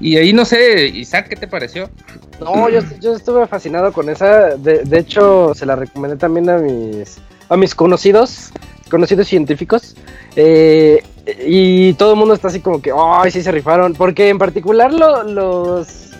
[0.00, 1.88] Y ahí no sé, Isaac, ¿qué te pareció?
[2.40, 4.56] No, yo, yo estuve fascinado con esa.
[4.56, 7.18] De, de, hecho, se la recomendé también a mis,
[7.48, 8.50] a mis conocidos,
[8.90, 9.96] conocidos científicos.
[10.36, 11.02] Eh,
[11.46, 13.94] y todo el mundo está así como que, ay, sí se rifaron.
[13.94, 16.12] Porque en particular los...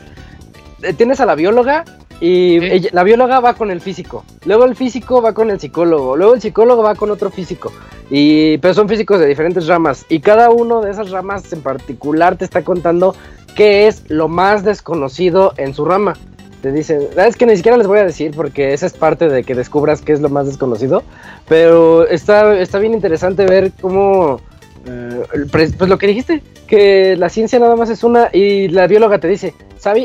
[0.83, 1.85] Eh, tienes a la bióloga
[2.21, 6.35] y la bióloga va con el físico, luego el físico va con el psicólogo, luego
[6.35, 7.73] el psicólogo va con otro físico.
[8.09, 12.37] Y pero son físicos de diferentes ramas y cada uno de esas ramas en particular
[12.37, 13.15] te está contando
[13.57, 16.15] qué es lo más desconocido en su rama.
[16.63, 19.29] Te dicen, ah, es que ni siquiera les voy a decir porque esa es parte
[19.29, 21.03] de que descubras qué es lo más desconocido,
[21.49, 24.41] pero está está bien interesante ver cómo
[24.87, 29.19] eh, pues lo que dijiste, que la ciencia nada más es una y la bióloga
[29.19, 29.55] te dice,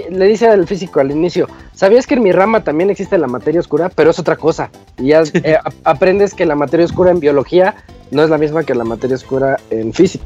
[0.09, 3.59] le dice al físico al inicio, ¿sabías que en mi rama también existe la materia
[3.59, 3.89] oscura?
[3.89, 4.69] Pero es otra cosa.
[4.97, 7.75] Y ya eh, aprendes que la materia oscura en biología
[8.11, 10.25] no es la misma que la materia oscura en física.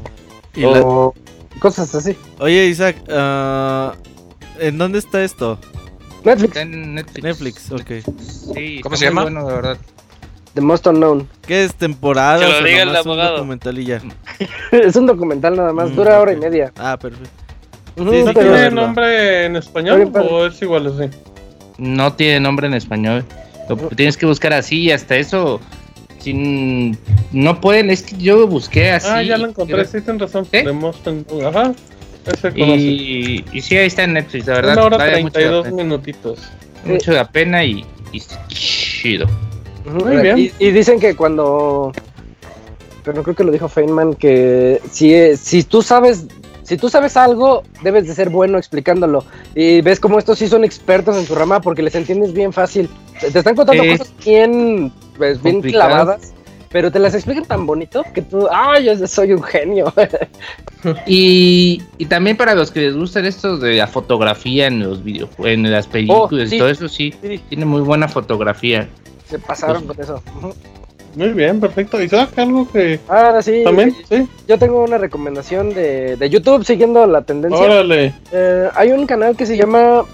[0.64, 1.12] o
[1.58, 2.16] cosas así.
[2.38, 3.92] Oye, Isaac, uh,
[4.60, 5.58] ¿en dónde está esto?
[6.24, 6.56] Netflix.
[6.56, 7.24] En Netflix.
[7.24, 8.54] Netflix, ok.
[8.54, 9.22] Sí, ¿Cómo se llama?
[9.22, 9.78] Bueno, de verdad.
[10.54, 11.28] The Most Unknown.
[11.46, 12.40] ¿Qué es temporada?
[12.40, 13.30] Que lo diga el abogado.
[13.30, 14.00] Un documental y ya.
[14.72, 16.72] es un documental nada más, dura hora y media.
[16.78, 17.28] Ah, perfecto.
[17.96, 21.10] ¿No tiene nombre en español o es igual así?
[21.78, 23.24] No tiene nombre en español.
[23.68, 25.60] Lo tienes que buscar así y hasta eso.
[26.26, 26.98] Sin,
[27.30, 29.06] no pueden, es que yo lo busqué así.
[29.08, 30.44] Ah, ya lo encontré, sí, tienes razón.
[30.50, 30.64] ¿Eh?
[31.46, 31.72] Ajá.
[32.26, 34.72] Ese y, y sí, ahí está en Netflix, la verdad.
[34.72, 36.40] Una hora 32 minutitos.
[36.84, 39.28] Mucho la pena y, y chido.
[39.84, 40.36] Muy bien.
[40.36, 41.92] Y, y, dicen que cuando.
[43.04, 46.26] Pero creo que lo dijo Feynman, que si, si tú sabes
[46.64, 49.24] si tú sabes algo, debes de ser bueno explicándolo.
[49.54, 52.90] Y ves como estos sí son expertos en su rama porque les entiendes bien fácil.
[53.20, 56.32] Te están contando cosas bien, pues, bien clavadas,
[56.70, 59.92] pero te las explican tan bonito que tú, ¡ay, yo soy un genio!
[61.06, 65.52] y, y, también para los que les gustan esto de la fotografía en los videojuegos,
[65.52, 67.14] en las películas, y todo eso sí,
[67.48, 68.88] tiene muy buena fotografía.
[69.28, 70.54] Se pasaron pues, con eso.
[71.16, 72.00] Muy bien, perfecto.
[72.00, 73.62] ¿Y sabes algo que Ahora sí.
[73.64, 73.96] ¿También?
[74.08, 74.28] Sí.
[74.46, 77.58] Yo tengo una recomendación de, de YouTube siguiendo la tendencia.
[77.58, 78.14] Órale.
[78.32, 80.04] Eh, hay un canal que se llama.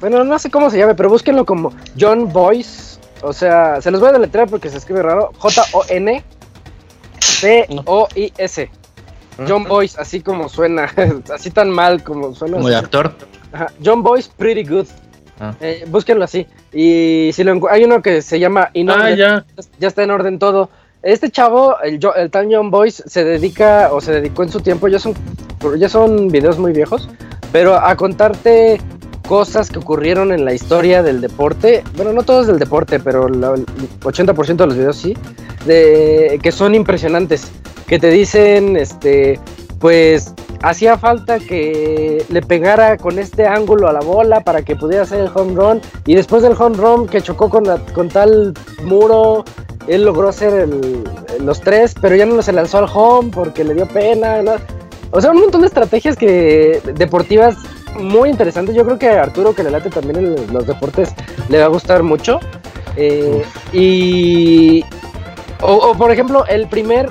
[0.00, 2.91] Bueno, no sé cómo se llame, pero búsquenlo como John Boyce.
[3.22, 5.32] O sea, se los voy a deletrear porque se escribe raro.
[5.38, 6.24] J-O-N.
[7.42, 8.70] B-O-I-S.
[9.48, 10.92] John Boyce, así como suena.
[11.32, 12.56] así tan mal como suena.
[12.56, 13.14] Como de actor.
[13.52, 13.66] Ajá.
[13.84, 14.86] John Boyce, pretty good.
[15.40, 15.54] Ah.
[15.60, 16.46] Eh, búsquenlo así.
[16.72, 19.44] Y si lo hay uno que se llama ah, ya.
[19.78, 20.70] ya está en orden todo.
[21.02, 24.86] Este chavo, el, el tal John Boyce, se dedica o se dedicó en su tiempo,
[24.86, 25.14] ya son,
[25.76, 27.08] ya son videos muy viejos,
[27.50, 28.80] pero a contarte
[29.22, 31.82] cosas que ocurrieron en la historia del deporte.
[31.96, 35.16] Bueno, no todos del deporte, pero el 80% de los videos sí,
[35.66, 37.50] de, que son impresionantes.
[37.86, 39.38] Que te dicen, este,
[39.78, 40.32] pues,
[40.62, 45.20] hacía falta que le pegara con este ángulo a la bola para que pudiera hacer
[45.20, 45.80] el home run.
[46.06, 48.54] Y después del home run que chocó con, con tal
[48.84, 49.44] muro,
[49.88, 50.68] él logró hacer
[51.40, 54.40] los tres, pero ya no se lanzó al home porque le dio pena.
[55.10, 57.56] O sea, un montón de estrategias que deportivas
[57.98, 58.74] muy interesantes.
[58.74, 61.14] Yo creo que a Arturo, que le late también en los deportes,
[61.48, 62.40] le va a gustar mucho.
[62.96, 63.42] Eh,
[63.72, 64.84] y.
[65.60, 67.08] O, por ejemplo, el primer.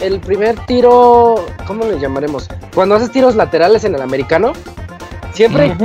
[0.00, 1.46] El primer tiro.
[1.66, 2.48] ¿Cómo le llamaremos?
[2.74, 4.52] Cuando haces tiros laterales en el americano.
[5.32, 5.76] Siempre.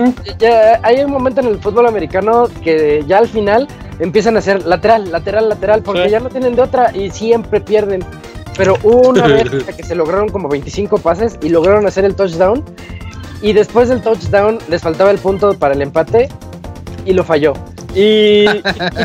[0.81, 3.67] hay un momento en el fútbol americano que ya al final
[3.99, 5.83] empiezan a hacer lateral, lateral, lateral.
[5.83, 8.05] Porque ya no tienen de otra y siempre pierden.
[8.57, 12.63] Pero una vez que se lograron como 25 pases y lograron hacer el touchdown.
[13.43, 16.29] Y después del touchdown les faltaba el punto para el empate
[17.05, 17.53] y lo falló.
[17.93, 18.45] Y,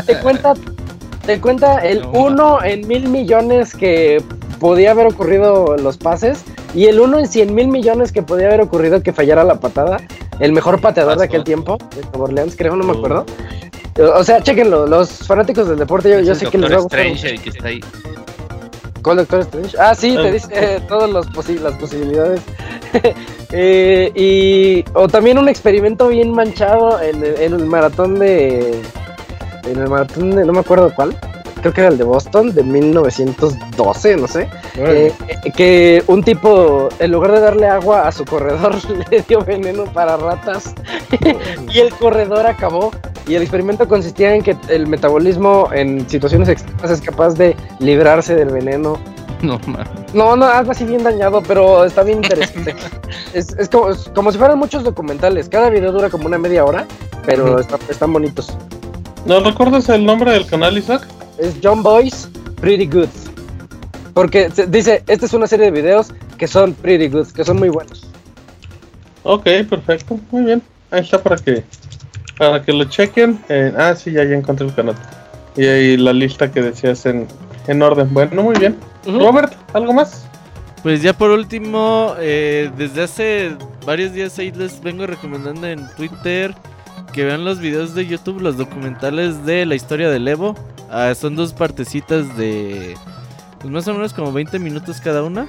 [0.07, 0.53] te cuenta,
[1.25, 4.23] te cuenta el uno en mil millones que
[4.59, 6.43] podía haber ocurrido los pases
[6.73, 9.97] y el uno en cien mil millones que podía haber ocurrido que fallara la patada.
[10.39, 13.25] El mejor pateador de aquel tiempo, de Orleans, creo, no me acuerdo.
[14.15, 17.01] O sea, chequenlo, los fanáticos del deporte, yo, yo sé que les va a gustar.
[17.01, 17.81] Que está ahí.
[19.01, 19.77] ¿Cuál Doctor Strange?
[19.79, 20.31] Ah, sí, te ah.
[20.31, 22.41] dice eh, todas las posibilidades.
[23.51, 28.79] Eh, y o también un experimento bien manchado en el, maratón de
[29.63, 31.17] en el maratón de no me acuerdo cuál
[31.59, 35.11] creo que era el de Boston de 1912 no sé eh,
[35.55, 38.75] que un tipo en lugar de darle agua a su corredor
[39.11, 40.73] le dio veneno para ratas
[41.71, 42.91] y el corredor acabó
[43.27, 48.35] y el experimento consistía en que el metabolismo en situaciones extremas es capaz de librarse
[48.35, 48.97] del veneno
[49.41, 49.59] No,
[50.13, 52.75] no, no, algo así bien dañado, pero está bien interesante.
[53.33, 53.69] es,
[54.13, 55.47] como, si fueran muchos documentales.
[55.47, 56.85] Cada video dura como una media hora,
[57.25, 58.53] pero están bonitos.
[59.25, 61.07] ¿No recuerdas el nombre del canal, Isaac?
[61.39, 62.29] Es John Boy's
[62.59, 63.09] Pretty Good.
[64.13, 67.69] Porque dice, esta es una serie de videos que son pretty good, que son muy
[67.69, 68.09] buenos.
[69.23, 70.61] Ok, perfecto, muy bien.
[70.91, 71.63] Ahí está para que
[72.37, 73.39] para que lo chequen.
[73.49, 74.95] Eh, ah, sí, ya, ya encontré el canal.
[75.55, 77.27] Y ahí la lista que decías en,
[77.67, 78.13] en orden.
[78.13, 78.77] Bueno, muy bien.
[79.05, 80.25] Robert, ¿algo más?
[80.81, 83.51] Pues ya por último, eh, desde hace
[83.85, 86.55] varios días ahí les vengo recomendando en Twitter
[87.13, 90.55] que vean los videos de YouTube, los documentales de la historia del Evo.
[90.89, 92.97] Ah, son dos partecitas de
[93.59, 95.47] pues más o menos como 20 minutos cada una.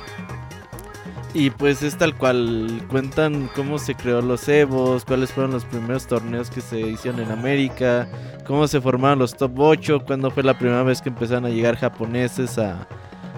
[1.33, 6.09] Y pues es tal cual, cuentan cómo se creó los Evos, cuáles fueron los primeros
[6.09, 8.09] torneos que se hicieron en América,
[8.45, 11.77] cómo se formaron los top 8, cuándo fue la primera vez que empezaron a llegar
[11.77, 12.89] japoneses a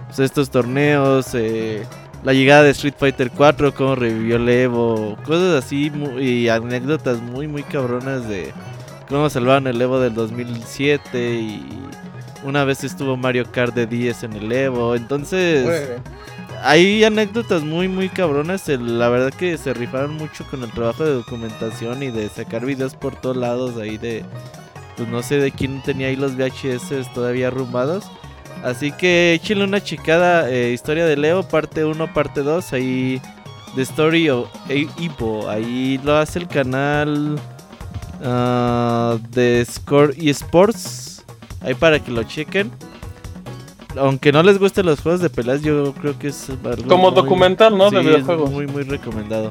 [0.07, 1.85] pues, estos torneos, eh,
[2.25, 7.47] la llegada de Street Fighter 4, cómo revivió el Evo, cosas así y anécdotas muy
[7.47, 8.55] muy cabronas de
[9.13, 11.63] cómo salvaron el Evo del 2007 y
[12.45, 16.01] una vez estuvo Mario Kart de 10 en el Evo, entonces
[16.63, 18.67] hay anécdotas muy, muy cabronas.
[18.69, 22.95] La verdad que se rifaron mucho con el trabajo de documentación y de sacar videos
[22.95, 24.25] por todos lados ahí de...
[24.97, 28.05] Pues no sé de quién tenía ahí los VHS todavía arrumbados.
[28.65, 30.51] Así que échenle una chicada.
[30.51, 32.73] Eh, historia de Leo, parte 1, parte 2.
[32.73, 33.21] Ahí...
[33.75, 34.49] The Story of
[34.99, 35.49] Ipo.
[35.49, 37.39] Ahí lo hace el canal
[38.23, 41.25] uh, de Score eSports.
[41.61, 42.73] Ahí para que lo chequen
[43.97, 46.49] aunque no les gusten los juegos de peleas, yo creo que es
[46.89, 47.91] como documental, ¿no?
[47.91, 48.51] de videojuegos.
[48.51, 49.51] muy, muy recomendado.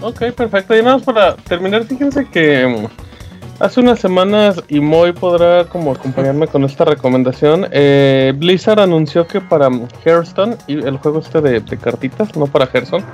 [0.00, 0.76] Ok, perfecto.
[0.76, 5.92] Y nada más para terminar, fíjense que mm, hace unas semanas y Moy podrá como
[5.92, 7.66] acompañarme con esta recomendación.
[7.70, 9.68] Eh, Blizzard anunció que para
[10.04, 13.04] Hearthstone, y el juego este de, de cartitas, no para Hearthstone,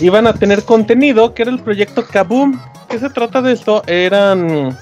[0.00, 2.60] iban a tener contenido que era el proyecto Kaboom.
[2.88, 3.82] ¿Qué se trata de esto?
[3.86, 4.76] Eran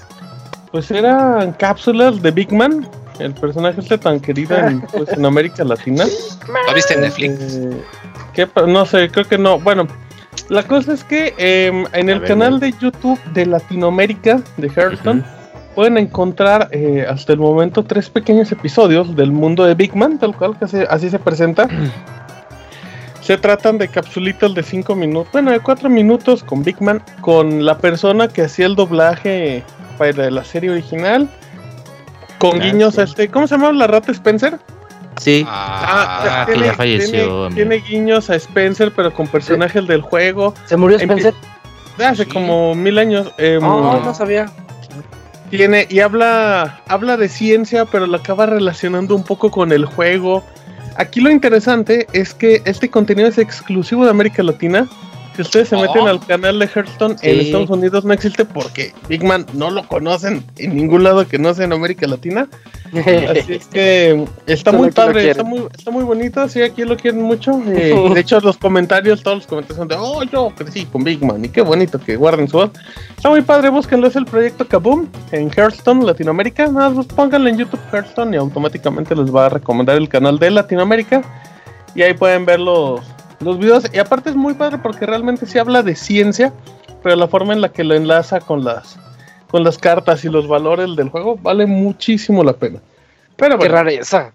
[0.70, 2.86] pues eran cápsulas de Big Man
[3.18, 6.04] el personaje este tan querido en, pues, en América Latina.
[6.66, 7.56] ¿Lo viste en Netflix?
[8.36, 9.58] Eh, no sé, creo que no.
[9.58, 9.86] Bueno,
[10.48, 15.24] la cosa es que em, en el canal de YouTube de Latinoamérica de Hearthstone
[15.74, 20.36] pueden encontrar eh, hasta el momento tres pequeños episodios del mundo de Big Man, tal
[20.36, 21.68] cual que así se presenta.
[23.28, 27.62] Se tratan de capsulitas de 5 minutos, bueno, de 4 minutos con Big Man, con
[27.62, 29.62] la persona que hacía el doblaje
[29.98, 31.28] para la serie original
[32.38, 33.28] con guiños a este.
[33.28, 34.58] ¿Cómo se llama la rata Spencer?
[35.20, 35.44] Sí.
[35.46, 37.50] Ah, ah que ya falleció.
[37.50, 40.54] Tiene, guiños a Spencer, pero con personajes del juego.
[40.64, 41.34] ¿Se murió Spencer?
[42.02, 43.30] hace como mil años.
[43.36, 44.46] Eh, no sabía.
[45.50, 50.42] Tiene, y habla, habla de ciencia, pero lo acaba relacionando un poco con el juego.
[50.98, 54.88] Aquí lo interesante es que este contenido es exclusivo de América Latina
[55.38, 56.08] si ustedes se meten oh.
[56.08, 60.44] al canal de Hearthstone en Estados Unidos no existe porque Big Man no lo conocen
[60.56, 62.48] en ningún lado que no sea en América Latina.
[62.92, 67.22] Así es que está muy padre, está muy, está muy bonito, sí, aquí lo quieren
[67.22, 67.62] mucho.
[67.78, 71.22] Eh, de hecho, los comentarios, todos los comentarios son de, oh, yo crecí con Big
[71.22, 72.70] Man, y qué bonito que guarden su voz.
[73.16, 76.66] Está muy padre, búsquenlo, es el proyecto Kaboom en Hearthstone, Latinoamérica.
[76.66, 80.50] Nada más pónganlo en YouTube Hearthstone y automáticamente les va a recomendar el canal de
[80.50, 81.22] Latinoamérica.
[81.94, 83.00] Y ahí pueden ver los,
[83.40, 83.84] los videos.
[83.92, 86.52] Y aparte es muy padre porque realmente se habla de ciencia,
[87.02, 88.98] pero la forma en la que lo enlaza con las
[89.50, 92.80] con las cartas y los valores del juego, vale muchísimo la pena.
[93.36, 94.32] Pero Qué rareza.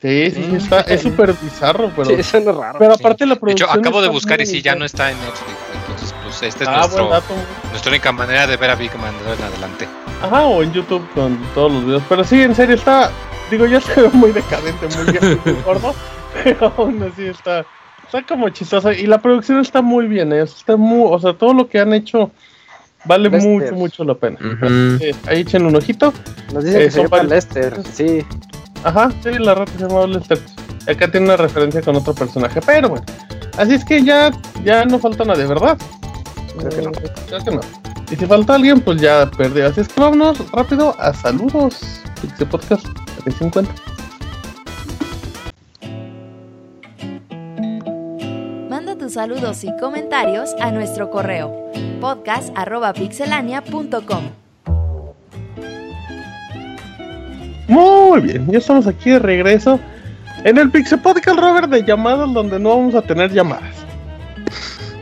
[0.00, 2.10] Sí, sí, sí, está, es súper bizarro, pero.
[2.10, 2.78] Sí, eso es raro.
[2.78, 3.68] Pero aparte la producción.
[3.68, 5.56] De hecho, acabo de buscar y sí, ya no está en Netflix.
[5.80, 7.08] Entonces, pues esta es ah, nuestro,
[7.70, 9.88] nuestra única manera de ver a Big Man en adelante.
[10.20, 12.02] Ajá, o en YouTube con todos los videos.
[12.08, 13.10] Pero sí, en serio, está.
[13.50, 15.94] Digo, ya se ve muy decadente, muy, muy gordo.
[16.42, 17.64] Pero aún así está.
[18.04, 18.92] Está como chistoso.
[18.92, 20.42] Y la producción está muy bien, ¿eh?
[20.42, 21.08] Está muy.
[21.10, 22.30] O sea, todo lo que han hecho
[23.04, 24.38] Vale mucho, mucho la pena.
[25.26, 26.12] ahí echen un ojito.
[26.52, 28.24] Nos dicen que eh, se llama Lester, sí.
[28.82, 30.38] Ajá, sí, la rata se llama Lester.
[30.88, 33.04] Acá tiene una referencia con otro personaje, pero bueno.
[33.56, 34.30] Así es que ya,
[34.64, 35.78] ya no falta nada, de verdad.
[36.58, 36.90] Creo que no.
[36.90, 37.60] Eh, creo que no.
[38.10, 39.66] Y si falta alguien, pues ya perdió.
[39.66, 42.02] Así es que vámonos rápido a saludos.
[42.20, 42.86] Pixie Podcast
[43.38, 43.64] 50.
[49.10, 51.63] saludos y comentarios a nuestro correo
[52.04, 54.24] podcast.pixelania.com.
[57.66, 59.80] Muy bien, ya estamos aquí de regreso
[60.44, 63.74] en el Pixel Podcast, Robert, de llamadas donde no vamos a tener llamadas.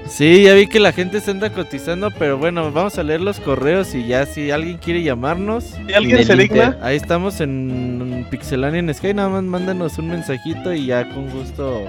[0.06, 3.40] Sí, ya vi que la gente se anda cotizando, pero bueno, vamos a leer los
[3.40, 5.64] correos y ya si alguien quiere llamarnos.
[5.64, 6.78] Si alguien se digna.
[6.82, 11.82] Ahí estamos en Pixelania en Sky, nada más mándanos un mensajito y ya con gusto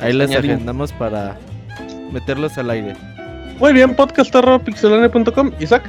[0.00, 1.36] ahí les agendamos para
[2.10, 2.94] meterlos al aire.
[3.58, 5.50] Muy bien, podcast.pixelania.com.
[5.58, 5.82] Isaac.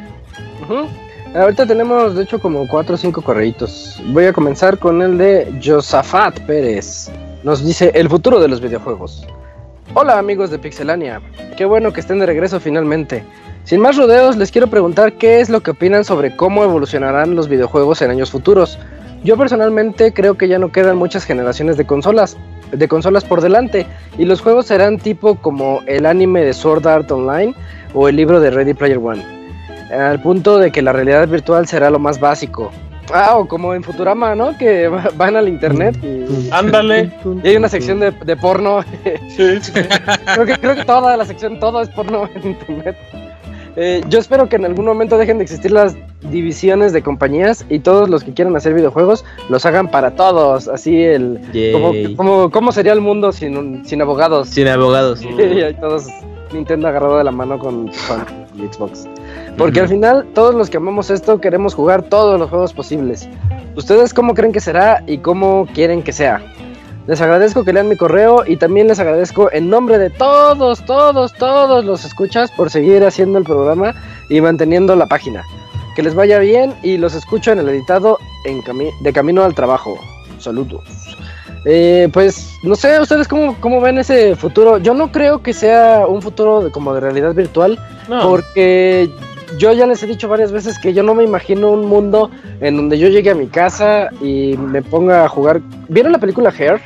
[1.35, 4.01] Ahorita tenemos, de hecho, como 4 o 5 correitos.
[4.07, 7.11] Voy a comenzar con el de Josafat Pérez.
[7.43, 9.27] Nos dice el futuro de los videojuegos.
[9.93, 11.21] Hola amigos de Pixelania,
[11.57, 13.23] qué bueno que estén de regreso finalmente.
[13.65, 17.47] Sin más rodeos, les quiero preguntar qué es lo que opinan sobre cómo evolucionarán los
[17.47, 18.79] videojuegos en años futuros.
[19.23, 22.37] Yo personalmente creo que ya no quedan muchas generaciones de consolas,
[22.71, 23.85] de consolas por delante
[24.17, 27.53] y los juegos serán tipo como el anime de Sword Art Online
[27.93, 29.23] o el libro de Ready Player One.
[29.91, 32.71] Al punto de que la realidad virtual será lo más básico.
[33.11, 34.57] Ah, o como en Futurama, ¿no?
[34.57, 36.49] Que van al internet y.
[36.51, 37.11] Ándale.
[37.43, 38.83] Y hay una sección de, de porno.
[39.29, 39.71] Sí, sí.
[39.71, 42.97] creo, que, creo que toda la sección, todo es porno en internet.
[43.75, 47.79] Eh, yo espero que en algún momento dejen de existir las divisiones de compañías y
[47.79, 50.67] todos los que quieran hacer videojuegos los hagan para todos.
[50.67, 51.39] Así el.
[52.15, 54.49] Como, ¿Cómo sería el mundo sin, sin abogados?
[54.49, 55.21] Sin abogados.
[55.23, 56.07] y todos
[56.53, 59.07] Nintendo agarrado de la mano con, Xbox.
[59.57, 63.29] Porque al final, todos los que amamos esto queremos jugar todos los juegos posibles.
[63.75, 66.41] ¿Ustedes cómo creen que será y cómo quieren que sea?
[67.07, 71.33] Les agradezco que lean mi correo y también les agradezco en nombre de todos, todos,
[71.33, 73.95] todos los escuchas por seguir haciendo el programa
[74.29, 75.43] y manteniendo la página.
[75.99, 78.63] Que les vaya bien y los escucho en el editado en
[79.01, 79.99] de camino al trabajo.
[80.37, 80.81] Saludos.
[81.65, 84.77] Eh, pues no sé, ustedes cómo, cómo, ven ese futuro.
[84.77, 87.77] Yo no creo que sea un futuro como de realidad virtual,
[88.23, 89.09] porque
[89.59, 92.31] yo ya les he dicho varias veces que yo no me imagino un mundo
[92.61, 95.59] en donde yo llegue a mi casa y me ponga a jugar.
[95.89, 96.81] ¿Vieron la película Hair?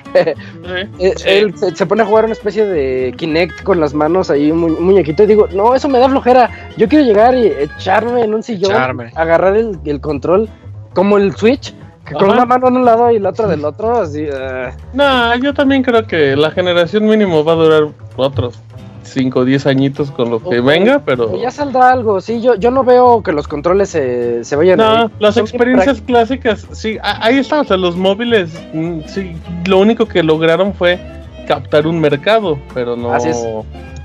[0.99, 4.81] Eh, él se, pone a jugar una especie de Kinect con las manos ahí, un,
[4.81, 6.49] muñequito, y digo, no, eso me da flojera.
[6.77, 8.71] Yo quiero llegar y echarme en un sillón,
[9.15, 10.49] agarrar el, control
[10.93, 11.75] como el Switch.
[12.17, 14.23] con una mano en un lado y la otra del otro, así.
[14.23, 14.71] Uh...
[14.93, 17.83] No, yo también creo que la generación mínimo va a durar
[18.15, 18.59] otros
[19.03, 21.39] 5 o 10 añitos con lo que venga, pero...
[21.39, 25.11] Ya saldrá algo, sí, yo, yo no veo que los controles se, se vayan No,
[25.19, 29.35] las experiencias clásicas, sí, ahí está, o sea, los móviles, mm, sí,
[29.65, 30.99] lo único que lograron fue
[31.47, 33.11] captar un mercado, pero no...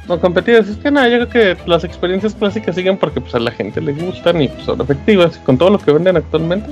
[0.09, 3.39] No competir, es que nada, yo creo que las experiencias clásicas siguen porque pues a
[3.39, 6.71] la gente le gustan y pues, son efectivas, con todo lo que venden actualmente.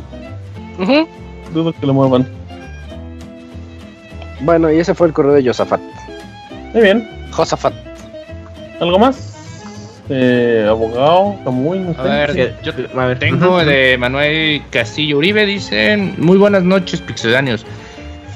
[1.52, 2.26] Dudo que lo muevan.
[4.40, 5.80] Bueno, y ese fue el correo de Josafat.
[6.72, 7.08] Muy bien.
[7.30, 7.74] Josafat.
[8.80, 9.34] ¿Algo más?
[10.08, 12.72] Eh, abogado, muy a ver, yo
[13.18, 17.66] tengo de Manuel Castillo Uribe, dicen, muy buenas noches, pixedanios.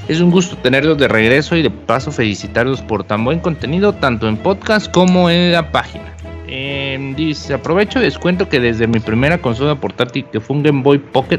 [0.08, 4.26] Es un gusto tenerlos de regreso y de paso felicitarlos por tan buen contenido, tanto
[4.26, 6.12] en podcast como en la página.
[6.48, 10.64] Em, dice, aprovecho y les cuento que desde mi primera consola portátil, que fue un
[10.64, 11.38] Game Boy Pocket,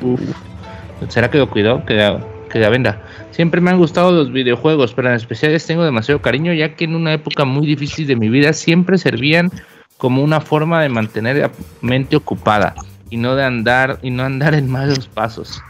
[1.10, 1.84] ¿será que lo cuidó?
[1.86, 2.18] Que
[2.52, 3.02] que la venda.
[3.32, 6.86] Siempre me han gustado los videojuegos, pero en especial les tengo demasiado cariño, ya que
[6.86, 9.52] en una época muy difícil de mi vida siempre servían
[9.98, 11.52] como una forma de mantener la
[11.82, 12.76] mente ocupada
[13.10, 15.61] y no de andar y no andar en malos pasos.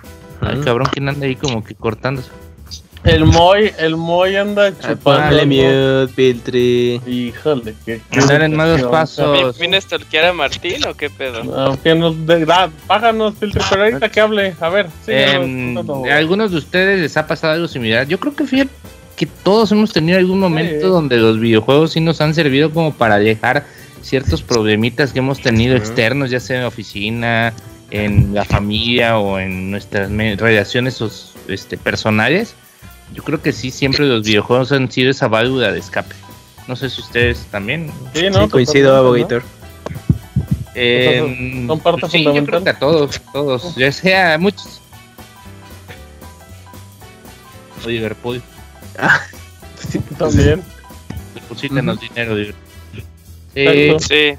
[0.42, 2.32] Ay, cabrón, ¿quién anda ahí como que cortándose?
[3.04, 5.36] El Moy, el Moy anda chupando.
[5.36, 7.02] Dale mute, Piltri.
[7.08, 8.00] Híjole, que.
[8.12, 9.58] Andar en malos pasos.
[9.58, 11.44] ¿Vienes a stalkear a Martín o qué pedo?
[11.44, 14.56] No, que nos de, da, páganos, Piltri, pero ahorita que hable.
[14.60, 15.14] A ver, sí.
[15.14, 18.08] Em, ¿A algunos de ustedes les ha pasado algo similar?
[18.08, 18.72] Yo creo que fíjate
[19.16, 20.92] que todos hemos tenido algún momento Sí.
[20.92, 23.66] donde los videojuegos sí nos han servido como para dejar
[24.02, 27.54] ciertos problemitas que hemos tenido externos, ya sea en la oficina,
[27.92, 31.02] en la familia o en nuestras relaciones
[31.48, 32.56] este, personales.
[33.14, 36.16] Yo creo que sí, siempre los videojuegos han sido esa válvula de escape.
[36.68, 37.92] No sé si ustedes también.
[38.14, 39.44] Sí, no, Sí, coincido, Abogator.
[40.74, 42.64] Eh, son parte pues sí, yo creo fundamental.
[42.64, 44.80] que a todos, todos, ya sea a muchos.
[47.86, 48.42] O Liverpool,
[49.02, 49.10] ¿no?
[49.90, 50.62] Sí, también.
[51.34, 52.36] deposítenos dinero.
[52.36, 53.04] Liverpool.
[53.56, 54.38] Eh, Sí.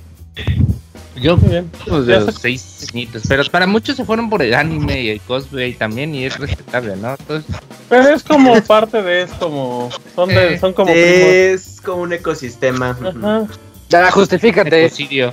[1.17, 5.03] Yo pues, de Ya los seis añitos, pero para muchos se fueron por el anime
[5.03, 7.11] y el cosplay también y es respetable, ¿no?
[7.19, 7.55] Entonces,
[7.89, 9.91] Pero es como parte de, es como.
[10.15, 11.09] Son, de, Eh, son como primos.
[11.09, 12.97] Es como un ecosistema.
[13.01, 13.47] Ajá.
[13.89, 14.87] Ya, justifícate.
[14.87, 15.33] ecocidio.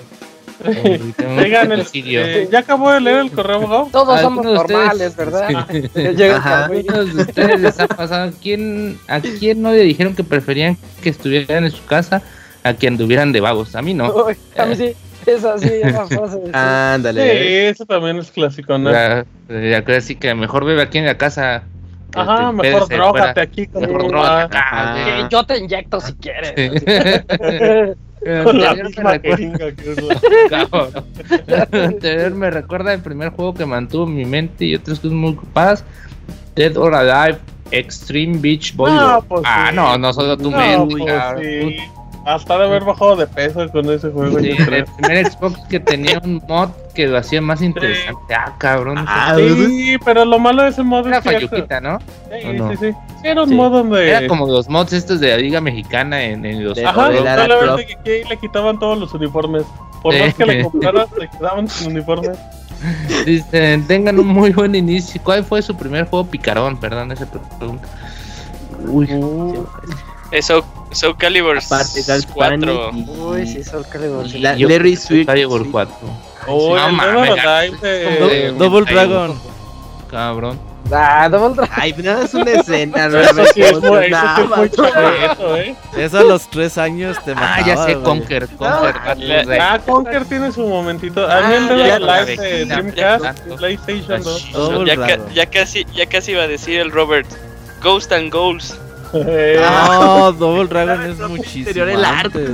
[1.39, 3.87] Oigan, el- eh, ya acabó de leer el correo, abogado.
[3.91, 6.31] Todos somos normales, ustedes- ¿verdad?
[6.37, 6.65] Ajá.
[6.65, 8.33] algunos de ustedes les ha pasado?
[8.41, 12.21] ¿Quién, ¿A quién no le dijeron que preferían que estuvieran en su casa
[12.63, 13.75] a que anduvieran de vagos?
[13.75, 14.13] A mí no.
[14.13, 14.93] Uy, a mí sí,
[15.35, 16.35] es así, esa frase.
[16.37, 16.41] sí.
[16.45, 17.69] Sí, Ándale.
[17.69, 18.91] eso también es clásico, ¿no?
[19.47, 21.63] Creo así que mejor vive aquí en la casa.
[22.11, 24.41] que Ajá, te mejor drogate aquí con Mejor mamá.
[24.43, 24.95] acá.
[25.05, 26.53] Que yo te inyecto si quieres.
[28.43, 31.85] Con la Anterior me recuerda- que es la-.
[31.85, 35.85] Anterior me recuerda el primer juego que mantuvo mi mente y otras cosas muy ocupadas.
[36.53, 37.37] Dead or Alive
[37.71, 39.23] Extreme Beach Volleyball.
[39.25, 39.75] pues ah, sí.
[39.77, 40.95] no, no solo tu No, mente.
[40.97, 41.77] pues sí.
[42.35, 44.39] Hasta de haber bajado de peso con ese juego.
[44.39, 48.33] Sí, el primer Xbox que tenía un mod que lo hacía más interesante.
[48.35, 48.97] Ah, cabrón.
[49.07, 51.29] Ah, Sí, pero lo malo de ese modo Era es que...
[51.39, 51.95] Sí, Fayuquita, ¿no?
[51.97, 52.71] ¿o no?
[52.71, 52.91] sí, sí.
[52.91, 53.55] Sí, Era un Sí.
[53.55, 54.09] modo donde...
[54.09, 57.47] Era como los mods estos de la Liga Mexicana en, en los Ajá, de Lara
[57.47, 59.63] solamente que aquí le quitaban todos los uniformes.
[60.03, 60.19] Por Sí.
[60.21, 62.37] más que le compraras, le quedaban sin uniformes.
[63.25, 65.19] Dicen, tengan un muy buen inicio.
[65.23, 66.77] ¿Cuál fue su primer juego picarón?
[66.77, 67.87] Perdón, esa pregunta.
[68.87, 69.65] Uy, Uh,
[70.31, 72.89] Eso, Soul Calibur Aparte, Gal 4.
[72.91, 74.29] Panic Uy, sí, Soul Calibur.
[74.29, 74.39] sí.
[74.39, 75.25] La- Larry Sweet.
[75.25, 75.69] Calibur sí.
[75.71, 75.95] 4.
[76.47, 79.39] oh, No el mames, de- de- Double Ahí, Dragon.
[80.09, 80.59] Cabrón.
[80.91, 81.73] Ah, Double Dragon.
[81.75, 83.05] Ay, no, es una escena.
[83.07, 85.75] Eso sí es muy, eso sí es muy chaveto, ¿eh?
[85.97, 87.93] Eso a los tres años te mataba, Ah, ya sé.
[87.99, 88.47] Conker.
[88.49, 88.95] Conker.
[89.61, 91.29] Ah, Conker tiene su momentito.
[91.29, 93.39] A mí el Ah, la Alive de Dreamcast.
[93.57, 94.51] PlayStation 2.
[94.53, 95.33] Double Ya, ca- Dragon.
[95.33, 97.27] ya casi, ya casi iba a decir el Robert.
[97.83, 98.75] Ghost and Goals.
[99.13, 102.45] Eh, No, Double Dragon es muchísimo el arte.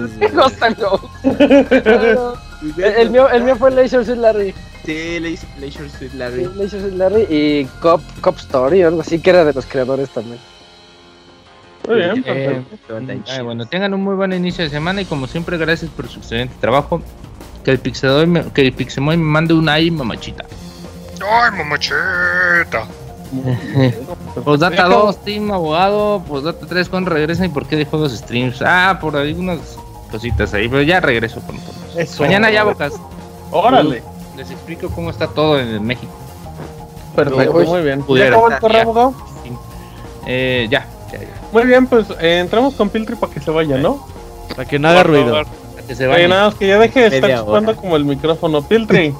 [2.98, 4.54] el, mío, el mío fue Leisure Suit Larry.
[4.86, 5.20] Sí,
[5.60, 6.48] Leisure Suit Larry.
[6.56, 10.10] Leisure Suit Larry y Cop, Cop Story o algo así, que era de los creadores
[10.10, 10.40] también.
[11.88, 15.92] Muy bien, Eh, bueno, tengan un muy buen inicio de semana y como siempre, gracias
[15.92, 17.02] por su excelente trabajo.
[17.64, 20.46] Que el Pixemoy me, que el Pixemoy me mande un ay, mamachita.
[21.20, 22.88] Ay, mamacheta.
[24.44, 26.22] Postdata 2, Team Abogado.
[26.28, 28.62] Postdata 3, con regresa y por qué dejó los streams.
[28.62, 29.60] Ah, por algunas
[30.12, 31.96] cositas ahí, pero ya regreso con todos.
[31.98, 32.24] Eso.
[32.24, 32.94] Mañana ya, Bocas.
[33.52, 34.04] Órale.
[34.38, 36.12] Les explico cómo está todo en México.
[37.16, 38.04] Perfecto, Uy, muy bien.
[38.10, 38.82] ¿Ya acabó el correo, Ya.
[38.84, 39.14] abogado?
[40.28, 41.28] Eh, ya, ya, ya.
[41.54, 44.06] Muy bien, pues eh, entramos con Piltri para que se vaya, ¿no?
[44.50, 45.32] Para que no haga ruido.
[45.32, 46.28] Para que se Oye, vaya.
[46.28, 47.80] nada más que ya deje de estar chupando hora.
[47.82, 48.62] como el micrófono.
[48.62, 49.14] Piltri,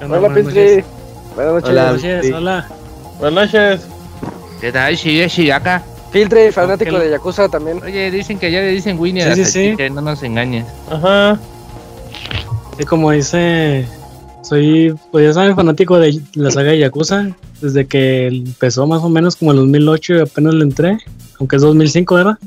[0.00, 0.84] Hola, Piltri.
[1.34, 2.32] Buenas noches.
[2.32, 2.68] Hola.
[3.30, 3.80] Buenas noches.
[4.60, 4.96] ¿Qué tal?
[4.96, 5.82] Sí, sí, acá.
[6.12, 7.82] Piltri, fanático de Yakuza también.
[7.82, 9.66] Oye, dicen que ya le dicen Winnie a Sí, la sí, sí.
[9.70, 10.64] salchicha, no nos engañes.
[10.90, 11.38] Ajá.
[12.78, 13.84] Sí, como dice,
[14.42, 17.28] soy, pues ya saben, fanático de la saga de Yakuza.
[17.60, 20.98] Desde que empezó más o menos como en 2008 y apenas le entré.
[21.40, 22.38] Aunque es 2005, ¿verdad?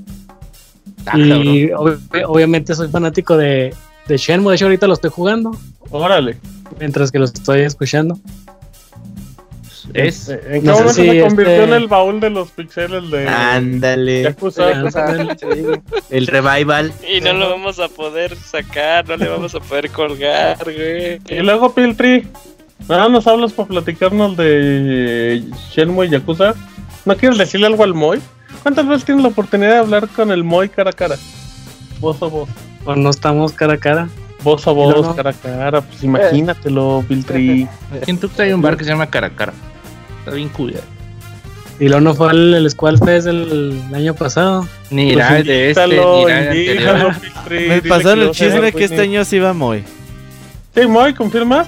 [1.07, 3.73] Ah, y ob- obviamente soy fanático de,
[4.07, 4.51] de Shenmue.
[4.51, 5.57] De hecho, ahorita lo estoy jugando.
[5.89, 6.37] Órale.
[6.79, 8.17] Mientras que lo estoy escuchando.
[9.93, 10.29] Es.
[10.29, 14.23] Eh, ¿En qué momento se convirtió este- en el baúl de los pixeles de Ándale.
[14.23, 14.71] Yakuza?
[14.73, 15.65] Yakuza, sí.
[16.09, 16.93] El revival.
[17.07, 21.19] Y no lo vamos a poder sacar, no le vamos a poder colgar, güey.
[21.29, 22.27] Y luego, Piltri,
[22.87, 26.53] nada nos hablas para platicarnos de Shenmue y Yakuza.
[27.05, 28.19] ¿No quieres decirle algo al Moy?
[28.63, 31.15] ¿Cuántas veces tienes la oportunidad de hablar con el Moy cara a cara?
[31.99, 32.49] Voz a voz.
[32.85, 34.09] O no estamos cara a cara.
[34.43, 35.81] Voz a voz, cara a cara.
[35.81, 37.67] Pues imagínatelo, Piltri.
[38.01, 39.53] Aquí en Tuxtla hay un bar que se llama Caracara.
[40.27, 40.81] Está bien culero.
[41.79, 44.67] Y luego no fue el, el Squall Fest el, el año pasado.
[44.89, 47.15] Ni Pues el de este, ni irá el anterior.
[47.49, 49.83] Me pasaron que el chisme sea, que este año sí va muy.
[50.75, 51.67] Sí, Moy, ¿confirmas?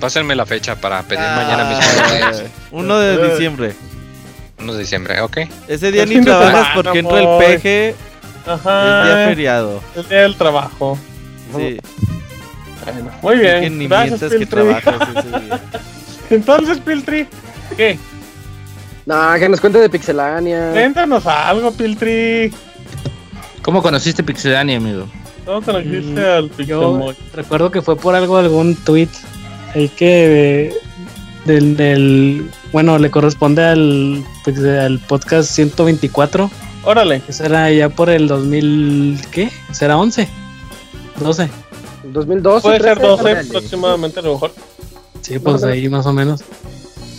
[0.00, 2.48] pásenme la fecha para pedir mañana mismo.
[2.72, 3.74] 1 de diciembre.
[4.58, 5.38] 1 de diciembre, ok.
[5.68, 7.94] Ese día ni trabajas porque entra el peje.
[8.44, 9.02] Ajá.
[9.02, 9.80] El día feriado.
[9.94, 10.98] El día del trabajo.
[11.56, 11.78] Sí.
[12.84, 13.60] Bueno, muy bien.
[13.60, 15.60] Que ni mientas que trabajas ese día.
[16.32, 17.26] Entonces, Piltri,
[17.76, 17.98] ¿qué?
[19.04, 20.70] No, que nos cuente de Pixelania.
[20.72, 22.52] Cuéntanos algo, Piltri.
[23.62, 25.06] ¿Cómo conociste Pixelania, amigo?
[25.44, 29.08] ¿Cómo conociste mm, al Pixel Recuerdo que fue por algo, algún tweet.
[29.74, 30.74] Ahí que
[31.44, 36.50] del, del, bueno, le corresponde al, pues, al podcast 124.
[36.84, 37.20] Órale.
[37.20, 39.50] Que será ya por el 2000, ¿qué?
[39.70, 40.28] ¿Será 11?
[41.20, 41.50] 12.
[42.04, 42.62] 2012.
[42.62, 44.52] Puede ser 12 aproximadamente a lo mejor.
[45.22, 46.42] Sí, pues ahí más o menos.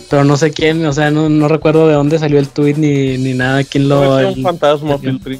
[0.10, 3.18] Pero no sé quién, o sea, no, no recuerdo de dónde salió el tweet ni,
[3.18, 4.20] ni nada, quién lo...
[4.20, 5.40] Es un fantasma, Piltri.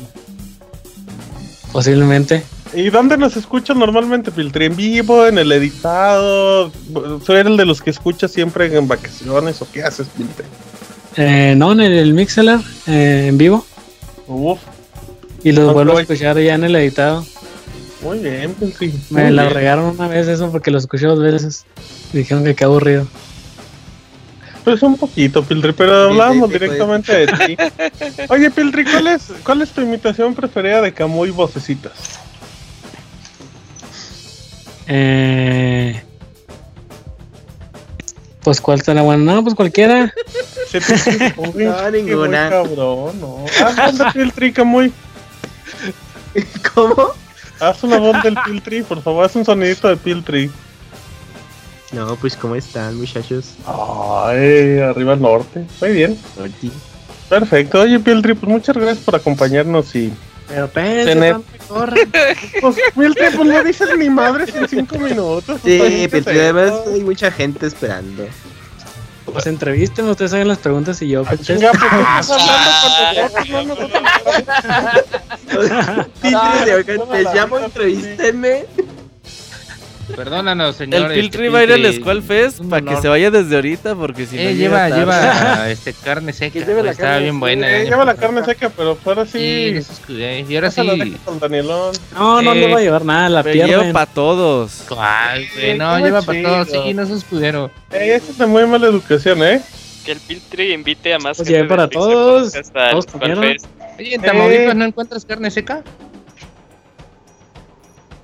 [1.72, 2.44] Posiblemente.
[2.74, 4.66] ¿Y dónde nos escuchas normalmente, Piltri?
[4.66, 5.28] ¿En vivo?
[5.28, 6.72] ¿En el editado?
[7.24, 10.46] ¿Soy el de los que escuchas siempre en vacaciones o qué haces, Piltri?
[11.18, 13.66] Eh, no, en el, Mixeler, eh, en vivo.
[14.28, 14.60] Uf.
[15.44, 17.24] Y los vuelvo a escuchar ya en el editado.
[18.04, 18.94] Muy bien, Piltri.
[19.10, 21.66] Me la regaron una vez eso porque lo escuché dos veces.
[22.12, 23.08] Dijeron que qué aburrido.
[24.64, 27.58] Pues un poquito, Piltri, pero hablábamos directamente de ti.
[28.30, 32.20] Oye, Piltri, ¿cuál es, ¿cuál es tu imitación preferida de Camuy Vocecitas?
[34.88, 36.02] Eh...
[38.42, 40.14] Pues cuál está la buena, no, pues cualquiera.
[41.56, 42.50] no, ninguna.
[42.50, 43.46] Cabrón, no.
[43.46, 44.92] De Piltri, Camuy.
[46.74, 47.23] ¿Cómo?
[47.64, 50.52] Haz una voz del Piltri, por favor, haz un sonidito de Piltri.
[51.94, 53.54] No, pues ¿cómo están, muchachos?
[53.66, 55.66] Ay, arriba al norte.
[55.80, 56.20] Muy bien.
[57.30, 57.82] Perfecto.
[57.82, 60.12] Oye, Piltri, pues muchas gracias por acompañarnos y
[60.48, 61.38] pero tener...
[62.62, 65.62] pues, Piltri, pues no dices ni madres en cinco minutos.
[65.64, 68.28] Sí, pero además hay mucha gente esperando.
[69.26, 71.54] Pues entrevístenme, ustedes hagan las preguntas y yo contesto.
[71.54, 71.90] Chinga, ¿por
[73.14, 74.44] qué estás hablando con nosotros?
[76.32, 78.66] No, Les llamo, entrevístenme.
[80.16, 81.12] Perdónanos, señor.
[81.12, 84.26] El Piltri va a ir al Squall Fest para que se vaya desde ahorita, porque
[84.26, 84.52] si eh, no.
[84.52, 86.60] lleva, lleva este carne seca.
[86.60, 87.70] Lleva Estaba bien buena.
[87.70, 89.82] Eh, lleva la carne seca, pero fuera sí.
[89.82, 90.14] sí
[90.48, 90.82] y ahora sí.
[92.14, 93.66] No, no le va a llevar nada, la pierna.
[93.66, 94.86] Lleva para todos.
[94.98, 96.70] Ay, güey, no, lleva para todos.
[96.70, 97.72] Sí, no es escudero.
[97.92, 99.62] Eh, eso es de muy mala educación, ¿eh?
[100.06, 101.66] Que el Piltri invite a más pues gente.
[101.66, 102.52] para todos.
[102.52, 103.08] Todos
[104.00, 105.84] Oye, en Tamaulipas no encuentras carne seca.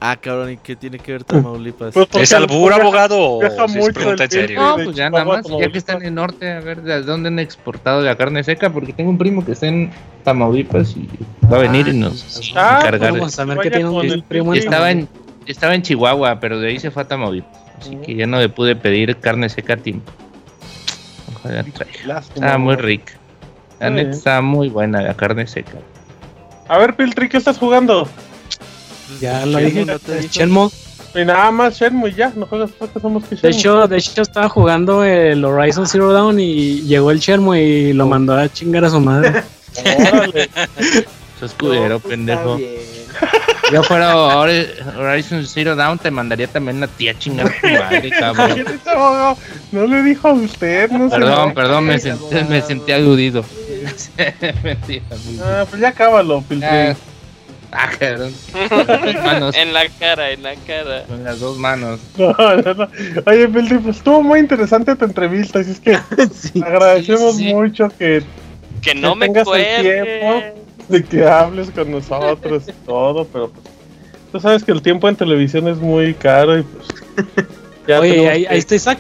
[0.02, 1.94] Ah, cabrón, ¿y qué tiene que ver Tamaulipas?
[1.94, 3.40] Pues ¿Es albur, abogado?
[3.40, 4.62] Deja mucho en serio.
[4.62, 7.28] No, pues ya nada más, ya que está en el norte, a ver de dónde
[7.28, 9.92] han exportado la carne seca, porque tengo un primo que está en
[10.24, 11.10] Tamaulipas y
[11.52, 13.12] va a venir y nos ah, a encargar.
[13.12, 15.10] Vamos a ver qué tiene un primo estaba en
[15.46, 17.60] Estaba en Chihuahua, pero de ahí se fue a Tamaulipas.
[17.80, 20.12] Así que ya no le pude pedir carne seca a tiempo.
[21.36, 22.20] Ojalá traiga.
[22.20, 23.14] Está muy rica.
[23.80, 25.78] La neta está muy buena la carne seca.
[26.68, 28.08] A ver, Piltri, ¿qué estás jugando?
[29.20, 29.86] Ya lo dije,
[30.30, 30.70] Shenmue.
[31.16, 34.48] Y nada más Shenmue ya, no juegas porque somos que De hecho, de hecho estaba
[34.50, 38.90] jugando el Horizon Zero Dawn y llegó el Shenmue y lo mandó a chingar a
[38.90, 39.44] su madre.
[40.12, 40.50] Órale.
[41.40, 42.60] Su escudero, pendejo.
[43.72, 48.10] Yo fuera Horizon Zero Dawn te mandaría también a ti a chingar a tu madre,
[48.20, 48.66] cabrón.
[49.72, 53.46] No le dijo a usted, no Perdón, perdón, me, sentí, me sentí aludido.
[55.44, 56.44] ah, pues ya cábalo.
[56.64, 56.94] Ah,
[57.70, 58.34] cabrón.
[59.56, 61.04] en la cara, en la cara.
[61.04, 62.00] Con las dos manos.
[62.18, 62.88] No, no, no.
[63.26, 65.60] Oye, Piltri, pues estuvo muy interesante tu entrevista.
[65.60, 65.96] Así es que
[66.64, 68.24] agradecemos mucho que,
[68.82, 70.44] que no me tengas el tiempo
[70.90, 73.66] de que hables con nosotros y todo, pero pues
[74.32, 78.00] tú sabes que el tiempo en televisión es muy caro y pues.
[78.00, 79.00] Oye, ahí, ahí está Isaac.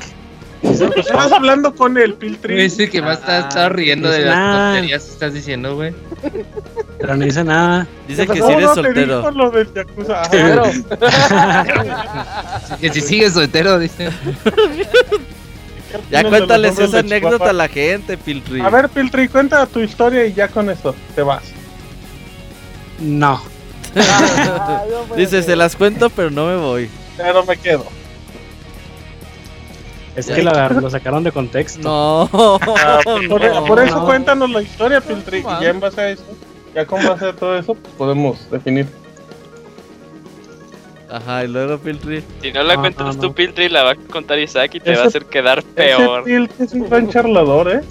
[0.62, 2.56] Estás hablando con el Piltri.
[2.56, 5.94] Dice que más está, está riendo de las tonterías que estás diciendo, güey.
[7.00, 7.88] Pero no dice nada.
[8.08, 9.32] Dice que si eres soltero.
[9.32, 10.22] Lo del Yakuza.
[12.82, 14.10] que si sigues soltero, dice.
[16.12, 18.62] Ya cuéntales esa anécdota a la gente, Piltri.
[18.62, 21.44] A ver, Piltri, cuenta tu historia y ya con eso te vas.
[23.00, 23.42] No.
[25.16, 26.90] Dice, se las cuento, pero no me voy.
[27.18, 27.86] Pero me quedo.
[30.16, 31.82] Es que lo sacaron de contexto.
[31.82, 32.60] No.
[32.78, 33.00] Ah,
[33.68, 35.40] por, eso cuéntanos la historia, Piltri.
[35.40, 36.24] y ya en base a eso,
[36.74, 38.88] ya con base a todo eso, pues podemos definir.
[41.10, 42.24] Ajá, y luego Piltri.
[42.42, 45.08] Si no la cuentas tú, Piltri, la va a contar Isaac y te va a
[45.08, 46.22] hacer quedar peor.
[46.22, 47.82] Ese Piltri es un gran charlador, ¿eh?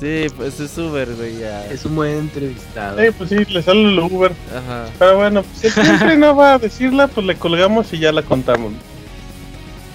[0.00, 1.66] Sí, pues es Uber, güey, ya.
[1.66, 2.98] Es un buen entrevistado.
[3.00, 4.32] Sí, pues sí, le sale el Uber.
[4.54, 4.86] Ajá.
[4.96, 8.22] Pero bueno, pues si siempre no va a decirla, pues le colgamos y ya la
[8.22, 8.72] contamos.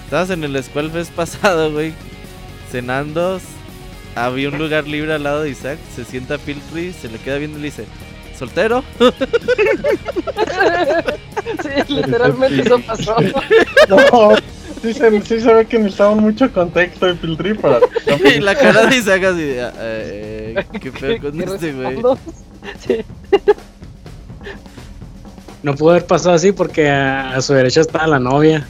[0.04, 1.92] Estabas en el Squall Fest pasado, güey.
[2.70, 3.40] Cenando.
[4.14, 5.78] Había un lugar libre al lado de Isaac.
[5.94, 7.86] Se sienta Piltry, se le queda viendo y le dice:
[8.38, 8.84] ¿Soltero?
[11.62, 13.16] sí, literalmente eso pasó.
[13.88, 14.36] No,
[14.82, 17.80] sí se, sí se ve que necesitaban mucho contexto de Piltry para.
[18.36, 19.70] y la cara de Isaac así de.
[19.78, 21.96] Eh, ¿Qué pedo con este, güey?
[22.86, 23.04] Sí.
[25.64, 28.66] No pudo haber pasado así porque a, su derecha estaba la novia.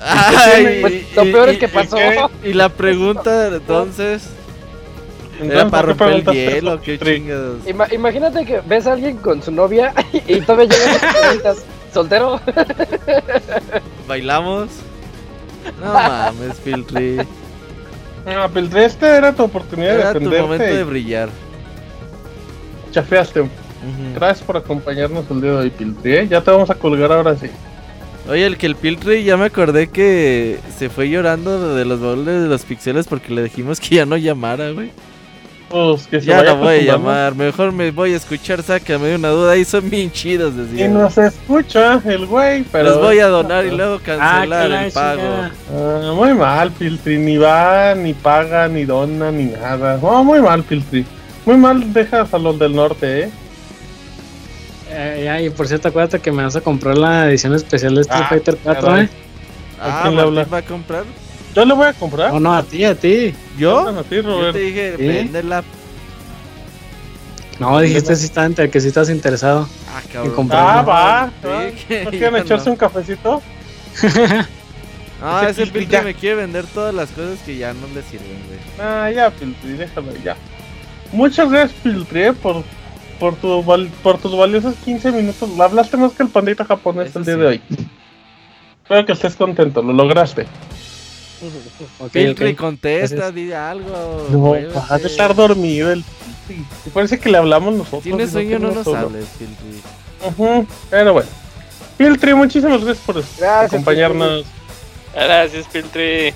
[0.00, 1.96] Ay, pues, lo peor es que pasó.
[2.44, 4.30] Y, la pregunta entonces.
[5.40, 7.60] Era para romper el hielo, qué chingados.
[7.92, 9.94] imagínate que ves a alguien con su novia
[10.26, 11.64] y todavía preguntas.
[11.92, 12.40] ¿Soltero?
[14.06, 14.68] ¿Bailamos?
[15.80, 17.18] No mames, Piltry.
[18.26, 21.28] No, Piltry, esta era tu oportunidad era de tu momento de brillar.
[22.90, 23.48] Chafeaste.
[24.14, 26.16] Gracias por acompañarnos el día de hoy, Piltry.
[26.16, 26.28] ¿eh?
[26.28, 27.48] Ya te vamos a colgar ahora sí.
[28.28, 32.42] Oye, el que el Piltry ya me acordé que se fue llorando de los baúles
[32.42, 34.90] de los pixeles porque le dijimos que ya no llamara, güey.
[35.70, 39.28] Pues que se ya no voy a llamar, mejor me voy a escuchar, sácame una
[39.28, 40.86] duda, ahí son bien chidos, decía.
[40.86, 42.90] Y no se escucha el güey, pero...
[42.90, 45.22] Los voy a donar y luego cancelar el pago.
[45.74, 49.98] Ah, muy mal, Piltry, ni va, ni paga, ni dona, ni nada.
[50.02, 51.04] Oh, muy mal, Piltry.
[51.46, 53.30] Muy mal dejas a los del norte, eh.
[55.00, 58.22] Eh, y por cierto, acuérdate que me vas a comprar la edición especial de Street
[58.24, 59.08] ah, Fighter 4, ¿eh?
[59.80, 60.44] ¿A quién le habla?
[60.44, 61.04] va a comprar?
[61.54, 62.32] Yo le voy a comprar.
[62.32, 63.32] No, no, a ti, a ti.
[63.56, 63.88] ¿Yo?
[63.88, 64.46] A ti, Robert.
[64.46, 65.62] Yo te dije, véndela.
[67.60, 69.68] No, dijiste si está, que si estás interesado.
[69.88, 70.46] Ah, cabrón.
[70.46, 71.30] En ah, va.
[72.04, 73.40] ¿No quieren echarse un cafecito?
[75.20, 78.60] Ah, ese Piltry me quiere vender todas las cosas que ya no le sirven, güey.
[78.78, 80.36] Ah, ya, Piltry, déjalo ya.
[81.10, 82.62] Muchas gracias, Piltry, eh, por
[83.18, 83.64] por, tu,
[84.02, 85.48] por tus valiosos 15 minutos.
[85.58, 87.62] Hablaste más que el pandita japonés el día de hoy.
[88.82, 90.46] Espero que estés contento, lo lograste.
[92.00, 92.54] Okay, okay.
[92.54, 94.26] contesta, di algo.
[94.30, 96.02] No, vas a estar dormido el
[96.92, 98.02] parece que le hablamos nosotros.
[98.02, 100.66] Tienes sueño, no, nos hables, Piltry.
[100.90, 101.28] Pero bueno.
[101.96, 104.44] Piltry, muchísimas gracias por acompañarnos.
[105.14, 106.32] Gracias, Piltry.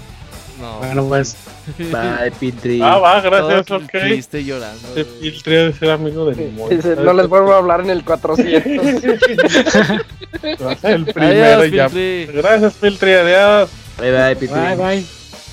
[0.61, 0.79] No.
[0.79, 1.37] Bueno, pues.
[1.79, 2.81] Bye, Piltry.
[2.83, 3.91] Ah, va, gracias, ok.
[3.91, 4.95] Triste llorando.
[4.95, 6.53] De ser amigo de.
[6.97, 8.65] No les vuelvo a hablar en el 400.
[10.85, 11.89] el primero ya.
[11.89, 13.71] Gracias, Piltry, adiós.
[13.99, 14.61] Bye, bye, Piltry.
[14.61, 15.05] Bye, bye.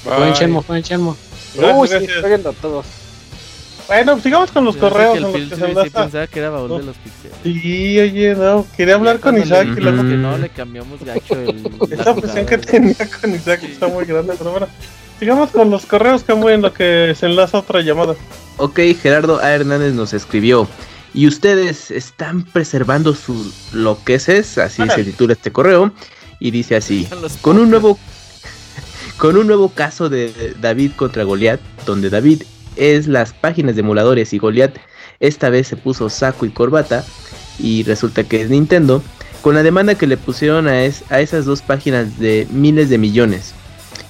[0.05, 1.17] Buen chenmo, buen chenmo.
[1.76, 2.98] Uy, sí, estoy viendo a todos.
[3.90, 5.14] Bueno, sigamos con los correos.
[5.14, 7.38] Que el los que pensaba que era baúl de los pixeles.
[7.41, 8.68] Sí, oye, no.
[8.78, 9.68] Quería hablar con Isaac.
[9.76, 11.68] y luego que no, le cambiamos gacho el.
[11.91, 14.68] Esa presión que tenía con Isaac está muy grande, pero bueno.
[15.18, 18.14] Sigamos con los correos, que muy en lo que se enlaza otra llamada.
[18.57, 19.53] Ok, Gerardo A.
[19.53, 20.68] Hernández nos escribió.
[21.16, 25.91] Y ustedes están preservando sus loqueces, así se titula este correo.
[26.40, 27.07] Y dice así:
[27.41, 27.98] Con un nuevo.
[29.18, 32.44] Con un nuevo caso de David contra Goliat, donde David
[32.76, 34.78] es las páginas de emuladores y Goliath
[35.20, 37.04] esta vez se puso saco y corbata
[37.60, 39.04] y resulta que es Nintendo
[39.41, 43.54] con la demanda que le pusieron a, a esas dos páginas de miles de millones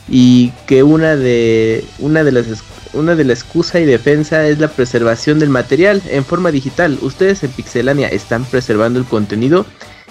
[0.07, 2.47] y que una de una de las
[2.93, 6.97] una de la excusa y defensa es la preservación del material en forma digital.
[7.01, 9.67] Ustedes en Pixelania están preservando el contenido.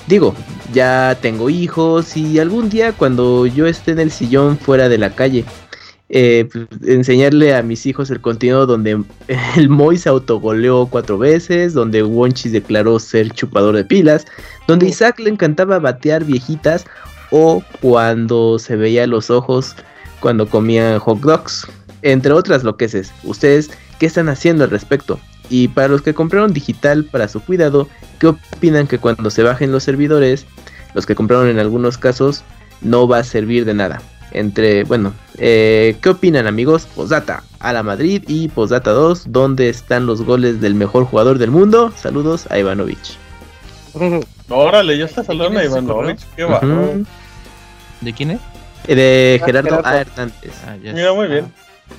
[0.07, 0.35] Digo,
[0.73, 5.11] ya tengo hijos y algún día cuando yo esté en el sillón fuera de la
[5.11, 5.45] calle
[6.10, 9.02] eh, pues, enseñarle a mis hijos el contenido donde
[9.56, 14.26] el Moy se autogoleó cuatro veces, donde Wonchis declaró ser chupador de pilas,
[14.66, 16.86] donde Isaac le encantaba batear viejitas
[17.30, 19.76] o cuando se veía los ojos
[20.20, 21.66] cuando comía hot dogs,
[22.02, 23.12] entre otras loqueces.
[23.22, 25.20] ¿Ustedes qué están haciendo al respecto?
[25.51, 29.72] Y para los que compraron digital para su cuidado, ¿qué opinan que cuando se bajen
[29.72, 30.47] los servidores,
[30.94, 32.43] los que compraron en algunos casos,
[32.80, 34.02] no va a servir de nada?
[34.32, 36.86] Entre, bueno, eh, ¿qué opinan amigos?
[36.94, 41.50] Posdata a la Madrid y Posdata 2, ¿dónde están los goles del mejor jugador del
[41.50, 41.92] mundo?
[41.96, 43.16] Saludos a Ivanovich.
[44.48, 46.60] Órale, ya está saludando a qué va.
[48.00, 48.40] ¿De quién es?
[48.86, 50.00] Eh, de Gerardo A.
[50.00, 50.52] Hernández.
[50.66, 51.52] Ah, Mira, muy bien.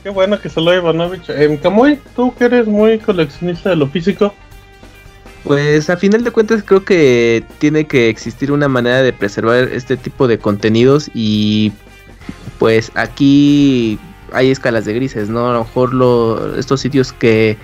[0.04, 1.30] Qué bueno que saludó a Ivanovich.
[1.30, 4.34] Eh, Camuy, tú que eres muy coleccionista de lo físico.
[5.44, 9.98] Pues a final de cuentas creo que tiene que existir una manera de preservar este
[9.98, 11.72] tipo de contenidos y
[12.60, 13.98] pues aquí
[14.32, 15.50] hay escalas de grises, ¿no?
[15.50, 17.58] A lo mejor estos sitios que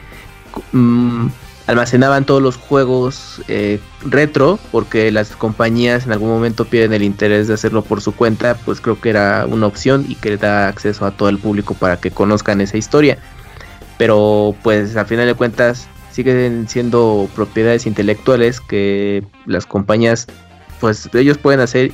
[0.71, 1.27] mm,
[1.67, 7.47] almacenaban todos los juegos eh, retro, porque las compañías en algún momento pierden el interés
[7.47, 11.05] de hacerlo por su cuenta, pues creo que era una opción y que da acceso
[11.05, 13.17] a todo el público para que conozcan esa historia.
[13.97, 20.27] Pero pues a final de cuentas siguen siendo propiedades intelectuales que las compañías
[20.79, 21.91] pues ellos pueden hacer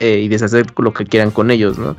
[0.00, 1.96] eh, y deshacer lo que quieran con ellos, ¿no?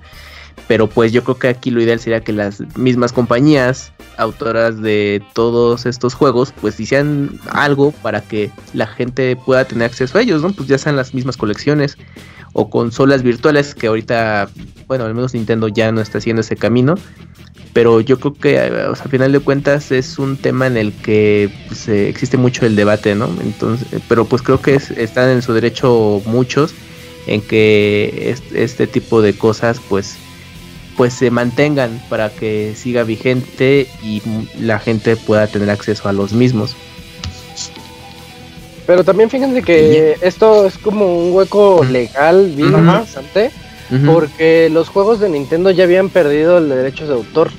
[0.68, 5.22] Pero pues yo creo que aquí lo ideal sería que las mismas compañías autoras de
[5.34, 10.41] todos estos juegos pues hicieran algo para que la gente pueda tener acceso a ellos,
[10.41, 10.53] ¿no?
[10.53, 11.98] Pues ya sean las mismas colecciones
[12.53, 14.49] o consolas virtuales que ahorita,
[14.88, 16.95] bueno, al menos Nintendo ya no está haciendo ese camino.
[17.73, 21.88] Pero yo creo que al final de cuentas es un tema en el que pues,
[21.88, 23.27] eh, existe mucho el debate, ¿no?
[23.41, 26.76] Entonces, pero pues creo que están en su derecho muchos
[27.26, 30.18] en que este tipo de cosas pues
[30.98, 34.22] pues se mantengan para que siga vigente y
[34.60, 36.76] la gente pueda tener acceso a los mismos.
[38.86, 43.52] Pero también fíjense que esto es como un hueco legal bien interesante,
[44.06, 47.52] porque los juegos de Nintendo ya habían perdido el derecho de autor.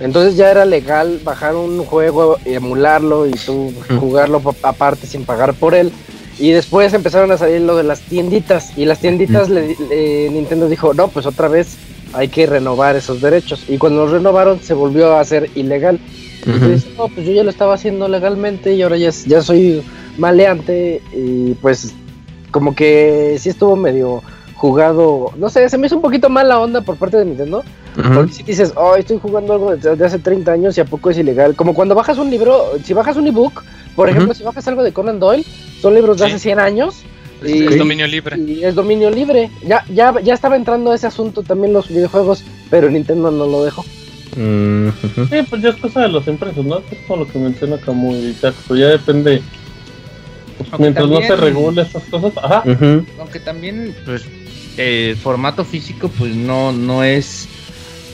[0.00, 5.54] Entonces ya era legal bajar un juego y emularlo y tú jugarlo aparte sin pagar
[5.54, 5.92] por él.
[6.36, 8.76] Y después empezaron a salir lo de las tienditas.
[8.76, 11.76] Y las tienditas Nintendo dijo, no, pues otra vez
[12.14, 13.64] hay que renovar esos derechos.
[13.68, 15.98] Y cuando los renovaron se volvió a hacer ilegal.
[16.46, 19.82] Entonces, no, pues yo ya lo estaba haciendo legalmente y ahora ya, ya soy
[20.18, 21.94] maleante y pues
[22.50, 24.22] como que sí estuvo medio
[24.54, 27.64] jugado, no sé, se me hizo un poquito mal la onda por parte de Nintendo.
[27.94, 31.18] Porque si dices, oh, estoy jugando algo de, hace 30 años y a poco es
[31.18, 31.54] ilegal.
[31.54, 33.62] Como cuando bajas un libro, si bajas un ebook,
[33.94, 35.44] por ejemplo, si bajas algo de Conan Doyle,
[35.80, 37.04] son libros de hace 100 años
[37.46, 38.38] y, es dominio libre.
[38.38, 39.50] Y es dominio libre.
[39.66, 43.84] Ya, ya, ya estaba entrando ese asunto también los videojuegos, pero Nintendo no lo dejó.
[44.36, 44.88] Mm,
[45.30, 46.78] sí, pues ya es cosa de los empresas, ¿no?
[46.78, 48.34] Es como lo que menciona Camus y
[48.76, 49.42] ya depende.
[50.58, 52.62] Pues mientras no se regule estas cosas, ajá.
[53.18, 54.24] Aunque también, pues,
[54.76, 57.48] el formato físico, pues no, no es.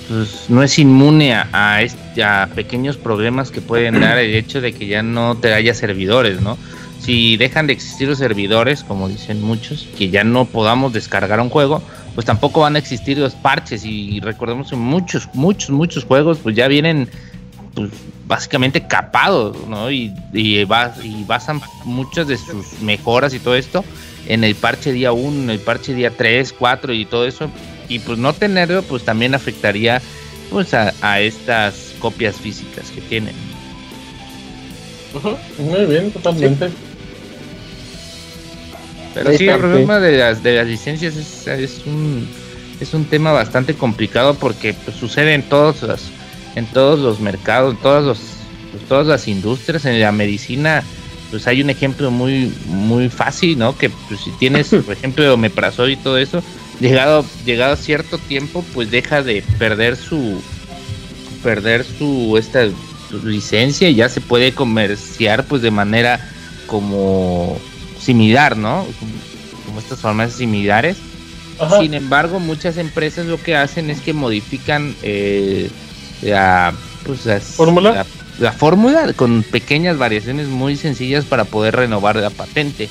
[0.08, 4.72] Pues, no es inmune a, a, a pequeños problemas que pueden dar el hecho de
[4.72, 6.58] que ya no te haya servidores, ¿no?
[7.00, 11.48] Si dejan de existir los servidores, como dicen muchos, que ya no podamos descargar un
[11.48, 11.82] juego,
[12.14, 13.84] pues tampoco van a existir los parches.
[13.84, 17.08] Y recordemos que muchos, muchos, muchos juegos pues ya vienen
[17.74, 17.90] pues,
[18.26, 19.90] básicamente capados, ¿no?
[19.90, 23.82] Y, y, basan muchas de sus mejoras y todo esto
[24.26, 27.50] en el parche día 1, en el parche día 3, 4 y todo eso.
[27.88, 30.02] Y pues no tenerlo pues también afectaría
[30.50, 33.34] pues a, a estas copias físicas que tienen.
[35.58, 36.70] Muy bien, totalmente.
[39.14, 42.28] Pero sí, el problema de las, de las licencias es, es, un,
[42.80, 46.10] es un tema bastante complicado porque pues, sucede en todos los,
[46.54, 48.18] en todos los mercados, en todos los,
[48.70, 50.84] pues, todas las industrias, en la medicina,
[51.30, 53.76] pues hay un ejemplo muy, muy fácil, ¿no?
[53.76, 56.42] Que pues, si tienes, por ejemplo, omeprazol y todo eso,
[56.80, 60.40] llegado, llegado a cierto tiempo, pues deja de perder su,
[61.42, 62.68] perder su, esta
[63.10, 66.20] su licencia y ya se puede comerciar pues de manera
[66.66, 67.58] como
[68.00, 68.86] similar, ¿no?
[69.66, 70.96] Como estas farmacias similares.
[71.78, 75.68] Sin embargo, muchas empresas lo que hacen es que modifican eh,
[76.22, 76.72] la,
[77.04, 78.06] pues, ¿Fórmula?
[78.38, 82.88] La, fórmula con pequeñas variaciones muy sencillas para poder renovar la patente.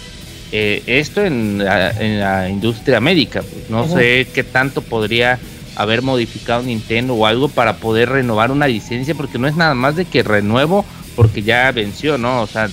[0.51, 5.39] Eh, esto en la, industria médica, pues, no sé qué tanto podría
[5.75, 9.95] haber modificado Nintendo o algo para poder renovar una licencia, porque no es nada más
[9.95, 12.41] de que renuevo porque ya venció, ¿no?
[12.41, 12.69] O sea,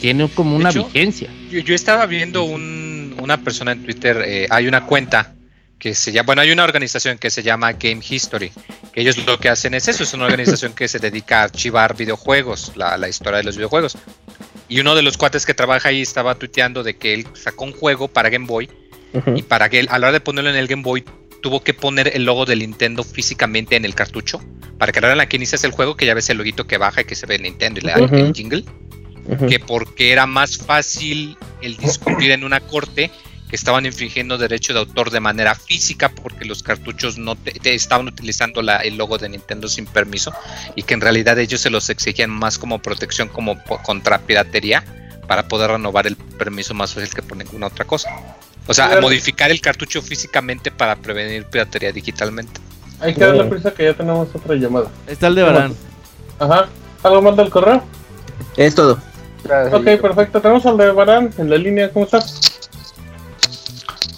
[0.00, 1.30] tiene como una vigencia.
[1.50, 5.34] Yo, estaba viendo una persona en Twitter, eh, hay una cuenta
[5.78, 8.52] que se llama, bueno, hay una organización que se llama Game History,
[8.92, 11.96] que ellos lo que hacen es eso, es una organización que se dedica a archivar
[11.96, 13.96] videojuegos, la, historia de los videojuegos.
[14.68, 17.72] Y uno de los cuates que trabaja ahí estaba tuiteando de que él sacó un
[17.72, 18.68] juego para Game Boy
[19.34, 21.04] y para que él, a la hora de ponerlo en el Game Boy
[21.42, 24.40] tuvo que poner el logo de Nintendo físicamente en el cartucho
[24.78, 26.36] para que a la hora en la que inicias el juego que ya ves el
[26.36, 28.64] loguito que baja y que se ve Nintendo y le da el jingle
[29.48, 33.10] que porque era más fácil el discutir en una corte
[33.48, 38.06] que estaban infringiendo derecho de autor de manera física porque los cartuchos no te, estaban
[38.06, 40.32] utilizando la, el logo de Nintendo sin permiso
[40.76, 44.84] y que en realidad ellos se los exigían más como protección como contra piratería
[45.26, 48.10] para poder renovar el permiso más fácil que por ninguna otra cosa.
[48.66, 52.60] O sea, modificar el cartucho físicamente para prevenir piratería digitalmente.
[53.00, 54.88] Hay que darle prisa que ya tenemos otra llamada.
[55.06, 55.74] Está el de Barán.
[56.38, 56.68] Ajá.
[57.02, 57.82] ¿Algo más del correo?
[58.56, 58.98] Es todo.
[59.44, 60.40] Ok, perfecto.
[60.40, 61.90] Tenemos al de Barán en la línea.
[61.90, 62.40] ¿Cómo estás?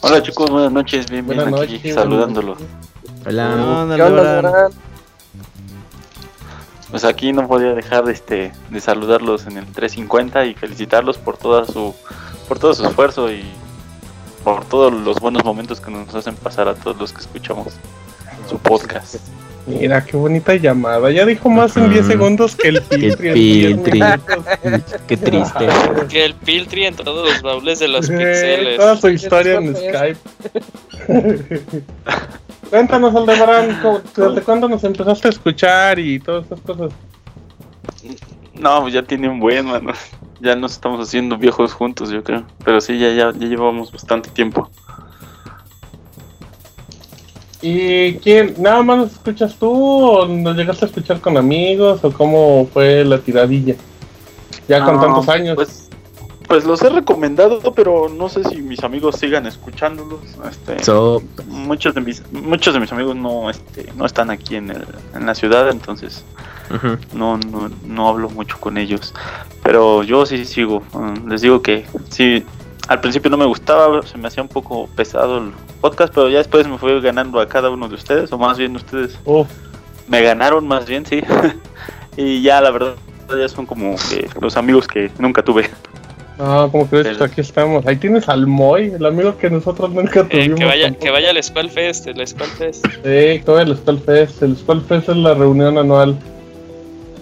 [0.01, 1.09] Hola chicos, buenas noches.
[1.11, 2.59] Bien, bien aquí saludándolos.
[3.25, 3.87] Hola.
[3.89, 4.71] Hola,
[6.91, 11.65] Pues aquí no podía dejar este, de saludarlos en el 350 y felicitarlos por toda
[11.67, 11.95] su
[12.49, 13.45] por todo su esfuerzo y
[14.43, 17.75] por todos los buenos momentos que nos hacen pasar a todos los que escuchamos
[18.49, 19.17] su podcast.
[19.67, 21.11] Mira, qué bonita llamada.
[21.11, 24.01] Ya dijo más en 10 segundos que el Piltri.
[25.09, 25.69] qué triste.
[26.09, 28.77] Que el Piltri en todos los baúles de los pixeles.
[28.77, 30.19] Toda su historia en Skype.
[32.71, 33.81] Cuéntanos, Aldebarán,
[34.17, 36.93] ¿desde cuándo nos empezaste a escuchar y todas esas cosas?
[38.55, 39.93] No, pues ya tiene un buen, mano.
[40.41, 42.45] Ya nos estamos haciendo viejos juntos, yo creo.
[42.65, 44.71] Pero sí, ya, ya, ya llevamos bastante tiempo.
[47.63, 48.55] ¿Y quién?
[48.59, 53.05] ¿Nada más nos escuchas tú o nos llegaste a escuchar con amigos o cómo fue
[53.05, 53.77] la tiradilla?
[54.67, 55.55] Ya con tantos años.
[55.55, 55.89] Pues,
[56.49, 60.21] pues los he recomendado, pero no sé si mis amigos sigan escuchándolos.
[60.51, 60.77] Este,
[61.47, 64.85] muchos de mis muchos de mis amigos no este, no están aquí en, el,
[65.15, 66.25] en la ciudad, entonces
[67.13, 69.15] no, no, no hablo mucho con ellos.
[69.63, 70.83] Pero yo sí sigo.
[70.93, 72.45] Mm, les digo que sí,
[72.89, 76.39] al principio no me gustaba, se me hacía un poco pesado el podcast, pero ya
[76.39, 79.19] después me fui ganando a cada uno de ustedes, o más bien ustedes
[80.09, 81.23] me ganaron más bien, sí.
[82.17, 82.95] y ya la verdad
[83.29, 83.97] ya son como
[84.41, 85.71] los amigos que nunca tuve.
[86.39, 87.87] Ah, como crees, aquí estamos.
[87.87, 90.59] Ahí tienes al Moy, el amigo que nosotros nunca eh, tuvimos.
[90.59, 92.85] que, vaya, que vaya al Skull Fest, el Skull Fest.
[92.87, 94.43] Sí, que vaya al Skull Fest.
[94.43, 96.19] El Skull Fest es la reunión anual.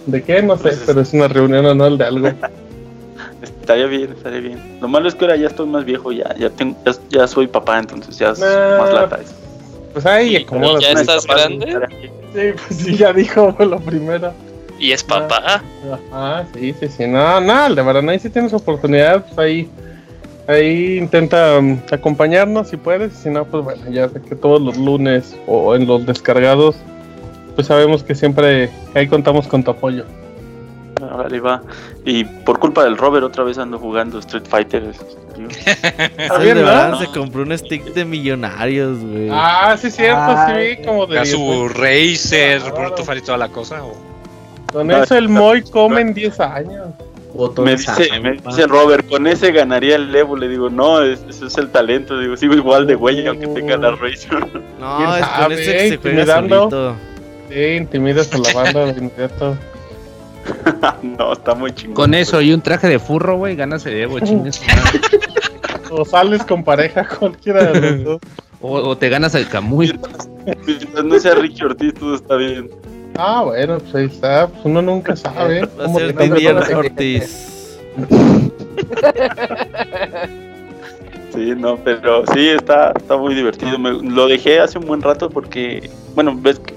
[0.07, 0.43] ¿De qué?
[0.43, 2.29] No sé, pues pero es una reunión anual de algo.
[3.61, 4.79] estaría bien, estaría bien.
[4.81, 6.77] Lo malo es que ahora ya estoy más viejo, ya ya, tengo,
[7.09, 9.21] ya, soy papá, entonces ya es más lata.
[9.93, 11.79] Pues ahí, como ¿Ya estás grande?
[12.33, 14.33] Sí, pues sí, ya dijo fue lo primero.
[14.79, 15.63] ¿Y es papá?
[16.13, 17.07] Ah, sí, sí, sí.
[17.07, 19.71] No, no, de verdad, ahí si tienes oportunidad, pues ahí,
[20.47, 23.13] ahí intenta um, acompañarnos si puedes.
[23.13, 26.77] Si no, pues bueno, ya sé que todos los lunes o en los descargados,
[27.57, 30.05] pues sabemos que siempre ahí contamos con tu apoyo.
[31.17, 31.63] Vale, va.
[32.05, 34.83] Y por culpa del Robert otra vez ando jugando Street Fighter.
[36.39, 36.99] ¿verdad?
[36.99, 39.29] Se compró un stick de millonarios, güey.
[39.31, 41.19] Ah, sí, cierto, sí, como de.
[41.19, 43.81] A su Racer, Bruto y toda la cosa.
[44.73, 46.89] Con eso el Moy come en 10 años.
[47.59, 50.37] Me dice, me dice Robert, con ese ganaría el Evo.
[50.37, 52.19] Le digo, no, ese es el talento.
[52.19, 54.47] Digo, sigo igual de güey aunque tenga la Racer.
[54.79, 56.43] No, es con ese que se juega
[57.49, 59.57] Sí, intimidas a la banda de inmediato.
[61.03, 61.95] no, está muy chingón.
[61.95, 64.61] Con eso y un traje de furro, güey, ganas de Evo, chingues.
[65.91, 68.21] o sales con pareja, cualquiera de los dos.
[68.63, 69.99] O, te ganas el Camuy.
[71.05, 72.71] no sea Ricky Ortiz, todo está bien.
[73.17, 74.49] Ah, bueno, pues ahí está.
[74.49, 75.67] Pues uno nunca sabe.
[75.79, 77.79] Va a ser Ortiz.
[81.35, 83.79] Sí, no, pero sí, está, está muy divertido.
[83.79, 86.75] Me, lo dejé hace un buen rato porque, bueno, ves que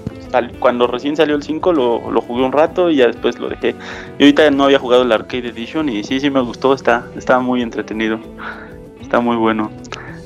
[0.58, 3.74] cuando recién salió el 5 lo, lo, jugué un rato y ya después lo dejé.
[4.18, 7.38] Y ahorita no había jugado el Arcade Edition y sí, sí me gustó, está, está
[7.38, 8.18] muy entretenido,
[9.00, 9.70] está muy bueno.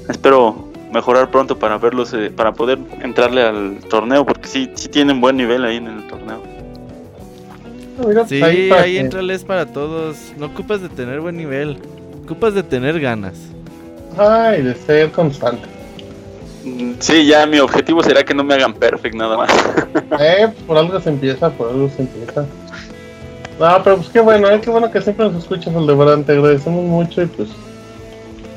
[0.09, 5.21] Espero mejorar pronto para verlos, eh, para poder entrarle al torneo, porque sí, sí tienen
[5.21, 6.43] buen nivel ahí en el torneo.
[8.29, 10.33] Sí, ahí, ahí entrales para todos.
[10.39, 11.79] No ocupas de tener buen nivel,
[12.25, 13.35] ocupas de tener ganas.
[14.17, 15.78] Ay, de ser constante.
[17.01, 19.51] Sí, ya mi objetivo será que no me hagan perfect nada más.
[20.21, 22.47] eh, por algo se empieza, por algo se empieza.
[23.61, 26.85] No, pero pues qué bueno, eh, qué bueno que siempre nos escuchas, Aldebarán, te agradecemos
[26.85, 27.49] mucho y pues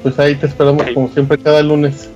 [0.03, 2.09] pues ahí te esperamos como siempre cada lunes.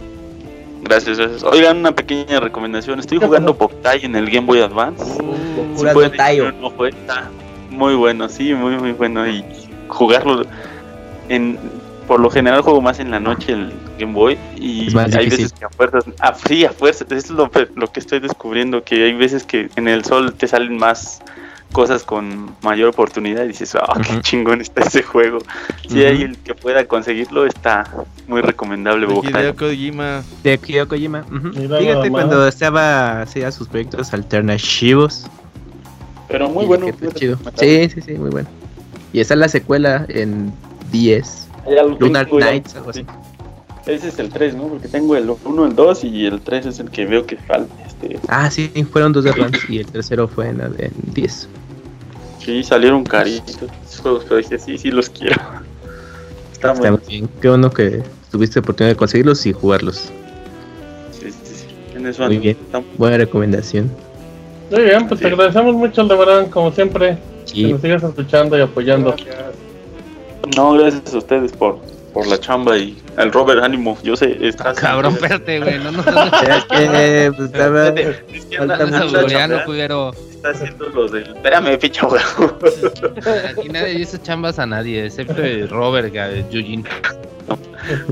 [0.84, 1.44] Gracias, gracias.
[1.44, 3.00] Oigan, una pequeña recomendación.
[3.00, 5.04] Estoy jugando Poctay en el Game Boy Advance.
[5.04, 6.36] Uh, si
[7.72, 9.28] muy bueno, sí, muy, muy bueno.
[9.28, 9.44] Y
[9.88, 10.44] jugarlo
[11.30, 11.58] en
[12.08, 15.66] por lo general juego más en la noche el Game Boy y hay veces que
[15.66, 19.14] a fuerzas, ah, sí, a fuerzas, eso es lo, lo, que estoy descubriendo, que hay
[19.14, 21.22] veces que en el sol te salen más
[21.76, 25.40] cosas con mayor oportunidad y dices, ah, qué chingón está ese juego.
[25.90, 27.84] Si hay el que pueda conseguirlo, está
[28.28, 29.08] muy recomendable.
[29.08, 30.24] De Hideo Kojima.
[30.42, 31.26] De Hideo Kojima.
[31.54, 35.28] Fíjate cuando estaba hacía sus proyectos alternativos.
[36.30, 36.88] Pero muy bueno.
[37.14, 37.38] Chido.
[37.56, 38.48] Sí, sí, sí, muy bueno.
[39.12, 40.54] Y esa es la secuela en
[40.92, 41.48] 10.
[42.00, 43.06] Lunar Knights, algo así.
[43.86, 44.68] Ese es el 3, ¿no?
[44.68, 47.74] Porque tengo el 1, el 2 y el 3 es el que veo que falta.
[47.86, 48.20] Este...
[48.28, 50.60] Ah, sí, fueron dos de Advance y el tercero fue en,
[51.14, 51.50] 10.
[52.40, 55.36] Sí, salieron caritos esos juegos, pero dije, sí, sí los quiero.
[56.52, 57.30] Está, muy bien.
[57.42, 60.12] Qué bueno que tuviste oportunidad de conseguirlos y jugarlos.
[61.12, 61.66] Sí, sí,
[62.12, 62.22] sí.
[62.24, 62.58] muy bien.
[62.98, 63.92] Buena recomendación.
[64.72, 67.20] Muy bien, pues te agradecemos mucho, Aldebarán, como siempre.
[67.52, 69.16] Que nos sigas escuchando y apoyando.
[70.56, 71.80] No, gracias a ustedes por,
[72.16, 73.98] por la chamba y al Robert Ánimo.
[74.02, 74.74] Yo sé, está.
[74.74, 75.80] Cabrón, espérate, güey.
[75.80, 76.26] No, no, no.
[76.48, 77.90] Es que, pues, estaba.
[80.30, 81.24] Está haciendo lo del.
[81.24, 82.22] Espérame, picha, güey.
[83.50, 86.14] Aquí nadie dice chambas a nadie, excepto el Robert,
[86.50, 86.86] Yujin.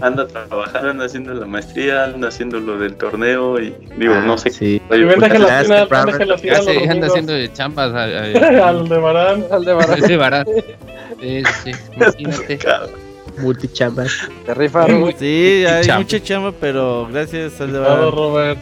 [0.02, 4.50] Anda trabajando, anda haciendo la maestría, anda haciendo lo del torneo y digo, no sé.
[4.50, 4.82] Sí.
[4.90, 9.46] Oye, anda haciendo chambas al de Barán.
[9.50, 10.02] Al de Barán.
[10.06, 10.46] Sí, Barán.
[11.22, 12.60] Sí, sí, imagínate.
[13.38, 14.30] Multichambas.
[14.46, 14.86] Te rifa,
[15.18, 18.60] Sí, hay mucha chamba, pero gracias al de Robert.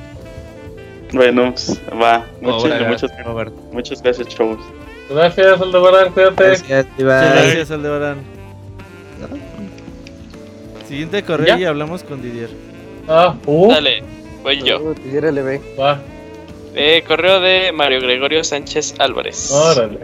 [1.14, 2.26] Bueno, pues, va.
[2.40, 3.12] Muchas, muchas,
[3.72, 4.60] muchas gracias, chavos.
[5.10, 6.44] Gracias, Aldebarán, cuídate.
[6.44, 8.18] Gracias, Gracias, Aldebarán.
[10.88, 12.50] Siguiente correo y hablamos con Didier.
[13.08, 13.72] Ah, uh.
[13.72, 14.04] Dale,
[14.44, 14.94] voy yo.
[14.94, 15.80] Didier LB.
[15.80, 16.00] Va.
[16.76, 19.52] Eh, correo de Mario Gregorio Sánchez Álvarez.
[19.52, 20.00] Órale.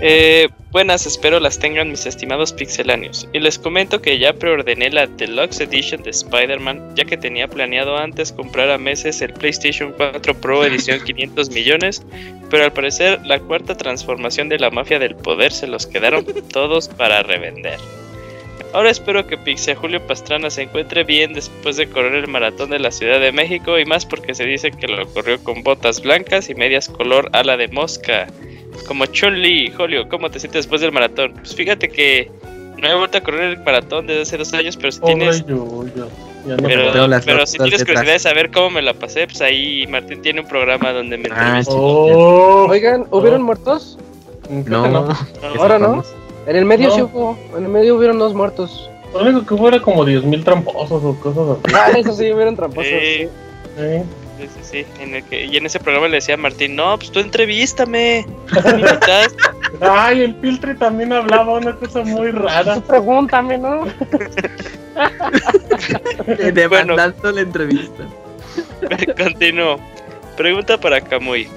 [0.00, 3.28] Eh, buenas, espero las tengan mis estimados pixeláneos.
[3.32, 7.96] Y les comento que ya preordené la Deluxe Edition de Spider-Man, ya que tenía planeado
[7.96, 12.02] antes comprar a meses el PlayStation 4 Pro edición 500 millones,
[12.50, 16.88] pero al parecer la cuarta transformación de la mafia del poder se los quedaron todos
[16.88, 17.78] para revender.
[18.72, 22.78] Ahora espero que Pixel Julio Pastrana se encuentre bien después de correr el maratón de
[22.78, 26.48] la Ciudad de México y más porque se dice que lo corrió con botas blancas
[26.48, 28.28] y medias color ala de mosca.
[28.86, 31.32] Como Chun-Li, Julio, ¿cómo te sientes después del maratón?
[31.34, 32.30] Pues fíjate que
[32.82, 35.44] no he vuelto a correr el maratón desde hace dos años, pero si tienes.
[37.24, 40.48] pero, si tienes curiosidad de saber cómo me la pasé, pues ahí Martín tiene un
[40.48, 42.66] programa donde me ah, oh.
[42.68, 43.98] Oigan, ¿hubieron muertos?
[44.50, 45.08] No.
[45.58, 46.02] Ahora no.
[46.46, 47.38] En el medio sí hubo.
[47.56, 48.90] En el medio hubieron dos muertos.
[49.14, 51.74] Lo único que hubo era como 10.000 tramposos o cosas así.
[51.76, 52.90] Ah, eso sí, hubieron tramposos.
[52.90, 53.28] Sí.
[53.76, 54.02] sí.
[54.48, 57.12] Sí, sí, En el que, y en ese programa le decía a Martín, no, pues
[57.12, 58.26] tú entrevístame.
[59.80, 62.80] Ay, el Piltre también hablaba una cosa muy rara.
[62.80, 63.86] Pregúntame, ¿no?
[66.52, 68.04] Demandando la entrevista.
[69.16, 69.80] Continúo.
[70.36, 71.48] Pregunta para Camuy.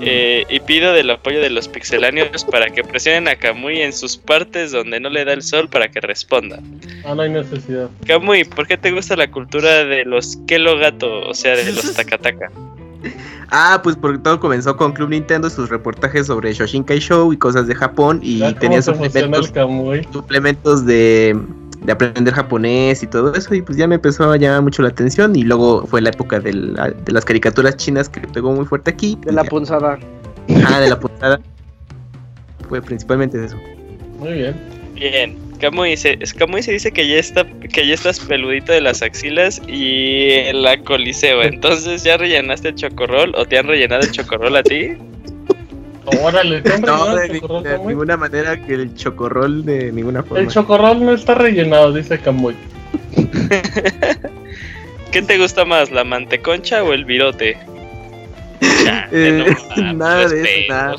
[0.00, 4.16] Eh, y pido del apoyo de los pixeláneos para que presionen a Kamui en sus
[4.16, 6.60] partes donde no le da el sol para que responda.
[7.08, 7.88] Ah, no hay necesidad.
[8.06, 11.92] Kamui, ¿por qué te gusta la cultura de los Kelo Gato, o sea, de los
[11.96, 12.50] Takataka?
[13.50, 17.66] Ah, pues porque todo comenzó con Club Nintendo, sus reportajes sobre Shoshinkai Show y cosas
[17.66, 19.52] de Japón y tenía suplementos,
[20.12, 21.34] suplementos de
[21.80, 24.88] de aprender japonés y todo eso y pues ya me empezó a llamar mucho la
[24.88, 29.16] atención y luego fue la época de, las caricaturas chinas que pegó muy fuerte aquí.
[29.24, 29.98] De la punzada.
[30.66, 31.40] Ah, de la punzada.
[32.68, 33.56] fue principalmente eso.
[34.18, 34.77] Muy bien.
[34.98, 35.36] Bien.
[35.58, 40.52] Camuy se, se dice que ya está que ya estás peludito de las axilas y
[40.52, 41.42] la coliseo.
[41.42, 44.96] Entonces, ¿ya rellenaste el chocorrol o te han rellenado el chocorrol a ti?
[46.22, 50.40] Órale, no, de, ninguna manera que el chocorrol de ninguna forma.
[50.42, 52.54] El chocorrol no está rellenado, dice Camuy.
[55.10, 57.56] ¿Qué te gusta más, la manteconcha o el virote?
[59.12, 59.54] Eh,
[59.94, 60.96] nada de eso, nada.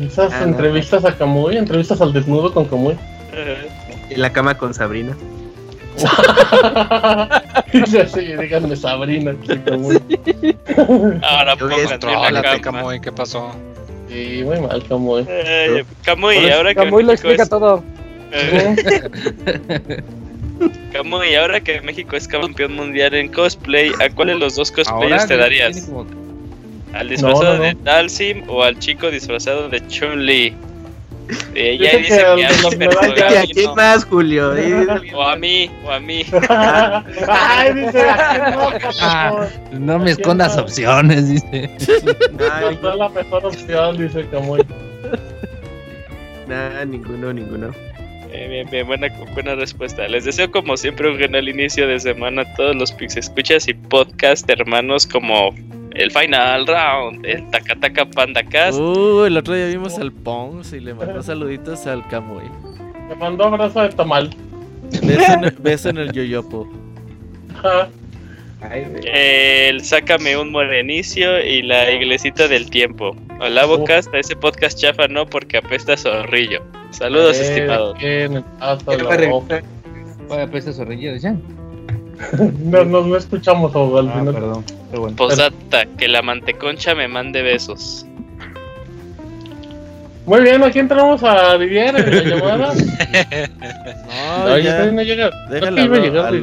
[0.00, 2.96] Esas entrevistas a Camuy, entrevistas al desnudo con Camuy.
[3.32, 5.16] En la cama con Sabrina.
[7.72, 9.32] sí, díganme Sabrina.
[11.22, 13.52] Ahora pónganme Camuy, ¿qué pasó?
[14.08, 15.24] Sí, muy mal, Camuy.
[15.28, 16.80] Eh, Camuy, ahora que.
[16.80, 17.84] Camuy lo explica todo.
[20.92, 25.26] Camuy, ahora que México es campeón mundial en cosplay, ¿a cuál de los dos cosplayers
[25.26, 25.88] te darías?
[26.92, 30.56] ¿Al disfrazado de Dalsim o al chico disfrazado de Chun-Li?
[31.54, 34.52] Eh, ya dice que, a, quién más, Julio?
[35.14, 36.24] o a mí, o a mí.
[37.28, 38.02] Ay, dice,
[39.00, 41.70] ah, no me escondas opciones, dice.
[42.32, 44.64] No, no es la mejor opción, dice Camuy.
[46.48, 47.72] Nada, ninguno, ninguno.
[48.32, 50.06] Eh, bien, bien, buena, buena respuesta.
[50.06, 53.74] Les deseo como siempre un genial inicio de semana a todos los Pix Escuchas y
[53.74, 55.52] podcast hermanos como
[56.00, 58.78] el Final Round, el Takataka Panda Cast.
[58.78, 62.44] Uh, el otro día vimos al Pons y le mandó saluditos al Kamui.
[63.08, 64.30] Le mandó abrazo de tamal.
[65.58, 66.66] Beso en, el yoyopo.
[69.12, 73.14] el Sácame un Morenicio y la Iglesita del Tiempo.
[73.40, 76.62] Hola, Bocasta, ese podcast chafa no porque apesta zorrillo.
[76.90, 77.98] Saludos, eh, estimados.
[77.98, 78.42] ¿Qué
[80.30, 81.16] apesta zorrillo?
[81.16, 81.32] ¿Ya?
[82.64, 84.34] no, no, no escuchamos al ah, final.
[84.34, 84.79] Perdón.
[85.16, 88.06] Posata, que la manteconcha me mande besos.
[90.26, 92.74] Muy bien, aquí entramos a Vivier en la llamada.
[94.44, 95.30] no, ya, no llega.
[95.48, 96.34] Déjala, no llegar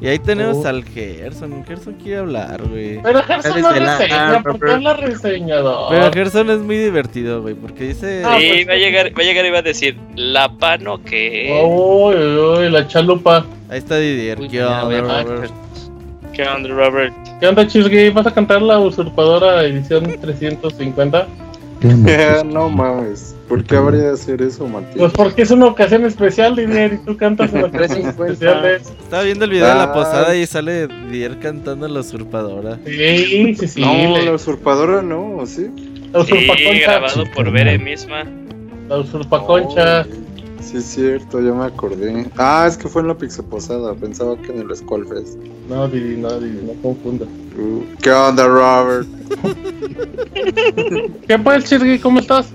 [0.00, 0.66] Y ahí tenemos uh.
[0.66, 1.64] al Gerson.
[1.64, 3.00] Gerson quiere hablar, güey.
[3.02, 5.86] Pero Gerson no reseña, ¿por qué es la reseñador?
[5.90, 8.24] Pero Gerson es muy divertido, güey, porque dice...
[8.26, 11.02] Ah, sí, pues, va, a llegar, va a llegar y va a decir, ¿la pano
[11.02, 13.46] que Uy, uy, la chalupa.
[13.70, 14.38] Ahí está Didier.
[14.50, 15.52] ¿Qué onda, Robert?
[16.32, 17.14] ¿Qué onda, Robert?
[17.40, 18.10] ¿Qué onda, Chisgay?
[18.10, 21.28] ¿Vas a cantar la usurpadora edición 350?
[22.46, 23.36] no mames.
[23.48, 24.96] ¿Por qué habría de hacer eso, Martín?
[24.96, 28.90] Pues porque es una ocasión especial, Didier, y tú cantas en ocasión especiales.
[29.02, 29.92] Estaba viendo el video de la ah.
[29.92, 32.78] posada y sale Didier cantando la usurpadora.
[32.86, 33.80] Sí, sí, sí.
[33.82, 35.68] No, la usurpadora no, ¿sí?
[36.12, 36.72] La usurpaconcha.
[36.72, 38.24] Sí, grabado por Bere misma.
[38.88, 40.06] La usurpaconcha.
[40.62, 42.30] Sí, es cierto, ya me acordé.
[42.38, 43.94] Ah, es que fue en la Pixel Posada.
[43.94, 45.36] Pensaba que en el Skullfest.
[45.68, 47.26] No, Didi, no, Didi, no confunda.
[47.26, 49.08] Uh, ¿Qué onda, Robert?
[51.26, 51.98] ¿Qué pues, Chirgui?
[51.98, 52.52] ¿Cómo estás?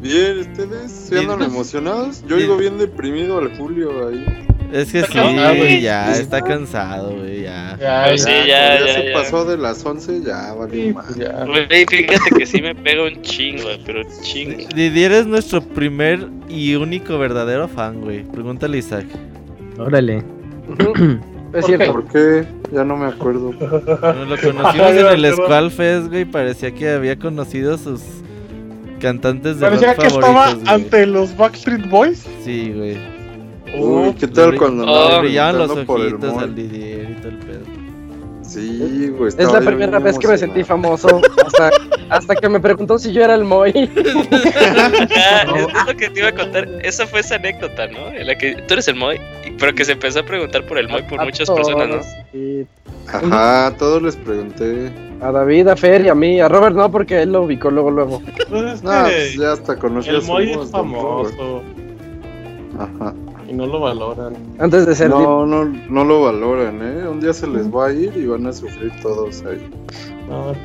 [0.00, 0.90] Bien, ¿ustedes?
[0.90, 2.24] ¿Se andan emocionados?
[2.26, 4.47] Yo digo bien deprimido al Julio ahí.
[4.72, 7.76] Es que sí, güey, ya está cansado, güey, ya.
[7.80, 11.44] Ya, sí, ya, ya, se pasó de las 11, ya, vale, pues ya.
[11.44, 14.68] Güey, fíjate que sí me pega un chingo, pero chingo.
[14.74, 18.24] Didier es nuestro primer y único verdadero fan, güey.
[18.24, 19.06] Pregúntale a Isaac.
[19.78, 20.22] Órale.
[21.54, 21.92] Es cierto.
[21.92, 22.46] ¿Por qué?
[22.72, 23.52] Ya no me acuerdo.
[23.52, 25.72] Bueno, lo conocimos en el Squall
[26.10, 26.24] güey.
[26.26, 28.02] Parecía que había conocido sus
[29.00, 32.26] cantantes de Parecía que estaba ante los Backstreet Boys.
[32.44, 33.17] Sí, güey.
[33.74, 37.78] Uy, ¿qué tal cuando oh, brillaban los ojitos al Didier y todo el pedo?
[38.48, 39.28] Sí, güey.
[39.28, 41.20] Es la primera vez que me sentí famoso.
[41.44, 41.70] Hasta,
[42.08, 43.72] hasta que me preguntó si yo era el Moy.
[45.16, 46.66] ah, es lo que te iba a contar.
[46.82, 48.08] Esa fue esa anécdota, ¿no?
[48.08, 49.20] En la que tú eres el Moy,
[49.58, 52.02] pero que se empezó a preguntar por el Moy por muchas personas, ¿no?
[52.32, 52.66] Sí.
[53.06, 54.90] Ajá, a todos les pregunté.
[55.20, 56.40] A David, a Fer y a mí.
[56.40, 58.22] A Robert no, porque él lo ubicó luego, luego.
[58.48, 61.62] Pues no, pues ya hasta conocí El Moy es famoso.
[62.78, 63.14] Ajá
[63.48, 64.36] y no lo valoran.
[64.58, 65.10] Antes de ser.
[65.10, 67.08] No, no, no lo valoran, ¿eh?
[67.08, 69.70] Un día se les va a ir y van a sufrir todos ahí.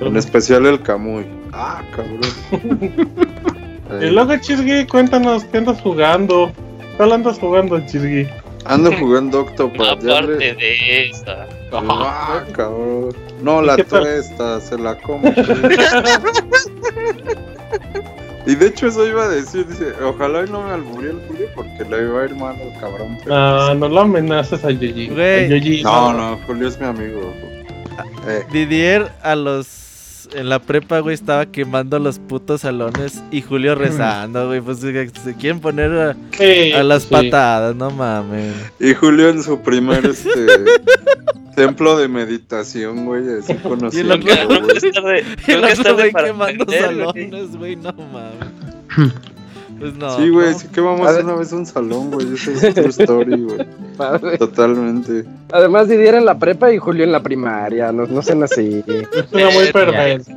[0.02, 1.26] En especial el Camuy.
[1.54, 2.20] Ah, cabrón.
[4.02, 6.52] y luego, Chisgui, cuéntanos, ¿qué andas jugando?
[6.98, 8.28] ¿Cuál andas jugando, Chisgui?
[8.66, 10.04] Ando jugando Octopath.
[10.04, 11.48] Aparte de esta.
[11.72, 13.16] Ah, cabrón.
[13.42, 15.34] No, la tuesta, se la come.
[18.46, 21.48] Y de hecho eso iba a decir, dice, ojalá y no me alburió el Julio
[21.56, 23.18] porque le iba a ir mal al cabrón.
[23.26, 25.10] No, no lo amenazas a Yoyi.
[25.84, 27.34] No, no, Julio es mi amigo.
[28.28, 28.44] Eh.
[28.52, 29.83] Didier a los...
[30.34, 34.62] En la prepa, güey, estaba quemando los putos salones y Julio rezando, güey.
[34.62, 38.56] Pues se quieren poner a, las patadas, no mames.
[38.80, 40.30] Y Julio en su primer, este...
[41.56, 44.16] Templo de meditación, güey, así conocido.
[44.18, 49.14] Y el otro, güey quemando salones, güey, no mames.
[49.84, 50.16] Pues no.
[50.16, 54.38] Sí, güey, sí quemamos una vez un salón, güey, esa es true story, güey.
[54.38, 55.26] Totalmente.
[55.52, 58.82] Además, Didier en la prepa y Julio en la primaria, no, no sean así.
[59.34, 60.32] Era muy perfecto.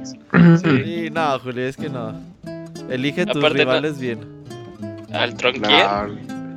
[0.64, 2.12] Sí, no, Julio, es que no.
[2.90, 4.18] Elige tus rivales bien.
[5.12, 5.86] ¿Al tronquier?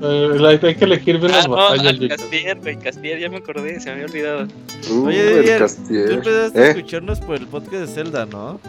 [0.01, 1.99] Eh, hay que elegir bien las ah, batallas.
[1.99, 4.47] No, Castier, güey, Castier, ya me acordé, se me había olvidado.
[4.89, 6.69] Uh, Oye, Didier, tú empezaste a ¿Eh?
[6.69, 8.59] escucharnos por el podcast de Zelda, ¿no?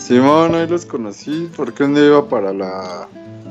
[0.00, 3.06] Simón, ahí los conocí, porque un día iba para la...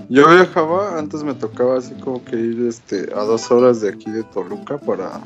[0.10, 4.10] Yo viajaba, antes me tocaba así como que ir este, a dos horas de aquí
[4.10, 5.22] de Toluca para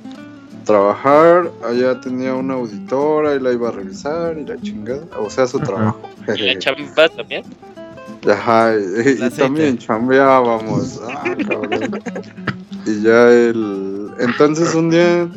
[0.65, 1.49] trabajar.
[1.65, 5.05] Allá tenía una auditora y la iba a revisar y la chingada.
[5.17, 6.01] O sea, su trabajo.
[6.35, 7.45] ¿Y la chamba también?
[8.29, 11.01] Ajá, y, también chambeábamos.
[11.07, 12.01] Ah, cabrón.
[12.85, 14.11] y ya el.
[14.19, 15.29] Entonces un día,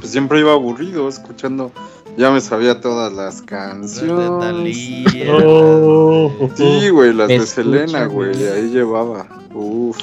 [0.00, 1.70] pues siempre iba aburrido escuchando.
[2.16, 5.06] Ya me sabía todas las canciones.
[5.42, 6.30] Oh.
[6.54, 8.36] Sí, güey, las de Selena, güey.
[8.46, 9.26] Ahí llevaba.
[9.52, 9.98] Uf.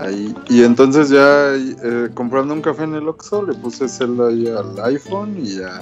[0.00, 0.34] Ahí.
[0.48, 4.78] Y entonces ya eh, comprando un café en el Oxxo, le puse Zelda ahí al
[4.84, 5.80] iPhone y ya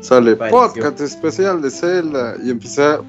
[0.00, 2.36] sale podcast especial de Zelda.
[2.42, 3.00] Y empecé a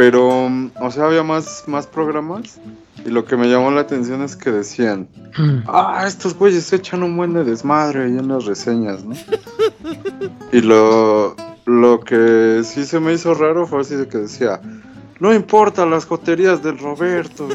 [0.00, 0.48] pero,
[0.80, 2.58] o sea, había más, más programas.
[3.04, 5.64] Y lo que me llamó la atención es que decían, hmm.
[5.66, 9.14] ah, estos güeyes se echan un buen de desmadre ahí en las reseñas, ¿no?
[10.52, 14.60] y lo, lo que sí se me hizo raro fue así de que decía,
[15.20, 17.46] no importa las joterías del Roberto.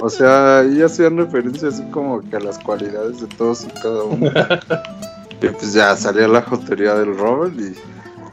[0.00, 4.02] o sea, ahí hacían referencia así como que a las cualidades de todos y cada
[4.04, 4.30] uno.
[5.42, 7.74] y pues ya salía la jotería del Robert y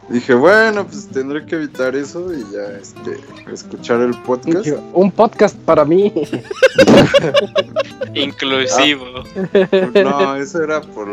[0.10, 3.20] Dije, bueno, pues tendré que evitar eso y ya este,
[3.52, 4.68] escuchar el podcast.
[4.94, 6.12] Un podcast para mí.
[8.16, 9.06] Inclusivo.
[9.54, 11.08] Ah, no, eso era por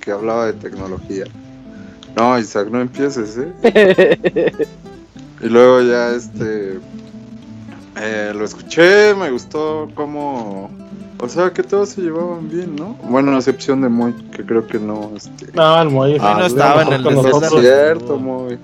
[0.00, 1.24] que hablaba de tecnología.
[2.16, 4.52] No, Isaac, no empieces, ¿eh?
[5.42, 6.78] y luego ya este
[8.00, 10.70] eh, lo escuché, me gustó cómo
[11.18, 12.96] o sea que todos se llevaban bien, ¿no?
[13.04, 15.12] Bueno, a excepción de Moy, que creo que no.
[15.16, 15.50] Este...
[15.54, 18.58] No, el Moy ah, no estaba en el No es cierto, Moy.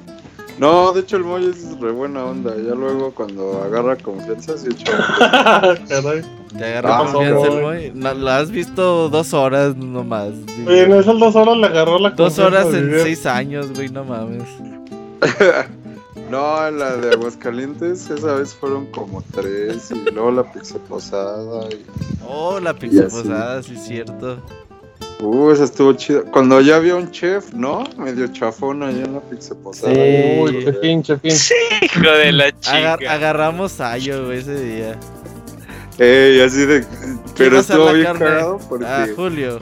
[0.58, 2.54] No, de hecho el Moy es re buena onda.
[2.56, 4.92] Ya luego cuando agarra confianza se echa.
[5.88, 6.22] Caray.
[6.56, 7.92] Te agarra ah, confianza el Moy.
[7.94, 10.32] No, lo has visto dos horas nomás.
[10.66, 12.42] Oye, en esas dos horas le agarró la confianza.
[12.42, 14.44] Dos horas en seis años, güey, no mames.
[16.32, 19.90] No, la de Aguascalientes, esa vez fueron como tres.
[19.90, 21.68] Y luego la pizza posada.
[21.68, 21.84] Y...
[22.26, 24.42] Oh, la pizza posada, sí, es cierto.
[25.20, 26.22] Uh, esa estuvo chida.
[26.22, 27.84] Cuando ya había un chef, ¿no?
[27.98, 29.92] Medio chafón allá en la pizza posada.
[29.92, 31.32] Sí, Uy, chefín, chefín.
[31.32, 32.94] Sí, hijo de la chica.
[32.94, 34.98] agarramos a ese día.
[35.98, 36.86] Ey, así de.
[37.36, 38.86] Pero estuvo bien cagado porque.
[38.86, 39.60] Ah, Julio.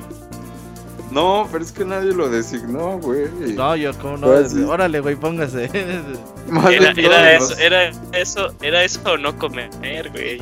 [1.10, 3.28] No, pero es que nadie lo designó, güey.
[3.55, 4.28] No, yo como no.
[4.68, 5.64] Órale, güey, póngase.
[6.70, 9.70] era, era eso, era eso, era eso o no comer,
[10.12, 10.40] güey.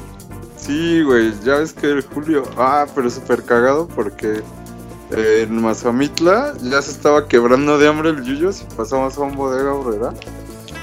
[0.56, 2.44] Sí, güey, ya ves que el Julio.
[2.58, 4.42] Ah, pero súper cagado porque
[5.10, 9.72] en Mazamitla ya se estaba quebrando de hambre el Yuyos y pasamos a un bodega
[9.72, 10.12] obrera.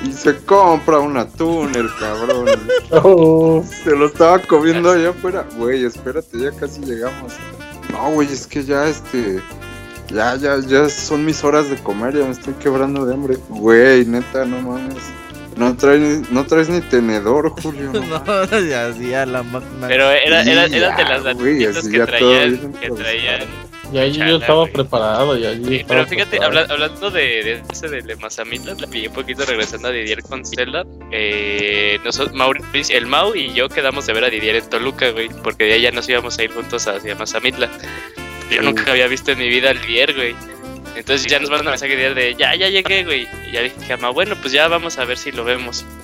[0.03, 2.45] Y se compra un atún, el cabrón.
[2.91, 3.63] Oh.
[3.83, 5.45] Se lo estaba comiendo allá afuera.
[5.57, 7.33] Güey, espérate, ya casi llegamos.
[7.91, 9.41] No, güey, es que ya este.
[10.09, 13.37] Ya, ya, ya son mis horas de comer, ya me estoy quebrando de hambre.
[13.49, 15.03] Güey, neta, no mames.
[15.57, 17.91] No traes, no traes ni tenedor, Julio.
[17.93, 19.87] no, ya, ya la máquina.
[19.87, 24.65] Pero era, era, era de las latitas que traían, que traían y allí yo estaba
[24.67, 25.37] preparado.
[25.37, 29.87] Y allí pero fíjate, hablando de, de, ese de Mazamita, le pillé un poquito regresando
[29.87, 30.83] a Didier con Zelda.
[31.11, 35.29] Eh, nosotros, Mauricio, el Mau y yo quedamos de ver a Didier en Toluca, güey,
[35.43, 37.69] porque de allá nos íbamos a ir juntos hacia Mazamitla.
[38.49, 40.35] Yo nunca había visto en mi vida al Didier, güey.
[40.95, 43.27] Entonces ya nos mandan un mensaje de ya, ya llegué, güey.
[43.47, 45.85] Y ya dije a Mau, bueno, pues ya vamos a ver si lo vemos.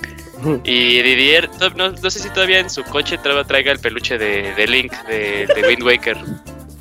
[0.63, 4.67] Y Didier, no, no sé si todavía en su coche traiga el peluche de, de
[4.67, 6.17] Link, de, de Wind Waker.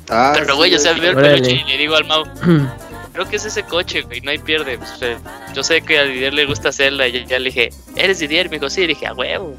[0.09, 2.23] Ah, pero, güey, o sea, veo el peluche y le digo al Mau,
[3.13, 4.77] creo que es ese coche, güey, no hay pierde.
[4.77, 5.17] Pues,
[5.53, 8.49] yo sé que a Didier le gusta hacerla y ya le dije, ¿eres Didier?
[8.49, 9.55] Me dijo, sí, y dije, a huevo.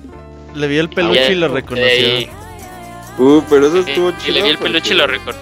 [0.54, 2.28] Le vi el peluche y lo reconoció.
[3.18, 4.28] Uh, pero eso estuvo chido.
[4.28, 5.38] Y le vi el peluche y lo reconocí.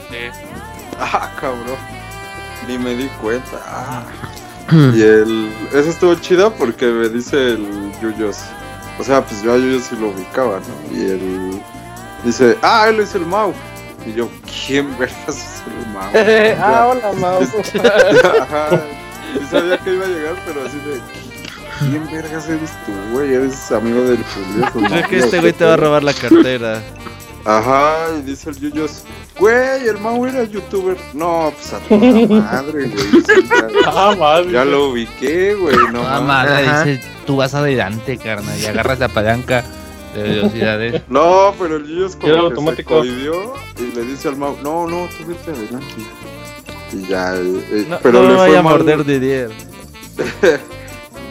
[1.00, 1.78] Ah, cabrón.
[2.68, 3.58] Ni me di cuenta.
[3.66, 4.04] Ah.
[4.70, 5.52] y el.
[5.72, 8.38] Eso estuvo chido porque me dice el Yuyos.
[8.98, 10.96] O sea, pues yo a Yuyos sí lo ubicaba, ¿no?
[10.96, 11.62] Y él
[12.24, 13.54] dice, ah, él es el Mau.
[14.06, 14.28] Y yo,
[14.66, 16.10] ¿quién vergas es el Mau?
[16.62, 17.40] ah, hola Mau.
[18.40, 18.80] Ajá.
[19.34, 21.00] Y sabía que iba a llegar, pero así de.
[21.78, 23.32] ¿Quién vergas eres tú, güey?
[23.32, 24.68] Eres amigo del Julio.
[24.88, 26.82] Creo que este güey te va a robar la cartera.
[27.44, 29.04] Ajá, y dice el Yuyos,
[29.38, 30.96] güey, el Mau era youtuber.
[31.14, 33.04] No, pues a toda madre, güey.
[33.86, 34.52] ah, madre.
[34.52, 35.76] Ya lo ubiqué, güey.
[35.92, 39.64] No, ah, madre, dice, tú vas adelante, carnal, y agarras la palanca
[40.14, 41.02] de velocidades.
[41.08, 43.02] No, pero el Yuyos como que automático.
[43.02, 45.94] se y le dice al Mau, no, no, tú vete adelante.
[46.92, 49.50] Y ya, eh, eh no, pero no le me vaya a morder de 10.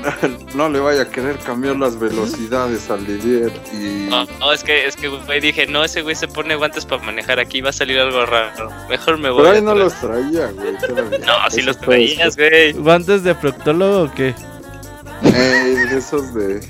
[0.55, 4.09] no le vaya a querer cambiar las velocidades al Didier y...
[4.09, 7.03] No, no, es que, es que güey, dije, no, ese güey se pone guantes para
[7.03, 8.69] manejar aquí, va a salir algo raro.
[8.89, 9.43] Mejor me voy.
[9.43, 10.73] Pero ahí no los traía, güey.
[11.25, 12.73] no, si los traías, güey.
[12.73, 14.33] ¿Guantes de proctólogo o qué?
[15.23, 16.61] Eh, esos de,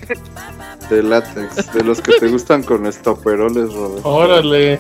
[0.90, 4.02] de látex, de los que te gustan con estoperoles, Robert.
[4.04, 4.80] Órale.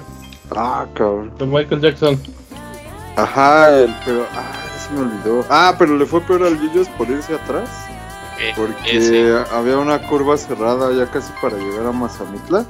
[0.56, 1.32] Ah, cabrón.
[1.38, 2.20] De Michael Jackson.
[3.16, 5.46] Ajá, el, pero, ah, se me olvidó.
[5.50, 7.89] Ah, pero le fue peor al Yuyos por irse atrás.
[8.56, 12.66] Porque había una curva cerrada ya casi para llegar a Mazamitla.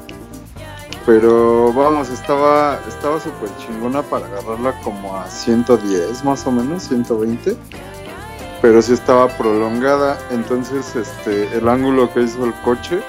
[1.05, 7.55] Pero vamos, estaba estaba súper chingona para agarrarla como a 110 más o menos, 120.
[8.61, 10.17] Pero sí estaba prolongada.
[10.31, 12.99] Entonces este el ángulo que hizo el coche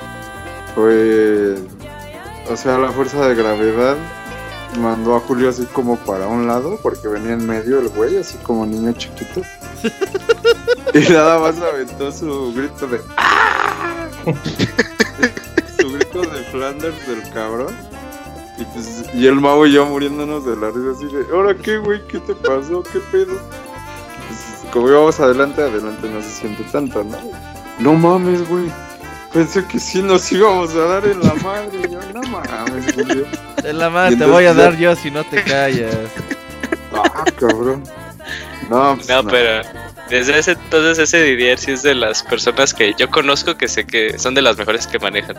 [0.74, 1.56] fue...
[2.50, 3.97] O sea, la fuerza de gravedad
[4.78, 8.39] mandó a Julio así como para un lado, porque venía en medio el güey, así
[8.39, 9.42] como niño chiquito.
[10.94, 14.07] y nada más aventó su grito de ¡Ah!
[15.81, 17.74] su grito de Flanders del cabrón.
[18.58, 21.78] Y, pues, y el mago y yo muriéndonos de la risa así de, ¿ahora qué,
[21.78, 22.07] güey?
[22.08, 22.82] ¿Qué te pasó?
[22.82, 23.39] ¿Qué pedo?
[24.28, 27.16] Pues, como íbamos adelante, adelante no se siente tanto, ¿no?
[27.78, 28.70] No mames, güey.
[29.33, 31.89] Pensé que sí nos íbamos a dar en la madre.
[31.91, 33.25] Yo, no mames, güey.
[33.62, 35.94] En la madre te voy a dar yo si no te callas.
[36.92, 37.84] Ah, cabrón.
[38.68, 39.62] No, pues no, pero
[40.09, 43.86] desde ese entonces ese Didier sí es de las personas que yo conozco que sé
[43.86, 45.36] que son de las mejores que manejan.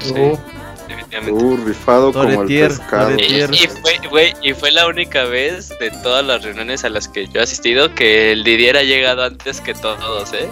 [0.00, 0.38] Sí, uh,
[0.86, 1.32] definitivamente.
[1.32, 3.14] Uh, rifado como el pescado.
[3.18, 3.68] Y,
[4.10, 7.42] fue, y fue la única vez de todas las reuniones a las que yo he
[7.42, 10.48] asistido que el Didier ha llegado antes que todos, ¿eh?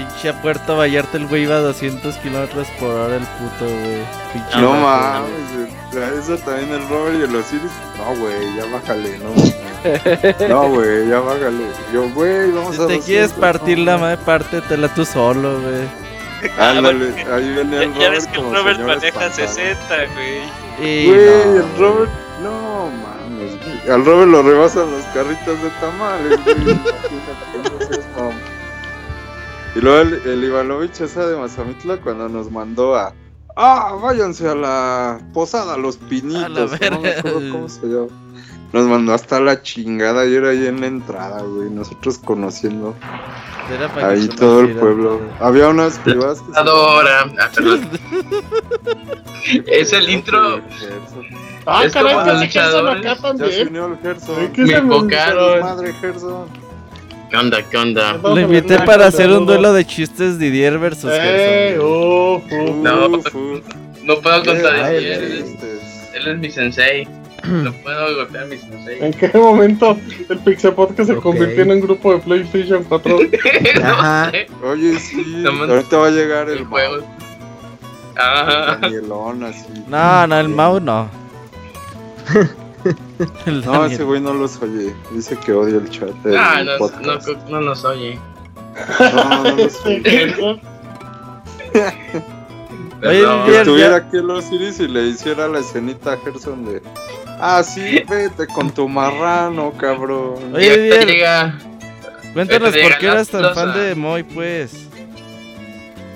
[0.00, 4.62] Pinche a Puerto Vallarta el güey iba a 200 kilómetros por hora el puto, güey.
[4.62, 7.70] no mames, eso también el Robert y el Osiris.
[7.98, 10.48] No, güey, ya bájale, no.
[10.48, 11.64] no, güey, ya bájale.
[11.92, 16.50] Yo, güey, vamos si a Si te quieres partir la madre, pártetela tú solo, güey.
[16.58, 18.00] Ándale, ahí viene el Robert.
[18.00, 19.76] Ya ves que el Robert maneja 60,
[20.14, 21.06] güey.
[21.06, 22.10] Güey, el Robert.
[22.42, 26.80] No mames, Al Robert lo rebasan los carritos de tamales, güey.
[29.74, 33.12] Y luego el, el Ivanovich esa de Mazamitla cuando nos mandó a
[33.56, 36.72] ah, váyanse a la posada Los Pinitos.
[36.90, 38.08] no me acuerdo cómo se llama.
[38.72, 41.68] Nos mandó hasta la chingada y era ahí en la entrada, güey.
[41.70, 42.94] Nosotros conociendo.
[44.00, 45.20] Ahí todo el pueblo.
[45.40, 47.26] Había unas privadas que Adora.
[47.40, 47.88] Ah, perdón.
[49.66, 50.60] es el intro.
[51.66, 53.50] Ah, es caray, como Gerson acá también.
[53.50, 54.52] Ya se unió el Gerson.
[54.56, 55.60] Me invocaron.
[55.60, 56.69] Madre Gerson.
[57.30, 57.62] ¿Qué onda?
[57.62, 58.14] ¿Qué onda?
[58.14, 61.86] Lo invité para hacer un duelo de chistes Didier versus eh, Gerson.
[61.86, 63.60] Uf, uf, No, Uf, uf.
[64.02, 67.06] no puedo contar Ay, él, él es- él es mi sensei.
[67.44, 68.98] No puedo golpear a mi sensei.
[69.02, 69.96] ¿En qué momento
[70.28, 71.22] el Pixel Podcast se Ok.
[71.22, 73.18] convirtió en un grupo de PlayStation 4?
[73.82, 74.26] Ajá.
[74.26, 74.46] no sé.
[74.62, 75.22] Oye, sí.
[75.38, 76.96] No me- Ahorita va a llegar el El juego.
[78.16, 78.76] Ajá.
[78.82, 79.64] Danielón, así.
[79.88, 81.08] No, no, el Mau no.
[83.46, 84.94] El No, ese güey no los oye.
[85.12, 86.10] Dice que odia el chat.
[86.24, 87.26] del Ah, no, podcast.
[87.28, 88.18] no, no nos oye.
[89.00, 90.00] No, no los oye.
[93.00, 93.46] Perdón.
[93.46, 96.82] Que estuviera aquí el Osiris y le hiciera la escenita a Gerson de.
[97.40, 100.54] Ah, sí, vete con tu marrano, cabrón.
[100.54, 100.90] Oye,
[102.34, 104.89] cuéntanos por qué eras tan fan de Moy, pues.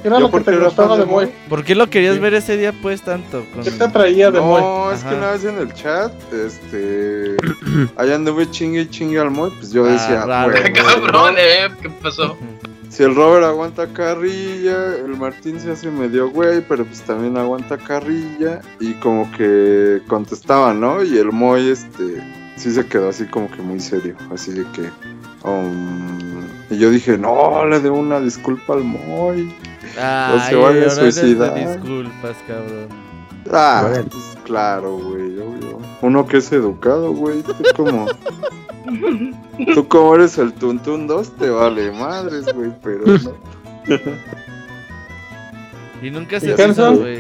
[0.05, 1.33] ¿Qué era lo que porque te gustaba de Moy?
[1.49, 2.21] ¿Por qué lo querías Sí.
[2.21, 3.43] ver ese día, pues, tanto?
[3.55, 4.61] Con- ¿Qué te atraía de Moy?
[4.61, 5.09] No, es Ajá.
[5.09, 7.37] que una vez en el chat, este.
[7.97, 10.51] Ahí anduve chingue y chingue al Moy, pues yo Ah, decía, raro.
[10.53, 11.71] "Güey, Cabrón, eh.
[11.81, 12.37] ¿Qué pasó?
[12.91, 17.79] Si el Robert aguanta carrilla, el Martín se hace medio güey, pero pues también aguanta
[17.79, 18.61] carrilla.
[18.81, 21.03] Y como que contestaba, ¿no?
[21.03, 22.23] Y el Moy, este,
[22.57, 24.15] sí se quedó así como que muy serio.
[24.31, 24.83] Así de que.
[25.49, 29.53] um, y yo dije, no, le debo una disculpa al Moy.
[30.01, 31.55] Ay, se vaya a suicidar.
[31.55, 32.89] disculpas, cabrón.
[33.53, 34.07] Ah, Bueno.
[34.11, 35.79] pues claro, güey, obvio.
[36.01, 37.43] Uno que es educado, güey.
[37.43, 38.07] Tú como.
[39.75, 43.33] Tú como eres el Tuntun 2, te vale madres, güey, pero no.
[46.03, 47.19] Y nunca ¿Y se hizo, güey.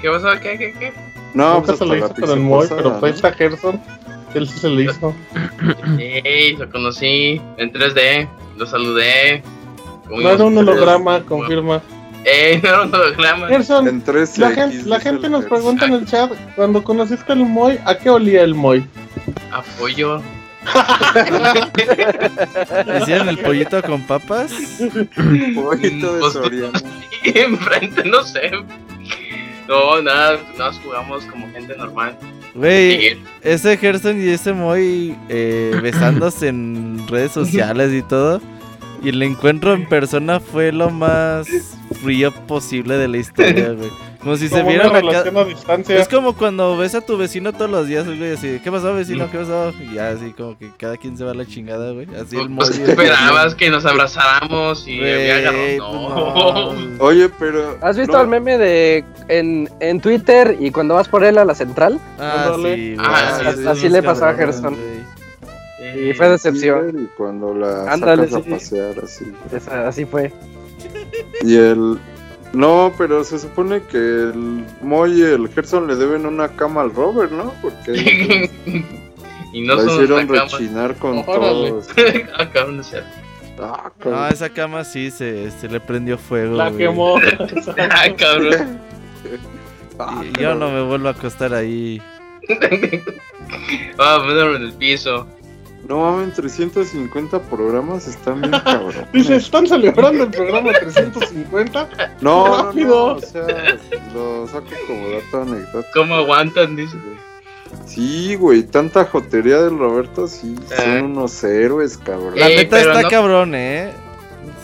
[0.00, 0.28] ¿Qué pasó?
[0.40, 0.92] ¿Qué, qué, qué?
[1.34, 3.14] No, Nunca pues se lo hizo con el Moy, pero fue ¿no?
[3.14, 3.80] esta Gerson.
[4.34, 5.14] Él sí se lo hizo.
[5.98, 8.28] Ey, lo conocí en 3D.
[8.58, 9.42] Lo saludé.
[10.10, 11.80] No era un holograma, confirma.
[12.24, 13.48] Ey, no era un holograma.
[13.48, 17.38] Gerson, En 3 la gente, la gente nos pregunta en el chat, cuando conociste al
[17.40, 18.84] Moy, ¿a qué olía el Moy?
[19.52, 20.20] Apoyo.
[23.00, 24.52] ¿Hicieron el pollito con papas?
[25.54, 26.72] Poquito de Pues, Soriano.
[27.22, 28.50] Y enfrente, no sé.
[29.68, 32.16] No, nada, nos jugamos como gente normal.
[32.54, 38.40] Güey, ese Gerson y ese Moy eh, besándose en redes sociales y todo.
[39.06, 41.46] Y el encuentro en persona fue lo más
[42.02, 43.88] frío posible de la historia, güey.
[44.20, 45.06] Como si se vieran una acá.
[45.08, 45.96] relación a distancia.
[46.00, 49.30] Es como cuando ves a tu vecino todos los días, güey, así, ¿qué pasó, vecino?
[49.30, 49.72] ¿Qué pasó?
[49.80, 52.08] Y ya, así como que cada quien se va a la chingada, güey.
[52.20, 55.66] Así el Pues esperabas que nos abrazáramos y Güey, había agarrado.
[55.66, 56.72] pues No.
[56.74, 56.94] no.
[57.04, 57.78] Oye, pero.
[57.80, 61.44] ¿Has visto no, el meme de en, en Twitter y cuando vas por él a
[61.44, 62.00] la central?
[62.18, 62.74] Ah, Ándale.
[62.74, 63.06] sí, güey.
[63.08, 64.76] Ah, sí, así le pasó a Gerson.
[65.94, 67.04] Y fue decepción.
[67.04, 68.50] Y cuando la Ándale, sacas sí.
[68.50, 69.24] a pasear, así.
[69.52, 70.32] Esa- así fue.
[71.42, 71.98] Y el.
[72.52, 76.94] No, pero se supone que el Moy y el Gerson le deben una cama al
[76.94, 77.52] Robert, ¿no?
[77.60, 78.50] Porque
[79.52, 80.50] y no la son hicieron una cama.
[80.58, 81.70] rechinar con Órale.
[81.70, 81.88] todos.
[82.38, 83.08] Ah, cabrón, no es cierto.
[83.58, 86.56] Ah, No, esa cama sí se, se le prendió fuego.
[86.56, 86.78] La güey.
[86.86, 87.16] quemó.
[87.78, 88.78] Ah, cabrón.
[89.98, 92.00] Ah, Y yo no me vuelvo a acostar ahí.
[93.98, 95.26] Ah, ponerlo en el piso.
[95.88, 99.06] No mames, 350 programas están bien cabrón.
[99.12, 101.88] Dice, ¿están celebrando el programa 350?
[102.20, 103.04] No, no, no, rápido.
[103.16, 103.42] o sea,
[104.14, 105.84] lo saco como dato anecdótico.
[105.94, 106.74] ¿Cómo aguantan?
[106.76, 106.96] Dice.
[107.84, 110.74] Sí, güey, tanta jotería del Roberto, sí, Eh.
[110.76, 112.32] son unos héroes, cabrón.
[112.36, 113.92] La Eh, neta pero está no- cabrón, eh.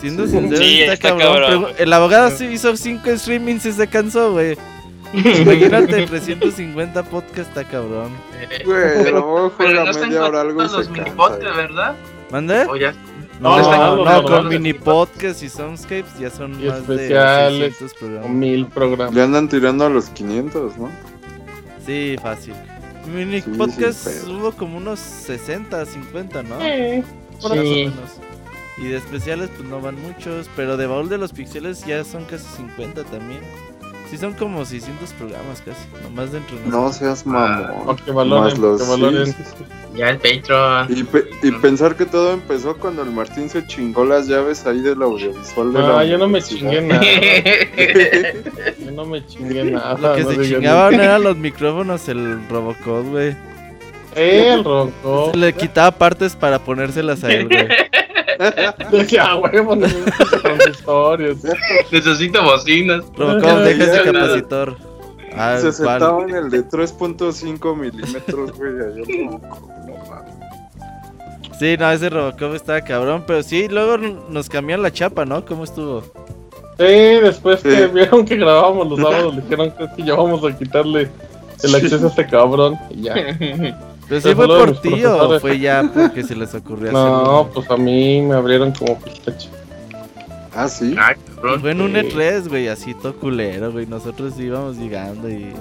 [0.01, 0.31] Siendo Sí.
[0.31, 1.41] sincero, Sí, está, está cabrón.
[1.41, 1.65] cabrón.
[1.77, 4.57] El abogado sí hizo 5 streamings y se cansó, güey.
[5.41, 8.11] Imagínate, 350 podcast está cabrón.
[8.65, 11.55] Güey, lo mejor Pero juega no están media hora algo y los se minipotes, cansa.
[11.61, 11.95] ¿verdad?
[12.31, 12.65] ¿Mande?
[12.65, 12.93] O ya.
[13.39, 14.49] No, No, no, no, con no.
[14.49, 17.59] mini podcast y soundscapes ya son Y más especiales.
[17.59, 18.29] de 600 programas.
[18.29, 19.13] Mil programas.
[19.15, 20.89] Le andan tirando a los 500, ¿no?
[21.85, 22.53] Sí, fácil.
[23.13, 26.55] Mini Sí, podcast hubo como unos 60, 50, ¿no?
[26.61, 27.03] Eh,
[27.35, 27.59] Más o Sí.
[27.91, 28.19] menos.
[28.77, 32.23] Y de especiales pues no van muchos, pero de baúl de los pixeles ya son
[32.25, 33.41] casi 50 también.
[34.13, 37.95] Sí son como 600 programas casi, nomás dentro de No seas mamón.
[37.97, 39.25] que valoren, Más los- que valoren.
[39.25, 39.63] sí, sí, sí.
[39.97, 40.87] Ya el Patreon.
[40.95, 44.81] Y, pe- y pensar que todo empezó cuando el Martín se chingó las llaves ahí
[44.81, 47.01] del audiovisual de No, la yo no me chingué nada.
[48.85, 49.97] Yo no me chingué nada.
[49.99, 53.35] Lo que no se chingaban eran los micrófonos, el Robocop, güey.
[54.15, 54.63] Eh, el.
[55.31, 57.67] Se le quitaba partes para ponérselas a él, güey.
[58.91, 59.77] Decía, huevo,
[60.41, 61.37] consistorios.
[61.91, 63.03] Necesito bocinas.
[63.15, 64.77] Robocop, deja ese Ya, capacitor.
[65.35, 68.71] Ah, Se sentaba en el de 3.5 milímetros, güey.
[68.71, 70.33] Ahí el ronco, no mames.
[71.59, 75.45] Sí, no, ese Robocop estaba cabrón, pero sí, luego nos cambiaron la chapa, ¿no?
[75.45, 76.01] ¿Cómo estuvo?
[76.77, 81.09] Sí, después que vieron que grabábamos los sábados, le dijeron que ya vamos a quitarle
[81.63, 83.15] el acceso a este cabrón y ya.
[84.07, 87.77] ¿Pero sí fue por ti o fue ya porque se les ocurrió No, pues a
[87.77, 89.49] mí me abrieron como pistache.
[90.55, 90.95] Ah, sí.
[90.99, 91.15] Ah,
[91.59, 93.87] fue en un E3, güey, así todo culero, güey.
[93.87, 95.51] Nosotros íbamos llegando y.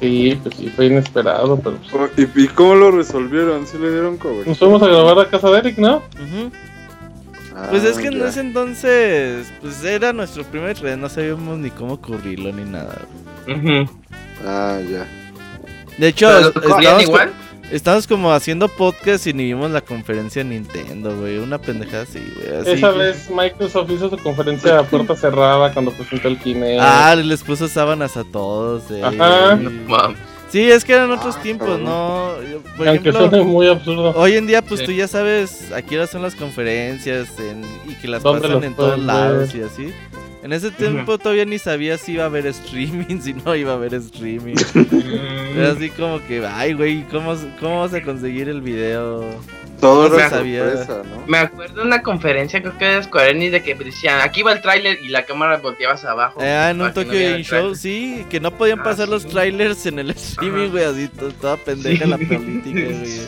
[0.00, 1.78] Sí, pues sí, fue inesperado, pero.
[1.90, 3.66] Pues ¿Y, ¿Y, cómo lo resolvieron?
[3.66, 4.46] ¿Sí le dieron cover?
[4.46, 6.02] Nos fuimos a grabar a casa de Eric, ¿no?
[7.70, 12.00] pues es que en ese entonces, pues era nuestro primer E3, no sabíamos ni cómo
[12.00, 12.98] cubrirlo ni nada.
[14.46, 15.06] Ah, ya.
[15.98, 16.52] De hecho,
[17.00, 17.32] igual?
[17.70, 21.36] Estamos como haciendo podcast y ni vimos la conferencia de Nintendo, güey.
[21.36, 22.66] Una pendejada así, güey.
[22.66, 26.80] Esa vez Microsoft hizo su conferencia a puerta cerrada cuando presentó el Kinect.
[26.80, 28.90] Ah, les puso sábanas a todos.
[28.90, 29.02] Eh.
[29.04, 29.58] Ajá.
[30.48, 32.36] Sí, es que eran otros ah, tiempos, ¿no?
[32.78, 34.14] Por Aunque suene muy absurdo.
[34.16, 37.28] Hoy en día, pues tú ya sabes aquí qué son las conferencias
[37.86, 39.92] y que las pasan en todos lados y así.
[40.42, 43.74] En ese tiempo todavía ni sabía si iba a haber streaming, si no iba a
[43.76, 44.56] haber streaming.
[45.56, 49.24] Era así como que, ay, güey, ¿cómo, ¿cómo vas a conseguir el video?
[49.80, 50.64] Todo era sabía.
[50.64, 51.26] ¿no?
[51.28, 54.52] Me acuerdo de una conferencia, creo que de Square Enix, de que decían, aquí va
[54.52, 56.42] el tráiler y la cámara volteaba hacia abajo.
[56.42, 60.00] Eh, en un Tokyo Game Show, sí, que no podían ah, pasar los trailers en
[60.00, 61.08] el streaming, güey, así
[61.40, 63.20] toda pendeja la política, güey.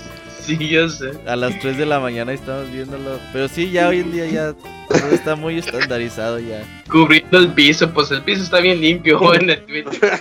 [0.58, 1.12] Sí, yo sé.
[1.26, 3.20] A las 3 de la mañana estamos viéndolo.
[3.32, 6.64] Pero sí, ya hoy en día ya todo está muy estandarizado ya.
[6.90, 10.20] Cubriendo el piso, pues el piso está bien limpio en el Twitter.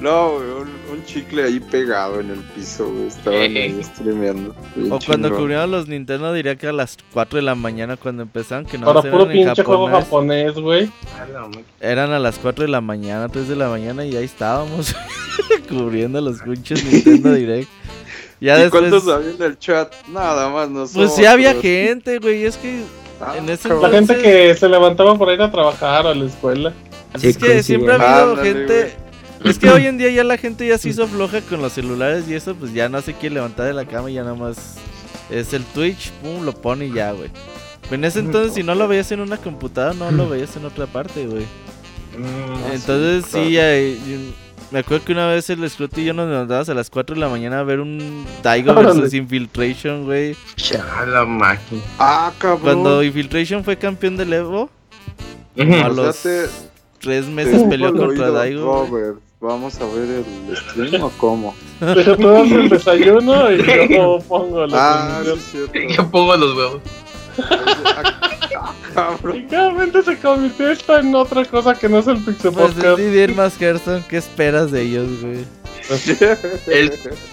[0.00, 3.06] No, un, chicle ahí pegado en el piso, güey.
[3.06, 4.54] Estaban ahí streameando.
[4.90, 8.66] O cuando cubrieron los Nintendo, diría que a las 4 de la mañana cuando empezaron,
[8.66, 10.90] que no Para puro pinche juego japonés, güey.
[11.80, 14.94] Eran a las 4 de la mañana, 3 de la mañana y ahí estábamos
[15.68, 17.70] cubriendo los pinches Nintendo Direct.
[18.40, 19.92] ¿Y cuántos había en el chat?
[20.08, 20.92] Nada más nosotros.
[21.10, 22.82] Pues sí había gente, güey, es que
[23.20, 26.72] ah, en ese La gente que se levantaba por ir a trabajar a la escuela.
[27.20, 28.96] es que siempre ha habido gente...
[29.44, 32.24] Es que hoy en día ya la gente ya se hizo floja con los celulares
[32.28, 34.76] y eso, pues ya no se quiere levantar de la cama y ya nada más
[35.28, 37.28] es el Twitch, pum, lo pone y ya, güey.
[37.90, 40.86] en ese entonces si no lo veías en una computadora, no lo veías en otra
[40.86, 41.44] parte, güey.
[42.16, 43.70] Mm, Entonces sí, ya,
[44.70, 47.20] me acuerdo que una vez el Scrooge y yo nos levantamos a las 4 de
[47.20, 50.36] la mañana a ver un Daigo vs Infiltration, güey.
[50.56, 51.82] Ya la máquina.
[51.98, 52.62] Ah, cabrón.
[52.62, 54.70] Cuando Infiltration fue campeón del Evo,
[55.56, 56.26] a los
[57.00, 58.86] tres meses peleó contra Daigo.
[58.86, 61.54] Robert, ¿vamos a ver el stream o cómo?
[61.80, 65.22] Pero das el desayuno y yo pongo los ah,
[65.96, 66.82] Yo pongo los huevos.
[69.34, 73.00] Y claramente se convirtió esto en otra cosa que no es el Pixel pues Podcast.
[73.00, 75.44] Pues más Gerson, ¿qué esperas de ellos, güey?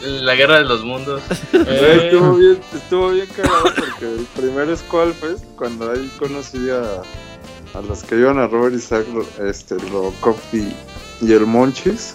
[0.02, 1.22] la guerra de los mundos.
[1.54, 2.02] Eh.
[2.04, 8.04] Estuvo, bien, estuvo bien cagado porque el primer Squallfest, cuando ahí conocí a, a los
[8.04, 9.06] que iban a Robert Isaac,
[9.40, 10.74] este, lo Coffee
[11.22, 12.14] y el Monchis,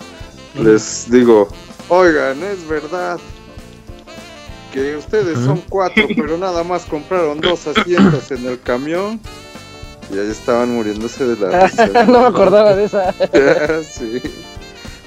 [0.60, 1.48] les digo,
[1.88, 3.18] oigan, es verdad,
[4.76, 9.18] que ustedes son cuatro, pero nada más compraron dos asientos en el camión.
[10.12, 13.12] Y ahí estaban muriéndose de la no me acordaba de esa.
[13.82, 14.22] sí.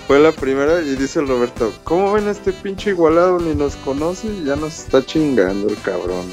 [0.07, 3.39] Fue la primera y dice el Roberto, ¿cómo ven a este pinche igualado?
[3.39, 6.25] Ni nos conoce y ya nos está chingando el cabrón.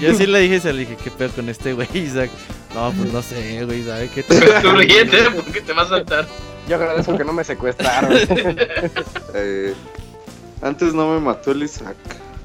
[0.00, 2.30] Yo sí le dije, se le dije, ¿qué pedo con este güey, Isaac?
[2.74, 4.22] No, pues no sé, güey, ¿sabe qué?
[4.22, 4.40] Te...
[4.62, 6.28] Tú ríete porque te va a saltar.
[6.68, 8.12] Yo agradezco que no me secuestraron.
[9.34, 9.74] eh,
[10.62, 11.96] antes no me mató el Isaac.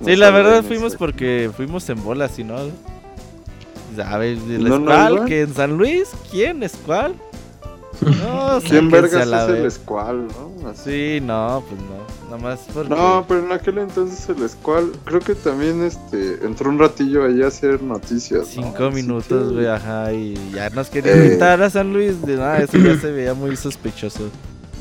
[0.04, 2.58] Sí, la verdad fuimos porque fuimos en bolas, y no.
[3.96, 4.40] ¿Sabes?
[4.50, 6.10] ¿El no, ¿Que en San Luis?
[6.32, 6.64] ¿Quién?
[6.64, 7.16] ¿Escual?
[8.02, 10.74] No, ¿Quién vergas es el Escual, no?
[10.74, 12.04] Sí, no, pues no.
[12.26, 12.90] Nada más porque...
[12.90, 17.44] No, pero en aquel entonces el Escual, creo que también este entró un ratillo ahí
[17.44, 18.48] a hacer noticias.
[18.48, 21.26] Cinco minutos, güey, ajá, y ya nos quería eh.
[21.26, 22.22] invitar a San Luis.
[22.22, 24.30] De nada, eso ya se veía muy sospechoso.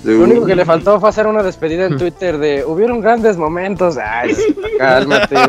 [0.04, 3.96] Lo único que le faltó fue hacer una despedida en Twitter de hubieron grandes momentos.
[3.96, 4.34] Ay,
[4.78, 5.36] cálmate.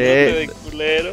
[0.00, 1.12] eh, de culero.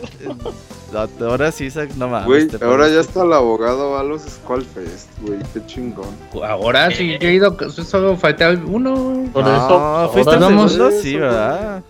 [1.22, 2.26] Ahora sí, no mames.
[2.26, 6.16] Güey, ahora ya está el abogado a los Skullfest, güey, qué chingón.
[6.42, 9.30] Ahora sí, yo he ido, solo falta uno.
[9.34, 11.84] Por eso, fuiste segundo, sí, ¿verdad?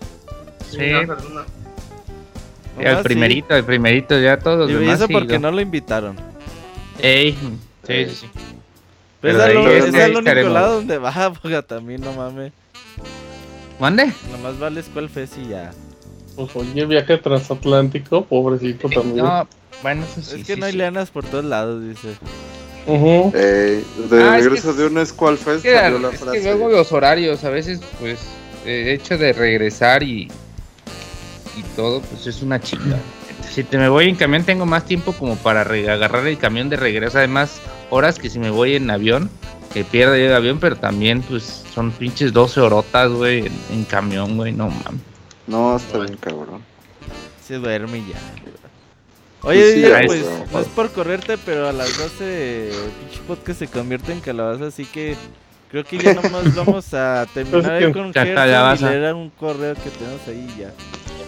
[0.68, 0.80] Sí.
[2.78, 4.68] el primerito, el primerito, ya todos.
[4.70, 6.16] Y eso porque no lo invitaron.
[6.98, 7.36] Ey,
[7.86, 8.30] sí, sí, sí.
[9.26, 12.52] Pero es, lo, es el único lado donde va, porque también no mames.
[13.78, 14.12] ¿Mande?
[14.30, 15.70] Nomás vale Skull Fest y ya.
[16.34, 19.24] Pues oye, viaje transatlántico, pobrecito también.
[19.24, 19.48] No,
[19.82, 20.40] bueno, eso sí.
[20.40, 22.16] Es que no hay lianas por todos lados, dice.
[22.86, 23.82] Uh de
[24.22, 25.80] ah, regreso de un Squall Fest es
[26.32, 28.20] que, luego los horarios, a veces, pues,
[28.64, 30.30] he hecho de regresar y
[31.56, 32.98] y todo, pues es una chica.
[33.50, 36.76] Si te me voy en camión tengo más tiempo como para agarrar el camión de
[36.76, 39.30] regreso, además horas que si me voy en avión,
[39.72, 44.52] que pierdo el avión, pero también pues son pinches 12 horotas, güey, en, camión, güey,
[44.52, 45.02] no mames.
[45.46, 46.62] No, está bien cabrón.
[47.46, 48.18] Se duerme ya.
[49.42, 54.12] Oye, pues, pues no es por correrte, pero a las 12 pinche podcast se convierte
[54.12, 55.14] en calabaza, así que
[55.70, 60.26] creo que ya nomás vamos a terminar con Gerson y leer un correo que tenemos
[60.26, 60.72] ahí ya.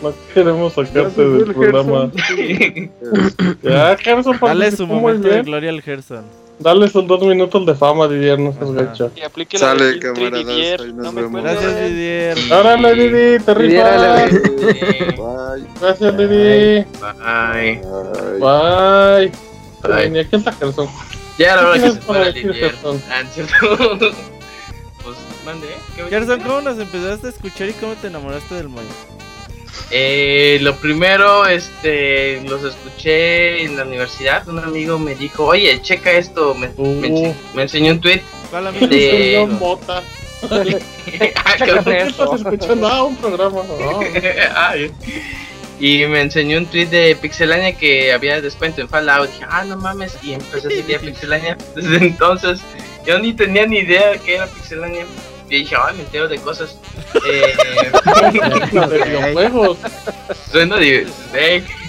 [0.03, 2.11] No queremos sacarte del programa.
[3.63, 6.25] ya, Gerson, Dale su momento de gloria al Gerson.
[6.59, 9.13] Dale sus dos minutos de fama, Didier, no seas gacho.
[9.15, 11.43] Y aplique Sale, la camaradas, ahí nos vemos.
[11.43, 12.39] Gracias, Didier.
[12.53, 14.33] Órale, Didi, te rifas.
[14.33, 15.67] Bye.
[15.81, 16.85] Gracias, Didi.
[17.01, 17.81] Bye.
[18.41, 19.31] Bye.
[19.31, 19.33] Bye.
[19.83, 20.27] Bye.
[20.27, 20.89] ¿Quién está Gerson?
[21.39, 22.75] Ya la verdad que se fue Didier.
[23.09, 23.99] Ah, cierto.
[25.05, 26.05] pues, mande, ¿eh?
[26.11, 28.85] Gerson, ¿cómo nos empezaste a escuchar y cómo te enamoraste del Moy?
[29.91, 34.47] Eh, lo primero, este, los escuché en la universidad.
[34.49, 36.55] Un amigo me dijo, oye, checa esto.
[36.55, 37.35] Me, me, uh.
[37.57, 38.23] enseñó un tweet.
[38.51, 38.87] ¿Cuál amigo?
[38.87, 39.47] De...
[39.59, 40.03] Mota.
[40.51, 43.63] ah, estás escuchando ah, un programa.
[45.81, 49.31] y me enseñó un tweet de Pixelania que había descuento en Fallout.
[49.31, 50.19] Dije, ah, no mames.
[50.23, 51.59] Y empecé a seguir a Pixelania.
[51.75, 52.61] Desde entonces,
[53.07, 55.07] yo ni tenía ni idea que era Pixelania.
[55.49, 56.79] Y dije, ay, me entero de cosas.
[57.27, 57.57] Eh,
[58.89, 59.79] de videojuegos.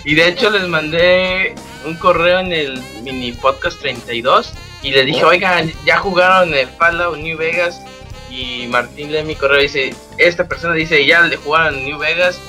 [0.06, 1.56] Y de hecho les mandé
[1.86, 7.18] un correo en el mini podcast 32 y le dije, oigan, ya jugaron el Fallout
[7.18, 7.82] New Vegas.
[8.30, 12.40] Y Martín lee mi correo y dice, esta persona dice, ya le jugaron New Vegas.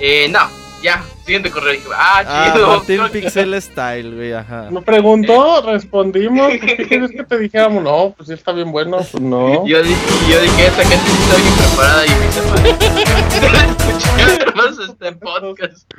[0.00, 0.50] Eh, no,
[0.82, 1.80] ya, siguiente correo.
[1.94, 2.66] ah, ah, chido.
[2.68, 4.68] Martín Pixel Style, güey, ajá.
[4.70, 6.52] Me preguntó, respondimos.
[6.60, 7.82] ¿Qué quieres que te dijéramos?
[7.82, 8.98] No, pues sí está bien bueno.
[8.98, 9.66] Pues no.
[9.66, 12.26] Yo dije, yo dije esta gente está bien preparada y me
[14.54, 15.90] más este podcast.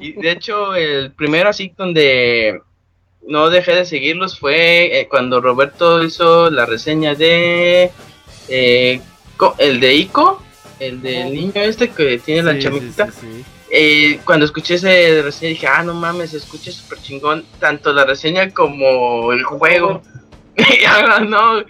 [0.00, 2.60] Y de hecho, el primero así donde
[3.26, 7.90] no dejé de seguirlos fue eh, cuando Roberto hizo la reseña de
[8.48, 9.00] eh,
[9.58, 10.42] el de Ico,
[10.78, 13.10] el del niño este que tiene la chamita.
[13.10, 13.44] Sí,
[13.74, 14.88] eh, cuando escuché esa
[15.22, 20.02] reseña dije, ah, no mames, escuché súper chingón, tanto la reseña como el juego.
[21.26, 21.60] no,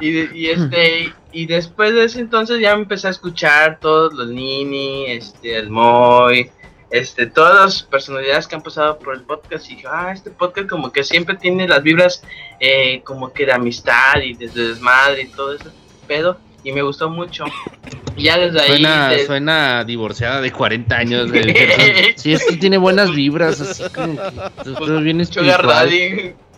[0.00, 5.06] y, este, y después de ese entonces ya me empecé a escuchar todos los Nini,
[5.06, 6.50] este, el Moy,
[6.90, 9.70] este, todas las personalidades que han pasado por el podcast.
[9.70, 12.24] Y dije, ah, este podcast como que siempre tiene las vibras
[12.58, 15.68] eh, como que de amistad y de desmadre y todo ese
[16.08, 17.44] pedo y me gustó mucho.
[18.16, 19.26] Y ya desde ahí.
[19.26, 21.30] Suena, divorciada de 40 años.
[22.16, 24.16] sí, es que tiene buenas vibras, así como
[24.78, 25.20] pues, bien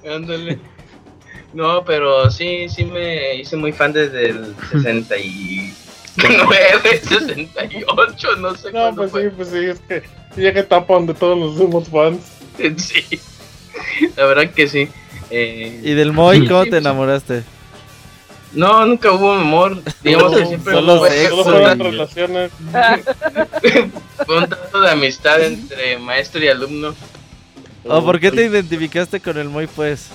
[0.08, 0.58] ándale.
[1.52, 5.74] No, pero sí, sí me hice muy fan desde el 69,
[6.83, 10.02] 68, no sé No, pues sí, pues sí, es que
[10.36, 12.33] llega etapa donde todos nos somos fans.
[12.76, 13.20] Sí,
[14.16, 14.89] la verdad que sí.
[15.31, 17.44] Eh, ¿Y del Moy cómo te pues enamoraste?
[18.55, 19.83] No, nunca hubo amor.
[20.02, 21.05] Digamos que siempre solo
[21.42, 22.50] fueron relaciones.
[24.26, 26.94] fue un trato de amistad entre maestro y alumno.
[27.84, 30.08] ¿O oh, por qué te identificaste con el Moy, pues?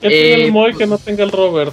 [0.00, 1.72] ¿Qué tiene el eh, Moy que no tenga el Robert?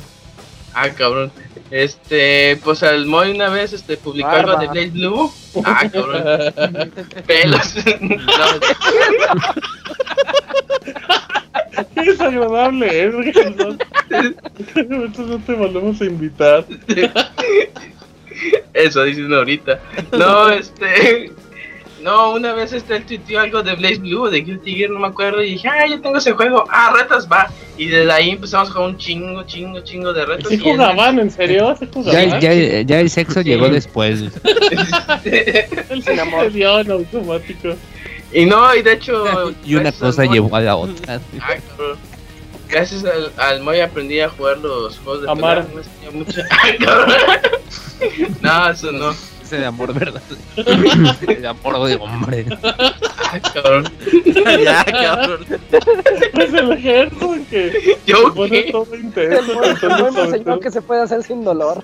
[0.74, 1.32] Ah, cabrón.
[1.72, 5.32] Este, pues al Moy una vez este, publicó algo de Blaze Blue.
[5.64, 6.92] Ah, cabrón.
[7.28, 7.76] Pelos.
[11.94, 13.14] Qué desagradable es,
[14.76, 16.66] Entonces no te volvemos a invitar.
[18.74, 19.80] Eso dicen ahorita.
[20.11, 21.32] No, este.
[22.02, 25.08] No, una vez este el tuiteó algo de Blaze Blue, de Guilty Gear, no me
[25.08, 27.52] acuerdo, y dije, ah, yo tengo ese juego, ah, retas va.
[27.77, 30.48] Y desde ahí empezamos a jugar un chingo, chingo, chingo de retas.
[30.48, 31.76] ¿Sí jugaban, en serio?
[31.77, 32.40] ¿Sí jugaban?
[32.40, 34.22] Ya, ya, ya el sexo llegó después.
[35.24, 37.76] el sexo dio en automático.
[38.32, 39.54] Y no, y de hecho.
[39.66, 41.20] y una cosa llevó a la otra.
[42.70, 45.66] Gracias al, al Moy aprendí a jugar los juegos de Amar.
[46.12, 46.42] Mucho...
[48.42, 49.16] no, eso no.
[49.42, 50.22] Ese de amor, ¿verdad?
[50.58, 52.46] de amor de hombre.
[53.32, 53.90] Ay, cabrón.
[54.62, 55.46] ya, cabrón.
[56.34, 58.72] Es el ejército que ¿Yo pone qué?
[58.74, 59.64] todo intenso.
[59.64, 61.82] El Moy me enseñó que se puede hacer sin dolor.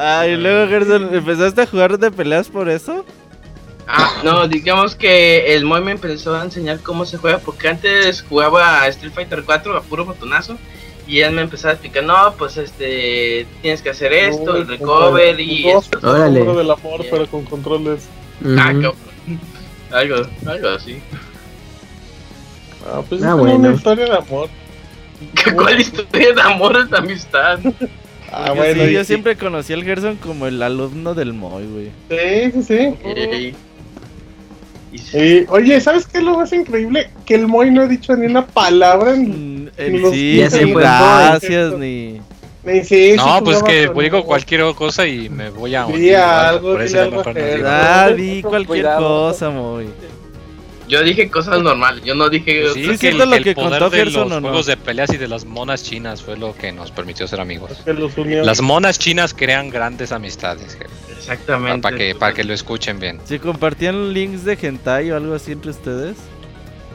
[0.00, 3.04] Ah, y luego, Gerson, ¿empezaste a jugar de peleas por eso?
[3.88, 8.22] Ah, no, digamos que el Moy me empezó a enseñar cómo se juega, porque antes
[8.22, 10.56] jugaba Street Fighter 4 a puro botonazo.
[11.08, 15.40] Y él me empezó a explicar, no, pues este, tienes que hacer esto, el recover
[15.40, 15.98] y esto.
[16.00, 16.44] Órale.
[16.44, 18.06] del amor, pero con controles.
[18.56, 21.02] Ah, algo, algo así.
[22.86, 23.56] Ah, pues ah, es bueno.
[23.56, 24.48] una historia de amor.
[25.56, 27.58] ¿Cuál historia de amor es amistad?
[28.30, 31.90] Ah, bueno, yo siempre conocí al Gerson como el alumno del Moy, güey.
[32.10, 33.54] Sí, sí,
[34.98, 35.46] sí.
[35.48, 37.10] oye, ¿sabes qué es lo más increíble?
[37.24, 40.40] Que el Moy no ha dicho ni una palabra en, mm, sí,
[40.74, 42.20] gracias, ni...
[43.16, 45.86] no, pues que digo cualquier cosa y me voy a...
[45.86, 47.22] Sí, algo, por eso
[47.64, 49.86] Ah, di cualquier cosa, Moy.
[50.88, 52.72] Yo dije cosas normales, yo no dije...
[52.72, 55.82] Sí, que, el, lo que contó de los juegos de peleas y de las monas
[55.82, 57.82] chinas fue lo que nos permitió ser amigos.
[58.26, 60.78] las monas chinas crean grandes amistades.
[61.10, 61.82] Exactamente.
[61.82, 63.20] Para que, para que lo escuchen bien.
[63.24, 66.16] ¿Si compartían links de hentai o algo así entre ustedes?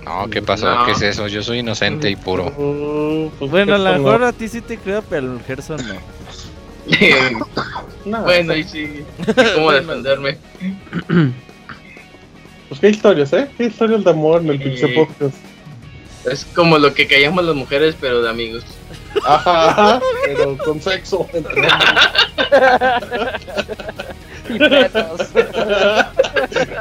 [0.06, 0.86] No, ¿qué pasó?
[0.86, 1.28] ¿Qué es eso?
[1.28, 2.52] Yo soy inocente y puro.
[3.40, 5.96] Pues bueno, a lo mejor a ti sí te creo, pero el Gerson no.
[8.24, 9.06] bueno, y sí.
[9.56, 10.38] ¿Cómo defenderme?
[12.74, 13.48] Pues qué historias, ¿eh?
[13.56, 15.38] Qué historias de amor en el Pixel Podcast.
[16.26, 18.64] Es como lo que callamos las mujeres, pero de amigos.
[19.24, 21.30] Ajá, pero con sexo.
[24.50, 25.22] y pelos.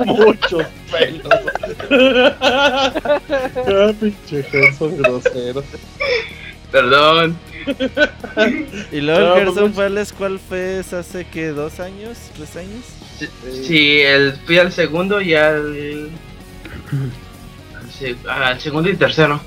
[0.07, 1.29] Muchos pelos.
[2.41, 5.63] ah, pinche Gerson grosero.
[6.71, 7.37] Perdón.
[8.91, 10.41] y luego el Gerson fue a la escuela
[10.99, 13.02] hace que dos años, tres años.
[13.63, 16.11] Sí, el, fui al segundo y al,
[18.29, 19.41] al, segundo y tercero.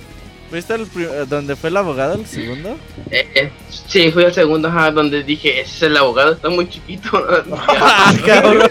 [0.49, 0.87] ¿Fuiste al
[1.27, 2.77] donde fue el abogado, el segundo?
[3.09, 6.69] Eh, eh, sí, fui al segundo, ajá, donde dije, ese es el abogado, está muy
[6.69, 7.09] chiquito.
[7.57, 8.69] ¡Ah, cabrón!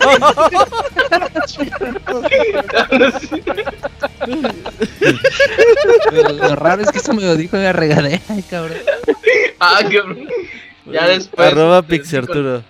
[6.39, 8.79] lo raro es que eso me lo dijo en la regadera, cabrón.
[9.59, 10.29] Ah, cabrón.
[10.87, 11.53] Ya después.
[11.53, 12.63] Arroba Pixarturo.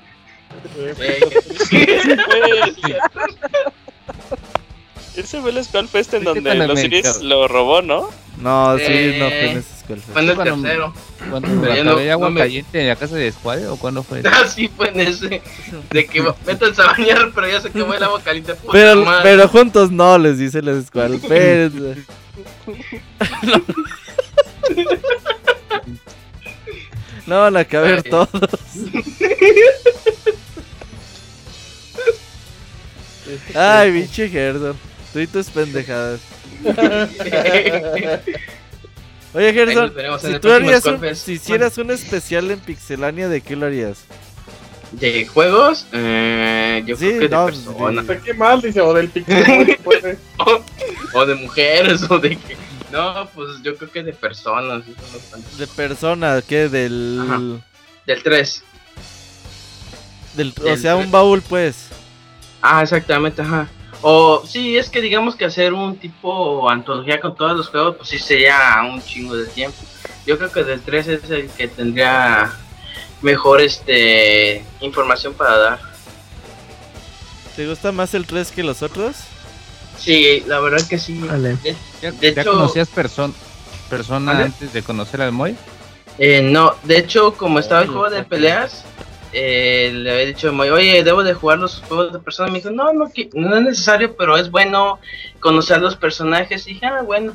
[5.16, 8.10] Ese fue el Skull Fest en donde los Iris lo robó, ¿no?
[8.40, 10.92] No, sí, no fue en ese Skull Fue en el tercero.
[11.30, 11.84] ¿Cuándo fue?
[11.84, 14.22] ¿No, agua no caliente en la casa de Squad o cuándo fue?
[14.26, 15.40] Ah, sí, fue en ese.
[15.90, 18.54] De que métanse a bañar, pero ya se quemó el agua caliente.
[18.56, 21.14] Puta pero, pero juntos no, les dice el Squad.
[21.22, 22.02] Espérense.
[27.26, 28.28] no van a caber todos.
[33.54, 34.76] Ay, pinche Gerson.
[35.12, 36.20] Tú y tus pendejadas.
[39.34, 43.66] Oye, Gerson, si tú harías un, si hicieras un especial en Pixelania, ¿de qué lo
[43.66, 44.04] harías?
[44.92, 45.86] ¿De juegos?
[45.92, 48.06] Eh, yo creo que de personas.
[48.06, 48.62] ¿De qué mal?
[48.62, 49.78] Dice, o del Pixel.
[51.14, 52.56] o, de mujeres, o de qué.
[52.92, 54.84] No, pues yo creo que de personas.
[55.58, 56.44] ¿De personas?
[56.44, 56.68] ¿Qué?
[56.68, 57.60] Del.
[58.06, 58.62] Del 3.
[60.34, 61.88] Del, o sea, un baúl, pues.
[62.66, 63.68] Ah, exactamente, ajá.
[64.00, 68.08] O sí, es que digamos que hacer un tipo antología con todos los juegos, pues
[68.08, 69.76] sí sería un chingo de tiempo.
[70.26, 72.50] Yo creo que del 3 es el que tendría
[73.20, 75.80] mejor este información para dar.
[77.54, 79.16] ¿Te gusta más el 3 que los otros?
[79.98, 81.20] Sí, la verdad que sí.
[81.20, 81.58] Vale.
[82.00, 85.54] ¿Ya, conocías persona antes de conocer al Moy?
[86.18, 88.84] Eh, no, de hecho, como estaba el juego de peleas,
[89.36, 92.52] eh, le había dicho oye, debo de jugar los juegos de personas.
[92.52, 95.00] Me dijo, no, no, no es necesario, pero es bueno
[95.40, 96.64] conocer los personajes.
[96.64, 97.34] Dije, ah, bueno.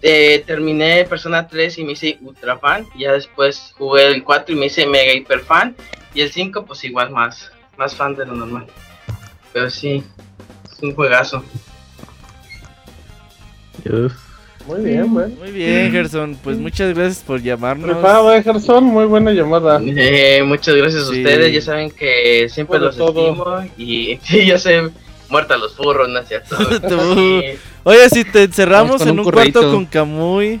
[0.00, 2.86] Eh, terminé Persona 3 y me hice ultra fan.
[2.96, 5.76] Ya después jugué el 4 y me hice mega hiper fan.
[6.14, 8.66] Y el 5, pues igual más, más fan de lo normal.
[9.52, 10.02] Pero sí,
[10.72, 11.44] es un juegazo.
[14.66, 15.28] Muy bien, güey.
[15.28, 16.36] Muy bien, Gerson.
[16.42, 17.90] Pues muchas gracias por llamarnos.
[17.90, 18.84] Preparado, Gerson.
[18.84, 19.80] Muy buena llamada.
[19.84, 21.52] Eh, muchas gracias a ustedes.
[21.52, 23.64] Ya saben que siempre los estimo.
[23.76, 24.90] Y ya sé,
[25.28, 26.56] muerta los furros, ¿no es cierto?
[27.84, 30.60] Oye, si te encerramos en un, cuarto con Camuy,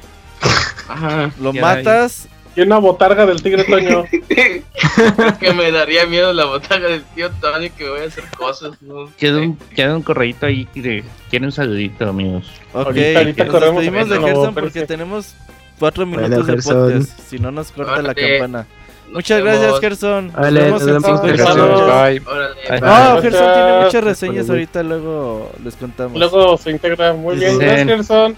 [0.88, 2.28] Ajá, lo matas.
[2.58, 4.04] Y una botarga del tigre Toño.
[5.40, 8.72] que me daría miedo la botarga del tío Toño que voy a hacer cosas.
[8.82, 9.08] ¿no?
[9.16, 12.50] Queda un, queda un correíto ahí que quiere un saludito, amigos.
[12.72, 15.36] Ok, ahorita, ahorita nos corremos despedimos de Gerson porque tenemos
[15.78, 17.20] cuatro minutos de podcast.
[17.28, 18.66] Si no nos corta la campana.
[19.12, 20.32] Muchas gracias, Gerson.
[20.32, 22.80] Vale, nos vemos en Bye.
[22.80, 26.18] No, Gerson tiene muchas reseñas ahorita, luego les contamos.
[26.18, 27.12] Luego se integra.
[27.12, 28.36] Muy bien, gracias, Gerson.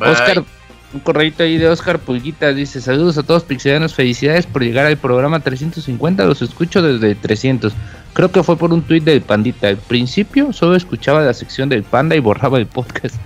[0.00, 0.44] Oscar,
[0.94, 4.96] un correito ahí de Oscar Pulguita dice: Saludos a todos pixelanos, felicidades por llegar al
[4.96, 6.24] programa 350.
[6.24, 7.72] Los escucho desde 300.
[8.12, 9.68] Creo que fue por un tuit del Pandita.
[9.68, 13.16] Al principio solo escuchaba la sección del Panda y borraba el podcast.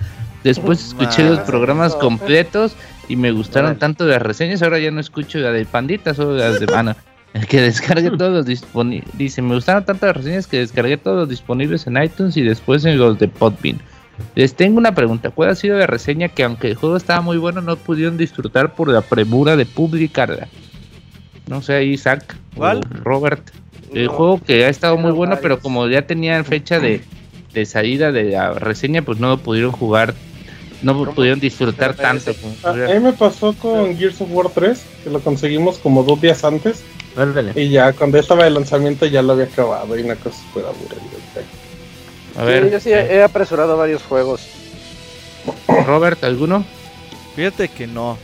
[0.43, 2.73] Después escuché los programas completos
[3.07, 4.63] y me gustaron tanto las reseñas.
[4.63, 6.95] Ahora ya no escucho la del Pandita, solo las de Mana.
[7.35, 9.15] El que descargue todos los disponibles.
[9.15, 12.83] Dice: Me gustaron tanto las reseñas que descargué todos los disponibles en iTunes y después
[12.85, 13.79] en los de Podbean.
[14.35, 15.29] Les tengo una pregunta.
[15.29, 18.73] ¿Cuál ha sido la reseña que aunque el juego estaba muy bueno no pudieron disfrutar
[18.73, 20.47] por la premura de publicarla?
[21.47, 22.37] No sé, Isaac.
[22.55, 22.81] ¿Cuál?
[23.03, 23.49] Robert.
[23.93, 27.01] El juego que ha estado muy bueno, pero como ya tenían fecha de,
[27.53, 30.13] de salida de la reseña, pues no lo pudieron jugar,
[30.83, 32.31] no pudieron disfrutar tanto.
[32.63, 36.43] A mí me pasó con Gears of War 3, que lo conseguimos como dos días
[36.43, 36.83] antes.
[37.55, 40.99] Y ya cuando estaba el lanzamiento ya lo había acabado y una cosa fue aburrida.
[42.39, 42.71] A ver.
[42.71, 44.47] yo sí he apresurado varios juegos.
[45.85, 46.63] Robert, ¿alguno?
[47.35, 48.17] Fíjate que no.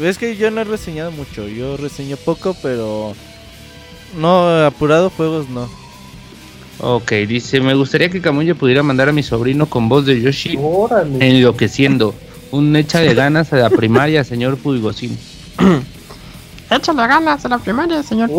[0.00, 1.46] Es que yo no he reseñado mucho.
[1.46, 3.14] Yo reseño poco, pero.
[4.18, 5.68] No, apurado juegos no.
[6.80, 10.58] Ok, dice: Me gustaría que Camuya pudiera mandar a mi sobrino con voz de Yoshi
[11.20, 12.14] enloqueciendo.
[12.52, 15.18] Un echa de ganas a la primaria, señor Pulgocín.
[16.70, 18.30] Échale ganas a la primaria, señor.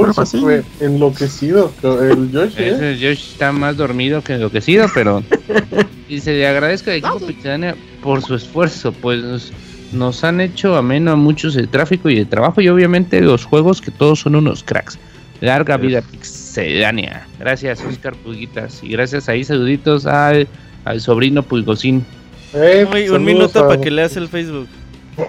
[0.80, 2.56] Enloquecido, el Yoshi.
[2.58, 2.98] ¿eh?
[3.00, 5.22] Yoshi está más dormido que enloquecido, pero.
[6.08, 9.51] dice: Le agradezco al equipo Pixelania por su esfuerzo, pues
[9.92, 13.82] nos han hecho ameno a muchos el tráfico y el trabajo y obviamente los juegos
[13.82, 14.98] que todos son unos cracks.
[15.42, 17.27] Larga vida pixelánea.
[17.40, 20.48] Gracias Oscar Pulguitas y gracias ahí saluditos al,
[20.85, 22.06] al sobrino Pulgocín.
[22.53, 24.68] un minuto para que leas el Facebook.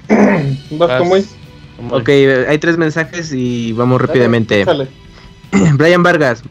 [1.91, 2.09] ok,
[2.49, 4.65] hay tres mensajes y vamos rápidamente.
[5.75, 6.43] Brian Vargas,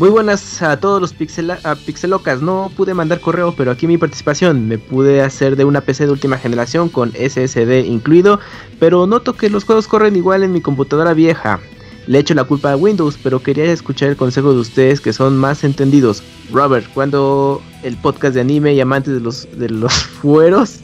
[0.00, 2.40] muy buenas a todos los pixelocas.
[2.40, 4.66] No pude mandar correo, pero aquí mi participación.
[4.66, 8.40] Me pude hacer de una PC de última generación con SSD incluido,
[8.78, 11.60] pero noto que los juegos corren igual en mi computadora vieja.
[12.06, 15.36] Le echo la culpa a Windows, pero quería escuchar el consejo de ustedes que son
[15.36, 16.22] más entendidos.
[16.50, 20.80] Robert, cuando el podcast de anime y amantes de los de los fueros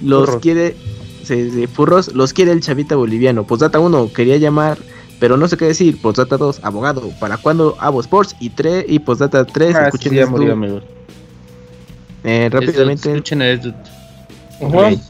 [0.00, 0.74] los quiere
[1.26, 3.44] se, furros los quiere el chavita boliviano.
[3.44, 4.78] Pues data 1 quería llamar
[5.18, 6.00] pero no sé qué decir.
[6.00, 7.10] Postdata 2, abogado.
[7.18, 8.36] ¿Para cuándo Abo Sports?
[8.40, 10.82] Y 3 y Postdata 3, ah, escuchen sí, murió, amigos.
[12.24, 13.10] Eh, rápidamente.
[13.10, 13.74] Escuchen el
[14.60, 15.00] okay.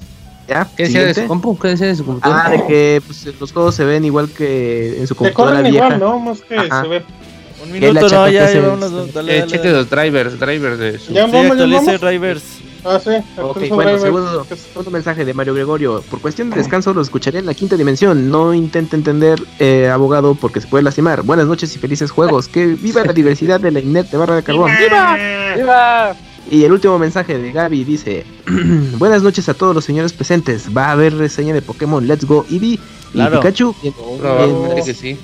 [0.49, 0.69] ¿Ya?
[0.77, 1.59] ¿Qué decía de su compu?
[1.59, 2.45] ¿Qué decía de su computadora?
[2.47, 5.87] Ah, de que pues, los juegos se ven igual que en su computadora vieja.
[5.87, 6.21] igual, ¿no?
[6.21, 6.83] Más que Ajá.
[6.83, 7.05] se ve.
[7.65, 9.13] Un minuto, no, ya, ya, vámonos.
[9.13, 9.79] Dale, eh, dale, cheque dale.
[9.79, 11.13] los drivers, drivers de su...
[11.13, 12.01] Ya Sí, vamos, ya actualice vamos.
[12.01, 12.43] drivers.
[12.87, 13.11] Ah, sí.
[13.41, 16.03] Ok, bueno, segundo, segundo mensaje de Mario Gregorio.
[16.09, 18.31] Por cuestión de descanso lo escucharé en la quinta dimensión.
[18.31, 21.23] No intente entender, eh, abogado, porque se puede lastimar.
[21.23, 22.49] Buenas noches y felices juegos.
[22.49, 24.71] Que viva la diversidad de la Inet de Barra de Carbón.
[24.79, 25.17] ¡Viva!
[25.57, 26.17] ¡Viva!
[26.51, 28.25] Y el último mensaje de Gaby dice:
[28.99, 30.67] Buenas noches a todos los señores presentes.
[30.77, 32.81] Va a haber reseña de Pokémon Let's Go Eevee y
[33.13, 33.41] Claro.
[33.41, 33.75] Pikachu.
[34.21, 35.17] Probablemente que sí.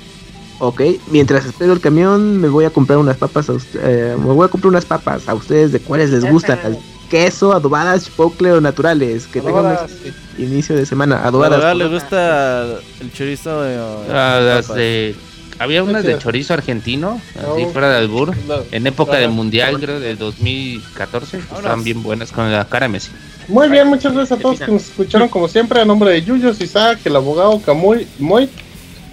[0.58, 3.48] Ok, mientras espero el camión, me voy a comprar unas papas.
[3.50, 6.58] A ust- eh, me voy a comprar unas papas a ustedes de cuáles les gustan.
[6.62, 6.76] Las
[7.12, 9.26] queso, adobadas, chipotle o naturales.
[9.26, 11.16] Que tengan un inicio de semana.
[11.18, 11.58] A Adobadas.
[11.58, 12.64] verdad le gusta
[13.00, 13.50] el chorizo.
[13.66, 13.78] eh,
[14.10, 15.14] Ah, las de...
[15.58, 17.68] Había unas de chorizo argentino, así No.
[17.68, 18.34] fuera de albur,
[18.72, 21.38] en época del mundial, creo, del 2014.
[21.38, 23.10] Estaban bien buenas con la cara de Messi.
[23.48, 25.80] Muy bien, muchas gracias a todos que nos escucharon como siempre.
[25.80, 28.48] A nombre de Yuyos, Isaac, el abogado Camuy, Moy,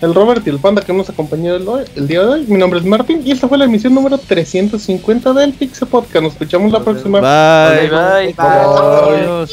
[0.02, 2.46] el Robert y el Panda que nos acompañó el, hoy- el día de hoy.
[2.48, 6.24] Mi nombre es Martín y esta fue la emisión número 350 del Pixel Podcast.
[6.24, 7.20] Nos escuchamos la próxima.
[7.20, 7.90] Bye.
[7.90, 8.36] Bye.
[8.38, 9.52] Adiós.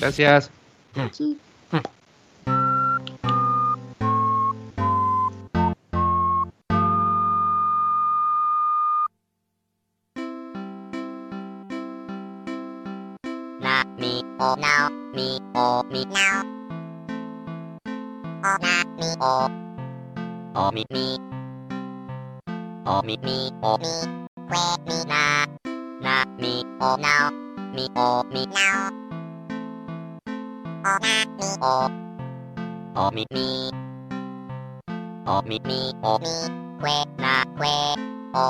[0.00, 0.50] Gracias.
[13.60, 16.57] na mi o now mi o mi now
[18.48, 19.34] o na mi o
[20.62, 21.06] o mi mi
[22.92, 23.94] o mi mi o mi
[24.50, 25.22] que mi na
[26.04, 26.54] na mi
[26.88, 27.28] o now
[27.74, 28.88] mi o mi now
[30.90, 31.76] o na mi o
[33.02, 33.48] o mi mi
[35.32, 36.34] o mi mi o mi
[36.82, 37.76] que na que
[38.44, 38.48] o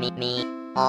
[0.00, 0.32] mi mi
[0.76, 0.88] o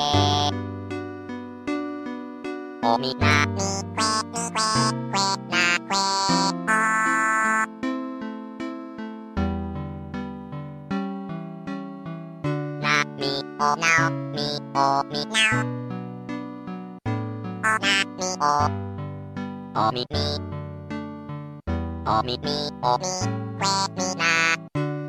[2.82, 4.66] Oh me na me que me que
[5.12, 6.04] que na que
[6.68, 7.66] oh.
[12.82, 15.64] Na me oh now me oh me now.
[17.64, 18.68] Oh na me oh
[19.76, 20.38] oh me me.
[22.06, 23.12] Oh me me oh me
[23.60, 24.56] que me na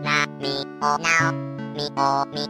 [0.04, 1.40] na
[1.79, 2.47] me oh now me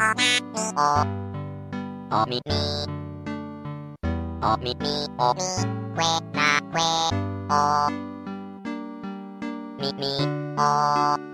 [0.00, 0.40] oh me
[0.76, 1.18] now
[2.10, 2.52] おみみ
[4.42, 5.40] おみみおみ
[5.94, 6.82] くえなくえ
[7.50, 7.90] お
[9.78, 10.02] みみ
[10.56, 11.31] お